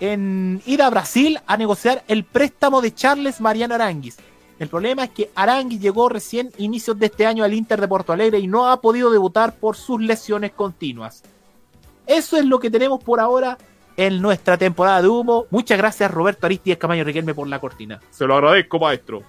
en 0.00 0.62
ir 0.66 0.82
a 0.82 0.90
Brasil 0.90 1.38
a 1.46 1.56
negociar 1.56 2.02
el 2.08 2.24
préstamo 2.24 2.80
de 2.80 2.94
Charles 2.94 3.40
Mariano 3.40 3.74
Aranguis. 3.74 4.16
El 4.58 4.68
problema 4.68 5.04
es 5.04 5.10
que 5.10 5.30
Aranguis 5.34 5.80
llegó 5.80 6.08
recién 6.08 6.50
inicios 6.58 6.98
de 6.98 7.06
este 7.06 7.26
año 7.26 7.44
al 7.44 7.52
Inter 7.54 7.80
de 7.80 7.88
Porto 7.88 8.12
Alegre 8.12 8.38
y 8.38 8.46
no 8.46 8.68
ha 8.70 8.80
podido 8.80 9.10
debutar 9.10 9.56
por 9.56 9.76
sus 9.76 10.00
lesiones 10.00 10.52
continuas. 10.52 11.22
Eso 12.06 12.36
es 12.36 12.44
lo 12.44 12.58
que 12.60 12.70
tenemos 12.70 13.02
por 13.02 13.18
ahora 13.18 13.58
en 13.96 14.22
nuestra 14.22 14.56
temporada 14.56 15.02
de 15.02 15.08
humo. 15.08 15.46
Muchas 15.50 15.76
gracias 15.78 16.10
Roberto 16.10 16.46
Aristides 16.46 16.78
Camaño 16.78 17.04
Riquelme 17.04 17.34
por 17.34 17.48
la 17.48 17.58
cortina. 17.58 18.00
Se 18.10 18.26
lo 18.26 18.36
agradezco, 18.36 18.78
maestro. 18.78 19.22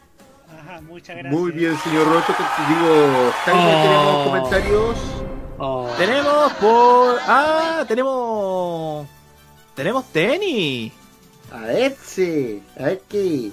Ajá, 0.48 0.82
muchas 0.82 1.16
gracias. 1.18 1.34
Muy 1.34 1.52
bien, 1.52 1.78
señor 1.80 2.06
Roberto. 2.08 2.34
Digo, 2.70 3.30
Oh. 3.30 3.32
tenemos 3.46 4.28
comentarios. 4.28 4.96
Oh. 5.58 5.90
Tenemos 5.98 6.54
por... 6.54 7.18
Ah, 7.28 7.86
tenemos... 7.88 9.08
Tenemos 9.74 10.06
tenis. 10.06 10.92
A 11.52 11.60
ver, 11.60 11.96
sí. 12.04 12.62
A 12.80 12.84
ver 12.84 13.02
qué. 13.08 13.52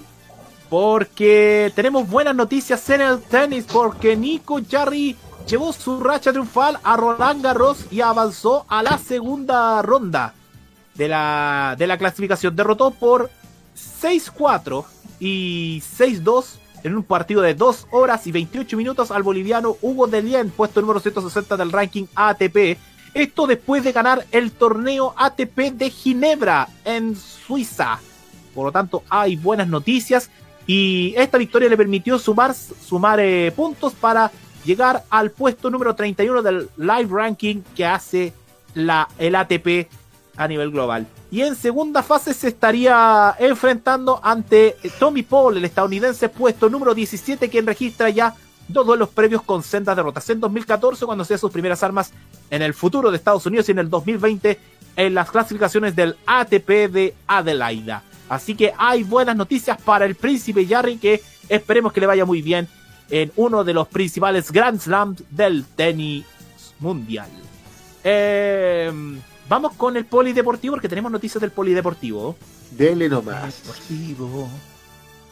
Porque 0.69 1.71
tenemos 1.75 2.09
buenas 2.09 2.35
noticias 2.35 2.89
en 2.89 3.01
el 3.01 3.21
tenis. 3.21 3.65
Porque 3.71 4.15
Nico 4.15 4.59
Jarry 4.69 5.15
llevó 5.47 5.71
su 5.73 5.99
racha 6.01 6.31
triunfal 6.31 6.79
a 6.83 6.97
Roland 6.97 7.43
Garros 7.43 7.85
y 7.91 8.01
avanzó 8.01 8.65
a 8.67 8.83
la 8.83 8.97
segunda 8.97 9.81
ronda 9.81 10.33
de 10.95 11.07
la, 11.07 11.75
de 11.77 11.87
la 11.87 11.97
clasificación. 11.97 12.55
Derrotó 12.55 12.91
por 12.91 13.29
6-4 14.01 14.85
y 15.19 15.81
6-2 15.97 16.62
en 16.83 16.95
un 16.95 17.03
partido 17.03 17.41
de 17.41 17.53
2 17.53 17.87
horas 17.91 18.27
y 18.27 18.31
28 18.31 18.77
minutos 18.77 19.11
al 19.11 19.23
boliviano 19.23 19.77
Hugo 19.81 20.07
Delien, 20.07 20.49
puesto 20.49 20.81
número 20.81 20.99
160 20.99 21.57
del 21.57 21.71
ranking 21.71 22.05
ATP. 22.13 22.77
Esto 23.13 23.47
después 23.47 23.83
de 23.83 23.91
ganar 23.91 24.25
el 24.31 24.51
torneo 24.51 25.13
ATP 25.17 25.71
de 25.73 25.89
Ginebra 25.89 26.67
en 26.83 27.15
Suiza. 27.15 27.99
Por 28.53 28.65
lo 28.65 28.71
tanto, 28.71 29.03
hay 29.09 29.35
buenas 29.35 29.67
noticias. 29.67 30.29
Y 30.65 31.13
esta 31.17 31.37
victoria 31.37 31.69
le 31.69 31.77
permitió 31.77 32.17
sumar, 32.17 32.55
eh, 33.19 33.51
puntos 33.55 33.93
para 33.93 34.31
llegar 34.63 35.03
al 35.09 35.31
puesto 35.31 35.69
número 35.69 35.93
31 35.93 36.41
del 36.41 36.69
live 36.77 37.09
ranking 37.11 37.61
que 37.75 37.85
hace 37.85 38.33
la, 38.73 39.09
el 39.17 39.35
ATP 39.35 39.89
a 40.35 40.47
nivel 40.47 40.71
global. 40.71 41.07
Y 41.31 41.41
en 41.41 41.55
segunda 41.55 42.03
fase 42.03 42.33
se 42.33 42.49
estaría 42.49 43.35
enfrentando 43.39 44.19
ante 44.23 44.75
Tommy 44.99 45.23
Paul, 45.23 45.57
el 45.57 45.65
estadounidense, 45.65 46.29
puesto 46.29 46.69
número 46.69 46.93
17, 46.93 47.49
quien 47.49 47.65
registra 47.65 48.09
ya 48.09 48.35
dos 48.67 48.85
duelos 48.85 49.09
previos 49.09 49.41
con 49.41 49.63
sendas 49.63 49.95
derrotas. 49.95 50.29
En 50.29 50.39
2014, 50.39 51.05
cuando 51.05 51.23
hacía 51.23 51.37
sus 51.37 51.51
primeras 51.51 51.83
armas 51.83 52.11
en 52.49 52.61
el 52.61 52.73
futuro 52.73 53.11
de 53.11 53.17
Estados 53.17 53.45
Unidos, 53.45 53.67
y 53.69 53.71
en 53.71 53.79
el 53.79 53.89
2020 53.89 54.59
en 54.95 55.13
las 55.13 55.31
clasificaciones 55.31 55.95
del 55.95 56.15
ATP 56.25 56.69
de 56.91 57.15
Adelaida. 57.27 58.03
Así 58.29 58.55
que 58.55 58.73
hay 58.77 59.03
buenas 59.03 59.35
noticias 59.35 59.81
para 59.81 60.05
el 60.05 60.15
príncipe 60.15 60.65
Jarry, 60.65 60.97
que 60.97 61.21
esperemos 61.49 61.93
que 61.93 61.99
le 61.99 62.07
vaya 62.07 62.25
muy 62.25 62.41
bien 62.41 62.67
en 63.09 63.31
uno 63.35 63.63
de 63.63 63.73
los 63.73 63.87
principales 63.87 64.51
Grand 64.51 64.79
Slams 64.79 65.23
del 65.29 65.65
tenis 65.65 66.25
mundial. 66.79 67.29
Eh, 68.03 68.91
vamos 69.53 69.73
con 69.77 69.95
el 69.97 70.05
polideportivo, 70.05 70.73
porque 70.75 70.89
tenemos 70.89 71.11
noticias 71.11 71.39
del 71.39 71.51
polideportivo. 71.51 72.35
Dele 72.71 73.07
nomás. 73.07 73.61
Deportivo. 73.61 74.49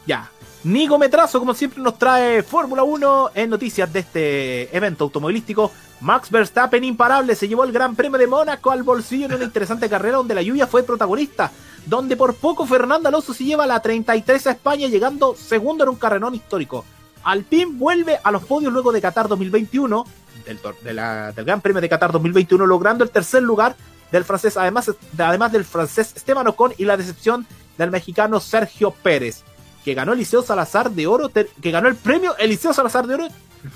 Ya. 0.06 0.30
Nico 0.64 0.96
Metrazo, 0.96 1.40
como 1.40 1.54
siempre, 1.54 1.82
nos 1.82 1.98
trae 1.98 2.42
Fórmula 2.44 2.84
1 2.84 3.30
en 3.34 3.50
noticias 3.50 3.92
de 3.92 3.98
este 4.00 4.76
evento 4.76 5.04
automovilístico. 5.04 5.72
Max 6.00 6.30
Verstappen 6.30 6.84
imparable 6.84 7.34
se 7.34 7.48
llevó 7.48 7.64
el 7.64 7.72
Gran 7.72 7.96
Premio 7.96 8.18
de 8.18 8.26
Mónaco 8.28 8.70
al 8.70 8.82
bolsillo 8.84 9.26
en 9.26 9.34
una 9.34 9.44
interesante 9.44 9.88
carrera 9.88 10.18
donde 10.18 10.34
la 10.36 10.42
lluvia 10.42 10.66
fue 10.68 10.82
protagonista. 10.84 11.50
Donde 11.86 12.16
por 12.16 12.34
poco 12.36 12.64
Fernando 12.64 13.08
Alonso 13.08 13.34
se 13.34 13.42
lleva 13.44 13.66
la 13.66 13.80
33 13.80 14.46
a 14.46 14.50
España 14.52 14.86
llegando 14.86 15.34
segundo 15.34 15.82
en 15.82 15.90
un 15.90 15.96
carrerón 15.96 16.34
histórico. 16.36 16.84
Alpine 17.24 17.72
vuelve 17.74 18.18
a 18.22 18.30
los 18.30 18.44
podios 18.44 18.72
luego 18.72 18.92
de 18.92 19.00
Qatar 19.00 19.26
2021, 19.28 20.04
del, 20.46 20.60
tor- 20.60 20.78
de 20.80 20.92
la- 20.94 21.32
del 21.32 21.44
Gran 21.44 21.60
Premio 21.60 21.80
de 21.80 21.88
Qatar 21.88 22.12
2021, 22.12 22.66
logrando 22.66 23.02
el 23.02 23.10
tercer 23.10 23.42
lugar 23.42 23.74
del 24.12 24.24
francés, 24.24 24.56
además, 24.56 24.92
además 25.18 25.50
del 25.50 25.64
francés 25.64 26.12
Esteban 26.14 26.46
Ocon 26.46 26.72
y 26.78 26.84
la 26.84 26.96
decepción 26.96 27.46
del 27.78 27.90
mexicano 27.90 28.38
Sergio 28.38 28.92
Pérez, 28.92 29.42
que 29.84 29.94
ganó 29.94 30.12
Eliseo 30.12 30.42
Salazar 30.42 30.90
de 30.90 31.06
Oro, 31.06 31.30
que 31.30 31.70
ganó 31.70 31.88
el 31.88 31.96
premio 31.96 32.36
Eliseo 32.36 32.72
Salazar 32.74 33.06
de 33.06 33.14
Oro, 33.14 33.28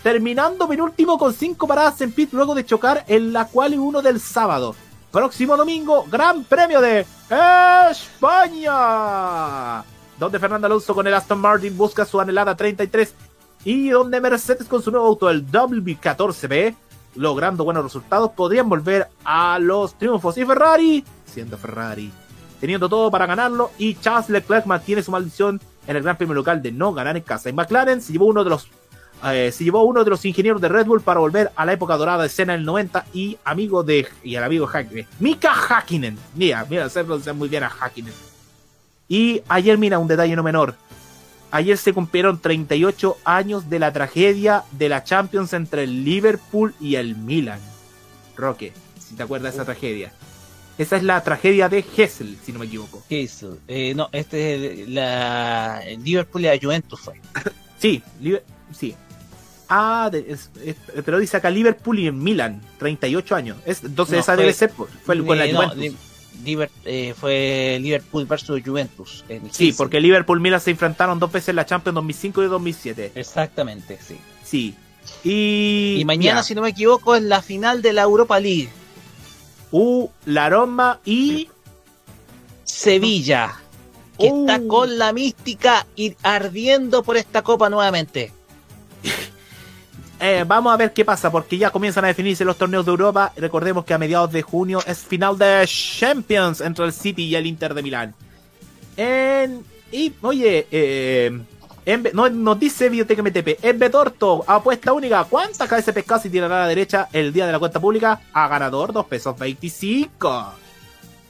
terminando 0.03 0.69
penúltimo 0.69 1.19
con 1.19 1.33
cinco 1.33 1.67
paradas 1.67 2.01
en 2.03 2.13
pit 2.13 2.33
luego 2.33 2.55
de 2.55 2.65
chocar 2.67 3.05
en 3.09 3.33
la 3.33 3.49
cual 3.49 3.79
1 3.79 4.03
del 4.03 4.21
sábado. 4.21 4.77
Próximo 5.11 5.57
domingo, 5.57 6.05
Gran 6.11 6.45
Premio 6.45 6.81
de 6.83 7.07
España, 7.91 9.83
donde 10.19 10.39
Fernando 10.39 10.67
Alonso 10.67 10.95
con 10.95 11.07
el 11.07 11.15
Aston 11.15 11.41
Martin 11.41 11.77
busca 11.77 12.05
su 12.05 12.21
anhelada 12.21 12.55
33 12.55 13.15
y 13.65 13.89
donde 13.89 14.21
Mercedes 14.21 14.69
con 14.69 14.83
su 14.83 14.91
nuevo 14.91 15.07
auto, 15.07 15.31
el 15.31 15.47
W14B, 15.51 16.75
logrando 17.17 17.65
buenos 17.65 17.85
resultados, 17.85 18.31
podrían 18.33 18.69
volver 18.69 19.09
a 19.25 19.59
los 19.59 19.97
triunfos. 19.99 20.37
Y 20.39 20.45
Ferrari, 20.45 21.05
siendo 21.25 21.57
Ferrari, 21.57 22.11
teniendo 22.61 22.89
todo 22.89 23.11
para 23.11 23.27
ganarlo, 23.27 23.71
y 23.79 23.95
Charles 23.95 24.29
Leclerc 24.31 24.67
mantiene 24.67 25.03
su 25.03 25.11
maldición 25.11 25.61
en 25.87 25.97
el 25.97 26.03
Gran 26.03 26.17
Premio 26.17 26.35
local 26.35 26.63
de 26.63 26.73
no 26.73 26.93
ganar 26.93 27.17
en 27.17 27.23
casa. 27.23 27.49
Y 27.49 27.53
McLaren 27.53 28.01
se 28.01 28.13
llevó 28.13 28.27
uno 28.27 28.45
de 28.45 28.51
los 28.51 28.69
eh, 29.25 29.51
llevó 29.59 29.83
uno 29.85 30.05
de 30.05 30.11
los 30.11 30.25
ingenieros 30.25 30.61
de 30.61 30.69
Red 30.69 30.87
Bull 30.87 31.01
para 31.01 31.21
volver 31.21 31.51
a 31.57 31.65
la 31.65 31.73
época 31.73 31.97
dorada 31.97 32.23
de 32.23 32.27
escena 32.27 32.53
del 32.53 32.65
90 32.67 33.07
y 33.15 33.39
amigo 33.45 33.83
de 33.83 34.07
y 34.23 34.35
el 34.35 34.45
amigo 34.45 34.67
Hakkinen, 34.67 35.07
Mika 35.21 35.53
Hakkinen. 35.53 36.19
Mira, 36.35 36.67
mira, 36.69 36.89
se 36.91 37.03
pronuncia 37.03 37.33
muy 37.33 37.49
bien 37.49 37.65
a 37.65 37.69
Hakkinen. 37.69 38.13
Y 39.09 39.43
ayer, 39.49 39.79
mira, 39.79 39.99
un 39.99 40.09
detalle 40.09 40.37
no 40.37 40.43
menor. 40.43 40.75
Ayer 41.51 41.79
se 41.79 41.93
cumplieron 41.93 42.41
38 42.41 43.17
años 43.25 43.71
de 43.71 43.79
la 43.79 43.93
tragedia 43.93 44.65
de 44.73 44.89
la 44.89 45.05
Champions 45.05 45.53
entre 45.53 45.85
el 45.85 46.05
Liverpool 46.05 46.75
y 46.81 46.97
el 46.97 47.17
Milan. 47.17 47.61
Roque, 48.37 48.73
si 48.99 49.15
te 49.15 49.23
acuerdas 49.23 49.53
de 49.55 49.57
esa 49.59 49.65
tragedia. 49.65 50.13
Esa 50.77 50.97
es 50.97 51.03
la 51.05 51.23
tragedia 51.23 51.69
de 51.71 51.83
Hessel, 51.97 52.37
si 52.45 52.53
no 52.53 52.59
me 52.59 52.67
equivoco. 52.67 53.03
Eso. 53.09 53.57
Eh, 53.67 53.95
no, 53.95 54.11
este 54.13 54.83
es 54.83 54.89
la 54.91 55.81
el 55.87 56.03
Liverpool 56.05 56.43
y 56.43 56.45
la 56.49 56.59
Juventus 56.61 57.01
fue. 57.01 57.21
Sí, 57.79 58.03
Liber- 58.23 58.43
sí. 58.77 58.95
Ah, 59.69 60.09
de- 60.11 60.25
es- 60.29 60.51
es- 60.65 60.77
pero 61.05 61.19
dice 61.19 61.37
acá 61.37 61.51
Liverpool 61.51 61.99
y 61.99 62.07
el 62.07 62.13
Milan, 62.15 62.61
38 62.79 63.35
años. 63.37 63.57
Es, 63.67 63.83
entonces 63.85 64.15
No, 64.15 64.21
esa 64.21 64.35
fue- 64.35 64.43
debe 64.43 64.53
ser 64.55 64.71
por- 64.71 64.89
fue 65.05 65.25
con 65.25 65.37
la 65.39 65.47
Eh, 65.47 65.55
Juventus. 65.55 65.99
Liber- 66.45 66.71
eh, 66.85 67.15
fue 67.19 67.79
Liverpool 67.81 68.27
versus 68.27 68.63
Juventus. 68.65 69.25
en 69.29 69.47
el 69.47 69.53
Sí, 69.53 69.67
15. 69.67 69.77
porque 69.79 70.01
Liverpool 70.01 70.39
y 70.39 70.43
Milan 70.43 70.61
se 70.61 70.71
enfrentaron 70.71 71.19
dos 71.19 71.31
veces 71.33 71.51
en 71.51 71.57
la 71.57 71.67
Champions 71.67 71.95
2005 71.95 72.43
y 72.43 72.47
2007. 72.47 73.13
Exactamente, 73.15 73.99
sí. 74.07 74.17
Sí. 74.45 74.75
Y, 75.25 75.99
Y 76.01 76.05
mañana, 76.05 76.43
si 76.43 76.55
no 76.55 76.63
me 76.63 76.71
equivoco, 76.71 77.15
es 77.17 77.23
la 77.23 77.41
final 77.43 77.81
de 77.83 77.93
la 77.93 78.03
Europa 78.03 78.39
League. 78.41 78.69
U, 79.73 80.09
la 80.25 80.49
Roma 80.49 81.01
y 81.05 81.49
Sevilla, 82.65 83.55
que 84.19 84.27
Uh. 84.31 84.47
está 84.49 84.67
con 84.67 84.99
la 84.99 85.13
mística 85.13 85.87
y 85.97 86.15
ardiendo 86.23 87.03
por 87.03 87.17
esta 87.17 87.43
copa 87.43 87.69
nuevamente. 87.71 88.33
Eh, 90.19 90.45
vamos 90.47 90.73
a 90.73 90.77
ver 90.77 90.93
qué 90.93 91.05
pasa, 91.05 91.31
porque 91.31 91.59
ya 91.59 91.71
comienzan 91.71 92.05
a 92.05 92.09
definirse 92.09 92.45
los 92.45 92.57
torneos 92.57 92.85
de 92.87 92.91
Europa. 92.91 93.33
Recordemos 93.37 93.85
que 93.85 93.95
a 93.95 93.99
mediados 93.99 94.33
de 94.33 94.43
junio 94.43 94.81
es 94.87 94.99
final 94.99 95.37
de 95.37 95.65
Champions 95.67 96.61
entre 96.61 96.87
el 96.87 96.93
City 96.93 97.25
y 97.25 97.35
el 97.35 97.47
Inter 97.47 97.75
de 97.75 97.83
Milán. 97.83 98.15
Y, 99.93 100.13
oye, 100.23 100.67
eh, 100.71 101.39
no, 102.13 102.29
nos 102.29 102.59
dice 102.59 102.89
Biblioteca 102.89 103.23
MTP, 103.23 103.63
en 103.63 103.79
Betorto, 103.79 104.45
apuesta 104.47 104.93
única, 104.93 105.25
¿cuántas 105.25 105.69
cabezas 105.69 105.87
de 105.87 105.93
pescado 105.93 106.21
se 106.21 106.31
tirará 106.31 106.57
a 106.57 106.61
la 106.63 106.69
derecha 106.69 107.09
el 107.13 107.33
día 107.33 107.47
de 107.47 107.53
la 107.53 107.59
cuenta 107.59 107.79
pública? 107.79 108.21
A 108.33 108.49
ganador, 108.49 108.93
2 108.93 109.07
pesos 109.07 109.39
25. 109.39 110.53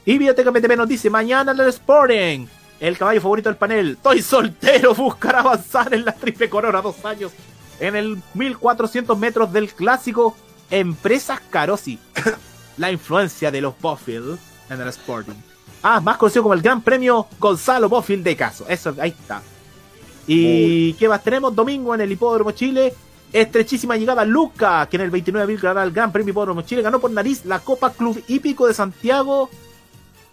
Y 0.06 0.12
Biblioteca 0.12 0.50
MTP 0.50 0.76
nos 0.76 0.88
dice, 0.88 1.10
mañana 1.10 1.52
en 1.52 1.60
el 1.60 1.68
Sporting, 1.68 2.46
el 2.80 2.96
caballo 2.96 3.20
favorito 3.20 3.48
del 3.48 3.58
panel, 3.58 3.90
estoy 3.90 4.22
soltero, 4.22 4.94
buscará 4.94 5.40
avanzar 5.40 5.92
en 5.92 6.04
la 6.04 6.12
triple 6.12 6.48
corona, 6.48 6.80
dos 6.80 7.04
años 7.04 7.32
en 7.80 7.96
el 7.96 8.22
1400 8.34 9.18
metros 9.18 9.52
del 9.52 9.70
clásico 9.70 10.36
Empresas 10.70 11.40
Carosi. 11.50 11.98
la 12.76 12.90
influencia 12.90 13.50
de 13.50 13.60
los 13.60 13.78
Bofield 13.80 14.38
en 14.70 14.80
el 14.80 14.88
Sporting. 14.88 15.34
Ah, 15.82 16.00
más 16.00 16.16
conocido 16.16 16.42
como 16.42 16.54
el 16.54 16.62
Gran 16.62 16.82
Premio 16.82 17.26
Gonzalo 17.38 17.88
Bofield 17.88 18.24
de 18.24 18.36
Caso. 18.36 18.66
Eso, 18.68 18.94
ahí 18.98 19.10
está. 19.10 19.42
¿Y 20.26 20.94
qué 20.94 21.08
más 21.08 21.22
tenemos? 21.22 21.54
Domingo 21.54 21.94
en 21.94 22.00
el 22.00 22.10
Hipódromo 22.10 22.50
Chile. 22.50 22.92
Estrechísima 23.32 23.96
llegada 23.96 24.24
Luca, 24.24 24.88
que 24.88 24.96
en 24.96 25.02
el 25.02 25.10
29 25.10 25.38
de 25.38 25.42
abril 25.42 25.60
ganará 25.60 25.84
el 25.84 25.92
Gran 25.92 26.12
Premio 26.12 26.30
Hipódromo 26.30 26.62
Chile, 26.62 26.82
ganó 26.82 27.00
por 27.00 27.10
nariz 27.10 27.44
la 27.44 27.58
Copa 27.58 27.92
Club 27.92 28.22
Hípico 28.28 28.66
de 28.66 28.72
Santiago, 28.72 29.50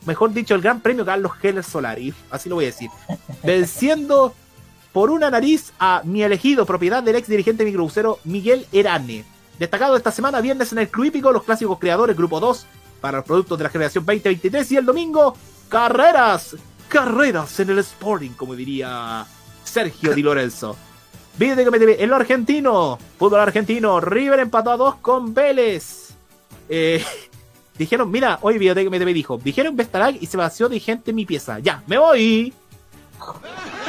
mejor 0.06 0.32
dicho, 0.32 0.54
el 0.54 0.62
Gran 0.62 0.80
Premio 0.80 1.04
Carlos 1.04 1.34
Heller 1.42 1.64
Solari, 1.64 2.14
así 2.30 2.50
lo 2.50 2.56
voy 2.56 2.66
a 2.66 2.68
decir, 2.68 2.90
venciendo 3.44 4.36
por 4.94 5.10
una 5.10 5.30
nariz 5.32 5.74
a 5.80 6.02
mi 6.06 6.24
elegido, 6.24 6.66
propiedad 6.66 7.04
del 7.04 7.16
ex 7.16 7.28
dirigente 7.28 7.66
microbusero 7.66 8.20
Miguel 8.24 8.68
Erane. 8.72 9.26
Destacado 9.58 9.98
esta 9.98 10.12
semana, 10.12 10.40
viernes 10.40 10.72
en 10.72 10.80
el 10.80 10.90
Club 10.90 11.06
Hípico, 11.06 11.32
los 11.32 11.44
clásicos 11.44 11.80
creadores, 11.80 12.16
grupo 12.16 12.40
2, 12.40 12.66
para 13.02 13.18
los 13.18 13.26
productos 13.26 13.58
de 13.58 13.64
la 13.64 13.70
generación 13.70 14.06
2023, 14.06 14.72
y 14.72 14.78
el 14.78 14.86
domingo, 14.86 15.36
carreras, 15.68 16.56
carreras 16.88 17.60
en 17.60 17.72
el 17.72 17.80
Sporting, 17.80 18.32
como 18.32 18.56
diría 18.56 19.26
Sergio 19.64 20.14
Di 20.14 20.22
Lorenzo. 20.22 20.76
Vídeo 21.38 21.56
de 21.56 21.66
MTV, 21.66 22.04
en 22.04 22.10
lo 22.10 22.16
argentino, 22.16 23.00
fútbol 23.18 23.40
argentino, 23.40 24.00
River 24.00 24.40
empató 24.40 24.72
a 24.72 24.78
2 24.78 24.96
con 24.96 25.34
Vélez. 25.34 26.14
Eh, 26.70 27.04
dijeron, 27.78 28.12
mira, 28.12 28.38
hoy 28.42 28.60
Videoteca 28.60 28.90
MTV 28.92 29.14
dijo, 29.14 29.40
dijeron 29.44 29.76
Vestalag 29.76 30.18
y 30.22 30.28
se 30.28 30.38
vació 30.38 30.70
de 30.70 30.80
gente 30.80 31.10
en 31.10 31.16
mi 31.16 31.26
pieza. 31.26 31.58
Ya, 31.58 31.84
me 31.88 31.98
voy. 31.98 32.54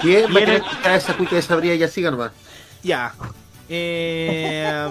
¿Quién 0.00 0.22
va 0.22 0.26
a 0.26 0.28
Viene- 0.28 0.44
querer 0.46 0.62
quitar 0.62 0.94
esa 0.96 1.16
cuica 1.16 1.36
de 1.36 1.42
sabría 1.42 1.74
y 1.74 1.88
siga 1.88 2.10
nomás? 2.10 2.32
Ya. 2.82 3.12
Eh, 3.68 4.88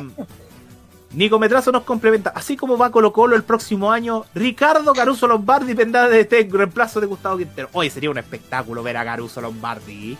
Nico 1.14 1.40
Metrazo 1.40 1.72
nos 1.72 1.84
complementa. 1.84 2.32
Así 2.36 2.58
como 2.58 2.78
va 2.78 2.92
Colo 2.92 3.12
Colo 3.14 3.36
el 3.36 3.44
próximo 3.44 3.92
año, 3.92 4.26
Ricardo 4.36 4.94
Caruso 4.94 5.26
Lombardi 5.28 5.74
vendrá 5.74 6.08
de 6.08 6.20
este 6.22 6.48
reemplazo 6.52 7.00
de 7.00 7.08
Gustavo 7.08 7.38
Quintero. 7.38 7.70
Hoy 7.74 7.90
sería 7.90 8.10
un 8.12 8.18
espectáculo 8.18 8.84
ver 8.84 8.98
a 8.98 9.06
Caruso 9.06 9.42
Lombardi. 9.42 10.18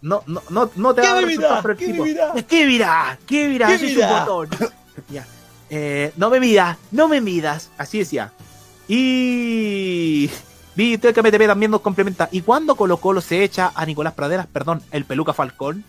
No, 0.00 0.22
no, 0.26 0.42
no, 0.48 0.70
no 0.76 0.94
te 0.94 1.02
¿Qué 1.02 1.08
va 1.08 1.12
a 1.12 1.14
dar 1.16 1.24
me 1.24 1.28
resultados, 1.28 1.56
mirá? 1.56 1.62
pero 1.62 1.72
el 1.72 1.78
¿Qué 1.78 1.86
me 1.88 1.92
tipo- 1.92 2.04
mirá? 2.04 2.32
¿Qué 2.48 2.66
mirá? 2.66 3.18
¿Qué 3.26 3.48
mirá? 3.48 3.66
¿Qué 3.76 3.78
mirá? 3.86 4.24
botón. 4.24 4.48
Ya. 5.10 5.26
Eh, 5.68 6.12
no 6.16 6.30
me 6.30 6.40
midas, 6.40 6.78
no 6.90 7.08
me 7.08 7.20
midas. 7.20 7.70
Así 7.76 7.98
decía. 7.98 8.32
Y. 8.88 10.30
Vi 10.76 10.98
que 10.98 11.22
MTV 11.22 11.46
también 11.46 11.70
nos 11.70 11.80
complementa. 11.80 12.28
¿Y 12.32 12.40
cuándo 12.40 12.74
Colo 12.74 12.96
Colo 12.96 13.20
se 13.20 13.44
echa 13.44 13.72
a 13.74 13.86
Nicolás 13.86 14.14
Praderas, 14.14 14.46
perdón, 14.46 14.82
el 14.90 15.04
peluca 15.04 15.32
Falcón? 15.32 15.84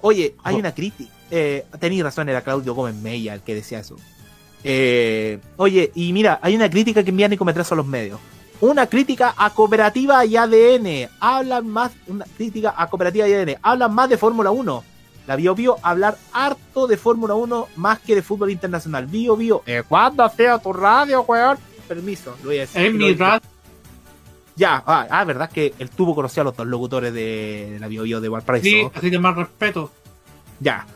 Oye, 0.00 0.34
hay 0.42 0.56
una 0.56 0.74
crítica. 0.74 1.12
Eh, 1.30 1.64
tenéis 1.78 2.02
razón, 2.02 2.28
era 2.28 2.42
Claudio 2.42 2.74
Gómez 2.74 2.96
Mella 2.96 3.34
el 3.34 3.42
que 3.42 3.54
decía 3.54 3.80
eso. 3.80 3.96
Eh, 4.64 5.38
oye, 5.56 5.92
y 5.94 6.12
mira, 6.12 6.40
hay 6.42 6.56
una 6.56 6.68
crítica 6.68 7.04
que 7.04 7.10
envía 7.10 7.28
Nico 7.28 7.44
Metrazo 7.44 7.74
a 7.74 7.76
los 7.76 7.86
medios. 7.86 8.18
Una 8.60 8.86
crítica 8.86 9.34
a 9.36 9.50
Cooperativa 9.50 10.24
y 10.24 10.36
ADN. 10.36 11.08
Hablan 11.20 11.68
más, 11.68 11.92
una 12.08 12.26
crítica 12.36 12.74
a 12.76 12.88
Cooperativa 12.88 13.28
y 13.28 13.32
ADN. 13.32 13.58
Hablan 13.62 13.94
más 13.94 14.08
de 14.10 14.18
Fórmula 14.18 14.50
1. 14.50 14.84
La 15.26 15.36
Bio 15.36 15.54
Bio 15.54 15.76
hablar 15.82 16.18
harto 16.32 16.86
de 16.86 16.96
Fórmula 16.96 17.34
1 17.34 17.68
más 17.76 18.00
que 18.00 18.14
de 18.14 18.22
fútbol 18.22 18.50
internacional. 18.50 19.06
Bio 19.06 19.36
Bio. 19.36 19.62
Eh, 19.64 19.82
¿Cuándo 19.88 20.28
sea 20.30 20.58
tu 20.58 20.72
radio, 20.72 21.22
weón? 21.22 21.56
Permiso, 21.90 22.36
lo 22.42 22.50
voy 22.50 22.58
a 22.58 22.60
decir. 22.60 22.92
Lo 22.92 22.98
mi 23.06 23.14
radio. 23.14 23.40
Ya, 24.54 24.80
ah, 24.86 25.08
ah, 25.10 25.24
verdad 25.24 25.50
que 25.50 25.74
él 25.76 25.90
tuvo 25.90 26.14
conocido 26.14 26.42
a 26.42 26.44
los 26.44 26.56
dos 26.56 26.66
locutores 26.68 27.12
de, 27.12 27.78
la 27.80 27.88
Bio 27.88 28.04
Bio 28.04 28.20
de 28.20 28.28
Valparaíso. 28.28 28.64
Sí, 28.64 28.86
así 28.94 29.10
que 29.10 29.18
más 29.18 29.34
respeto. 29.34 29.90
Ya. 30.60 30.86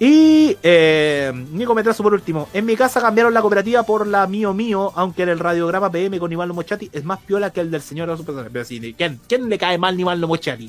Y 0.00 0.56
eh, 0.60 1.30
Nico 1.52 1.72
Metrazo 1.74 2.02
por 2.02 2.14
último. 2.14 2.48
En 2.52 2.66
mi 2.66 2.74
casa 2.74 3.00
cambiaron 3.00 3.32
la 3.32 3.42
cooperativa 3.42 3.84
por 3.84 4.08
la 4.08 4.26
Mío 4.26 4.52
Mío, 4.52 4.90
aunque 4.96 5.22
en 5.22 5.28
el 5.28 5.38
radiograma 5.38 5.88
PM 5.88 6.18
con 6.18 6.32
Iván 6.32 6.48
Mochati 6.52 6.90
es 6.92 7.04
más 7.04 7.20
piola 7.20 7.50
que 7.52 7.60
el 7.60 7.70
del 7.70 7.82
señor 7.82 8.16
de. 8.18 8.50
Pero 8.50 8.64
sí, 8.64 8.94
¿quién, 8.98 9.20
¿quién 9.28 9.48
le 9.48 9.56
cae 9.56 9.78
mal 9.78 9.96
a 9.96 10.00
Iván 10.00 10.20
Mochati? 10.20 10.68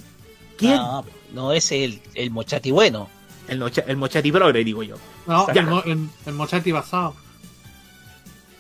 ¿Quién? 0.57 0.75
No, 0.75 1.03
no 1.33 1.53
es 1.53 1.71
el, 1.71 1.99
el 2.13 2.29
mochati 2.29 2.69
bueno. 2.69 3.09
El, 3.47 3.57
Mocha- 3.59 3.83
el 3.87 3.97
Mochati 3.97 4.31
progre, 4.31 4.63
digo 4.63 4.83
yo. 4.83 4.95
No, 5.25 5.51
Ya. 5.53 5.61
el, 5.85 5.91
el, 5.91 6.09
el 6.27 6.33
Mochati 6.35 6.71
basado. 6.71 7.15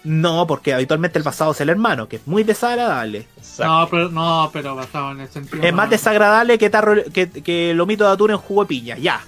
No, 0.03 0.47
porque 0.47 0.73
habitualmente 0.73 1.19
el 1.19 1.23
pasado 1.23 1.51
es 1.51 1.61
el 1.61 1.69
hermano, 1.69 2.07
que 2.07 2.15
es 2.15 2.27
muy 2.27 2.43
desagradable. 2.43 3.27
No, 3.59 3.87
pero, 3.89 4.09
no, 4.09 4.49
pero 4.51 4.75
basado 4.75 5.11
en 5.11 5.21
el 5.21 5.29
sentido. 5.29 5.63
Es 5.63 5.73
más 5.73 5.89
desagradable 5.89 6.57
que, 6.57 6.69
tarro, 6.69 7.03
que, 7.13 7.29
que 7.29 7.73
lomito 7.75 8.05
de 8.05 8.11
atún 8.13 8.31
en 8.31 8.37
jugo 8.37 8.63
de 8.63 8.67
piña, 8.67 8.97
ya. 8.97 9.21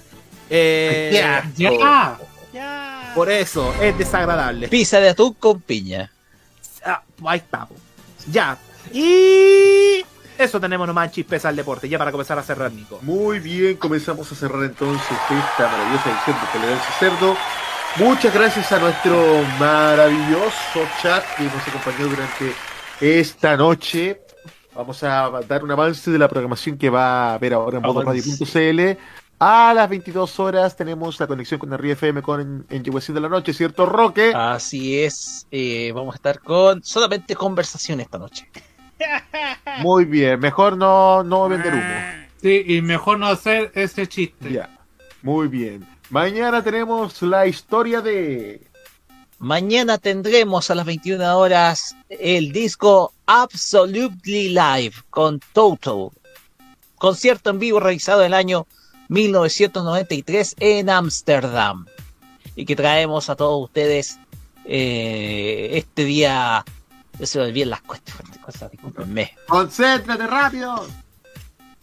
Eh, 0.50 1.10
Ya, 1.12 1.50
ya. 1.56 2.18
Ya. 2.52 3.12
Por 3.14 3.30
eso, 3.30 3.72
es 3.80 3.96
desagradable. 3.96 4.68
Pizza 4.68 5.00
de 5.00 5.10
atún 5.10 5.34
con 5.34 5.60
piña. 5.60 6.10
Ah, 6.84 7.02
ahí 7.26 7.38
está. 7.38 7.68
Ya. 8.30 8.58
Y 8.92 10.04
eso 10.38 10.60
tenemos 10.60 10.86
nomás 10.86 11.06
en 11.06 11.12
Chispeza 11.12 11.48
al 11.48 11.56
deporte, 11.56 11.88
ya 11.88 11.98
para 11.98 12.10
comenzar 12.12 12.38
a 12.38 12.42
cerrar, 12.42 12.72
Nico. 12.72 12.98
Muy 13.02 13.38
bien, 13.38 13.76
comenzamos 13.76 14.30
a 14.30 14.34
cerrar 14.34 14.64
entonces 14.64 15.06
esta 15.10 15.68
maravillosa 15.68 16.10
edición 16.10 16.36
de 16.40 16.58
Tolerancia 16.58 16.94
Cerdo. 16.98 17.36
Muchas 17.96 18.34
gracias 18.34 18.72
a 18.72 18.80
nuestro 18.80 19.42
maravilloso 19.58 20.80
chat 21.00 21.24
que 21.36 21.44
nos 21.44 21.68
acompañó 21.68 22.08
durante 22.08 22.52
esta 23.00 23.56
noche. 23.56 24.20
Vamos 24.74 25.02
a 25.04 25.30
dar 25.46 25.62
un 25.62 25.70
avance 25.70 26.10
de 26.10 26.18
la 26.18 26.28
programación 26.28 26.76
que 26.76 26.90
va 26.90 27.34
a 27.34 27.38
ver 27.38 27.54
ahora 27.54 27.76
en 27.78 27.82
modoradio.cl. 27.84 28.98
A 29.38 29.72
las 29.74 29.88
22 29.88 30.40
horas 30.40 30.76
tenemos 30.76 31.20
la 31.20 31.26
conexión 31.28 31.60
con 31.60 31.72
el 31.72 31.78
RFM 31.78 32.22
con 32.22 32.40
en, 32.40 32.66
en 32.68 32.82
Yehuesín 32.82 33.14
de 33.14 33.20
la 33.20 33.28
Noche, 33.28 33.52
¿cierto, 33.52 33.86
Roque? 33.86 34.32
Así 34.34 35.00
es. 35.00 35.46
eh, 35.52 35.92
vamos 35.94 36.14
a 36.14 36.16
estar 36.16 36.40
con 36.40 36.82
solamente 36.82 37.36
conversación 37.36 38.00
esta 38.00 38.18
noche. 38.18 38.48
Muy 39.80 40.04
bien, 40.04 40.40
mejor 40.40 40.76
no, 40.76 41.22
no 41.22 41.48
vender 41.48 41.74
humo. 41.74 42.28
Sí, 42.42 42.64
y 42.66 42.82
mejor 42.82 43.18
no 43.18 43.26
hacer 43.26 43.70
ese 43.74 44.06
chiste. 44.06 44.52
Ya, 44.52 44.68
muy 45.22 45.48
bien. 45.48 45.93
Mañana 46.14 46.62
tenemos 46.62 47.22
la 47.22 47.48
historia 47.48 48.00
de... 48.00 48.64
Mañana 49.40 49.98
tendremos 49.98 50.70
a 50.70 50.76
las 50.76 50.86
21 50.86 51.36
horas 51.36 51.96
el 52.08 52.52
disco 52.52 53.12
Absolutely 53.26 54.50
Live 54.50 54.94
con 55.10 55.40
Toto. 55.52 56.12
Concierto 56.94 57.50
en 57.50 57.58
vivo 57.58 57.80
realizado 57.80 58.20
en 58.20 58.26
el 58.28 58.34
año 58.34 58.68
1993 59.08 60.54
en 60.60 60.88
Ámsterdam. 60.88 61.84
Y 62.54 62.64
que 62.64 62.76
traemos 62.76 63.28
a 63.28 63.34
todos 63.34 63.64
ustedes 63.64 64.20
eh, 64.66 65.70
este 65.72 66.04
día. 66.04 66.64
Yo 67.18 67.26
se 67.26 67.64
las 67.64 67.82
cuestiones, 67.82 68.38
cosas, 68.38 68.70
discúlpenme. 68.70 69.34
¡Concéntrate 69.48 70.28
rápido! 70.28 70.86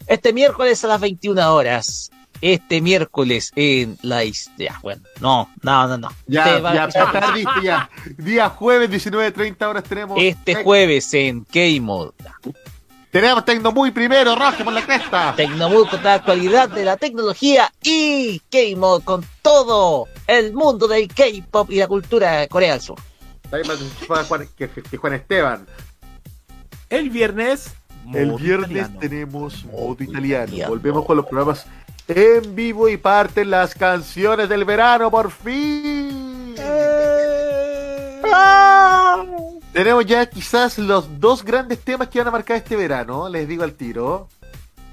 Este 0.06 0.32
miércoles 0.32 0.82
a 0.84 0.88
las 0.88 1.02
21 1.02 1.54
horas. 1.54 2.10
Este 2.42 2.80
miércoles 2.80 3.52
en 3.56 3.96
la 4.02 4.24
historia. 4.24 4.78
Bueno, 4.82 5.02
no, 5.20 5.48
no, 5.62 5.86
no, 5.88 5.96
no. 5.96 6.08
Ya, 6.26 6.60
ya, 6.60 6.88
ya 6.88 7.12
tardiste, 7.12 7.62
ya. 7.62 7.88
Día 8.18 8.48
jueves, 8.50 8.90
19.30 8.90 9.62
horas 9.66 9.84
tenemos... 9.84 10.18
Este 10.20 10.56
Tec- 10.56 10.64
jueves 10.64 11.14
en 11.14 11.44
K-Mod. 11.44 12.10
Tenemos 13.12 13.44
Tecno 13.44 13.72
muy 13.72 13.90
primero, 13.90 14.34
Roque, 14.34 14.64
por 14.64 14.72
la 14.72 14.84
cresta. 14.84 15.34
Tecnomood 15.36 15.88
con 15.88 16.02
la 16.02 16.14
actualidad 16.14 16.70
de 16.70 16.84
la 16.84 16.96
tecnología 16.96 17.70
y 17.82 18.40
K-Mod 18.50 19.02
con 19.04 19.24
todo 19.42 20.08
el 20.26 20.52
mundo 20.54 20.88
del 20.88 21.08
K-pop 21.08 21.70
y 21.70 21.76
la 21.76 21.86
cultura 21.86 22.40
de 22.40 22.48
Corea 22.48 22.72
del 22.72 22.80
Sur. 22.80 22.98
Que, 24.56 24.68
que 24.68 24.96
Juan 24.96 25.12
Esteban. 25.12 25.66
El 26.88 27.10
viernes. 27.10 27.74
El 28.14 28.32
viernes 28.32 28.70
italiano. 28.70 28.98
tenemos 28.98 29.64
modo 29.66 29.96
italiano. 30.00 30.44
italiano. 30.46 30.68
Volvemos 30.70 31.04
con 31.04 31.16
los 31.18 31.26
programas 31.26 31.66
en 32.16 32.54
vivo 32.54 32.88
y 32.88 32.96
parten 32.96 33.50
las 33.50 33.74
canciones 33.74 34.48
del 34.48 34.64
verano, 34.64 35.10
por 35.10 35.30
fin. 35.30 36.54
Tenemos 39.72 40.04
ya 40.04 40.26
quizás 40.26 40.78
los 40.78 41.18
dos 41.18 41.44
grandes 41.44 41.80
temas 41.80 42.08
que 42.08 42.18
van 42.18 42.28
a 42.28 42.32
marcar 42.32 42.58
este 42.58 42.76
verano, 42.76 43.28
les 43.28 43.48
digo 43.48 43.64
al 43.64 43.72
tiro. 43.72 44.28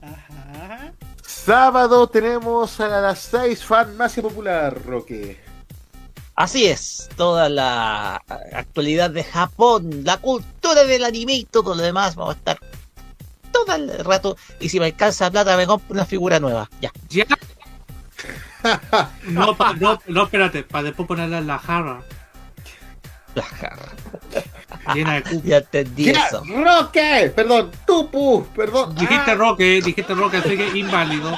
Ajá. 0.02 0.94
Sábado 1.26 2.08
tenemos 2.08 2.80
a 2.80 2.88
las 2.88 3.20
seis 3.20 3.64
farmacia 3.64 4.24
popular, 4.24 4.78
Roque. 4.86 5.40
Así 6.36 6.68
es, 6.68 7.10
toda 7.18 7.50
la 7.50 8.24
actualidad 8.54 9.10
de 9.10 9.26
Japón, 9.26 10.06
la 10.06 10.16
cultura 10.18 10.86
del 10.86 11.04
anime 11.04 11.34
y 11.34 11.44
todo 11.44 11.76
lo 11.76 11.84
demás. 11.84 12.16
Vamos 12.16 12.36
a 12.36 12.38
estar 12.38 12.60
todo 13.66 13.76
el 13.76 14.04
rato. 14.06 14.38
Y 14.60 14.70
si 14.70 14.80
me 14.80 14.88
alcanza 14.88 15.30
plata, 15.32 15.56
me 15.58 15.66
compro 15.68 15.94
una 15.94 16.06
figura 16.06 16.40
nueva. 16.40 16.70
Ya. 16.82 16.92
Ya. 17.10 17.26
No, 19.24 19.56
pa- 19.56 19.74
no, 19.74 20.00
no, 20.08 20.24
espérate, 20.24 20.64
para 20.64 20.84
después 20.84 21.08
ponerla 21.08 21.38
en 21.38 21.48
la 21.48 21.58
jarra 21.58 22.02
La 23.34 23.44
jarra. 23.44 23.94
llena 24.94 25.14
de 25.16 25.24
cupo. 25.24 25.42
Ya 25.48 25.58
entendí 25.58 26.06
Ya, 26.12 26.26
eso. 26.26 26.44
Roque, 26.46 27.32
perdón, 27.34 27.72
Tupu, 27.88 28.46
perdón. 28.56 28.94
Dijiste 28.96 29.32
Ah. 29.32 29.36
Roque, 29.36 29.82
dijiste 29.82 30.14
Roque, 30.14 30.38
así 30.38 30.58
que 30.58 30.78
inválido. 30.78 31.38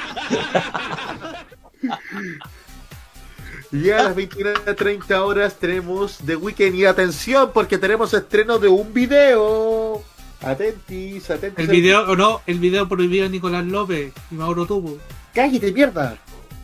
Y 3.72 3.89
a 3.91 4.03
las 4.03 4.15
21.30 4.15 5.22
horas 5.23 5.56
tenemos 5.56 6.18
The 6.26 6.35
Weekend 6.35 6.76
y 6.76 6.85
atención 6.85 7.52
porque 7.53 7.77
tenemos 7.77 8.14
estreno 8.14 8.57
de 8.60 8.68
un 8.68 8.93
video. 8.93 10.03
Atentis, 10.41 11.30
atentis. 11.30 11.59
El 11.59 11.68
video, 11.68 12.09
o 12.09 12.15
no, 12.15 12.41
el 12.47 12.59
video 12.59 12.88
prohibido 12.88 13.23
de 13.23 13.30
Nicolás 13.30 13.65
López 13.65 14.13
y 14.31 14.35
Mauro 14.35 14.65
Tubo. 14.65 14.97
cállate, 15.34 15.72
mierda. 15.72 16.18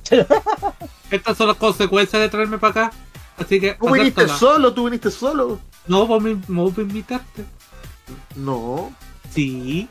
Estas 1.11 1.37
son 1.37 1.47
las 1.47 1.57
consecuencias 1.57 2.21
de 2.21 2.29
traerme 2.29 2.57
para 2.57 2.87
acá. 2.87 2.97
Así 3.37 3.59
que. 3.59 3.73
Tú 3.73 3.91
viniste 3.91 4.21
acéptala. 4.21 4.39
solo, 4.39 4.73
tú 4.73 4.85
viniste 4.85 5.11
solo. 5.11 5.59
No, 5.87 6.07
vos 6.07 6.21
me, 6.21 6.33
vos 6.47 6.75
me 6.75 6.83
invitaste. 6.83 7.45
No. 8.35 8.91
Sí. 9.33 9.87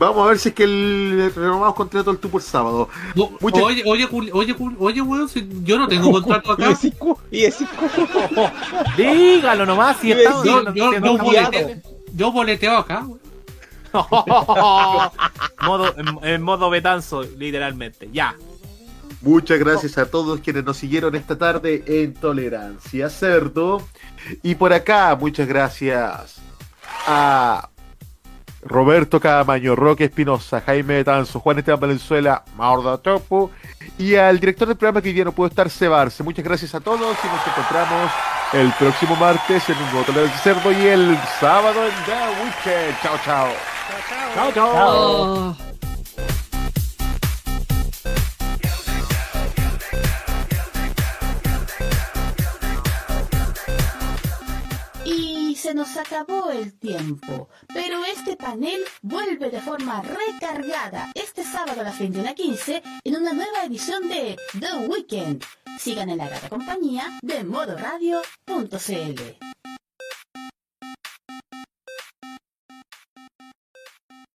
Vamos 0.00 0.24
a 0.24 0.28
ver 0.30 0.38
si 0.38 0.48
es 0.48 0.54
que 0.54 0.64
el 0.64 1.30
renovamos 1.36 1.74
contrato 1.74 2.10
el 2.10 2.16
tú 2.18 2.30
por 2.30 2.40
sábado. 2.40 2.88
No, 3.14 3.30
Muchas- 3.38 3.62
Oye, 3.62 3.82
oye, 3.86 4.08
oye, 4.32 4.56
oye, 4.78 5.02
weón, 5.02 5.28
si 5.28 5.46
yo 5.62 5.78
no 5.78 5.86
tengo 5.86 6.10
contrato 6.10 6.52
acá. 6.52 6.74
Y 7.30 7.44
ese 7.44 7.66
Dígalo 8.96 9.66
nomás 9.66 9.98
si 9.98 10.12
estamos 10.12 10.42
Yo, 10.44 10.72
yo, 10.74 11.18
boleteo, 11.18 11.76
yo 12.14 12.32
boleteo 12.32 12.76
acá, 12.78 13.04
weón. 13.06 13.20
modo, 15.62 15.94
en, 15.98 16.18
en 16.28 16.42
modo 16.42 16.70
betanzo, 16.70 17.22
literalmente. 17.22 18.08
Ya. 18.10 18.34
Muchas 19.20 19.58
gracias 19.58 19.98
a 19.98 20.06
todos 20.10 20.40
quienes 20.40 20.64
nos 20.64 20.78
siguieron 20.78 21.14
esta 21.14 21.36
tarde 21.36 21.82
en 21.86 22.14
Tolerancia 22.14 23.10
Cerdo. 23.10 23.82
Y 24.42 24.54
por 24.54 24.72
acá, 24.72 25.14
muchas 25.20 25.46
gracias 25.46 26.36
a 27.06 27.68
Roberto 28.62 29.20
Camaño, 29.20 29.74
Roque 29.74 30.04
Espinosa, 30.04 30.60
Jaime 30.60 30.96
Betanzo, 30.96 31.40
Juan 31.40 31.58
Esteban 31.58 31.80
Valenzuela, 31.80 32.44
Maurda 32.56 32.98
Topo 32.98 33.50
y 33.98 34.16
al 34.16 34.38
director 34.38 34.68
del 34.68 34.76
programa 34.76 35.00
que 35.00 35.08
hoy 35.08 35.14
día 35.14 35.24
no 35.24 35.32
pudo 35.32 35.48
estar, 35.48 35.70
Cebarse. 35.70 36.22
Muchas 36.22 36.44
gracias 36.44 36.74
a 36.74 36.80
todos 36.80 37.00
y 37.00 37.26
nos 37.26 37.46
encontramos 37.46 38.10
el 38.52 38.72
próximo 38.72 39.16
martes 39.16 39.68
en 39.68 39.76
un 39.76 39.84
nuevo 39.84 40.02
Tolerancia 40.04 40.38
Cerdo 40.38 40.72
y 40.72 40.86
el 40.86 41.18
sábado 41.38 41.86
en 41.86 41.94
The 42.04 42.42
Weekend. 42.42 43.00
Chao, 43.02 43.18
chao. 43.24 43.48
Chao, 44.34 44.52
chao. 44.52 45.56
Y 45.66 45.69
se 55.60 55.74
nos 55.74 55.94
acabó 55.98 56.50
el 56.50 56.72
tiempo, 56.72 57.50
pero 57.68 58.02
este 58.06 58.34
panel 58.34 58.82
vuelve 59.02 59.50
de 59.50 59.60
forma 59.60 60.00
recargada 60.00 61.12
este 61.14 61.44
sábado 61.44 61.82
a 61.82 61.84
las 61.84 62.00
21.15 62.00 62.80
en 63.04 63.16
una 63.16 63.34
nueva 63.34 63.64
edición 63.66 64.08
de 64.08 64.38
The 64.58 64.88
Weekend. 64.88 65.44
Sigan 65.78 66.08
en 66.08 66.16
la 66.16 66.28
grata 66.28 66.48
compañía 66.48 67.18
de 67.20 67.44
modoradio.cl. 67.44 69.20